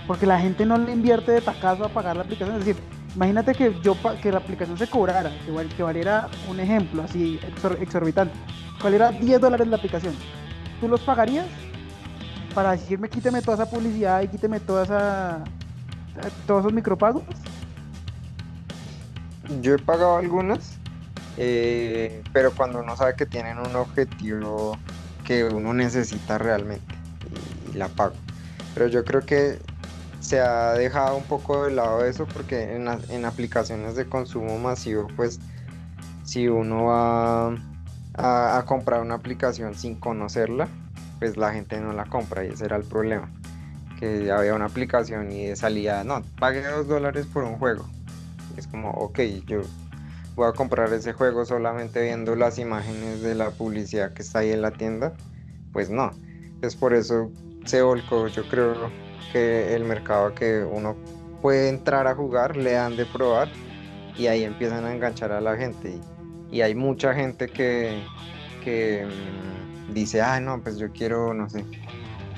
porque 0.07 0.27
la 0.27 0.39
gente 0.39 0.67
no 0.67 0.77
le 0.77 0.93
invierte 0.93 1.33
de 1.33 1.41
tacazo 1.41 1.85
a 1.85 1.89
pagar 1.89 2.17
la 2.17 2.23
aplicación. 2.23 2.59
Es 2.59 2.65
decir, 2.65 2.83
imagínate 3.15 3.55
que 3.55 3.75
yo 3.83 3.97
que 4.23 4.31
la 4.31 4.39
aplicación 4.39 4.77
se 4.77 4.87
cobrara, 4.87 5.31
que, 5.45 5.67
que 5.75 5.83
valiera 5.83 6.29
un 6.49 6.61
ejemplo 6.61 7.03
así 7.03 7.41
exor- 7.43 7.81
exorbitante, 7.81 8.35
valiera 8.83 9.11
10 9.11 9.41
dólares 9.41 9.67
la 9.67 9.77
aplicación. 9.77 10.15
¿Tú 10.81 10.89
los 10.89 11.01
pagarías? 11.01 11.47
Para 12.55 12.73
decirme 12.73 13.09
quíteme 13.09 13.41
toda 13.43 13.63
esa 13.63 13.71
publicidad 13.71 14.23
y 14.23 14.29
quíteme 14.29 14.61
toda 14.61 14.85
esa, 14.85 15.39
eh, 16.23 16.29
todos 16.47 16.61
esos 16.61 16.73
micropagos. 16.73 17.23
Yo 19.61 19.75
he 19.75 19.79
pagado 19.79 20.19
algunas, 20.19 20.79
eh, 21.39 22.23
pero 22.33 22.53
cuando 22.53 22.81
uno 22.81 22.97
sabe 22.97 23.15
que 23.15 23.27
tienen 23.27 23.59
un 23.59 23.75
objetivo 23.77 24.77
que 25.25 25.45
uno 25.45 25.73
necesita 25.73 26.39
realmente 26.39 26.95
la 27.75 27.89
pago. 27.89 28.15
Pero 28.75 28.89
yo 28.89 29.05
creo 29.05 29.25
que 29.25 29.59
se 30.21 30.41
ha 30.41 30.73
dejado 30.73 31.17
un 31.17 31.25
poco 31.25 31.65
de 31.65 31.71
lado 31.73 32.05
eso 32.05 32.27
porque 32.27 32.77
en, 32.77 33.25
aplicaciones 33.25 33.95
de 33.95 34.07
consumo 34.07 34.59
masivo, 34.59 35.07
pues 35.17 35.41
si 36.25 36.49
uno 36.49 36.85
va 36.85 37.49
a, 38.15 38.59
a, 38.59 38.65
comprar 38.67 39.01
una 39.01 39.15
aplicación 39.15 39.75
sin 39.75 39.95
conocerla, 39.95 40.69
pues 41.19 41.37
la 41.37 41.53
gente 41.53 41.81
no 41.81 41.93
la 41.93 42.05
compra 42.05 42.45
y 42.45 42.49
ese 42.49 42.67
era 42.67 42.77
el 42.77 42.85
problema. 42.85 43.31
Que 43.99 44.31
había 44.31 44.55
una 44.55 44.67
aplicación 44.67 45.33
y 45.33 45.57
salía, 45.57 46.05
no, 46.05 46.23
pague 46.39 46.63
dos 46.63 46.87
dólares 46.87 47.27
por 47.27 47.45
un 47.45 47.59
juego. 47.59 47.87
Es 48.59 48.67
como, 48.67 48.91
ok, 48.91 49.21
yo 49.47 49.63
voy 50.35 50.49
a 50.49 50.53
comprar 50.53 50.93
ese 50.93 51.13
juego 51.13 51.45
solamente 51.45 52.03
viendo 52.03 52.37
las 52.37 52.59
imágenes 52.59 53.23
de 53.23 53.35
la 53.35 53.51
publicidad 53.51 54.13
que 54.13 54.23
está 54.23 54.41
ahí 54.41 54.53
en 54.53 54.63
la 54.63 54.71
tienda. 54.71 55.15
Pues 55.73 55.91
no. 55.91 56.11
Es 56.63 56.77
por 56.77 56.95
eso 56.95 57.31
se 57.65 57.83
volcó, 57.83 58.29
yo 58.29 58.49
creo, 58.49 58.91
que 59.33 59.75
el 59.75 59.85
mercado 59.85 60.35
que 60.35 60.65
uno 60.65 60.97
puede 61.43 61.69
entrar 61.69 62.07
a 62.07 62.15
jugar, 62.15 62.57
le 62.57 62.73
dan 62.73 62.97
de 62.97 63.05
probar 63.05 63.49
y 64.17 64.27
ahí 64.27 64.43
empiezan 64.45 64.85
a 64.85 64.95
enganchar 64.95 65.33
a 65.33 65.41
la 65.41 65.57
gente. 65.57 66.01
Y, 66.51 66.61
hay 66.63 66.75
mucha 66.75 67.15
gente 67.15 67.49
que, 67.49 68.03
que 68.65 69.07
mmm, 69.07 69.93
dice, 69.93 70.23
ah, 70.23 70.41
no, 70.41 70.61
pues 70.63 70.79
yo 70.79 70.91
quiero, 70.91 71.35
no 71.35 71.49
sé, 71.49 71.65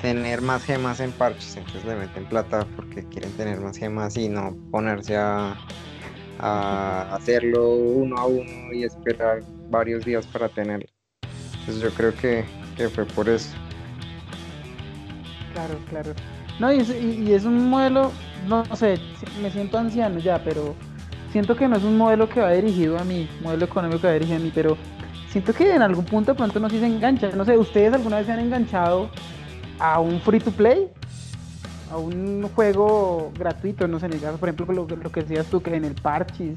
tener 0.03 0.41
más 0.41 0.65
gemas 0.65 1.01
en 1.01 1.13
parches, 1.13 1.57
entonces 1.57 1.85
le 1.85 1.95
meten 1.95 2.25
plata 2.25 2.67
porque 2.77 3.05
quieren 3.05 3.31
tener 3.33 3.61
más 3.61 3.77
gemas 3.77 4.17
y 4.17 4.29
no 4.29 4.57
ponerse 4.71 5.17
a, 5.17 5.57
a 6.43 7.15
hacerlo 7.15 7.71
uno 7.71 8.17
a 8.17 8.27
uno 8.27 8.73
y 8.73 8.85
esperar 8.85 9.43
varios 9.69 10.05
días 10.05 10.27
para 10.27 10.49
tenerlo. 10.49 10.87
Entonces 11.61 11.83
yo 11.83 11.91
creo 11.91 12.15
que, 12.15 12.45
que 12.77 12.89
fue 12.89 13.05
por 13.05 13.29
eso. 13.29 13.51
Claro, 15.53 15.75
claro. 15.89 16.13
No, 16.59 16.73
y 16.73 17.33
es, 17.33 17.45
un 17.45 17.69
modelo, 17.69 18.13
no, 18.47 18.65
no 18.65 18.77
sé, 18.77 18.99
me 19.43 19.51
siento 19.51 19.79
anciano 19.79 20.19
ya, 20.19 20.43
pero 20.43 20.75
siento 21.33 21.57
que 21.57 21.69
no 21.69 21.77
es 21.77 21.83
un 21.83 21.97
modelo 21.97 22.29
que 22.29 22.41
va 22.41 22.53
dirigido 22.53 22.99
a 22.99 23.05
mí, 23.05 23.29
modelo 23.43 23.65
económico 23.65 24.03
que 24.03 24.07
va 24.09 24.13
dirigido 24.15 24.39
a 24.39 24.41
mí, 24.41 24.53
pero 24.55 24.77
siento 25.31 25.53
que 25.55 25.75
en 25.75 25.83
algún 25.83 26.05
punto 26.05 26.33
de 26.33 26.37
pronto 26.37 26.61
no 26.61 26.69
sí 26.69 26.79
se 26.79 26.87
engancha. 26.87 27.31
No 27.31 27.45
sé, 27.45 27.57
¿ustedes 27.57 27.95
alguna 27.95 28.19
vez 28.19 28.27
se 28.27 28.33
han 28.33 28.41
enganchado 28.41 29.11
a 29.79 30.01
un 30.01 30.21
free 30.21 30.41
to 30.41 30.51
play? 30.51 30.89
A 31.91 31.97
un 31.97 32.49
juego 32.55 33.33
gratuito, 33.37 33.89
no 33.89 33.99
sé, 33.99 34.07
en 34.07 34.13
el 34.13 34.21
caso, 34.21 34.39
por 34.39 34.49
ejemplo, 34.49 34.73
lo, 34.75 34.87
lo 34.87 35.13
que 35.13 35.23
decías 35.23 35.47
tú, 35.47 35.61
que 35.61 35.75
en 35.75 35.85
el 35.85 35.95
Parchis, 35.95 36.57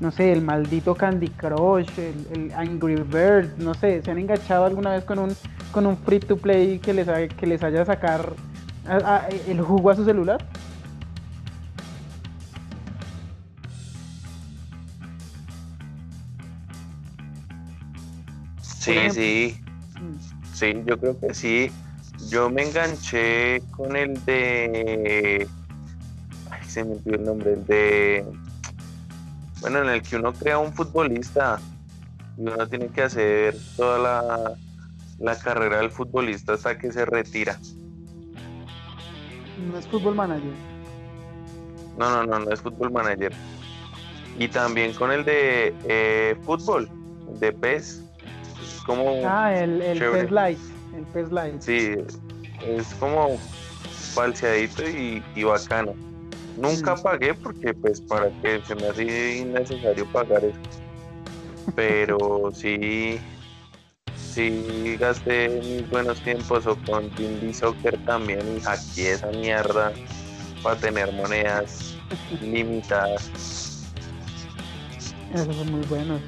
no 0.00 0.10
sé, 0.10 0.32
el 0.32 0.42
maldito 0.42 0.94
Candy 0.94 1.28
Crush, 1.28 1.88
el, 1.98 2.26
el, 2.32 2.52
Angry 2.52 2.96
Bird, 2.96 3.58
no 3.58 3.74
sé, 3.74 4.02
¿se 4.02 4.10
han 4.10 4.18
enganchado 4.18 4.64
alguna 4.64 4.92
vez 4.92 5.04
con 5.04 5.18
un, 5.18 5.36
con 5.72 5.86
un 5.86 5.96
free 5.96 6.20
to 6.20 6.36
play 6.36 6.78
que 6.78 6.94
les, 6.94 7.06
que 7.34 7.46
les 7.46 7.62
haya 7.62 7.84
sacar 7.84 8.32
a, 8.88 8.96
a, 8.96 9.28
el 9.28 9.60
jugo 9.60 9.90
a 9.90 9.94
su 9.94 10.04
celular? 10.04 10.44
Sí, 18.82 19.10
sí. 19.10 19.60
Sí, 20.52 20.74
yo 20.84 20.98
creo 20.98 21.18
que 21.20 21.32
sí. 21.34 21.70
Yo 22.32 22.48
me 22.48 22.62
enganché 22.62 23.62
con 23.76 23.94
el 23.94 24.24
de. 24.24 25.46
Ay, 26.50 26.60
se 26.66 26.82
me 26.82 26.92
olvidó 26.92 27.16
el 27.16 27.24
nombre. 27.24 27.52
El 27.52 27.66
de. 27.66 28.26
Bueno, 29.60 29.82
en 29.82 29.90
el 29.90 30.00
que 30.00 30.16
uno 30.16 30.32
crea 30.32 30.56
un 30.56 30.72
futbolista 30.72 31.60
y 32.38 32.40
uno 32.40 32.66
tiene 32.66 32.88
que 32.88 33.02
hacer 33.02 33.54
toda 33.76 33.98
la, 33.98 34.54
la 35.18 35.38
carrera 35.38 35.76
del 35.76 35.90
futbolista 35.90 36.54
hasta 36.54 36.78
que 36.78 36.90
se 36.90 37.04
retira. 37.04 37.58
No 39.70 39.78
es 39.78 39.86
fútbol 39.88 40.14
manager. 40.14 40.54
No, 41.98 42.10
no, 42.10 42.24
no, 42.24 42.46
no 42.46 42.50
es 42.50 42.62
fútbol 42.62 42.92
manager. 42.92 43.34
Y 44.38 44.48
también 44.48 44.94
con 44.94 45.12
el 45.12 45.26
de 45.26 45.74
eh, 45.84 46.34
fútbol, 46.46 46.88
de 47.40 47.52
PES. 47.52 48.02
Es 48.62 48.82
como. 48.86 49.20
Ah, 49.26 49.54
el, 49.54 49.82
el 49.82 49.98
PES 49.98 50.30
Light. 50.30 50.58
El 50.96 51.04
PES 51.04 51.30
Light. 51.30 51.60
Sí, 51.60 51.94
es 52.66 52.94
como 52.94 53.38
falseadito 54.14 54.88
y, 54.88 55.22
y 55.34 55.44
bacano. 55.44 55.94
Nunca 56.56 56.96
sí. 56.96 57.02
pagué 57.02 57.34
porque, 57.34 57.72
pues, 57.74 58.00
para 58.00 58.30
que 58.42 58.60
se 58.62 58.74
me 58.74 58.88
hace 58.88 59.38
innecesario 59.38 60.06
pagar 60.12 60.44
eso. 60.44 60.58
Pero 61.74 62.50
sí, 62.54 63.18
sí 64.16 64.96
gasté 64.98 65.48
mis 65.48 65.88
buenos 65.90 66.20
tiempos 66.20 66.66
o 66.66 66.76
con 66.86 67.04
Indie 67.18 67.54
Soccer 67.54 67.98
también 68.04 68.40
y 68.56 68.60
hackeé 68.60 69.12
esa 69.12 69.28
mierda 69.28 69.92
para 70.62 70.76
tener 70.76 71.12
monedas 71.12 71.94
limitadas. 72.40 73.30
Esos 75.34 75.56
son 75.56 75.72
muy 75.72 75.86
buenos. 75.86 76.20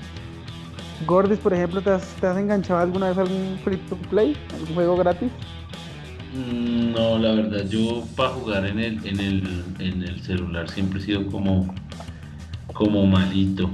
Gordis, 1.06 1.39
por 1.39 1.52
ejemplo, 1.52 1.82
¿te 1.82 1.90
has, 1.90 2.02
¿te 2.20 2.27
has, 2.27 2.39
enganchado 2.39 2.81
alguna 2.81 3.09
vez 3.09 3.19
a 3.19 3.20
algún 3.23 3.59
free 3.62 3.77
to 3.77 3.97
play? 4.09 4.36
¿Algún 4.55 4.74
juego 4.74 4.97
gratis? 4.97 5.31
No, 6.35 7.16
la 7.19 7.32
verdad, 7.32 7.65
yo 7.69 8.05
para 8.16 8.31
jugar 8.31 8.66
en 8.66 8.81
el, 8.81 9.06
en 9.06 9.20
el, 9.20 9.65
en 9.78 10.02
el 10.02 10.20
celular 10.20 10.69
siempre 10.69 10.98
he 10.98 11.02
sido 11.02 11.27
como, 11.28 11.73
como 12.73 13.06
malito. 13.06 13.70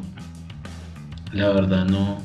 La 1.33 1.49
verdad 1.49 1.87
no, 1.87 2.19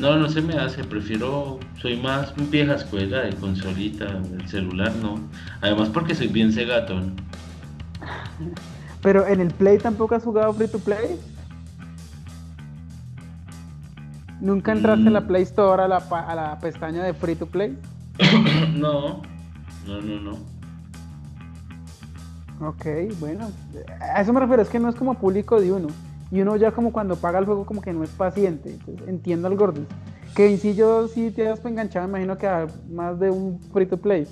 no, 0.00 0.16
no 0.16 0.28
se 0.28 0.42
me 0.42 0.54
hace, 0.54 0.82
prefiero, 0.82 1.60
soy 1.80 1.96
más 1.96 2.32
vieja 2.50 2.74
escuela 2.74 3.20
de 3.20 3.34
consolita, 3.34 4.06
el 4.06 4.48
celular 4.48 4.92
no. 4.96 5.20
Además 5.60 5.88
porque 5.90 6.16
soy 6.16 6.26
bien 6.26 6.52
cegatón. 6.52 7.14
Pero 9.02 9.24
en 9.24 9.40
el 9.40 9.52
Play 9.52 9.78
tampoco 9.78 10.16
has 10.16 10.24
jugado 10.24 10.52
free 10.52 10.66
to 10.66 10.80
play? 10.80 11.16
¿Nunca 14.40 14.72
entraste 14.72 15.04
mm. 15.04 15.08
a 15.08 15.10
la 15.10 15.26
Play 15.28 15.42
Store 15.42 15.82
a 15.82 15.88
la, 15.88 15.98
a 15.98 16.34
la 16.34 16.58
pestaña 16.58 17.04
de 17.04 17.14
free 17.14 17.36
to 17.36 17.46
play? 17.46 17.76
no, 18.74 19.22
no, 19.86 20.00
no, 20.00 20.20
no. 20.20 20.58
Ok, 22.60 22.86
bueno, 23.20 23.50
a 24.00 24.20
eso 24.20 24.32
me 24.32 24.40
refiero, 24.40 24.62
es 24.62 24.68
que 24.68 24.80
no 24.80 24.88
es 24.88 24.96
como 24.96 25.14
público 25.14 25.60
de 25.60 25.72
uno. 25.72 25.88
Y 26.30 26.40
uno 26.40 26.56
ya 26.56 26.72
como 26.72 26.92
cuando 26.92 27.16
paga 27.16 27.38
el 27.38 27.46
juego 27.46 27.64
como 27.64 27.80
que 27.80 27.92
no 27.92 28.02
es 28.02 28.10
paciente. 28.10 28.70
Entonces, 28.70 29.08
entiendo 29.08 29.48
al 29.48 29.56
Gordon. 29.56 29.86
Que 30.34 30.50
en 30.50 30.58
sí 30.58 30.74
yo 30.74 31.08
sí 31.08 31.30
te 31.30 31.48
has 31.48 31.64
enganchado, 31.64 32.06
me 32.06 32.18
imagino 32.18 32.36
que 32.36 32.46
a 32.46 32.66
más 32.90 33.18
de 33.18 33.30
un 33.30 33.60
free 33.72 33.86
to 33.86 33.96
play. 33.96 34.26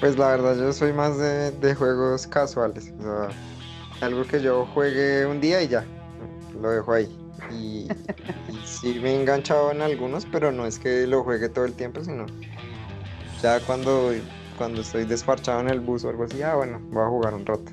Pues 0.00 0.18
la 0.18 0.28
verdad 0.28 0.56
yo 0.56 0.72
soy 0.72 0.92
más 0.92 1.16
de, 1.18 1.50
de 1.52 1.74
juegos 1.74 2.26
casuales. 2.26 2.92
O 2.98 3.02
sea, 3.02 3.28
algo 4.00 4.24
que 4.24 4.42
yo 4.42 4.66
juegue 4.74 5.26
un 5.26 5.40
día 5.40 5.62
y 5.62 5.68
ya. 5.68 5.84
Lo 6.60 6.70
dejo 6.70 6.92
ahí. 6.92 7.08
Y, 7.50 7.88
sí 8.64 8.98
me 9.00 9.12
he 9.12 9.20
enganchado 9.20 9.70
en 9.70 9.82
algunos, 9.82 10.26
pero 10.26 10.52
no 10.52 10.66
es 10.66 10.78
que 10.78 11.06
lo 11.06 11.24
juegue 11.24 11.48
todo 11.48 11.64
el 11.64 11.74
tiempo, 11.74 12.02
sino 12.04 12.26
ya 13.42 13.60
cuando, 13.60 14.12
cuando 14.56 14.80
estoy 14.80 15.04
desparchado 15.04 15.60
en 15.60 15.68
el 15.68 15.80
bus 15.80 16.04
o 16.04 16.10
algo 16.10 16.24
así, 16.24 16.42
ah 16.42 16.56
bueno, 16.56 16.80
voy 16.90 17.02
a 17.02 17.08
jugar 17.08 17.34
un 17.34 17.46
rato. 17.46 17.72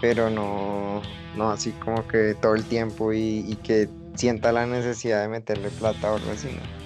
Pero 0.00 0.30
no, 0.30 1.00
no 1.36 1.50
así 1.50 1.72
como 1.72 2.06
que 2.08 2.34
todo 2.34 2.54
el 2.54 2.64
tiempo 2.64 3.12
y, 3.12 3.44
y 3.48 3.56
que 3.56 3.88
sienta 4.14 4.52
la 4.52 4.66
necesidad 4.66 5.22
de 5.22 5.28
meterle 5.28 5.70
plata 5.70 6.12
o 6.12 6.16
algo 6.16 6.32
así, 6.32 6.48
¿no? 6.48 6.82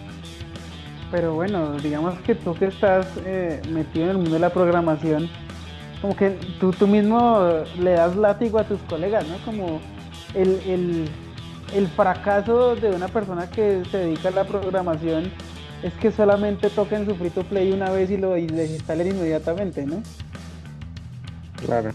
Pero 1.11 1.35
bueno, 1.35 1.75
digamos 1.79 2.19
que 2.21 2.35
tú 2.35 2.55
que 2.55 2.67
estás 2.67 3.07
eh, 3.25 3.63
metido 3.71 4.07
en 4.07 4.11
el 4.11 4.17
mundo 4.17 4.33
de 4.33 4.41
la 4.41 4.51
programación, 4.51 5.29
como 6.01 6.17
que 6.17 6.31
tú, 6.61 6.73
tú 6.73 6.87
mismo 6.87 7.63
le 7.79 7.93
das 7.93 8.17
látigo 8.17 8.59
a 8.59 8.65
tus 8.65 8.81
colegas, 8.83 9.27
¿no? 9.29 9.37
Como 9.45 9.81
el, 10.35 10.61
el, 10.67 11.09
el 11.75 11.89
fracaso 11.89 12.77
de 12.77 12.91
una 12.91 13.09
persona 13.09 13.49
que 13.51 13.83
se 13.91 13.99
dedica 13.99 14.29
a 14.29 14.33
la 14.33 14.45
programación 14.45 15.31
es 15.83 15.93
que 15.95 16.11
solamente 16.11 16.71
toquen 16.71 17.07
su 17.07 17.15
free 17.17 17.31
to 17.31 17.45
play 17.45 17.73
una 17.73 17.91
vez 17.91 18.11
y 18.11 18.17
lo 18.17 18.33
desinstalen 18.33 19.09
inmediatamente, 19.09 19.85
¿no? 19.85 20.03
Claro. 21.65 21.93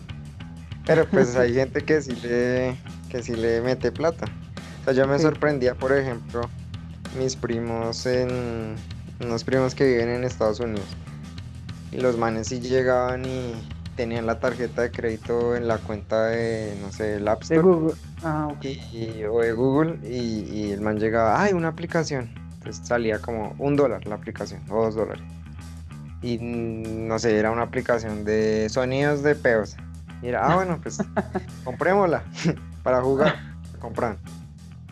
Pero 0.86 1.08
pues 1.08 1.36
hay 1.38 1.54
gente 1.54 1.82
que 1.82 2.02
sí 2.02 2.16
le, 2.24 2.78
que 3.10 3.24
sí 3.24 3.36
le 3.36 3.62
mete 3.62 3.92
plata. 3.92 4.26
O 4.82 4.84
sea, 4.86 4.94
yo 4.94 5.08
me 5.08 5.18
sí. 5.18 5.24
sorprendía, 5.24 5.76
por 5.76 5.94
ejemplo, 5.94 6.42
mis 7.18 7.36
primos 7.36 8.06
en. 8.06 8.76
unos 9.20 9.44
primos 9.44 9.76
que 9.76 9.86
viven 9.86 10.10
en 10.10 10.24
Estados 10.24 10.60
Unidos. 10.60 10.88
Y 11.92 11.98
los 11.98 12.18
manes 12.18 12.48
sí 12.48 12.60
llegaban 12.60 13.26
y 13.26 13.54
tenían 13.96 14.26
la 14.26 14.40
tarjeta 14.40 14.84
de 14.84 14.92
crédito 14.92 15.56
en 15.56 15.68
la 15.68 15.78
cuenta 15.78 16.28
de, 16.28 16.78
no 16.82 16.92
sé, 16.92 17.16
el 17.16 17.28
App 17.28 17.42
Store. 17.44 17.62
De 17.62 17.68
Google. 17.68 17.96
Ah, 18.24 18.54
y, 18.62 19.24
o 19.24 19.40
de 19.42 19.52
Google. 19.54 20.00
Y, 20.08 20.46
y, 20.52 20.72
el 20.72 20.82
man 20.82 21.00
llegaba, 21.00 21.42
¡ay, 21.42 21.54
una 21.54 21.70
aplicación! 21.70 22.30
Entonces 22.54 22.86
salía 22.88 23.20
como 23.20 23.56
un 23.58 23.76
dólar 23.76 24.06
la 24.06 24.16
aplicación, 24.16 24.62
o 24.70 24.84
dos 24.84 24.96
dólares. 24.96 25.24
Y 26.22 26.38
no 26.40 27.18
sé, 27.18 27.38
era 27.38 27.50
una 27.52 27.64
aplicación 27.64 28.24
de 28.24 28.68
sonidos 28.70 29.24
de 29.24 29.34
peos. 29.36 29.76
Y 30.22 30.28
era, 30.28 30.46
ah, 30.48 30.56
bueno, 30.56 30.80
pues 30.82 30.98
comprémosla 31.64 32.24
para 32.84 33.02
jugar. 33.02 33.36
Compran. 33.80 34.18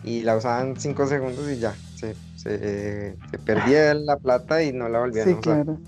Y 0.02 0.22
la 0.22 0.36
usaban 0.36 0.74
cinco 0.80 1.06
segundos 1.06 1.48
y 1.48 1.58
ya, 1.58 1.72
se, 1.94 2.16
Se, 2.36 3.16
se 3.30 3.38
perdía 3.44 3.94
la 3.94 4.16
plata 4.16 4.62
y 4.62 4.72
no 4.72 4.88
la 4.88 4.98
volvían 5.00 5.26
Sí, 5.26 5.30
a 5.34 5.38
usar. 5.38 5.42
claro. 5.64 5.78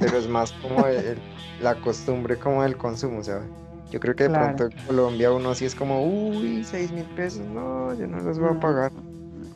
Pero 0.00 0.18
es 0.18 0.26
más 0.28 0.52
como 0.52 0.86
el- 0.86 1.18
la 1.60 1.74
costumbre 1.76 2.38
como 2.38 2.62
del 2.62 2.76
consumo, 2.76 3.22
¿sabes? 3.22 3.46
Yo 3.90 4.00
creo 4.00 4.14
que 4.14 4.24
de 4.24 4.28
Claro. 4.30 4.56
pronto 4.56 4.64
en 4.76 4.86
Colombia 4.86 5.32
uno 5.32 5.54
sí 5.54 5.64
es 5.64 5.74
como, 5.74 6.02
uy, 6.04 6.62
seis 6.64 6.92
mil 6.92 7.04
pesos, 7.16 7.46
no, 7.46 7.94
yo 7.94 8.06
no 8.06 8.20
los 8.20 8.38
voy 8.38 8.50
a 8.50 8.60
pagar. 8.60 8.92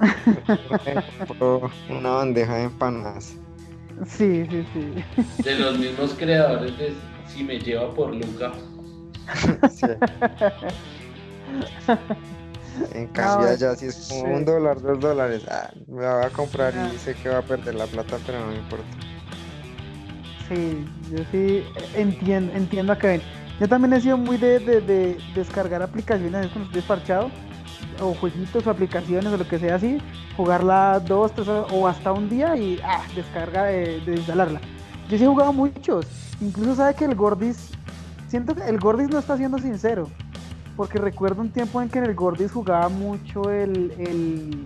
Me 0.87 1.03
compro 1.27 1.71
una 1.91 2.11
bandeja 2.11 2.57
de 2.57 2.63
empanadas. 2.65 3.35
Sí, 4.07 4.47
sí, 4.51 4.65
sí. 4.73 5.43
De 5.45 5.59
los 5.59 5.79
mismos 5.79 6.15
creadores 6.15 6.77
de 6.79 6.95
Si 7.29 7.45
me 7.45 7.59
lleva 7.59 7.95
por 7.95 8.15
Luca. 8.15 8.53
Sí. 9.71 9.87
En 12.95 13.07
cambio 13.13 13.47
No, 13.47 13.53
allá 13.53 13.77
sí 13.77 13.87
es 13.87 14.09
como 14.09 14.21
sí. 14.23 14.33
un 14.33 14.45
dólar, 14.45 14.81
dos 14.81 14.99
dólares. 15.01 15.43
Ah, 15.49 15.71
me 15.87 16.03
la 16.03 16.17
voy 16.17 16.25
a 16.25 16.31
comprar 16.31 16.75
Ah. 16.77 16.91
y 16.95 16.99
sé 16.99 17.15
que 17.15 17.29
va 17.29 17.39
a 17.39 17.43
perder 17.43 17.75
la 17.75 17.87
plata, 17.87 18.17
pero 18.27 18.41
no 18.41 18.47
me 18.47 18.57
importa. 18.57 18.85
Sí, 20.49 20.85
yo 21.15 21.19
sí 21.31 21.65
entiendo, 21.95 22.53
entiendo 22.55 22.93
a 22.95 22.99
Kevin. 22.99 23.23
Yo 23.63 23.69
también 23.69 23.93
he 23.93 24.01
sido 24.01 24.19
muy 24.19 24.39
de, 24.39 24.59
de- 24.59 24.81
de 24.81 25.19
descargar 25.37 25.83
aplicaciones 25.83 26.49
cuando 26.49 26.65
estoy 26.65 26.81
desparchado, 26.81 27.31
o 28.01 28.13
jueguitos 28.13 28.67
o 28.67 28.71
aplicaciones 28.71 29.27
o 29.33 29.37
lo 29.37 29.47
que 29.47 29.57
sea 29.61 29.77
así, 29.77 29.99
jugarla 30.37 30.99
dos, 31.07 31.33
tres 31.33 31.47
o 31.47 31.87
hasta 31.87 32.11
un 32.11 32.29
día 32.29 32.57
y 32.57 32.81
ah, 32.83 33.03
descarga, 33.15 33.67
de, 33.67 34.01
de 34.01 34.17
instalarla. 34.17 34.61
Yo 35.09 35.17
sí 35.17 35.23
he 35.23 35.29
jugado 35.29 35.53
muchos, 35.53 36.07
incluso 36.41 36.75
sabe 36.75 36.95
que 36.97 37.05
el 37.05 37.15
Gordis, 37.15 37.71
siento 38.27 38.57
que 38.57 38.63
el 38.69 38.81
Gordis 38.81 39.09
no 39.11 39.21
está 39.21 39.37
siendo 39.37 39.59
sincero, 39.59 40.09
porque 40.77 40.99
recuerdo 40.99 41.41
un 41.43 41.51
tiempo 41.51 41.81
en 41.81 41.89
que 41.89 42.01
en 42.01 42.07
el 42.07 42.17
Gordis 42.17 42.51
jugaba 42.51 42.89
mucho 42.89 43.49
el, 43.49 43.93
el, 43.97 44.65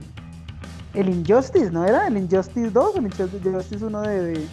el 0.94 1.09
Injustice, 1.10 1.70
¿no 1.70 1.85
era? 1.85 2.06
El 2.06 2.16
Injustice 2.16 2.70
2 2.70 2.94
o 2.94 2.98
el 2.98 3.05
Injustice 3.05 3.85
1 3.85 4.01
de, 4.01 4.23
de, 4.23 4.47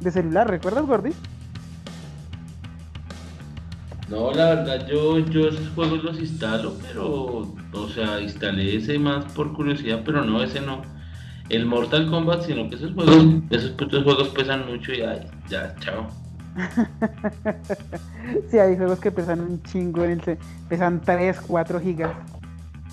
de 0.00 0.10
celular, 0.10 0.48
¿recuerdas 0.48 0.86
Gordis? 0.86 1.16
No, 4.10 4.32
la 4.32 4.54
verdad, 4.56 4.86
yo, 4.88 5.18
yo 5.20 5.48
esos 5.48 5.68
juegos 5.74 6.02
los 6.02 6.18
instalo, 6.18 6.72
pero, 6.82 7.46
o 7.72 7.88
sea, 7.94 8.20
instalé 8.20 8.76
ese 8.76 8.98
más 8.98 9.24
por 9.32 9.52
curiosidad, 9.52 10.00
pero 10.04 10.24
no, 10.24 10.42
ese 10.42 10.60
no. 10.60 10.82
El 11.48 11.66
Mortal 11.66 12.10
Kombat, 12.10 12.42
sino 12.42 12.68
que 12.68 12.76
esos 12.76 12.92
juegos, 12.92 13.24
esos 13.50 13.70
putos 13.72 14.02
juegos 14.04 14.28
pesan 14.30 14.66
mucho 14.66 14.92
y 14.92 15.02
ay, 15.02 15.26
ya, 15.48 15.74
chao. 15.80 16.06
Sí, 18.50 18.58
hay 18.58 18.76
juegos 18.76 18.98
que 19.00 19.10
pesan 19.10 19.40
un 19.40 19.62
chingo, 19.62 20.04
en 20.04 20.10
el 20.12 20.20
ce- 20.22 20.38
pesan 20.68 21.00
3, 21.00 21.40
4 21.40 21.80
gigas. 21.80 22.12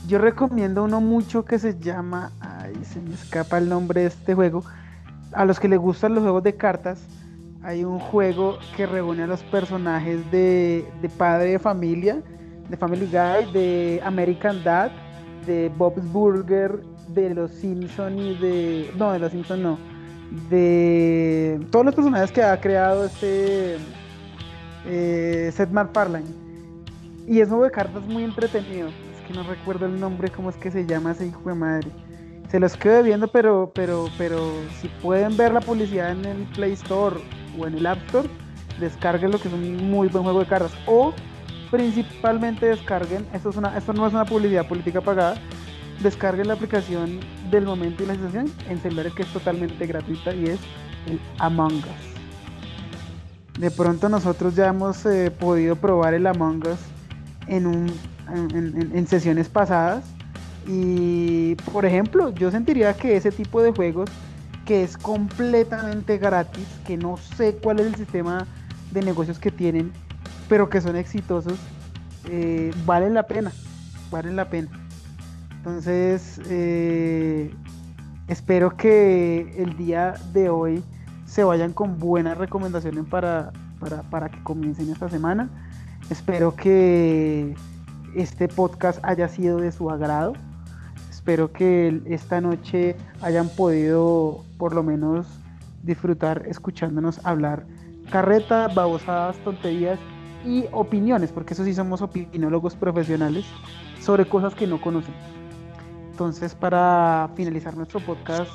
Yo 0.08 0.18
recomiendo 0.20 0.84
uno 0.84 1.00
mucho 1.02 1.46
que 1.46 1.60
se 1.60 1.80
llama, 1.80 2.32
ay, 2.40 2.74
se 2.84 3.00
me 3.02 3.14
escapa 3.14 3.58
el 3.58 3.70
nombre 3.70 4.02
de 4.02 4.08
este 4.08 4.34
juego. 4.34 4.64
A 5.34 5.46
los 5.46 5.60
que 5.60 5.68
les 5.68 5.78
gustan 5.80 6.16
los 6.16 6.24
juegos 6.24 6.44
de 6.44 6.56
cartas, 6.56 7.06
hay 7.64 7.84
un 7.84 8.00
juego 8.00 8.58
que 8.76 8.86
reúne 8.86 9.24
a 9.24 9.28
los 9.28 9.44
personajes 9.44 10.30
de, 10.32 10.86
Padre 11.18 11.52
de 11.52 11.60
Familia, 11.60 12.22
de 12.70 12.78
Family 12.78 13.06
Guy, 13.06 13.52
de 13.52 14.02
American 14.04 14.64
Dad, 14.64 14.92
de 15.46 15.72
Bob's 15.78 16.06
Burger, 16.12 16.82
de 17.10 17.34
Los 17.34 17.52
Simpson 17.52 18.20
y 18.20 18.36
de... 18.36 18.92
No, 18.98 19.12
de 19.12 19.20
Los 19.20 19.32
Simpson 19.32 19.64
no. 19.64 19.78
De 20.50 21.60
todos 21.72 21.86
los 21.86 21.96
personajes 21.96 22.32
que 22.32 22.44
ha 22.44 22.60
creado 22.60 23.06
este 23.06 23.78
eh, 24.86 25.52
Seth 25.54 25.72
MacFarlane. 25.72 26.26
Y 27.28 27.40
es 27.40 27.48
un 27.48 27.56
juego 27.56 27.64
de 27.66 27.72
cartas 27.72 28.06
muy 28.06 28.24
entretenido. 28.24 28.90
Es 28.90 29.28
que 29.28 29.34
no 29.34 29.44
recuerdo 29.44 29.86
el 29.86 30.00
nombre, 30.00 30.30
cómo 30.30 30.50
es 30.50 30.56
que 30.58 30.70
se 30.70 30.86
llama 30.86 31.12
ese 31.12 31.28
hijo 31.28 31.42
de 31.46 31.56
madre. 31.56 31.92
Se 32.50 32.60
los 32.60 32.78
quedo 32.78 33.04
viendo, 33.04 33.28
pero, 33.28 33.72
pero, 33.74 34.08
pero 34.18 34.54
si 34.80 34.88
pueden 35.02 35.36
ver 35.36 35.54
la 35.54 35.60
publicidad 35.60 36.12
en 36.12 36.24
el 36.24 36.44
Play 36.54 36.74
Store 36.74 37.20
o 37.58 37.68
en 37.68 37.76
el 37.76 37.86
App 37.86 37.98
Store, 38.08 38.30
descarguen 38.80 39.32
lo 39.32 39.40
que 39.40 39.48
es 39.48 39.54
un 39.54 39.90
muy 39.90 40.08
buen 40.08 40.24
juego 40.24 40.40
de 40.40 40.46
cartas. 40.46 40.72
O 40.86 41.14
principalmente 41.72 42.66
descarguen, 42.68 43.26
esto, 43.34 43.50
es 43.50 43.58
una, 43.58 43.78
esto 43.78 43.94
no 43.94 44.08
es 44.08 44.14
una 44.14 44.26
publicidad 44.26 44.68
política 44.68 45.02
pagada, 45.02 45.36
descarguen 46.02 46.48
la 46.48 46.54
aplicación 46.54 47.20
del 47.52 47.66
momento 47.66 48.04
y 48.04 48.06
la 48.06 48.14
sensación 48.14 48.52
en 48.70 48.80
celulares 48.80 49.14
que 49.14 49.24
es 49.24 49.30
totalmente 49.34 49.86
gratuita 49.88 50.34
y 50.34 50.46
es 50.46 50.60
el 51.08 51.20
Among 51.40 51.74
Us. 51.78 53.60
De 53.60 53.72
pronto 53.72 54.08
nosotros 54.08 54.56
ya 54.56 54.68
hemos 54.68 55.06
eh, 55.06 55.32
podido 55.32 55.76
probar 55.76 56.14
el 56.14 56.28
Among 56.28 56.62
Us 56.68 56.80
en, 57.48 57.66
un, 57.66 57.88
en, 58.34 58.56
en- 58.56 58.92
en 58.96 59.08
sesiones 59.08 59.50
pasadas 59.50 60.06
y 60.68 61.56
por 61.72 61.86
ejemplo 61.86 62.30
yo 62.36 62.52
sentiría 62.52 62.94
que 62.94 63.16
ese 63.16 63.32
tipo 63.32 63.64
de 63.64 63.72
juegos 63.72 64.10
que 64.68 64.84
es 64.84 64.98
completamente 64.98 66.18
gratis, 66.18 66.68
que 66.86 66.98
no 66.98 67.16
sé 67.16 67.56
cuál 67.56 67.80
es 67.80 67.88
el 67.88 67.96
sistema 67.96 68.46
de 68.92 69.02
negocios 69.02 69.40
que 69.40 69.50
tienen, 69.50 69.94
pero 70.50 70.70
que 70.70 70.82
son 70.82 70.98
exitosos, 70.98 71.58
eh, 72.26 72.74
valen 72.86 73.14
la 73.14 73.24
pena, 73.24 73.54
valen 74.12 74.36
la 74.36 74.50
pena. 74.50 74.68
Entonces, 75.56 76.42
eh, 76.50 77.50
espero 78.28 78.76
que 78.76 79.56
el 79.58 79.78
día 79.78 80.16
de 80.34 80.50
hoy 80.50 80.84
se 81.26 81.46
vayan 81.46 81.72
con 81.72 81.98
buenas 81.98 82.38
recomendaciones 82.38 83.06
para, 83.06 83.54
para, 83.80 84.04
para 84.04 84.28
que 84.28 84.44
comiencen 84.44 84.90
esta 84.90 85.08
semana. 85.08 85.50
Espero 86.10 86.54
que 86.58 87.56
este 88.16 88.50
podcast 88.50 89.00
haya 89.04 89.30
sido 89.30 89.60
de 89.60 89.72
su 89.72 89.90
agrado. 89.90 90.34
Espero 91.10 91.54
que 91.54 92.02
esta 92.06 92.42
noche 92.42 92.98
hayan 93.22 93.48
podido 93.48 94.44
por 94.58 94.74
lo 94.74 94.84
menos 94.84 95.28
disfrutar 95.84 96.44
escuchándonos 96.48 97.26
hablar 97.26 97.66
carreta, 98.12 98.68
babosadas, 98.70 99.38
tonterías 99.44 100.00
y 100.46 100.66
opiniones, 100.72 101.32
porque 101.32 101.54
eso 101.54 101.64
sí 101.64 101.74
somos 101.74 102.02
opinólogos 102.02 102.76
profesionales 102.76 103.46
sobre 104.00 104.26
cosas 104.26 104.56
que 104.56 104.68
no 104.68 104.80
conocen. 104.80 105.14
Entonces, 106.12 106.56
para 106.56 107.30
finalizar 107.36 107.76
nuestro 107.76 108.00
podcast, 108.00 108.50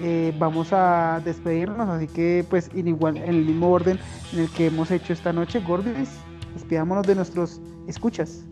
eh, 0.00 0.32
vamos 0.38 0.72
a 0.72 1.20
despedirnos, 1.24 1.88
así 1.88 2.06
que 2.06 2.46
pues 2.48 2.70
en 2.74 2.88
igual, 2.88 3.16
en 3.16 3.28
el 3.28 3.44
mismo 3.44 3.70
orden 3.70 3.98
en 4.32 4.40
el 4.40 4.50
que 4.50 4.66
hemos 4.66 4.90
hecho 4.90 5.12
esta 5.12 5.32
noche, 5.32 5.60
Gordis, 5.60 6.10
despidámonos 6.54 7.06
de 7.06 7.16
nuestros 7.16 7.60
escuchas. 7.88 8.44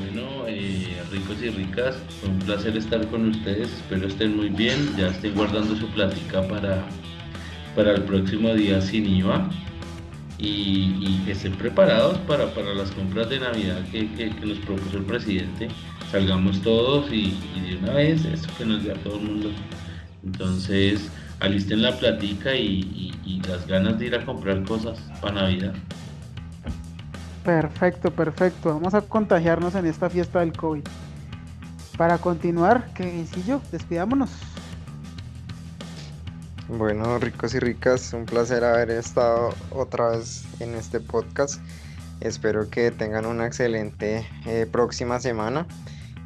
Bueno, 0.00 0.46
eh, 0.48 0.96
ricos 1.10 1.42
y 1.42 1.50
ricas, 1.50 1.96
fue 2.20 2.30
un 2.30 2.38
placer 2.38 2.76
estar 2.76 3.06
con 3.08 3.28
ustedes, 3.28 3.70
espero 3.72 4.06
estén 4.06 4.36
muy 4.36 4.48
bien, 4.48 4.96
ya 4.96 5.08
estén 5.08 5.34
guardando 5.34 5.76
su 5.76 5.86
plática 5.88 6.46
para, 6.48 6.86
para 7.76 7.92
el 7.92 8.02
próximo 8.04 8.54
día 8.54 8.80
sin 8.80 9.06
IVA 9.06 9.50
y, 10.38 11.18
que 11.26 11.32
estén 11.32 11.52
preparados 11.52 12.16
para, 12.20 12.46
para 12.54 12.72
las 12.74 12.90
compras 12.92 13.28
de 13.28 13.40
Navidad 13.40 13.82
que, 13.92 14.32
nos 14.42 14.58
propuso 14.60 14.96
el 14.96 15.04
presidente, 15.04 15.68
salgamos 16.10 16.62
todos 16.62 17.12
y, 17.12 17.36
de 17.68 17.76
una 17.76 17.92
vez 17.92 18.24
eso 18.24 18.48
que 18.56 18.64
nos 18.64 18.82
dé 18.82 18.92
a 18.92 18.94
todo 18.94 19.16
el 19.16 19.22
mundo. 19.22 19.50
Entonces, 20.24 21.10
alisten 21.40 21.82
la 21.82 21.96
platica 21.98 22.54
y 22.54 23.12
las 23.46 23.66
ganas 23.66 23.98
de 23.98 24.06
ir 24.06 24.14
a 24.14 24.24
comprar 24.24 24.62
cosas 24.64 24.98
para 25.20 25.42
Navidad. 25.42 25.74
Perfecto, 27.44 28.10
perfecto. 28.10 28.74
Vamos 28.74 28.94
a 28.94 29.00
contagiarnos 29.00 29.74
en 29.74 29.86
esta 29.86 30.10
fiesta 30.10 30.40
del 30.40 30.52
COVID. 30.52 30.84
Para 31.96 32.18
continuar, 32.18 32.92
Kevincillo, 32.94 33.60
despidámonos. 33.72 34.30
Bueno, 36.68 37.18
ricos 37.18 37.54
y 37.54 37.58
ricas, 37.58 38.12
un 38.12 38.26
placer 38.26 38.62
haber 38.62 38.90
estado 38.90 39.54
otra 39.70 40.10
vez 40.10 40.44
en 40.60 40.74
este 40.74 41.00
podcast. 41.00 41.60
Espero 42.20 42.68
que 42.70 42.90
tengan 42.90 43.26
una 43.26 43.46
excelente 43.46 44.26
eh, 44.46 44.66
próxima 44.70 45.18
semana 45.18 45.66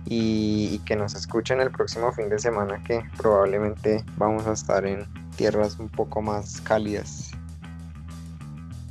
y, 0.04 0.68
y 0.72 0.78
que 0.80 0.96
nos 0.96 1.14
escuchen 1.14 1.60
el 1.60 1.70
próximo 1.70 2.12
fin 2.12 2.28
de 2.28 2.38
semana 2.38 2.82
que 2.84 3.02
probablemente 3.16 4.04
vamos 4.16 4.46
a 4.46 4.52
estar 4.52 4.84
en 4.84 5.06
tierras 5.36 5.78
un 5.78 5.88
poco 5.88 6.20
más 6.20 6.60
cálidas. 6.60 7.30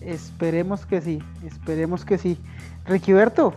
Esperemos 0.06 0.86
que 0.86 1.02
sí, 1.02 1.20
esperemos 1.46 2.04
que 2.04 2.18
sí. 2.18 2.38
Riquiberto, 2.86 3.54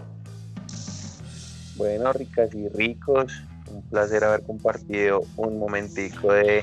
Bueno, 1.76 2.12
ricas 2.12 2.54
y 2.54 2.68
ricos, 2.68 3.42
un 3.70 3.82
placer 3.82 4.22
haber 4.22 4.42
compartido 4.44 5.22
un 5.36 5.58
momentico 5.58 6.32
de, 6.32 6.62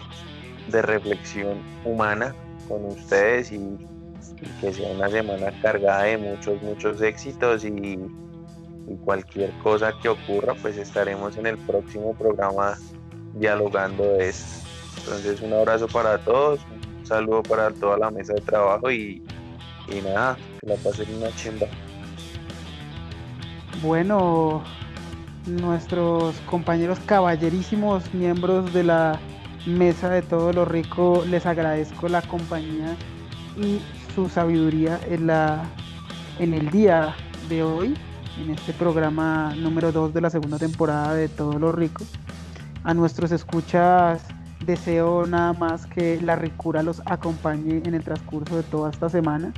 de 0.71 0.81
reflexión 0.81 1.57
humana 1.83 2.33
con 2.69 2.85
ustedes 2.85 3.51
y, 3.51 3.59
que 4.59 4.73
sea 4.73 4.91
una 4.91 5.09
semana 5.09 5.51
cargada 5.61 6.03
de 6.03 6.17
muchos, 6.17 6.61
muchos 6.63 7.01
éxitos 7.01 7.63
y, 7.63 7.97
y 8.87 8.95
cualquier 9.03 9.51
cosa 9.59 9.93
que 10.01 10.09
ocurra, 10.09 10.53
pues 10.61 10.77
estaremos 10.77 11.37
en 11.37 11.47
el 11.47 11.57
próximo 11.59 12.13
programa 12.13 12.77
dialogando 13.35 14.03
de 14.03 14.29
esto. 14.29 14.67
Entonces 14.99 15.41
un 15.41 15.53
abrazo 15.53 15.87
para 15.87 16.17
todos, 16.19 16.61
un 16.99 17.05
saludo 17.05 17.43
para 17.43 17.71
toda 17.71 17.97
la 17.97 18.11
mesa 18.11 18.33
de 18.33 18.41
trabajo 18.41 18.91
y, 18.91 19.21
y 19.87 20.01
nada, 20.01 20.37
que 20.61 20.67
la 20.67 20.75
pasen 20.75 21.15
una 21.15 21.33
chimba. 21.35 21.67
bueno, 23.81 24.63
nuestros 25.45 26.35
compañeros 26.49 26.99
caballerísimos 27.05 28.13
miembros 28.13 28.73
de 28.73 28.83
la 28.83 29.19
mesa 29.65 30.09
de 30.09 30.21
todo 30.21 30.53
lo 30.53 30.65
rico, 30.65 31.23
les 31.29 31.45
agradezco 31.45 32.07
la 32.07 32.21
compañía 32.21 32.95
y 33.57 33.79
su 34.15 34.29
sabiduría 34.29 34.99
en, 35.09 35.27
la, 35.27 35.63
en 36.39 36.53
el 36.53 36.69
día 36.69 37.15
de 37.49 37.63
hoy, 37.63 37.93
en 38.41 38.51
este 38.51 38.73
programa 38.73 39.53
número 39.55 39.91
2 39.91 40.13
de 40.13 40.21
la 40.21 40.29
segunda 40.29 40.57
temporada 40.57 41.13
de 41.13 41.29
Todo 41.29 41.59
lo 41.59 41.71
Rico. 41.71 42.03
A 42.83 42.93
nuestros 42.93 43.31
escuchas 43.31 44.25
deseo 44.65 45.25
nada 45.25 45.53
más 45.53 45.85
que 45.85 46.19
la 46.21 46.35
ricura 46.35 46.83
los 46.83 47.01
acompañe 47.05 47.81
en 47.85 47.93
el 47.93 48.03
transcurso 48.03 48.55
de 48.55 48.63
toda 48.63 48.89
esta 48.89 49.09
semana, 49.09 49.53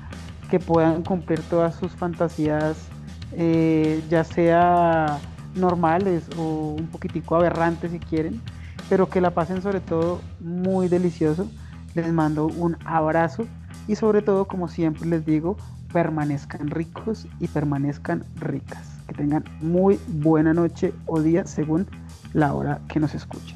que 0.49 0.59
puedan 0.59 1.03
cumplir 1.03 1.41
todas 1.41 1.75
sus 1.75 1.91
fantasías, 1.93 2.87
eh, 3.33 4.03
ya 4.09 4.23
sea 4.23 5.19
normales 5.55 6.27
o 6.37 6.75
un 6.77 6.87
poquitico 6.87 7.35
aberrantes 7.35 7.91
si 7.91 7.99
quieren, 7.99 8.41
pero 8.89 9.09
que 9.09 9.21
la 9.21 9.31
pasen 9.31 9.61
sobre 9.61 9.79
todo 9.79 10.21
muy 10.39 10.87
delicioso. 10.87 11.47
Les 11.93 12.11
mando 12.11 12.47
un 12.47 12.77
abrazo 12.85 13.45
y 13.87 13.95
sobre 13.95 14.21
todo, 14.21 14.45
como 14.45 14.67
siempre 14.67 15.07
les 15.07 15.25
digo, 15.25 15.57
permanezcan 15.93 16.69
ricos 16.69 17.27
y 17.39 17.47
permanezcan 17.47 18.25
ricas. 18.35 18.99
Que 19.07 19.13
tengan 19.13 19.45
muy 19.61 19.99
buena 20.07 20.53
noche 20.53 20.93
o 21.05 21.21
día 21.21 21.45
según 21.45 21.87
la 22.33 22.53
hora 22.53 22.81
que 22.89 22.99
nos 22.99 23.15
escuchen. 23.15 23.54